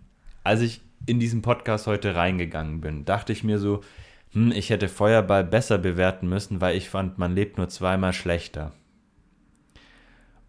als 0.44 0.61
ich 0.61 0.81
in 1.07 1.19
diesen 1.19 1.43
Podcast 1.43 1.86
heute 1.86 2.15
reingegangen 2.15 2.81
bin, 2.81 3.05
dachte 3.05 3.32
ich 3.32 3.44
mir 3.44 3.59
so, 3.59 3.82
hm, 4.32 4.53
ich 4.53 4.70
hätte 4.70 4.89
Feuerball 4.89 5.44
besser 5.44 5.78
bewerten 5.78 6.28
müssen, 6.28 6.61
weil 6.61 6.77
ich 6.77 6.89
fand, 6.89 7.19
man 7.19 7.35
lebt 7.35 7.59
nur 7.59 7.69
zweimal 7.69 8.12
schlechter. 8.12 8.73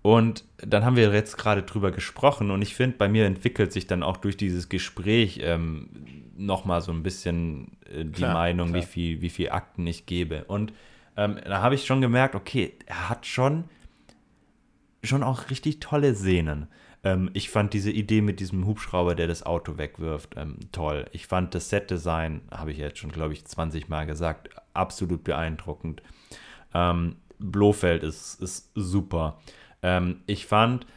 Und 0.03 0.43
dann 0.57 0.85
haben 0.85 0.95
wir 0.97 1.11
jetzt 1.13 1.37
gerade 1.37 1.63
drüber 1.63 1.91
gesprochen 1.91 2.51
und 2.51 2.61
ich 2.61 2.75
finde, 2.75 2.97
bei 2.97 3.07
mir 3.07 3.25
entwickelt 3.25 3.71
sich 3.71 3.87
dann 3.87 4.03
auch 4.03 4.17
durch 4.17 4.35
dieses 4.37 4.67
Gespräch 4.67 5.39
ähm, 5.41 5.89
nochmal 6.37 6.81
so 6.81 6.91
ein 6.91 7.03
bisschen 7.03 7.77
äh, 7.89 8.03
die 8.03 8.11
klar, 8.11 8.33
Meinung, 8.33 8.69
klar. 8.69 8.81
Wie, 8.81 8.85
viel, 8.85 9.21
wie 9.21 9.29
viel 9.29 9.49
Akten 9.49 9.87
ich 9.87 10.05
gebe. 10.05 10.43
Und 10.43 10.73
ähm, 11.15 11.39
da 11.45 11.61
habe 11.61 11.75
ich 11.75 11.85
schon 11.85 12.01
gemerkt, 12.01 12.35
okay, 12.35 12.73
er 12.85 13.09
hat 13.09 13.25
schon 13.25 13.63
schon 15.03 15.23
auch 15.23 15.49
richtig 15.49 15.79
tolle 15.79 16.15
Szenen. 16.15 16.67
Ähm, 17.03 17.29
ich 17.33 17.49
fand 17.49 17.73
diese 17.73 17.91
Idee 17.91 18.21
mit 18.21 18.39
diesem 18.39 18.65
Hubschrauber, 18.65 19.15
der 19.15 19.27
das 19.27 19.45
Auto 19.45 19.77
wegwirft, 19.77 20.35
ähm, 20.37 20.57
toll. 20.71 21.05
Ich 21.11 21.27
fand 21.27 21.53
das 21.53 21.69
Set-Design, 21.69 22.41
habe 22.51 22.71
ich 22.71 22.77
jetzt 22.77 22.99
schon, 22.99 23.11
glaube 23.11 23.33
ich, 23.33 23.45
20 23.45 23.89
Mal 23.89 24.05
gesagt, 24.05 24.49
absolut 24.73 25.23
beeindruckend. 25.23 26.01
Ähm, 26.73 27.17
Blofeld 27.39 28.03
ist, 28.03 28.41
ist 28.41 28.71
super. 28.73 29.39
Ähm, 29.83 30.21
ich 30.25 30.45
fand, 30.47 30.87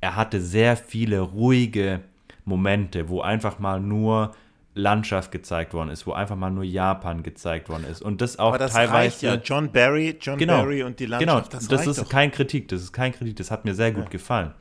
er 0.00 0.14
hatte 0.14 0.40
sehr 0.40 0.76
viele 0.76 1.20
ruhige 1.20 2.00
Momente, 2.44 3.08
wo 3.08 3.20
einfach 3.20 3.58
mal 3.58 3.80
nur 3.80 4.32
Landschaft 4.74 5.32
gezeigt 5.32 5.74
worden 5.74 5.90
ist, 5.90 6.06
wo 6.06 6.12
einfach 6.12 6.36
mal 6.36 6.50
nur 6.50 6.62
Japan 6.62 7.22
gezeigt 7.22 7.68
worden 7.68 7.84
ist. 7.84 8.00
Und 8.00 8.20
das 8.20 8.38
auch 8.38 8.48
Aber 8.48 8.58
das 8.58 8.72
teilweise. 8.72 8.94
Reicht 8.94 9.22
ja. 9.22 9.34
John 9.34 9.72
Barry, 9.72 10.16
John 10.20 10.38
genau, 10.38 10.58
Barry 10.58 10.82
und 10.84 11.00
die 11.00 11.06
Landschaft, 11.06 11.50
genau, 11.50 11.58
das, 11.58 11.68
das 11.68 11.86
ist 11.86 12.00
doch. 12.00 12.08
kein 12.08 12.30
Kritik, 12.30 12.68
das 12.68 12.82
ist 12.82 12.92
kein 12.92 13.12
Kritik, 13.12 13.36
das 13.36 13.50
hat 13.50 13.64
mir 13.64 13.74
sehr 13.74 13.90
gut 13.90 14.04
ja. 14.04 14.10
gefallen. 14.10 14.52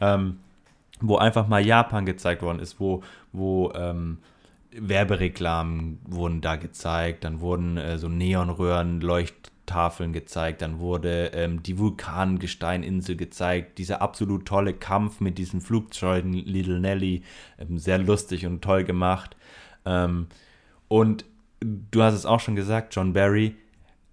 Ähm, 0.00 0.38
wo 1.00 1.16
einfach 1.16 1.46
mal 1.46 1.64
Japan 1.64 2.06
gezeigt 2.06 2.42
worden 2.42 2.60
ist, 2.60 2.80
wo, 2.80 3.02
wo 3.32 3.72
ähm, 3.74 4.18
Werbereklamen 4.72 6.00
wurden 6.06 6.40
da 6.40 6.56
gezeigt, 6.56 7.24
dann 7.24 7.40
wurden 7.40 7.76
äh, 7.76 7.98
so 7.98 8.08
Neonröhren, 8.08 9.00
Leuchttafeln 9.68 10.12
gezeigt, 10.12 10.62
dann 10.62 10.80
wurde 10.80 11.30
ähm, 11.34 11.62
die 11.62 11.78
Vulkangesteininsel 11.78 13.16
gezeigt, 13.16 13.78
dieser 13.78 14.00
absolut 14.02 14.46
tolle 14.46 14.74
Kampf 14.74 15.20
mit 15.20 15.38
diesen 15.38 15.60
Flugzeugen, 15.60 16.32
Little 16.32 16.80
Nelly, 16.80 17.22
ähm, 17.58 17.78
sehr 17.78 17.98
lustig 17.98 18.46
und 18.46 18.62
toll 18.62 18.84
gemacht. 18.84 19.36
Ähm, 19.84 20.26
und 20.88 21.24
du 21.60 22.02
hast 22.02 22.14
es 22.14 22.26
auch 22.26 22.40
schon 22.40 22.56
gesagt, 22.56 22.94
John 22.94 23.12
Barry. 23.12 23.54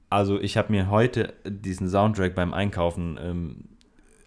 Also 0.09 0.39
ich 0.39 0.57
habe 0.57 0.71
mir 0.71 0.89
heute 0.89 1.33
diesen 1.45 1.89
Soundtrack 1.89 2.35
beim 2.35 2.53
Einkaufen 2.53 3.17
ähm, 3.21 3.55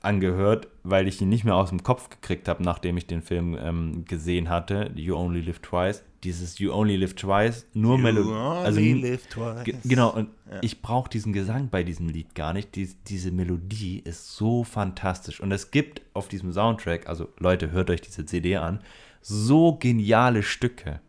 angehört, 0.00 0.68
weil 0.82 1.06
ich 1.08 1.20
ihn 1.20 1.28
nicht 1.28 1.44
mehr 1.44 1.56
aus 1.56 1.68
dem 1.68 1.82
Kopf 1.82 2.08
gekriegt 2.08 2.48
habe, 2.48 2.62
nachdem 2.62 2.96
ich 2.96 3.06
den 3.06 3.22
Film 3.22 3.56
ähm, 3.60 4.04
gesehen 4.06 4.48
hatte, 4.48 4.90
You 4.94 5.16
Only 5.16 5.40
Live 5.40 5.60
Twice. 5.60 6.04
Dieses 6.24 6.58
You 6.58 6.72
Only 6.72 6.96
Live 6.96 7.14
Twice, 7.14 7.66
nur 7.74 7.96
Melodie. 7.98 8.32
Also, 8.32 8.80
live 8.80 9.26
twice. 9.28 9.64
Genau, 9.84 10.10
und 10.10 10.30
ja. 10.50 10.58
ich 10.62 10.82
brauche 10.82 11.08
diesen 11.08 11.32
Gesang 11.32 11.68
bei 11.68 11.84
diesem 11.84 12.08
Lied 12.08 12.34
gar 12.34 12.52
nicht. 12.52 12.74
Die, 12.74 12.90
diese 13.06 13.30
Melodie 13.30 14.00
ist 14.00 14.34
so 14.34 14.64
fantastisch. 14.64 15.40
Und 15.40 15.52
es 15.52 15.70
gibt 15.70 16.02
auf 16.14 16.28
diesem 16.28 16.52
Soundtrack, 16.52 17.08
also 17.08 17.28
Leute, 17.38 17.70
hört 17.70 17.90
euch 17.90 18.00
diese 18.00 18.26
CD 18.26 18.56
an, 18.56 18.80
so 19.22 19.74
geniale 19.74 20.42
Stücke. 20.42 21.00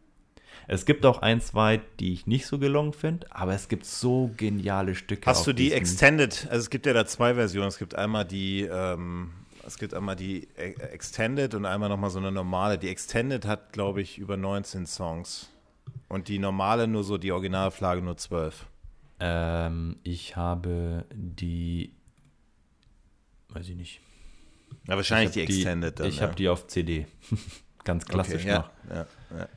Es 0.72 0.86
gibt 0.86 1.04
auch 1.08 1.24
ein, 1.24 1.42
zwei, 1.42 1.82
die 2.00 2.14
ich 2.14 2.28
nicht 2.28 2.46
so 2.46 2.60
gelungen 2.60 2.94
finde, 2.94 3.26
aber 3.32 3.56
es 3.56 3.70
gibt 3.70 3.88
so 3.88 4.30
geniale 4.38 4.94
Stücke. 4.94 5.26
Hast 5.26 5.48
du 5.48 5.54
die 5.54 5.72
Extended? 5.72 6.46
Also 6.52 6.60
es 6.60 6.70
gibt 6.70 6.86
ja 6.86 6.94
da 6.94 7.08
zwei 7.08 7.34
Versionen. 7.34 7.70
Es 7.70 7.80
gibt 7.80 7.96
einmal 7.96 8.24
die, 8.24 8.70
ähm, 8.72 9.32
es 9.70 9.78
gibt 9.78 9.94
einmal 9.94 10.16
die 10.16 10.48
e-, 10.58 10.74
Extended 10.92 11.54
und 11.54 11.66
einmal 11.66 11.90
nochmal 11.90 12.10
so 12.10 12.20
eine 12.20 12.32
normale. 12.32 12.78
Die 12.78 12.90
Extended 12.90 13.46
hat, 13.46 13.72
glaube 13.72 14.02
ich, 14.02 14.18
über 14.18 14.36
19 14.36 14.86
Songs. 14.86 15.50
Und 16.08 16.28
die 16.28 16.40
normale 16.40 16.88
nur 16.88 17.04
so, 17.04 17.18
die 17.18 17.32
Originalflagge 17.32 18.02
nur 18.02 18.18
12. 18.18 18.66
Ähm, 19.20 19.98
ich 20.04 20.36
habe 20.36 21.06
die, 21.14 21.94
weiß 23.50 23.70
ich 23.70 23.76
nicht. 23.76 24.02
Ja, 24.88 24.96
wahrscheinlich 24.96 25.32
die 25.32 25.42
Extended. 25.42 25.98
Die, 25.98 26.02
dann, 26.02 26.10
ich 26.10 26.18
ja. 26.18 26.24
habe 26.24 26.36
die 26.36 26.50
auf 26.50 26.68
CD. 26.68 27.06
Ganz 27.84 28.06
klassisch 28.06 28.44
okay, 28.44 28.56
noch. 28.56 28.70
Ja, 28.90 29.08
ja, 29.38 29.48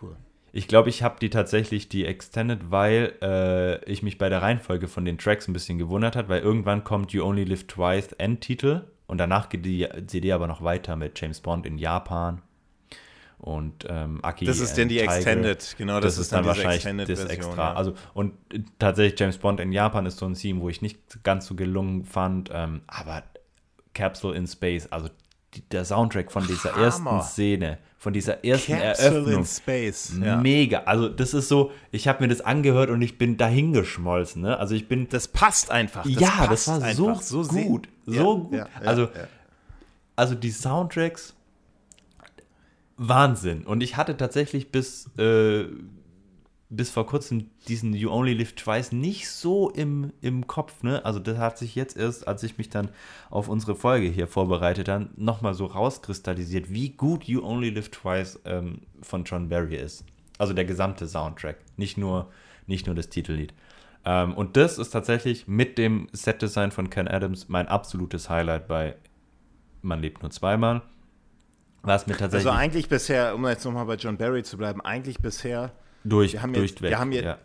cool. 0.00 0.16
Ich 0.52 0.68
glaube, 0.68 0.88
ich 0.88 1.02
habe 1.02 1.16
die 1.20 1.30
tatsächlich 1.30 1.88
die 1.88 2.04
Extended, 2.04 2.70
weil 2.70 3.14
äh, 3.22 3.84
ich 3.90 4.02
mich 4.02 4.18
bei 4.18 4.28
der 4.28 4.42
Reihenfolge 4.42 4.88
von 4.88 5.04
den 5.04 5.18
Tracks 5.18 5.48
ein 5.48 5.52
bisschen 5.52 5.78
gewundert 5.78 6.16
hat, 6.16 6.28
weil 6.28 6.42
irgendwann 6.42 6.84
kommt 6.84 7.12
You 7.12 7.24
Only 7.24 7.44
Live 7.44 7.66
Twice 7.66 8.12
Endtitel 8.12 8.84
und 9.06 9.18
danach 9.18 9.48
geht 9.48 9.64
die 9.64 9.88
CD 10.06 10.32
aber 10.32 10.46
noch 10.46 10.62
weiter 10.62 10.96
mit 10.96 11.20
James 11.20 11.40
Bond 11.40 11.66
in 11.66 11.78
Japan 11.78 12.42
und 13.38 13.84
ähm, 13.88 14.20
Aki. 14.22 14.46
Das 14.46 14.58
ist 14.58 14.74
denn 14.76 14.88
die 14.88 14.98
Tiger. 14.98 15.14
Extended, 15.14 15.74
genau. 15.76 16.00
Das, 16.00 16.16
ist 16.16 16.32
dann, 16.32 16.44
diese 16.44 16.56
wahrscheinlich 16.56 16.82
das 16.82 16.92
Extended-Version, 16.92 17.30
extra. 17.30 17.70
ja. 17.70 17.74
Also 17.74 17.94
und 18.14 18.32
äh, 18.52 18.60
tatsächlich 18.78 19.20
James 19.20 19.36
Bond 19.36 19.60
in 19.60 19.70
Japan 19.70 20.06
ist 20.06 20.18
so 20.18 20.26
ein 20.26 20.34
Theme, 20.34 20.60
wo 20.60 20.70
ich 20.70 20.80
nicht 20.80 21.22
ganz 21.24 21.46
so 21.46 21.54
gelungen 21.54 22.04
fand. 22.04 22.50
Ähm, 22.52 22.80
aber 22.86 23.22
Capsule 23.92 24.34
in 24.34 24.46
Space, 24.46 24.88
also 24.90 25.08
der 25.70 25.84
Soundtrack 25.84 26.30
von 26.32 26.46
dieser 26.46 26.72
Hammer. 26.72 26.84
ersten 26.84 27.22
Szene, 27.22 27.78
von 27.98 28.12
dieser 28.12 28.44
ersten 28.44 28.72
Capsule 28.78 29.08
Eröffnung, 29.16 29.40
in 29.40 29.46
Space. 29.46 30.12
Ja. 30.22 30.36
mega. 30.36 30.78
Also 30.84 31.08
das 31.08 31.34
ist 31.34 31.48
so, 31.48 31.70
ich 31.90 32.08
habe 32.08 32.22
mir 32.22 32.28
das 32.28 32.40
angehört 32.40 32.90
und 32.90 33.00
ich 33.02 33.16
bin 33.18 33.36
dahingeschmolzen. 33.36 34.42
Ne? 34.42 34.58
Also 34.58 34.74
ich 34.74 34.88
bin 34.88 35.08
Das 35.08 35.28
passt 35.28 35.70
einfach. 35.70 36.02
Das 36.04 36.12
ja, 36.20 36.28
passt 36.30 36.50
das 36.52 36.68
war 36.68 36.94
so, 36.94 37.08
einfach. 37.08 37.22
so 37.22 37.42
gut, 37.44 37.88
Ja, 38.06 38.22
so 38.22 38.38
gut. 38.38 38.54
ja, 38.54 38.68
also, 38.84 39.08
also 40.16 40.34
die 40.34 40.50
Soundtracks, 40.50 41.34
Wahnsinn. 42.96 43.64
Und 43.64 43.82
ich 43.82 43.96
hatte 43.96 44.16
tatsächlich 44.16 44.70
bis, 44.70 45.10
äh, 45.18 45.64
bis 46.76 46.90
vor 46.90 47.06
kurzem 47.06 47.50
diesen 47.68 47.94
You 47.94 48.10
Only 48.10 48.34
Live 48.34 48.54
Twice 48.54 48.92
nicht 48.92 49.28
so 49.28 49.70
im, 49.70 50.12
im 50.20 50.46
Kopf. 50.46 50.82
Ne? 50.82 51.04
Also 51.04 51.18
das 51.18 51.38
hat 51.38 51.58
sich 51.58 51.74
jetzt 51.74 51.96
erst, 51.96 52.26
als 52.26 52.42
ich 52.42 52.58
mich 52.58 52.68
dann 52.70 52.90
auf 53.30 53.48
unsere 53.48 53.74
Folge 53.74 54.08
hier 54.08 54.26
vorbereitet 54.26 54.88
habe, 54.88 55.08
nochmal 55.16 55.54
so 55.54 55.66
rauskristallisiert, 55.66 56.72
wie 56.72 56.90
gut 56.90 57.24
You 57.24 57.44
Only 57.44 57.70
Live 57.70 57.90
Twice 57.90 58.40
ähm, 58.44 58.80
von 59.02 59.24
John 59.24 59.48
Barry 59.48 59.76
ist. 59.76 60.04
Also 60.38 60.52
der 60.52 60.64
gesamte 60.64 61.06
Soundtrack, 61.06 61.56
nicht 61.76 61.96
nur, 61.96 62.30
nicht 62.66 62.86
nur 62.86 62.94
das 62.94 63.08
Titellied. 63.08 63.54
Ähm, 64.04 64.34
und 64.34 64.56
das 64.56 64.78
ist 64.78 64.90
tatsächlich 64.90 65.46
mit 65.48 65.78
dem 65.78 66.08
Setdesign 66.12 66.70
von 66.70 66.90
Ken 66.90 67.08
Adams 67.08 67.48
mein 67.48 67.68
absolutes 67.68 68.28
Highlight 68.28 68.68
bei 68.68 68.96
Man 69.82 70.00
lebt 70.00 70.22
nur 70.22 70.30
zweimal. 70.30 70.82
Was 71.82 72.06
mir 72.06 72.16
tatsächlich 72.16 72.46
Also 72.50 72.58
eigentlich 72.58 72.88
bisher, 72.88 73.34
um 73.34 73.46
jetzt 73.46 73.64
nochmal 73.64 73.84
bei 73.84 73.96
John 73.96 74.16
Barry 74.16 74.42
zu 74.42 74.56
bleiben, 74.56 74.80
eigentlich 74.80 75.18
bisher, 75.18 75.72
durch, 76.04 76.32
wir 76.34 76.42
haben 76.42 76.54
jetzt- 76.54 76.82
wir 76.82 76.98
haben 76.98 77.12
jetzt- 77.12 77.24
ja. 77.24 77.38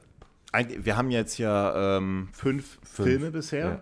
wir 0.86 0.98
haben 0.98 1.12
jetzt 1.12 1.38
ja 1.38 1.98
ähm, 1.98 2.30
fünf, 2.34 2.80
Filme 2.84 3.32
bisher. 3.32 3.66
ja. 3.66 3.80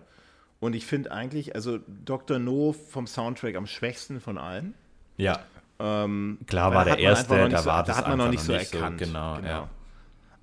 Und 0.60 0.74
ich 0.74 0.86
finde 0.86 1.12
eigentlich, 1.12 1.54
also 1.54 1.78
Dr. 2.04 2.38
No 2.40 2.72
vom 2.72 3.06
Soundtrack 3.06 3.54
am 3.54 3.66
schwächsten 3.66 4.20
von 4.20 4.38
allen. 4.38 4.74
ja, 5.16 5.40
Ähm, 5.80 6.38
Klar 6.48 6.74
war 6.74 6.84
da 6.84 6.96
der 6.96 6.98
erste, 7.04 7.48
da 7.48 7.58
so, 7.62 7.66
war 7.68 7.82
da 7.84 7.86
das 7.86 7.98
hat 7.98 8.08
man 8.08 8.18
noch 8.18 8.30
nicht 8.30 8.42
so 8.42 8.52
noch 8.52 8.58
nicht 8.58 8.70
so, 8.72 8.78
erkannt. 8.78 8.98
genau, 8.98 9.38
ja. 9.38 9.68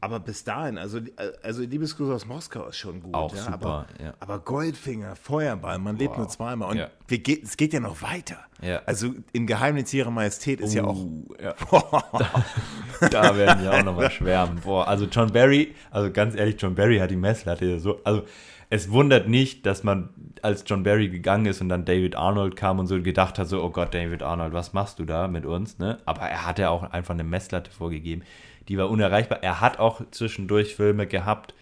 Aber 0.02 0.20
bis 0.20 0.44
dahin, 0.44 0.78
also, 0.78 1.00
also 1.42 1.64
Liebesgruß 1.64 2.10
aus 2.12 2.26
Moskau 2.26 2.68
ist 2.68 2.78
schon 2.78 3.02
gut. 3.02 3.16
Auch 3.16 3.34
ja, 3.34 3.42
super, 3.42 3.54
aber, 3.54 3.86
ja. 4.04 4.14
aber 4.20 4.40
Goldfinger, 4.40 5.16
Feuerball, 5.16 5.80
man 5.80 5.98
lebt 5.98 6.12
Wow. 6.12 6.18
nur 6.20 6.30
zweimal. 6.30 6.70
Und 6.72 6.78
Ja. 6.78 6.90
geht, 7.08 7.44
es 7.44 7.58
geht 7.58 7.74
ja 7.74 7.80
noch 7.80 8.02
weiter. 8.02 8.38
Ja. 8.62 8.82
Also 8.86 9.14
in 9.34 9.48
Geheimnis 9.48 9.94
ihrer 9.94 10.12
Majestät 10.12 10.62
ist 10.62 10.74
ja 10.74 10.84
auch. 10.84 10.96
Uh, 10.96 11.26
ja. 11.42 11.56
da 13.10 13.36
werden 13.36 13.64
wir 13.64 13.74
auch 13.74 13.84
nochmal 13.84 14.12
schwärmen. 14.12 14.60
Boah, 14.64 14.88
also 14.88 15.06
John 15.06 15.32
Barry, 15.32 15.74
also 15.92 16.12
ganz 16.12 16.36
ehrlich, 16.36 16.56
John 16.60 16.76
Barry 16.76 17.00
hat 17.00 17.10
die 17.12 17.16
Messlatte 17.16 17.80
so, 17.80 18.00
also 18.04 18.24
es 18.70 18.92
wundert 18.92 19.28
nicht, 19.28 19.66
dass 19.66 19.84
man, 19.84 20.10
als 20.42 20.64
John 20.66 20.84
Barry 20.84 21.10
gegangen 21.10 21.46
ist 21.46 21.62
und 21.62 21.70
dann 21.70 21.86
David 21.86 22.16
Arnold 22.16 22.56
kam 22.56 22.80
und 22.80 22.88
so 22.88 23.02
gedacht 23.02 23.38
hat, 23.40 23.48
so, 23.48 23.64
oh 23.64 23.70
Gott, 23.70 23.94
David 23.94 24.24
Arnold, 24.24 24.54
was 24.54 24.74
machst 24.74 25.00
du 25.00 25.06
da 25.06 25.28
mit 25.28 25.46
uns, 25.46 25.78
ne? 25.78 26.00
Aber 26.06 26.22
er 26.22 26.46
hatte 26.46 26.70
auch 26.70 26.84
einfach 26.84 27.14
eine 27.14 27.24
Messlatte 27.24 27.72
vorgegeben, 27.72 28.24
die 28.68 28.78
war 28.78 28.90
unerreichbar. 28.90 29.44
Er 29.44 29.62
hat 29.62 29.80
auch 29.80 30.02
zwischendurch 30.12 30.76
Filme 30.76 31.08
gehabt, 31.08 31.54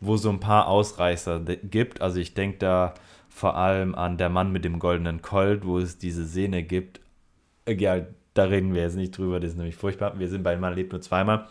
wo 0.00 0.16
so 0.16 0.30
ein 0.30 0.40
paar 0.40 0.68
Ausreißer 0.68 1.40
gibt. 1.40 2.00
Also 2.00 2.20
ich 2.20 2.34
denke 2.34 2.58
da 2.58 2.94
vor 3.28 3.56
allem 3.56 3.94
an 3.94 4.18
Der 4.18 4.28
Mann 4.28 4.52
mit 4.52 4.64
dem 4.64 4.78
goldenen 4.78 5.22
Colt, 5.22 5.64
wo 5.64 5.78
es 5.78 5.98
diese 5.98 6.26
Szene 6.26 6.62
gibt, 6.62 7.00
ja, 7.68 8.04
da 8.34 8.44
reden 8.44 8.74
wir 8.74 8.82
jetzt 8.82 8.96
nicht 8.96 9.16
drüber, 9.16 9.40
das 9.40 9.52
ist 9.52 9.56
nämlich 9.56 9.76
furchtbar. 9.76 10.18
Wir 10.18 10.28
sind 10.28 10.42
bei 10.42 10.56
Man 10.56 10.74
lebt 10.74 10.92
nur 10.92 11.00
zweimal. 11.00 11.48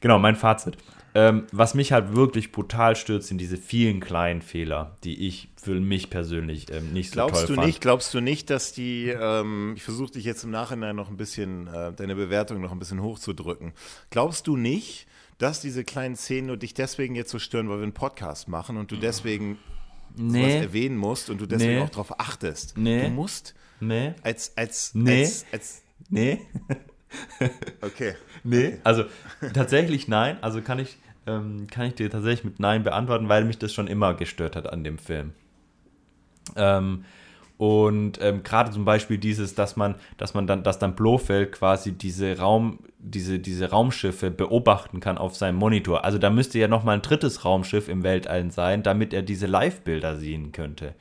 Genau, 0.00 0.18
mein 0.18 0.36
Fazit. 0.36 0.76
Ähm, 1.14 1.46
was 1.50 1.74
mich 1.74 1.92
halt 1.92 2.14
wirklich 2.14 2.52
brutal 2.52 2.94
stört, 2.94 3.22
sind 3.24 3.38
diese 3.40 3.56
vielen 3.56 4.00
kleinen 4.00 4.42
Fehler, 4.42 4.96
die 5.02 5.26
ich 5.26 5.48
für 5.56 5.80
mich 5.80 6.10
persönlich 6.10 6.70
ähm, 6.70 6.92
nicht 6.92 7.08
so 7.10 7.14
Glaubst 7.14 7.36
toll 7.40 7.46
du 7.46 7.54
fand. 7.54 7.66
nicht, 7.66 7.80
glaubst 7.80 8.12
du 8.12 8.20
nicht, 8.20 8.50
dass 8.50 8.72
die, 8.72 9.08
ähm, 9.08 9.72
ich 9.76 9.82
versuche 9.82 10.12
dich 10.12 10.24
jetzt 10.24 10.44
im 10.44 10.50
Nachhinein 10.50 10.94
noch 10.94 11.08
ein 11.08 11.16
bisschen, 11.16 11.68
äh, 11.68 11.92
deine 11.94 12.16
Bewertung 12.16 12.60
noch 12.60 12.70
ein 12.70 12.78
bisschen 12.78 13.00
hochzudrücken. 13.00 13.72
Glaubst 14.10 14.46
du 14.46 14.56
nicht, 14.58 15.06
dass 15.38 15.60
diese 15.60 15.84
kleinen 15.84 16.16
Szenen 16.16 16.48
nur 16.48 16.58
dich 16.58 16.74
deswegen 16.74 17.14
jetzt 17.14 17.30
so 17.30 17.38
stören, 17.38 17.70
weil 17.70 17.78
wir 17.78 17.84
einen 17.84 17.92
Podcast 17.94 18.48
machen 18.48 18.76
und 18.76 18.90
du 18.90 18.96
deswegen 18.96 19.58
sowas 20.14 20.32
Nee, 20.32 20.56
erwähnen 20.58 20.96
musst 20.98 21.28
und 21.30 21.40
du 21.40 21.46
deswegen 21.46 21.76
Nee. 21.76 21.82
auch 21.82 21.90
darauf 21.90 22.20
achtest? 22.20 22.76
Nee. 22.76 23.04
Du 23.04 23.08
musst 23.10 23.54
nee, 23.80 24.14
als, 24.22 24.56
als, 24.56 24.94
Nee. 24.94 25.20
als, 25.24 25.46
als 25.52 25.82
nee, 26.10 26.40
okay. 27.82 28.14
nee. 28.44 28.78
Also 28.84 29.04
tatsächlich 29.54 30.08
nein. 30.08 30.38
Also 30.42 30.62
kann 30.62 30.78
ich, 30.78 30.98
ähm, 31.26 31.66
kann 31.70 31.86
ich 31.86 31.94
dir 31.94 32.10
tatsächlich 32.10 32.44
mit 32.44 32.60
Nein 32.60 32.82
beantworten, 32.82 33.28
weil 33.28 33.44
mich 33.44 33.58
das 33.58 33.72
schon 33.72 33.86
immer 33.86 34.14
gestört 34.14 34.56
hat 34.56 34.72
an 34.72 34.84
dem 34.84 34.98
Film. 34.98 35.32
Ähm, 36.56 37.04
und 37.58 38.20
ähm, 38.20 38.42
gerade 38.42 38.70
zum 38.70 38.84
Beispiel 38.84 39.16
dieses, 39.16 39.54
dass 39.54 39.76
man, 39.76 39.94
dass 40.18 40.34
man 40.34 40.46
dann, 40.46 40.62
dass 40.62 40.78
dann 40.78 40.94
Blofeld 40.94 41.52
quasi 41.52 41.92
diese 41.92 42.38
Raum, 42.38 42.80
diese, 42.98 43.38
diese 43.38 43.70
Raumschiffe 43.70 44.30
beobachten 44.30 45.00
kann 45.00 45.16
auf 45.16 45.36
seinem 45.36 45.56
Monitor. 45.56 46.04
Also 46.04 46.18
da 46.18 46.28
müsste 46.28 46.58
ja 46.58 46.68
noch 46.68 46.84
mal 46.84 46.92
ein 46.92 47.02
drittes 47.02 47.44
Raumschiff 47.44 47.88
im 47.88 48.02
Weltall 48.02 48.50
sein, 48.50 48.82
damit 48.82 49.14
er 49.14 49.22
diese 49.22 49.46
Live-Bilder 49.46 50.16
sehen 50.16 50.52
könnte. 50.52 50.94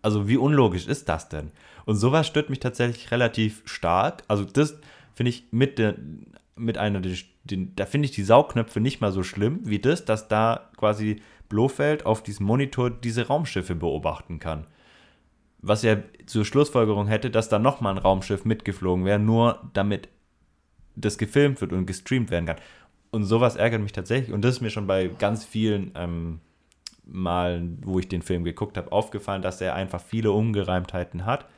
Also 0.00 0.28
wie 0.28 0.38
unlogisch 0.38 0.86
ist 0.86 1.08
das 1.10 1.28
denn? 1.28 1.50
Und 1.84 1.96
sowas 1.96 2.26
stört 2.26 2.48
mich 2.48 2.60
tatsächlich 2.60 3.10
relativ 3.10 3.62
stark. 3.66 4.22
Also 4.28 4.44
das 4.44 4.78
finde 5.18 5.30
ich 5.30 5.48
mit 5.50 5.80
der, 5.80 5.96
mit 6.54 6.78
einer, 6.78 7.00
der- 7.00 7.16
den, 7.42 7.74
da 7.74 7.86
finde 7.86 8.06
ich 8.06 8.12
die 8.12 8.22
Saugknöpfe 8.22 8.78
nicht 8.78 9.00
mal 9.00 9.10
so 9.10 9.24
schlimm 9.24 9.58
wie 9.64 9.80
das, 9.80 10.04
dass 10.04 10.28
da 10.28 10.70
quasi 10.76 11.20
Blofeld 11.48 12.06
auf 12.06 12.22
diesem 12.22 12.46
Monitor 12.46 12.88
diese 12.88 13.26
Raumschiffe 13.26 13.74
beobachten 13.74 14.38
kann. 14.38 14.68
Was 15.60 15.82
ja 15.82 15.96
zur 16.26 16.44
Schlussfolgerung 16.44 17.08
hätte, 17.08 17.32
dass 17.32 17.48
da 17.48 17.58
nochmal 17.58 17.94
ein 17.94 17.98
Raumschiff 17.98 18.44
mitgeflogen 18.44 19.04
wäre, 19.04 19.18
nur 19.18 19.68
damit 19.72 20.08
das 20.94 21.18
gefilmt 21.18 21.60
wird 21.60 21.72
und 21.72 21.86
gestreamt 21.86 22.30
werden 22.30 22.46
kann. 22.46 22.58
Und 23.10 23.24
sowas 23.24 23.56
ärgert 23.56 23.82
mich 23.82 23.90
tatsächlich. 23.90 24.32
Und 24.32 24.44
das 24.44 24.54
ist 24.54 24.60
mir 24.60 24.70
schon 24.70 24.86
bei 24.86 25.08
ganz 25.08 25.44
vielen 25.44 25.90
ähm, 25.96 26.38
Malen, 27.04 27.78
wo 27.84 27.98
ich 27.98 28.06
den 28.06 28.22
Film 28.22 28.44
geguckt 28.44 28.76
habe, 28.76 28.92
aufgefallen, 28.92 29.42
dass 29.42 29.60
er 29.60 29.74
einfach 29.74 30.00
viele 30.00 30.30
Ungereimtheiten 30.30 31.26
hat. 31.26 31.48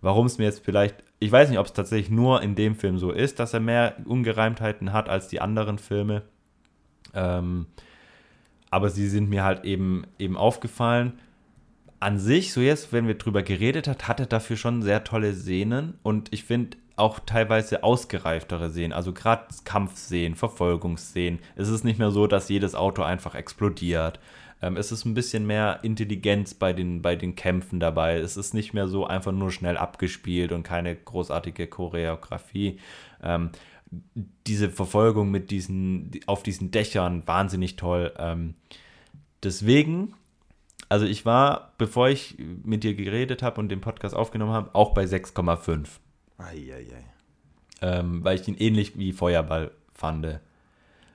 Warum 0.00 0.24
es 0.24 0.38
mir 0.38 0.44
jetzt 0.44 0.64
vielleicht, 0.64 1.04
ich 1.18 1.32
weiß 1.32 1.48
nicht, 1.48 1.58
ob 1.58 1.66
es 1.66 1.72
tatsächlich 1.72 2.10
nur 2.10 2.42
in 2.42 2.54
dem 2.54 2.74
Film 2.74 2.98
so 2.98 3.10
ist, 3.10 3.38
dass 3.38 3.54
er 3.54 3.60
mehr 3.60 3.96
Ungereimtheiten 4.04 4.92
hat 4.92 5.08
als 5.08 5.28
die 5.28 5.40
anderen 5.40 5.78
Filme. 5.78 6.22
Ähm, 7.14 7.66
aber 8.70 8.90
sie 8.90 9.08
sind 9.08 9.30
mir 9.30 9.44
halt 9.44 9.64
eben, 9.64 10.04
eben 10.18 10.36
aufgefallen. 10.36 11.14
An 11.98 12.18
sich, 12.18 12.52
so 12.52 12.60
jetzt, 12.60 12.92
wenn 12.92 13.06
wir 13.06 13.14
drüber 13.14 13.42
geredet 13.42 13.88
hat, 13.88 14.06
hat 14.06 14.20
er 14.20 14.26
dafür 14.26 14.56
schon 14.56 14.82
sehr 14.82 15.04
tolle 15.04 15.32
Szenen 15.32 15.94
und 16.02 16.32
ich 16.32 16.44
finde 16.44 16.76
auch 16.96 17.20
teilweise 17.20 17.84
ausgereiftere 17.84 18.70
Szenen, 18.70 18.92
also 18.92 19.12
gerade 19.12 19.46
Kampfszenen, 19.64 20.34
Verfolgungsszenen. 20.34 21.40
Es 21.54 21.68
ist 21.68 21.84
nicht 21.84 21.98
mehr 21.98 22.10
so, 22.10 22.26
dass 22.26 22.48
jedes 22.48 22.74
Auto 22.74 23.02
einfach 23.02 23.34
explodiert. 23.34 24.18
Ähm, 24.66 24.76
es 24.76 24.92
ist 24.92 25.04
ein 25.04 25.14
bisschen 25.14 25.46
mehr 25.46 25.80
Intelligenz 25.82 26.54
bei 26.54 26.72
den, 26.72 27.02
bei 27.02 27.16
den 27.16 27.36
Kämpfen 27.36 27.80
dabei. 27.80 28.18
Es 28.18 28.36
ist 28.36 28.54
nicht 28.54 28.74
mehr 28.74 28.88
so 28.88 29.06
einfach 29.06 29.32
nur 29.32 29.52
schnell 29.52 29.76
abgespielt 29.76 30.52
und 30.52 30.62
keine 30.62 30.94
großartige 30.94 31.66
Choreografie. 31.66 32.78
Ähm, 33.22 33.50
diese 34.46 34.70
Verfolgung 34.70 35.30
mit 35.30 35.50
diesen, 35.50 36.10
auf 36.26 36.42
diesen 36.42 36.70
Dächern, 36.70 37.22
wahnsinnig 37.26 37.76
toll. 37.76 38.12
Ähm, 38.18 38.54
deswegen, 39.42 40.14
also 40.88 41.06
ich 41.06 41.24
war, 41.24 41.72
bevor 41.78 42.08
ich 42.08 42.36
mit 42.64 42.82
dir 42.82 42.94
geredet 42.94 43.42
habe 43.42 43.60
und 43.60 43.68
den 43.68 43.80
Podcast 43.80 44.14
aufgenommen 44.14 44.52
habe, 44.52 44.74
auch 44.74 44.92
bei 44.92 45.04
6,5. 45.04 45.86
Eieiei. 46.38 47.04
Ähm, 47.82 48.24
weil 48.24 48.40
ich 48.40 48.48
ihn 48.48 48.56
ähnlich 48.56 48.98
wie 48.98 49.12
Feuerball 49.12 49.70
fand. 49.94 50.40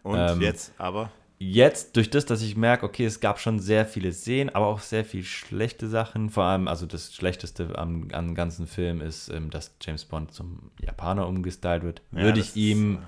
Und 0.04 0.18
Ähm, 0.18 0.42
jetzt 0.42 0.74
aber? 0.78 1.12
Jetzt, 1.44 1.96
durch 1.96 2.12
das, 2.12 2.28
dass 2.28 2.44
ich 2.44 2.56
merke, 2.56 2.86
okay, 2.86 3.04
es 3.04 3.20
gab 3.20 3.40
schon 3.40 3.60
sehr 3.60 3.88
viele 3.88 4.14
Szenen, 4.14 4.52
aber 4.52 4.68
auch 4.68 4.80
sehr 4.80 5.04
viel 5.04 5.24
schlechte 5.24 5.88
Sachen. 5.88 6.30
Vor 6.30 6.44
allem, 6.44 6.68
also 6.68 6.86
das 6.86 7.16
Schlechteste 7.16 7.80
am, 7.80 8.10
am 8.12 8.36
ganzen 8.36 8.68
Film 8.68 9.02
ist, 9.02 9.28
ähm, 9.30 9.50
dass 9.50 9.76
James 9.82 10.06
Bond 10.06 10.32
zum 10.32 10.70
Japaner 10.80 11.28
umgestylt 11.28 11.82
wird. 11.82 12.04
Ja, 12.12 12.20
Würde 12.20 12.42
ich 12.42 12.56
ihm 12.56 12.98
ist, 12.98 13.02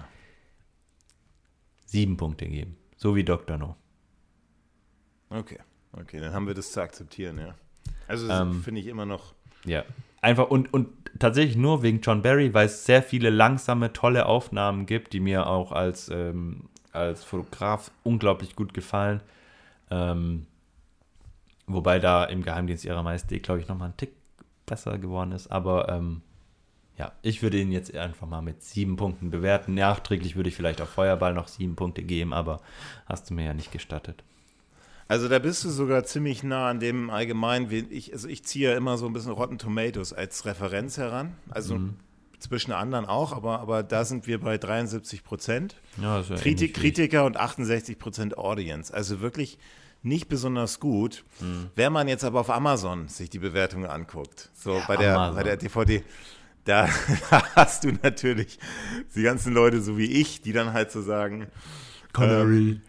sieben 1.92 2.18
Punkte 2.18 2.48
geben. 2.48 2.76
So 2.98 3.16
wie 3.16 3.24
Dr. 3.24 3.60
No. 3.60 3.76
Okay, 5.30 5.60
okay, 5.92 6.20
dann 6.20 6.34
haben 6.34 6.48
wir 6.48 6.56
das 6.56 6.72
zu 6.72 6.82
akzeptieren, 6.82 7.38
ja. 7.38 7.54
Also 8.08 8.28
Ähm, 8.30 8.64
finde 8.64 8.82
ich 8.82 8.88
immer 8.88 9.06
noch. 9.06 9.36
Ja. 9.64 9.84
Einfach 10.22 10.50
und, 10.50 10.74
und 10.74 10.90
tatsächlich 11.20 11.56
nur 11.56 11.84
wegen 11.84 12.02
John 12.02 12.24
Barry, 12.24 12.52
weil 12.52 12.66
es 12.66 12.84
sehr 12.84 13.04
viele 13.04 13.30
langsame, 13.30 13.94
tolle 13.94 14.26
Aufnahmen 14.26 14.88
gibt, 14.88 15.14
die 15.14 15.20
mir 15.20 15.46
auch 15.46 15.72
als, 15.72 16.10
ähm, 16.10 16.70
als 16.94 17.24
Fotograf 17.24 17.92
unglaublich 18.04 18.56
gut 18.56 18.74
gefallen. 18.74 19.22
Ähm, 19.92 20.46
wobei 21.68 22.00
da 22.00 22.24
im 22.26 22.44
Geheimdienst 22.44 22.86
ihrer 22.86 23.04
Majestät, 23.04 23.44
glaube 23.44 23.60
ich, 23.60 23.68
nochmal 23.68 23.90
ein 23.90 23.98
Tick 23.98 24.14
besser 24.66 24.98
geworden 24.98 25.32
ist. 25.34 25.52
Aber 25.52 25.90
ähm, 25.90 26.22
Ja, 26.98 27.12
ich 27.24 27.42
würde 27.42 27.60
ihn 27.60 27.72
jetzt 27.72 27.96
einfach 27.96 28.28
mal 28.28 28.42
mit 28.42 28.62
sieben 28.62 28.96
Punkten 28.98 29.32
bewerten. 29.32 29.74
Nachträglich 29.74 30.36
würde 30.36 30.50
ich 30.50 30.56
vielleicht 30.56 30.80
auf 30.80 30.90
Feuerball 30.90 31.34
noch 31.34 31.48
sieben 31.48 31.76
Punkte 31.76 32.04
geben, 32.04 32.34
aber 32.34 32.62
hast 33.08 33.30
du 33.30 33.34
mir 33.34 33.46
ja 33.46 33.54
nicht 33.54 33.72
gestattet. 33.72 34.24
Also 35.08 35.28
da 35.28 35.40
bist 35.40 35.64
du 35.64 35.70
sogar 35.70 36.04
ziemlich 36.06 36.44
nah 36.44 36.70
an 36.70 36.80
dem 36.80 37.10
allgemein, 37.10 37.70
ich, 37.90 38.14
also 38.14 38.28
ich 38.28 38.46
ziehe 38.46 38.72
ja 38.72 38.78
immer 38.78 38.98
so 38.98 39.06
ein 39.06 39.14
bisschen 39.14 39.32
Rotten 39.32 39.58
Tomatoes 39.58 40.14
als 40.14 40.46
Referenz 40.46 40.98
heran. 40.98 41.36
Also 41.50 41.76
mhm. 41.76 41.96
Zwischen 42.44 42.72
anderen 42.72 43.06
auch, 43.06 43.32
aber, 43.32 43.60
aber 43.60 43.84
da 43.84 44.06
sind 44.06 44.28
wir 44.28 44.40
bei 44.40 44.58
73 44.58 45.24
Prozent. 45.24 45.76
Ja, 46.02 46.20
ja 46.20 46.36
Kritik, 46.36 46.74
Kritiker 46.76 47.26
und 47.26 47.38
68 47.38 47.98
Prozent 47.98 48.38
Audience. 48.38 48.94
Also 48.94 49.22
wirklich 49.22 49.58
nicht 50.02 50.28
besonders 50.28 50.80
gut. 50.80 51.24
Mhm. 51.40 51.70
Wenn 51.76 51.94
man 51.94 52.08
jetzt 52.08 52.24
aber 52.24 52.42
auf 52.42 52.50
Amazon 52.50 53.08
sich 53.08 53.30
die 53.30 53.40
Bewertungen 53.40 53.86
anguckt, 53.86 54.50
so 54.54 54.76
ja, 54.76 54.84
bei, 54.88 54.98
der, 54.98 55.32
bei 55.34 55.44
der 55.44 55.58
DVD, 55.58 56.04
da, 56.66 56.90
da, 57.30 57.44
hast 57.56 57.86
du 57.86 57.94
natürlich 58.04 58.60
die 59.16 59.24
ganzen 59.24 59.54
Leute 59.54 59.82
so 59.82 59.98
wie 59.98 60.12
ich, 60.12 60.42
die 60.42 60.52
dann 60.52 60.74
halt 60.74 60.92
so 60.92 61.02
sagen, 61.02 61.48
Connery. 62.12 62.72
Ähm, 62.72 62.82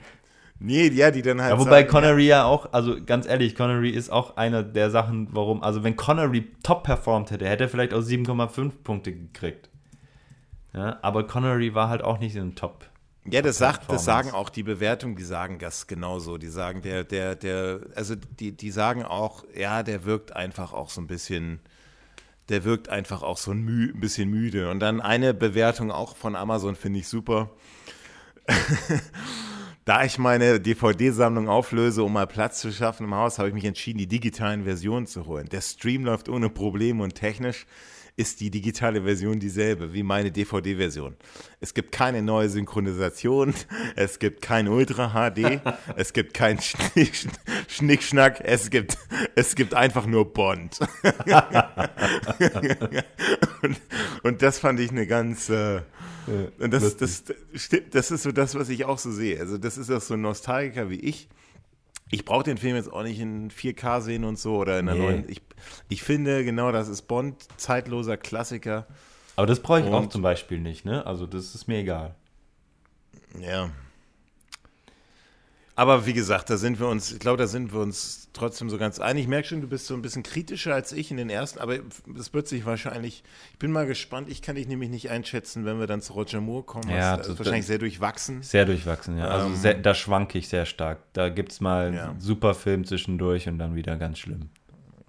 Nee, 0.65 0.89
ja, 0.89 1.11
die 1.11 1.21
dann 1.21 1.43
halt. 1.43 1.53
Ja, 1.53 1.59
wobei 1.59 1.81
sagen, 1.81 1.89
Connery 1.89 2.27
ja. 2.27 2.39
ja 2.39 2.45
auch, 2.45 2.73
also 2.73 2.97
ganz 3.05 3.27
ehrlich, 3.27 3.55
Connery 3.55 3.91
ist 3.91 4.11
auch 4.11 4.39
einer 4.39 4.63
der 4.63 4.91
Sachen, 4.91 5.29
warum, 5.33 5.63
also 5.63 5.85
wenn 5.85 5.95
Connery 5.95 6.51
top 6.63 6.85
performt 6.85 7.31
hätte, 7.31 7.47
hätte 7.47 7.65
er 7.65 7.69
vielleicht 7.69 7.93
auch 7.93 8.01
7,5 8.01 8.71
Punkte 8.83 9.13
gekriegt. 9.13 9.69
Ja, 10.73 10.99
aber 11.03 11.27
Connery 11.27 11.75
war 11.75 11.91
halt 11.91 12.03
auch 12.03 12.19
nicht 12.19 12.35
in 12.35 12.55
Top. 12.55 12.87
Ja, 13.27 13.43
das 13.43 13.59
sagt, 13.59 13.93
das 13.93 14.07
sagen 14.07 14.31
auch 14.31 14.49
die 14.49 14.63
Bewertungen, 14.63 15.17
die 15.17 15.25
sagen 15.25 15.59
das 15.59 15.87
genauso. 15.87 16.39
Die 16.39 16.49
sagen, 16.49 16.81
der, 16.81 17.05
der, 17.05 17.37
der, 17.37 17.81
also 17.95 18.15
die, 18.15 18.53
die 18.53 18.71
sagen 18.71 19.03
auch, 19.03 19.45
ja, 19.55 19.83
der 19.83 20.07
wirkt 20.07 20.35
einfach 20.35 20.73
auch 20.73 20.89
so 20.89 21.03
ein 21.03 21.07
bisschen, 21.07 21.61
der 22.49 22.65
wirkt 22.65 22.89
einfach 22.89 23.23
auch 23.23 23.37
so 23.37 23.51
ein, 23.51 23.67
ein 23.67 24.01
bisschen 24.01 24.31
müde. 24.31 24.71
Und 24.71 24.81
dann 24.81 25.03
eine 25.03 25.35
Bewertung 25.35 25.91
auch 25.91 26.17
von 26.17 26.37
Amazon 26.37 26.75
finde 26.75 27.01
ich 27.01 27.09
super. 27.09 27.51
Da 29.85 30.03
ich 30.03 30.17
meine 30.17 30.61
DVD-Sammlung 30.61 31.47
auflöse, 31.47 32.05
um 32.05 32.15
mal 32.15 32.27
Platz 32.27 32.61
zu 32.61 32.73
schaffen 32.73 33.05
im 33.05 33.15
Haus, 33.15 33.39
habe 33.39 33.49
ich 33.49 33.55
mich 33.55 33.67
entschieden, 33.67 33.99
die 33.99 34.07
digitalen 34.07 34.65
Versionen 34.65 35.07
zu 35.07 35.27
holen. 35.27 35.47
Der 35.51 35.61
Stream 35.61 36.07
läuft 36.07 36.31
ohne 36.31 36.49
Probleme 36.49 37.03
und 37.03 37.15
technisch 37.15 37.67
ist 38.17 38.41
die 38.41 38.51
digitale 38.51 39.03
Version 39.03 39.41
dieselbe 39.41 39.93
wie 39.93 40.05
meine 40.05 40.31
DVD-Version. 40.31 41.17
Es 41.61 41.75
gibt 41.75 41.91
keine 41.91 42.23
neue 42.23 42.49
Synchronisation, 42.49 43.55
es 43.97 44.19
gibt 44.21 44.41
kein 44.41 44.69
Ultra 44.69 45.11
HD, 45.11 45.61
es 45.97 46.13
gibt 46.13 46.33
kein 46.35 46.61
Schnick, 46.61 47.13
Schnickschnack, 47.69 48.41
es 48.45 48.71
gibt, 48.71 48.97
es 49.35 49.57
gibt 49.57 49.75
einfach 49.75 50.07
nur 50.07 50.33
Bond. 50.33 50.79
und, 53.63 53.81
und, 54.23 54.43
das 54.43 54.61
fand 54.61 54.79
ich 54.79 54.91
eine 54.91 55.07
ganz, 55.07 55.49
äh, 55.49 55.81
und 56.59 56.73
das, 56.73 56.97
das, 56.97 57.25
stimmt, 57.55 57.95
das 57.95 58.11
ist 58.13 58.23
so 58.23 58.33
das, 58.33 58.55
was 58.55 58.69
ich 58.69 58.85
auch 58.85 58.99
so 58.99 59.11
sehe. 59.11 59.41
Also 59.41 59.59
das 59.59 59.77
ist 59.77 59.91
auch 59.91 60.01
so 60.01 60.15
ein 60.15 60.21
Nostalgiker 60.21 60.89
wie 60.89 61.01
ich. 61.01 61.29
Ich 62.15 62.25
brauche 62.25 62.45
den 62.45 62.59
Film 62.59 62.77
jetzt 62.77 62.93
auch 62.93 63.03
nicht 63.03 63.19
in 63.19 63.51
4K 63.51 64.01
sehen 64.01 64.25
und 64.25 64.39
so 64.39 64.57
oder 64.57 64.79
in 64.79 64.89
einer 64.89 64.99
nee. 64.99 65.05
neuen. 65.05 65.29
Ich, 65.29 65.43
ich 65.89 66.03
finde, 66.03 66.45
genau, 66.45 66.71
das 66.71 66.89
ist 66.89 67.03
Bond, 67.03 67.45
zeitloser 67.57 68.17
Klassiker. 68.17 68.87
Aber 69.35 69.49
das 69.49 69.61
brauche 69.61 69.81
ich 69.81 69.87
und, 69.87 69.95
auch 69.95 70.09
zum 70.09 70.23
Beispiel 70.23 70.61
nicht, 70.61 70.85
ne? 70.85 71.05
Also 71.07 71.27
das 71.27 71.57
ist 71.57 71.67
mir 71.67 71.79
egal. 71.79 72.15
Ja, 73.41 73.71
aber 75.77 76.07
wie 76.07 76.13
gesagt, 76.13 76.51
da 76.51 76.57
sind 76.57 76.79
wir 76.79 76.87
uns, 76.87 77.11
ich 77.13 77.19
glaube, 77.19 77.37
da 77.37 77.47
sind 77.49 77.73
wir 77.73 77.81
uns 77.81 78.29
trotzdem 78.33 78.71
so 78.71 78.79
ganz 78.79 79.01
einig. 79.01 79.25
Ich 79.25 79.29
merke 79.29 79.49
schon, 79.49 79.61
du 79.61 79.67
bist 79.67 79.87
so 79.87 79.95
ein 79.95 80.03
bisschen 80.03 80.23
kritischer 80.23 80.73
als 80.73 80.93
ich 80.93 81.11
in 81.11 81.17
den 81.17 81.31
ersten, 81.31 81.59
aber 81.59 81.79
das 82.07 82.33
wird 82.33 82.47
sich 82.47 82.65
wahrscheinlich, 82.65 83.25
ich 83.53 83.59
bin 83.59 83.73
mal 83.73 83.87
gespannt, 83.87 84.29
ich 84.29 84.41
kann 84.41 84.55
dich 84.55 84.69
nämlich 84.69 84.91
nicht 84.91 85.11
einschätzen, 85.11 85.65
wenn 85.65 85.81
wir 85.81 85.87
dann 85.89 86.01
zu 86.01 86.13
Roger 86.13 86.41
Moore 86.41 86.63
kommen. 86.63 86.91
Ja, 86.91 87.17
das 87.17 87.29
ist 87.29 87.39
wahrscheinlich 87.39 87.67
sehr 87.67 87.79
durchwachsen. 87.79 88.43
Sehr 88.43 88.67
durchwachsen, 88.67 89.19
ja. 89.19 89.27
Also 89.27 89.47
ähm, 89.47 89.57
sehr, 89.57 89.75
da 89.75 89.95
schwanke 89.95 90.39
ich 90.39 90.49
sehr 90.49 90.65
stark. 90.65 90.99
Da 91.13 91.29
gibt 91.29 91.51
es 91.51 91.61
mal 91.61 91.93
ja. 91.93 92.11
einen 92.11 92.21
super 92.21 92.55
Film 92.55 92.85
zwischendurch 92.85 93.49
und 93.49 93.59
dann 93.59 93.75
wieder 93.75 93.97
ganz 93.97 94.21
schlimm. 94.21 94.51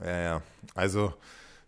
Ja, 0.04 0.20
ja. 0.20 0.42
Also 0.74 1.14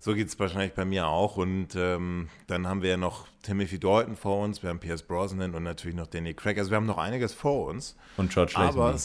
so 0.08 0.16
geht 0.16 0.30
es 0.30 0.40
wahrscheinlich 0.40 0.74
bei 0.74 0.86
mir 0.86 1.08
auch. 1.08 1.36
Und 1.36 1.76
ähm, 1.76 2.30
dann 2.48 2.66
haben 2.66 2.82
wir 2.82 2.92
ja 2.92 2.98
noch 2.98 3.28
Timothy 3.44 3.78
Dalton 3.78 4.16
vor 4.16 4.42
uns, 4.42 4.64
wir 4.64 4.70
haben 4.70 4.80
Pierce 4.80 5.04
Brosnan 5.04 5.54
und 5.54 5.64
natürlich 5.64 5.98
noch 5.98 6.08
Danny 6.08 6.34
Craig. 6.34 6.58
Also 6.58 6.72
wir 6.72 6.78
haben 6.78 6.86
noch 6.86 6.98
einiges 6.98 7.34
vor 7.34 7.68
uns. 7.68 7.98
Und 8.16 8.32
George 8.32 8.54
Lazenby. 8.56 8.80
Aber 8.80 8.98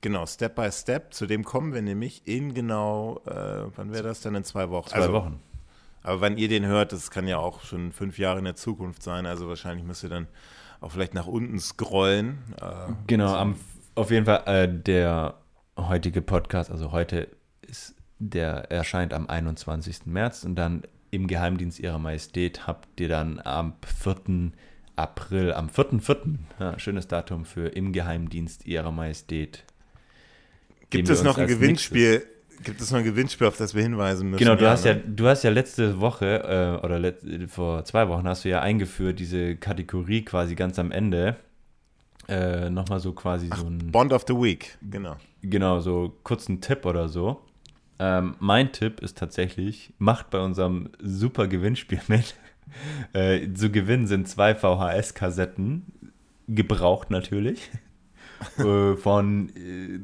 genau, 0.00 0.26
Step 0.26 0.56
by 0.56 0.70
Step, 0.72 1.14
zu 1.14 1.26
dem 1.26 1.44
kommen 1.44 1.72
wir 1.72 1.80
nämlich 1.80 2.22
in 2.26 2.54
genau, 2.54 3.20
äh, 3.24 3.70
wann 3.76 3.92
wäre 3.92 4.02
das 4.02 4.20
denn 4.20 4.34
in 4.34 4.42
zwei 4.42 4.68
Wochen? 4.70 4.88
Zwei 4.88 4.96
also, 4.96 5.12
Wochen. 5.12 5.40
Aber 6.02 6.20
wenn 6.20 6.36
ihr 6.36 6.48
den 6.48 6.66
hört, 6.66 6.92
das 6.92 7.12
kann 7.12 7.28
ja 7.28 7.38
auch 7.38 7.62
schon 7.62 7.92
fünf 7.92 8.18
Jahre 8.18 8.40
in 8.40 8.46
der 8.46 8.56
Zukunft 8.56 9.04
sein. 9.04 9.26
Also 9.26 9.48
wahrscheinlich 9.48 9.86
müsst 9.86 10.02
ihr 10.02 10.10
dann 10.10 10.26
auch 10.80 10.90
vielleicht 10.90 11.14
nach 11.14 11.28
unten 11.28 11.60
scrollen. 11.60 12.38
Äh, 12.60 12.92
genau, 13.06 13.32
am, 13.36 13.54
auf 13.94 14.10
jeden 14.10 14.26
Fall 14.26 14.42
äh, 14.46 14.66
der 14.68 15.34
heutige 15.76 16.20
Podcast, 16.20 16.68
also 16.68 16.90
heute 16.90 17.28
der 18.20 18.70
erscheint 18.70 19.12
am 19.12 19.28
21. 19.28 20.06
März 20.06 20.44
und 20.44 20.54
dann 20.54 20.82
im 21.10 21.26
Geheimdienst 21.26 21.80
ihrer 21.80 21.98
Majestät 21.98 22.66
habt 22.66 23.00
ihr 23.00 23.08
dann 23.08 23.40
am 23.40 23.72
4. 23.84 24.52
April, 24.94 25.52
am 25.52 25.68
4.4., 25.68 26.36
ja, 26.60 26.78
schönes 26.78 27.08
Datum 27.08 27.44
für 27.44 27.68
im 27.68 27.92
Geheimdienst 27.92 28.66
ihrer 28.66 28.92
Majestät. 28.92 29.64
Gibt 30.90 31.08
es 31.08 31.22
noch 31.22 31.38
ein 31.38 31.48
Gewinnspiel? 31.48 32.24
Gibt 32.62 32.82
es 32.82 32.90
noch 32.90 32.98
ein 32.98 33.04
Gewinnspiel, 33.04 33.46
auf 33.46 33.56
das 33.56 33.74
wir 33.74 33.82
hinweisen 33.82 34.28
müssen? 34.28 34.44
Genau, 34.44 34.54
du 34.54 34.64
ja, 34.64 34.72
hast 34.72 34.84
ne? 34.84 34.92
ja, 34.92 34.98
du 35.06 35.26
hast 35.26 35.42
ja 35.42 35.50
letzte 35.50 36.00
Woche 36.00 36.78
äh, 36.82 36.84
oder 36.84 36.98
let, 36.98 37.22
vor 37.48 37.84
zwei 37.86 38.06
Wochen 38.08 38.28
hast 38.28 38.44
du 38.44 38.50
ja 38.50 38.60
eingeführt 38.60 39.18
diese 39.18 39.56
Kategorie 39.56 40.22
quasi 40.26 40.54
ganz 40.54 40.78
am 40.78 40.92
Ende. 40.92 41.36
Äh, 42.28 42.68
nochmal 42.68 43.00
so 43.00 43.12
quasi 43.12 43.48
Ach, 43.50 43.58
so 43.58 43.66
ein 43.66 43.90
Bond 43.90 44.12
of 44.12 44.24
the 44.28 44.34
Week, 44.34 44.76
genau. 44.82 45.16
Genau, 45.42 45.80
so 45.80 46.14
kurzen 46.22 46.60
Tipp 46.60 46.84
oder 46.84 47.08
so. 47.08 47.40
Ähm, 48.02 48.34
mein 48.40 48.72
Tipp 48.72 49.00
ist 49.00 49.18
tatsächlich, 49.18 49.92
macht 49.98 50.30
bei 50.30 50.40
unserem 50.40 50.88
super 51.00 51.46
Gewinnspiel 51.46 52.00
mit. 52.08 52.34
Äh, 53.12 53.52
zu 53.52 53.72
gewinnen 53.72 54.06
sind 54.06 54.28
zwei 54.28 54.54
VHS-Kassetten, 54.54 55.86
gebraucht 56.46 57.10
natürlich, 57.10 57.68
äh, 58.58 58.94
von 58.94 59.48
äh, 59.56 59.98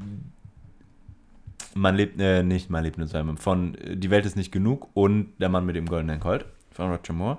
Man 1.76 1.94
lebt, 1.94 2.20
äh, 2.20 2.42
nicht 2.42 2.68
Man 2.68 2.82
lebt 2.82 2.98
nur 2.98 3.06
seinem, 3.06 3.36
von 3.36 3.76
äh, 3.76 3.96
Die 3.96 4.10
Welt 4.10 4.26
ist 4.26 4.34
nicht 4.34 4.50
genug 4.50 4.88
und 4.94 5.32
Der 5.38 5.48
Mann 5.48 5.64
mit 5.64 5.76
dem 5.76 5.86
goldenen 5.86 6.18
Colt 6.18 6.44
von 6.72 6.90
Roger 6.90 7.12
Moore. 7.12 7.38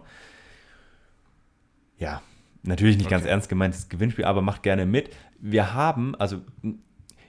Ja, 1.97 2.21
natürlich 2.63 2.95
nicht 2.95 3.07
okay. 3.07 3.15
ganz 3.15 3.25
ernst 3.25 3.49
gemeintes 3.49 3.89
Gewinnspiel, 3.89 4.23
aber 4.23 4.41
macht 4.41 4.63
gerne 4.63 4.85
mit. 4.85 5.09
Wir 5.41 5.73
haben, 5.73 6.15
also 6.15 6.39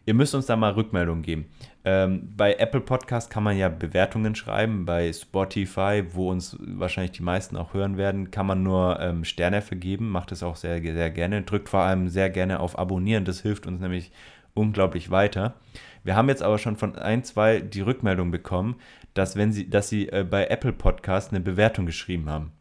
ihr 0.08 0.14
müsst 0.14 0.34
uns 0.34 0.46
da 0.46 0.56
mal 0.56 0.72
Rückmeldungen 0.72 1.22
geben. 1.22 1.50
Ähm, 1.84 2.32
bei 2.34 2.54
Apple 2.54 2.80
Podcast 2.80 3.28
kann 3.28 3.42
man 3.42 3.58
ja 3.58 3.68
Bewertungen 3.68 4.34
schreiben. 4.34 4.86
Bei 4.86 5.12
Spotify, 5.12 6.02
wo 6.14 6.30
uns 6.30 6.56
wahrscheinlich 6.58 7.12
die 7.12 7.22
meisten 7.22 7.58
auch 7.58 7.74
hören 7.74 7.98
werden, 7.98 8.30
kann 8.30 8.46
man 8.46 8.62
nur 8.62 8.98
ähm, 9.00 9.24
Sterne 9.24 9.60
vergeben. 9.60 10.08
Macht 10.08 10.32
es 10.32 10.42
auch 10.42 10.56
sehr, 10.56 10.80
sehr 10.80 11.10
gerne. 11.10 11.42
Drückt 11.42 11.68
vor 11.68 11.80
allem 11.80 12.08
sehr 12.08 12.30
gerne 12.30 12.60
auf 12.60 12.78
Abonnieren. 12.78 13.26
Das 13.26 13.42
hilft 13.42 13.66
uns 13.66 13.82
nämlich 13.82 14.10
unglaublich 14.54 15.10
weiter. 15.10 15.56
Wir 16.04 16.16
haben 16.16 16.30
jetzt 16.30 16.42
aber 16.42 16.56
schon 16.56 16.78
von 16.78 16.96
ein, 16.96 17.22
zwei 17.22 17.60
die 17.60 17.82
Rückmeldung 17.82 18.30
bekommen, 18.30 18.76
dass 19.12 19.36
wenn 19.36 19.52
sie, 19.52 19.68
dass 19.68 19.90
sie 19.90 20.08
äh, 20.08 20.24
bei 20.24 20.46
Apple 20.46 20.72
Podcast 20.72 21.32
eine 21.32 21.40
Bewertung 21.40 21.84
geschrieben 21.84 22.30
haben 22.30 22.52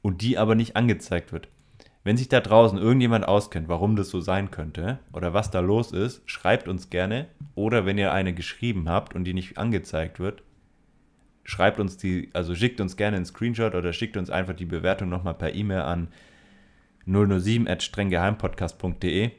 und 0.00 0.22
die 0.22 0.38
aber 0.38 0.54
nicht 0.54 0.76
angezeigt 0.76 1.32
wird. 1.32 1.48
Wenn 2.04 2.16
sich 2.18 2.28
da 2.28 2.40
draußen 2.40 2.78
irgendjemand 2.78 3.26
auskennt, 3.26 3.68
warum 3.68 3.96
das 3.96 4.10
so 4.10 4.20
sein 4.20 4.50
könnte 4.50 4.98
oder 5.14 5.32
was 5.32 5.50
da 5.50 5.60
los 5.60 5.90
ist, 5.90 6.20
schreibt 6.30 6.68
uns 6.68 6.90
gerne. 6.90 7.28
Oder 7.54 7.86
wenn 7.86 7.96
ihr 7.96 8.12
eine 8.12 8.34
geschrieben 8.34 8.90
habt 8.90 9.14
und 9.14 9.24
die 9.24 9.32
nicht 9.32 9.56
angezeigt 9.56 10.20
wird, 10.20 10.42
schreibt 11.44 11.80
uns 11.80 11.96
die, 11.96 12.28
also 12.34 12.54
schickt 12.54 12.82
uns 12.82 12.98
gerne 12.98 13.16
einen 13.16 13.24
Screenshot 13.24 13.74
oder 13.74 13.94
schickt 13.94 14.18
uns 14.18 14.28
einfach 14.28 14.52
die 14.52 14.66
Bewertung 14.66 15.08
nochmal 15.08 15.32
per 15.32 15.54
E-Mail 15.54 15.80
an 15.80 16.08
007.strenggeheimpodcast.de 17.06 19.30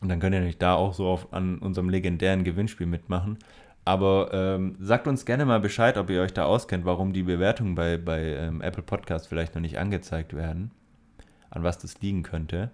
und 0.00 0.08
dann 0.08 0.20
könnt 0.20 0.32
ihr 0.34 0.40
nämlich 0.40 0.58
da 0.58 0.74
auch 0.74 0.92
so 0.92 1.08
auf, 1.08 1.32
an 1.32 1.58
unserem 1.58 1.88
legendären 1.88 2.44
Gewinnspiel 2.44 2.86
mitmachen. 2.86 3.38
Aber 3.84 4.30
ähm, 4.32 4.76
sagt 4.78 5.08
uns 5.08 5.24
gerne 5.24 5.44
mal 5.46 5.60
Bescheid, 5.60 5.96
ob 5.96 6.10
ihr 6.10 6.20
euch 6.20 6.34
da 6.34 6.44
auskennt, 6.44 6.84
warum 6.84 7.14
die 7.14 7.22
Bewertungen 7.22 7.74
bei, 7.74 7.96
bei 7.96 8.34
ähm, 8.34 8.60
Apple 8.60 8.82
Podcast 8.82 9.28
vielleicht 9.28 9.54
noch 9.54 9.62
nicht 9.62 9.78
angezeigt 9.78 10.36
werden 10.36 10.72
an 11.50 11.62
was 11.62 11.78
das 11.78 12.00
liegen 12.00 12.22
könnte. 12.22 12.70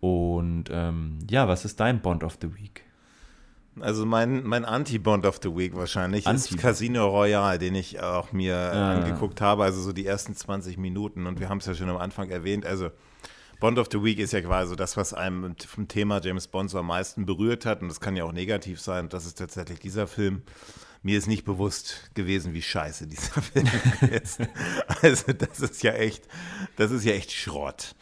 Und 0.00 0.64
ähm, 0.70 1.18
ja, 1.30 1.46
was 1.46 1.64
ist 1.64 1.78
dein 1.78 2.02
Bond 2.02 2.24
of 2.24 2.38
the 2.40 2.54
Week? 2.56 2.84
Also 3.80 4.04
mein, 4.04 4.44
mein 4.44 4.64
Anti-Bond 4.64 5.24
of 5.24 5.40
the 5.42 5.56
Week 5.56 5.74
wahrscheinlich 5.74 6.26
Anti 6.26 6.54
ist 6.54 6.58
Casino 6.58 7.08
Royale, 7.08 7.58
den 7.58 7.74
ich 7.74 8.02
auch 8.02 8.32
mir 8.32 8.56
ah. 8.56 8.94
angeguckt 8.94 9.40
habe, 9.40 9.64
also 9.64 9.80
so 9.80 9.92
die 9.92 10.04
ersten 10.04 10.34
20 10.34 10.76
Minuten. 10.76 11.26
Und 11.26 11.40
wir 11.40 11.48
haben 11.48 11.58
es 11.58 11.66
ja 11.66 11.74
schon 11.74 11.88
am 11.88 11.96
Anfang 11.96 12.28
erwähnt, 12.30 12.66
also 12.66 12.90
Bond 13.60 13.78
of 13.78 13.86
the 13.92 14.02
Week 14.02 14.18
ist 14.18 14.32
ja 14.32 14.40
quasi 14.40 14.74
das, 14.74 14.96
was 14.96 15.14
einem 15.14 15.54
vom 15.56 15.86
Thema 15.86 16.20
James 16.20 16.48
Bond 16.48 16.68
so 16.68 16.80
am 16.80 16.88
meisten 16.88 17.24
berührt 17.24 17.64
hat. 17.64 17.80
Und 17.80 17.88
das 17.88 18.00
kann 18.00 18.16
ja 18.16 18.24
auch 18.24 18.32
negativ 18.32 18.80
sein. 18.80 19.08
Das 19.08 19.24
ist 19.24 19.38
tatsächlich 19.38 19.78
dieser 19.78 20.08
Film 20.08 20.42
mir 21.02 21.18
ist 21.18 21.26
nicht 21.26 21.44
bewusst 21.44 22.10
gewesen, 22.14 22.54
wie 22.54 22.62
scheiße 22.62 23.06
dieser 23.06 23.42
Film 23.42 23.68
ist. 24.10 24.40
Also 25.02 25.32
das 25.32 25.60
ist 25.60 25.82
ja 25.82 25.92
echt, 25.92 26.24
das 26.76 26.90
ist 26.90 27.04
ja 27.04 27.12
echt 27.12 27.32
Schrott. 27.32 27.94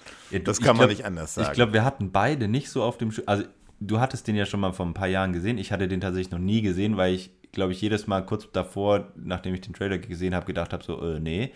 Das 0.45 0.59
kann 0.59 0.77
glaub, 0.77 0.77
man 0.79 0.89
nicht 0.89 1.05
anders 1.05 1.35
sagen. 1.35 1.49
Ich 1.49 1.55
glaube, 1.55 1.73
wir 1.73 1.85
hatten 1.85 2.13
beide 2.13 2.47
nicht 2.47 2.71
so 2.71 2.83
auf 2.83 2.99
dem, 2.99 3.11
Sch 3.11 3.23
also 3.27 3.45
du 3.81 4.01
hattest 4.01 4.27
den 4.27 4.37
ja 4.37 4.45
schon 4.45 4.61
mal 4.61 4.73
vor 4.73 4.87
ein 4.87 4.95
paar 4.95 5.09
Jahren 5.09 5.33
gesehen. 5.33 5.59
Ich 5.59 5.73
hatte 5.73 5.89
den 5.89 6.01
tatsächlich 6.01 6.31
noch 6.31 6.39
nie 6.39 6.61
gesehen, 6.61 6.97
weil 6.97 7.15
ich, 7.15 7.31
glaube 7.53 7.73
ich, 7.73 7.81
jedes 7.81 8.07
Mal 8.07 8.25
kurz 8.25 8.51
davor, 8.53 9.13
nachdem 9.17 9.55
ich 9.55 9.63
den 9.63 9.73
Trailer 9.73 9.99
gesehen 9.99 10.35
habe, 10.35 10.47
gedacht 10.47 10.73
habe, 10.73 10.85
so, 10.85 11.01
äh, 11.03 11.19
nee. 11.19 11.53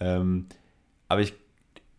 Ähm, 0.00 0.46
aber 1.08 1.20
ich 1.20 1.34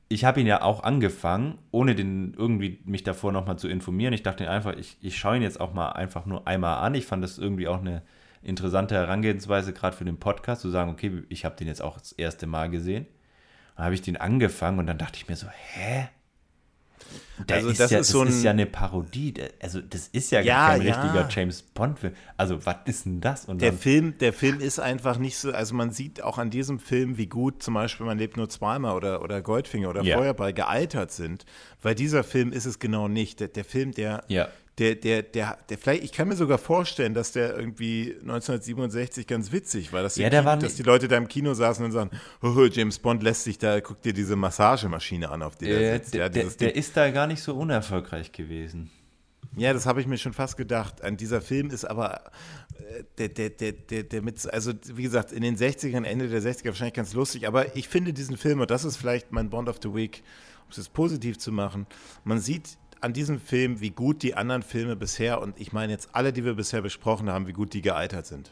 ich 0.09 0.23
habe 0.23 0.39
ihn 0.39 0.47
ja 0.47 0.61
auch 0.61 0.83
angefangen, 0.83 1.57
ohne 1.71 1.93
den 1.93 2.33
irgendwie 2.37 2.79
mich 2.85 3.03
davor 3.03 3.31
nochmal 3.31 3.59
zu 3.59 3.67
informieren. 3.67 4.13
Ich 4.13 4.23
dachte 4.23 4.49
einfach, 4.49 4.75
ich, 4.77 4.97
ich 5.01 5.17
schaue 5.17 5.37
ihn 5.37 5.41
jetzt 5.41 5.59
auch 5.59 5.73
mal 5.73 5.89
einfach 5.89 6.25
nur 6.25 6.47
einmal 6.47 6.77
an. 6.77 6.95
Ich 6.95 7.05
fand 7.05 7.23
das 7.23 7.37
irgendwie 7.37 7.67
auch 7.67 7.81
eine 7.81 8.03
interessante 8.41 8.95
Herangehensweise, 8.95 9.73
gerade 9.73 9.95
für 9.95 10.05
den 10.05 10.17
Podcast, 10.17 10.61
zu 10.61 10.69
sagen, 10.69 10.91
okay, 10.91 11.23
ich 11.29 11.45
habe 11.45 11.55
den 11.55 11.67
jetzt 11.67 11.81
auch 11.81 11.97
das 11.97 12.11
erste 12.11 12.47
Mal 12.47 12.69
gesehen. 12.69 13.07
Dann 13.75 13.85
habe 13.85 13.95
ich 13.95 14.01
den 14.01 14.17
angefangen 14.17 14.79
und 14.79 14.87
dann 14.87 14.97
dachte 14.97 15.17
ich 15.17 15.27
mir 15.27 15.35
so, 15.35 15.47
hä? 15.47 16.09
Der 17.47 17.57
also 17.57 17.69
ist 17.69 17.79
das, 17.79 17.91
ja, 17.91 17.99
ist, 17.99 18.07
so 18.07 18.25
das 18.25 18.35
ist 18.35 18.43
ja 18.43 18.51
eine 18.51 18.65
Parodie. 18.65 19.33
Also 19.61 19.79
das 19.79 20.07
ist 20.07 20.31
ja, 20.31 20.41
ja 20.41 20.69
kein 20.69 20.81
ja. 20.81 21.01
richtiger 21.01 21.27
James 21.29 21.61
Bond-Film. 21.61 22.13
Also 22.35 22.65
was 22.65 22.77
ist 22.85 23.05
denn 23.05 23.21
das? 23.21 23.45
Und 23.45 23.61
der, 23.61 23.73
Film, 23.73 24.17
der 24.17 24.33
Film 24.33 24.59
ist 24.59 24.79
einfach 24.79 25.17
nicht 25.17 25.37
so, 25.37 25.51
also 25.51 25.75
man 25.75 25.91
sieht 25.91 26.21
auch 26.23 26.37
an 26.39 26.49
diesem 26.49 26.79
Film, 26.79 27.17
wie 27.17 27.27
gut 27.27 27.61
zum 27.61 27.75
Beispiel 27.75 28.05
Man 28.05 28.17
lebt 28.17 28.37
nur 28.37 28.49
zweimal 28.49 28.95
oder, 28.95 29.21
oder 29.21 29.41
Goldfinger 29.41 29.89
oder 29.89 30.01
ja. 30.01 30.17
Feuerball 30.17 30.53
gealtert 30.53 31.11
sind. 31.11 31.45
Weil 31.81 31.95
dieser 31.95 32.23
Film 32.23 32.51
ist 32.51 32.65
es 32.65 32.79
genau 32.79 33.07
nicht. 33.07 33.39
Der, 33.39 33.47
der 33.49 33.65
Film, 33.65 33.91
der, 33.91 34.23
der, 34.79 34.95
der, 34.95 35.23
der, 35.23 35.57
der 35.69 35.77
vielleicht, 35.77 36.03
ich 36.03 36.11
kann 36.11 36.27
mir 36.27 36.35
sogar 36.35 36.59
vorstellen, 36.59 37.13
dass 37.13 37.31
der 37.31 37.57
irgendwie 37.57 38.15
1967 38.21 39.25
ganz 39.25 39.51
witzig 39.51 39.91
war, 39.91 40.03
dass 40.03 40.15
die, 40.15 40.21
ja, 40.21 40.29
der 40.29 40.43
Kino, 40.43 40.55
dass 40.57 40.75
die 40.75 40.83
Leute 40.83 41.07
da 41.07 41.17
im 41.17 41.27
Kino 41.27 41.53
saßen 41.53 41.83
und 41.83 41.91
sagen, 41.91 42.11
oh, 42.43 42.65
James 42.65 42.99
Bond 42.99 43.23
lässt 43.23 43.43
sich 43.43 43.57
da, 43.57 43.81
guck 43.81 44.01
dir 44.01 44.13
diese 44.13 44.35
Massagemaschine 44.35 45.29
an, 45.29 45.41
auf 45.41 45.55
der 45.55 45.95
sitzt. 45.95 46.13
Ja, 46.13 46.29
der, 46.29 46.45
der 46.45 46.75
ist 46.75 46.95
da 46.95 47.09
gar 47.09 47.25
nicht 47.25 47.41
so 47.41 47.55
unerfolgreich 47.55 48.31
gewesen. 48.31 48.91
Ja, 49.55 49.73
das 49.73 49.87
habe 49.87 49.99
ich 50.01 50.05
mir 50.05 50.19
schon 50.19 50.33
fast 50.33 50.57
gedacht. 50.57 51.03
An 51.03 51.17
dieser 51.17 51.41
Film 51.41 51.71
ist 51.71 51.83
aber 51.83 52.21
äh, 52.77 53.03
der, 53.17 53.29
der, 53.29 53.49
der, 53.49 53.71
der, 53.71 54.03
der 54.03 54.21
mit, 54.21 54.53
also 54.53 54.73
wie 54.93 55.01
gesagt, 55.01 55.31
in 55.31 55.41
den 55.41 55.57
60ern, 55.57 56.03
Ende 56.03 56.29
der 56.29 56.43
60er 56.43 56.67
wahrscheinlich 56.67 56.93
ganz 56.93 57.13
lustig, 57.13 57.47
aber 57.47 57.75
ich 57.75 57.87
finde 57.87 58.13
diesen 58.13 58.37
Film, 58.37 58.59
und 58.61 58.69
das 58.69 58.85
ist 58.85 58.97
vielleicht 58.97 59.31
mein 59.31 59.49
Bond 59.49 59.69
of 59.69 59.77
the 59.81 59.91
Week, 59.91 60.21
um 60.65 60.79
es 60.79 60.89
positiv 60.89 61.39
zu 61.39 61.51
machen, 61.51 61.87
man 62.23 62.39
sieht 62.39 62.77
an 63.01 63.13
diesem 63.13 63.39
Film, 63.39 63.79
wie 63.79 63.91
gut 63.91 64.23
die 64.23 64.35
anderen 64.35 64.63
Filme 64.63 64.95
bisher, 64.95 65.41
und 65.41 65.59
ich 65.59 65.73
meine 65.73 65.91
jetzt 65.91 66.09
alle, 66.13 66.33
die 66.33 66.43
wir 66.43 66.55
bisher 66.55 66.81
besprochen 66.81 67.29
haben, 67.29 67.47
wie 67.47 67.53
gut 67.53 67.73
die 67.73 67.81
gealtert 67.81 68.25
sind. 68.25 68.51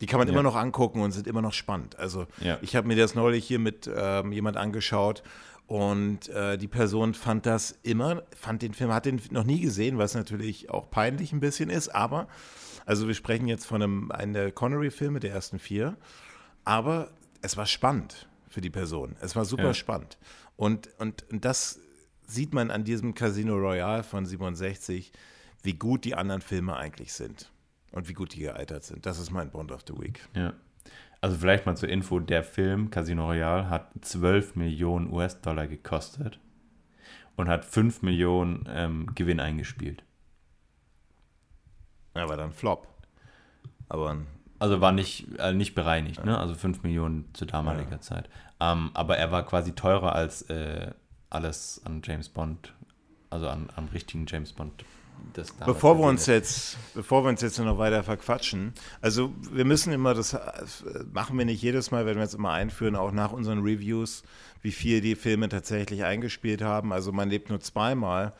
Die 0.00 0.06
kann 0.06 0.18
man 0.18 0.28
ja. 0.28 0.32
immer 0.32 0.42
noch 0.42 0.54
angucken 0.54 1.00
und 1.00 1.12
sind 1.12 1.26
immer 1.26 1.42
noch 1.42 1.52
spannend. 1.52 1.98
Also 1.98 2.26
ja. 2.40 2.58
ich 2.62 2.76
habe 2.76 2.86
mir 2.86 2.96
das 2.96 3.14
neulich 3.14 3.46
hier 3.46 3.58
mit 3.58 3.90
ähm, 3.92 4.32
jemand 4.32 4.56
angeschaut 4.56 5.22
und 5.66 6.28
äh, 6.28 6.56
die 6.56 6.68
Person 6.68 7.14
fand 7.14 7.46
das 7.46 7.78
immer, 7.82 8.22
fand 8.34 8.62
den 8.62 8.74
Film, 8.74 8.92
hat 8.92 9.06
den 9.06 9.20
noch 9.30 9.44
nie 9.44 9.60
gesehen, 9.60 9.98
was 9.98 10.14
natürlich 10.14 10.70
auch 10.70 10.90
peinlich 10.90 11.32
ein 11.32 11.40
bisschen 11.40 11.68
ist, 11.68 11.88
aber, 11.88 12.28
also 12.86 13.06
wir 13.06 13.14
sprechen 13.14 13.48
jetzt 13.48 13.66
von 13.66 13.82
einem, 13.82 14.10
einem 14.10 14.32
der 14.32 14.52
Connery-Filme, 14.52 15.20
der 15.20 15.32
ersten 15.32 15.58
vier, 15.58 15.96
aber 16.64 17.10
es 17.42 17.56
war 17.56 17.66
spannend 17.66 18.28
für 18.48 18.60
die 18.60 18.70
Person. 18.70 19.16
Es 19.20 19.36
war 19.36 19.44
super 19.44 19.64
ja. 19.64 19.74
spannend. 19.74 20.16
Und, 20.56 20.88
und, 20.98 21.24
und 21.30 21.44
das 21.44 21.80
sieht 22.28 22.54
man 22.54 22.70
an 22.70 22.84
diesem 22.84 23.14
Casino 23.14 23.56
Royale 23.56 24.04
von 24.04 24.26
67, 24.26 25.12
wie 25.62 25.74
gut 25.74 26.04
die 26.04 26.14
anderen 26.14 26.42
Filme 26.42 26.76
eigentlich 26.76 27.12
sind 27.12 27.50
und 27.90 28.08
wie 28.08 28.12
gut 28.12 28.34
die 28.34 28.40
gealtert 28.40 28.84
sind. 28.84 29.06
Das 29.06 29.18
ist 29.18 29.30
mein 29.30 29.50
Bond 29.50 29.72
of 29.72 29.82
the 29.88 29.94
Week. 29.94 30.20
Ja. 30.34 30.52
Also 31.20 31.36
vielleicht 31.36 31.66
mal 31.66 31.76
zur 31.76 31.88
Info, 31.88 32.20
der 32.20 32.44
Film 32.44 32.90
Casino 32.90 33.26
Royale 33.26 33.68
hat 33.68 33.90
12 34.00 34.54
Millionen 34.54 35.12
US-Dollar 35.12 35.66
gekostet 35.66 36.38
und 37.36 37.48
hat 37.48 37.64
5 37.64 38.02
Millionen 38.02 38.68
ähm, 38.68 39.10
Gewinn 39.14 39.40
eingespielt. 39.40 40.04
Ja, 42.14 42.28
war 42.28 42.36
dann 42.36 42.52
Flop. 42.52 42.86
Aber 43.88 44.18
also 44.58 44.80
war 44.80 44.92
nicht, 44.92 45.26
äh, 45.38 45.52
nicht 45.52 45.74
bereinigt, 45.74 46.18
ja. 46.18 46.24
ne? 46.24 46.38
Also 46.38 46.54
5 46.54 46.82
Millionen 46.82 47.32
zu 47.32 47.46
damaliger 47.46 47.92
ja. 47.92 48.00
Zeit. 48.00 48.28
Ähm, 48.60 48.90
aber 48.94 49.16
er 49.16 49.30
war 49.30 49.44
quasi 49.46 49.72
teurer 49.72 50.14
als 50.14 50.42
äh, 50.42 50.92
alles 51.30 51.80
an 51.84 52.02
James 52.04 52.28
Bond, 52.28 52.74
also 53.30 53.48
an, 53.48 53.68
am 53.76 53.88
richtigen 53.88 54.26
James 54.26 54.52
Bond. 54.52 54.84
Bevor 55.66 55.98
wir 55.98 56.06
uns 56.06 56.26
jetzt, 56.26 56.78
bevor 56.94 57.24
wir 57.24 57.28
uns 57.28 57.42
jetzt 57.42 57.58
noch 57.58 57.78
weiter 57.78 58.02
verquatschen, 58.02 58.72
also 59.00 59.32
wir 59.50 59.64
müssen 59.64 59.92
immer, 59.92 60.14
das 60.14 60.36
machen 61.12 61.36
wir 61.36 61.44
nicht 61.44 61.60
jedes 61.60 61.90
Mal, 61.90 62.06
werden 62.06 62.18
wir 62.18 62.24
jetzt 62.24 62.34
immer 62.34 62.52
einführen, 62.52 62.96
auch 62.96 63.12
nach 63.12 63.32
unseren 63.32 63.60
Reviews, 63.60 64.22
wie 64.62 64.72
viel 64.72 65.00
die 65.00 65.16
Filme 65.16 65.48
tatsächlich 65.48 66.04
eingespielt 66.04 66.62
haben. 66.62 66.92
Also 66.92 67.12
man 67.12 67.28
lebt 67.28 67.50
nur 67.50 67.60
zweimal. 67.60 68.32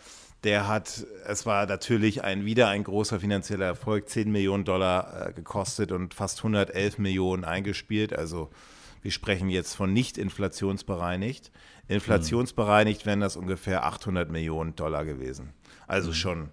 Der 0.45 0.69
hat, 0.69 1.05
es 1.27 1.47
war 1.47 1.67
natürlich 1.67 2.23
ein, 2.23 2.45
wieder 2.45 2.69
ein 2.69 2.85
großer 2.85 3.19
finanzieller 3.19 3.67
Erfolg, 3.67 4.09
10 4.09 4.31
Millionen 4.31 4.65
Dollar 4.65 5.29
äh, 5.29 5.33
gekostet 5.33 5.91
und 5.91 6.15
fast 6.15 6.39
111 6.39 6.99
Millionen 6.99 7.45
eingespielt. 7.45 8.17
Also 8.17 8.49
wir 9.03 9.11
sprechen 9.11 9.49
jetzt 9.49 9.75
von 9.75 9.93
nicht 9.93 10.17
inflationsbereinigt. 10.17 11.51
Inflationsbereinigt 11.89 13.07
wären 13.07 13.21
das 13.21 13.37
ungefähr 13.37 13.85
800 13.85 14.31
Millionen 14.31 14.77
Dollar 14.77 15.05
gewesen. 15.05 15.51
Also 15.87 16.11
mhm. 16.11 16.15
schon. 16.15 16.49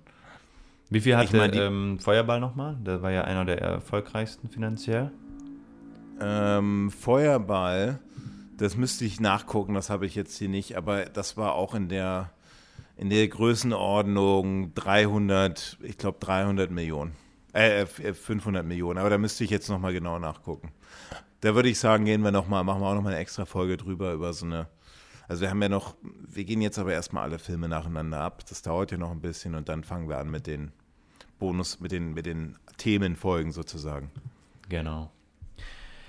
Wie 0.90 1.02
viel 1.02 1.18
hatte 1.18 1.26
ich 1.26 1.34
mein, 1.34 1.54
ähm, 1.54 2.00
Feuerball 2.00 2.40
nochmal? 2.40 2.78
Der 2.86 3.02
war 3.02 3.12
ja 3.12 3.24
einer 3.24 3.44
der 3.44 3.60
erfolgreichsten 3.60 4.50
finanziell. 4.50 5.12
Ähm, 6.22 6.92
Feuerball, 6.92 8.00
das 8.58 8.78
müsste 8.78 9.04
ich 9.04 9.20
nachgucken, 9.20 9.74
das 9.74 9.90
habe 9.90 10.06
ich 10.06 10.16
jetzt 10.16 10.38
hier 10.38 10.48
nicht, 10.48 10.78
aber 10.78 11.06
das 11.06 11.36
war 11.36 11.56
auch 11.56 11.76
in 11.76 11.90
der, 11.90 12.32
in 12.96 13.10
der 13.10 13.28
Größenordnung 13.28 14.74
300, 14.76 15.80
ich 15.82 15.98
glaube 15.98 16.20
300 16.22 16.72
Millionen. 16.72 17.14
Äh, 17.52 17.86
500 17.86 18.64
äh, 18.64 18.68
Millionen, 18.68 19.00
aber 19.00 19.10
da 19.10 19.18
müsste 19.18 19.44
ich 19.44 19.50
jetzt 19.50 19.70
nochmal 19.70 19.92
genau 19.92 20.20
nachgucken. 20.20 20.72
Da 21.42 21.56
würde 21.56 21.70
ich 21.70 21.80
sagen, 21.80 22.06
gehen 22.06 22.22
wir 22.22 22.32
nochmal, 22.32 22.64
machen 22.64 22.82
wir 22.82 22.88
auch 22.88 22.96
nochmal 22.96 23.14
eine 23.14 23.22
extra 23.22 23.46
Folge 23.46 23.76
drüber, 23.76 24.14
über 24.14 24.32
so 24.32 24.46
eine 24.46 24.68
also 25.28 25.42
wir 25.42 25.50
haben 25.50 25.62
ja 25.62 25.70
noch, 25.70 25.96
wir 26.02 26.44
gehen 26.44 26.62
jetzt 26.62 26.78
aber 26.78 26.94
erstmal 26.94 27.24
alle 27.24 27.40
Filme 27.40 27.68
nacheinander 27.68 28.22
ab. 28.22 28.44
Das 28.48 28.62
dauert 28.62 28.92
ja 28.92 28.98
noch 28.98 29.12
ein 29.12 29.22
bisschen 29.22 29.56
und 29.56 29.70
dann 29.70 29.84
fangen 29.84 30.08
wir 30.08 30.18
an 30.18 30.30
mit 30.30 30.48
den 30.48 30.72
Bonus, 31.40 31.80
mit 31.80 31.92
den, 31.92 32.14
mit 32.14 32.26
den 32.26 32.58
Themenfolgen 32.78 33.52
sozusagen. 33.52 34.12
Genau. 34.70 35.12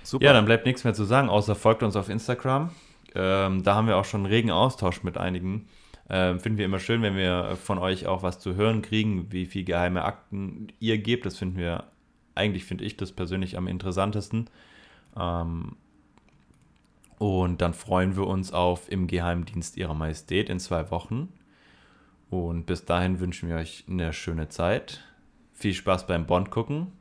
Super. 0.03 0.25
Ja, 0.25 0.33
dann 0.33 0.45
bleibt 0.45 0.65
nichts 0.65 0.83
mehr 0.83 0.93
zu 0.93 1.03
sagen, 1.03 1.29
außer 1.29 1.55
folgt 1.55 1.83
uns 1.83 1.95
auf 1.95 2.09
Instagram. 2.09 2.71
Ähm, 3.15 3.63
da 3.63 3.75
haben 3.75 3.87
wir 3.87 3.97
auch 3.97 4.05
schon 4.05 4.21
einen 4.21 4.33
regen 4.33 4.51
Austausch 4.51 5.03
mit 5.03 5.17
einigen. 5.17 5.67
Ähm, 6.09 6.39
finden 6.39 6.57
wir 6.57 6.65
immer 6.65 6.79
schön, 6.79 7.01
wenn 7.01 7.17
wir 7.17 7.57
von 7.61 7.77
euch 7.77 8.07
auch 8.07 8.23
was 8.23 8.39
zu 8.39 8.55
hören 8.55 8.81
kriegen, 8.81 9.31
wie 9.31 9.45
viel 9.45 9.65
geheime 9.65 10.05
Akten 10.05 10.67
ihr 10.79 10.97
gebt. 10.97 11.25
Das 11.25 11.37
finden 11.37 11.57
wir, 11.57 11.85
eigentlich 12.35 12.63
finde 12.63 12.85
ich 12.85 12.95
das 12.95 13.11
persönlich 13.11 13.57
am 13.57 13.67
interessantesten. 13.67 14.49
Ähm, 15.19 15.75
und 17.17 17.61
dann 17.61 17.73
freuen 17.73 18.15
wir 18.15 18.27
uns 18.27 18.53
auf 18.53 18.91
Im 18.91 19.07
Geheimdienst 19.07 19.77
Ihrer 19.77 19.93
Majestät 19.93 20.49
in 20.49 20.59
zwei 20.59 20.91
Wochen. 20.91 21.33
Und 22.29 22.65
bis 22.65 22.85
dahin 22.85 23.19
wünschen 23.19 23.49
wir 23.49 23.55
euch 23.55 23.85
eine 23.89 24.13
schöne 24.13 24.49
Zeit. 24.49 25.03
Viel 25.53 25.73
Spaß 25.73 26.07
beim 26.07 26.25
Bond 26.25 26.51
gucken. 26.51 26.91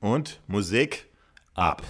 Und 0.00 0.40
Musik 0.48 1.06
ab. 1.54 1.82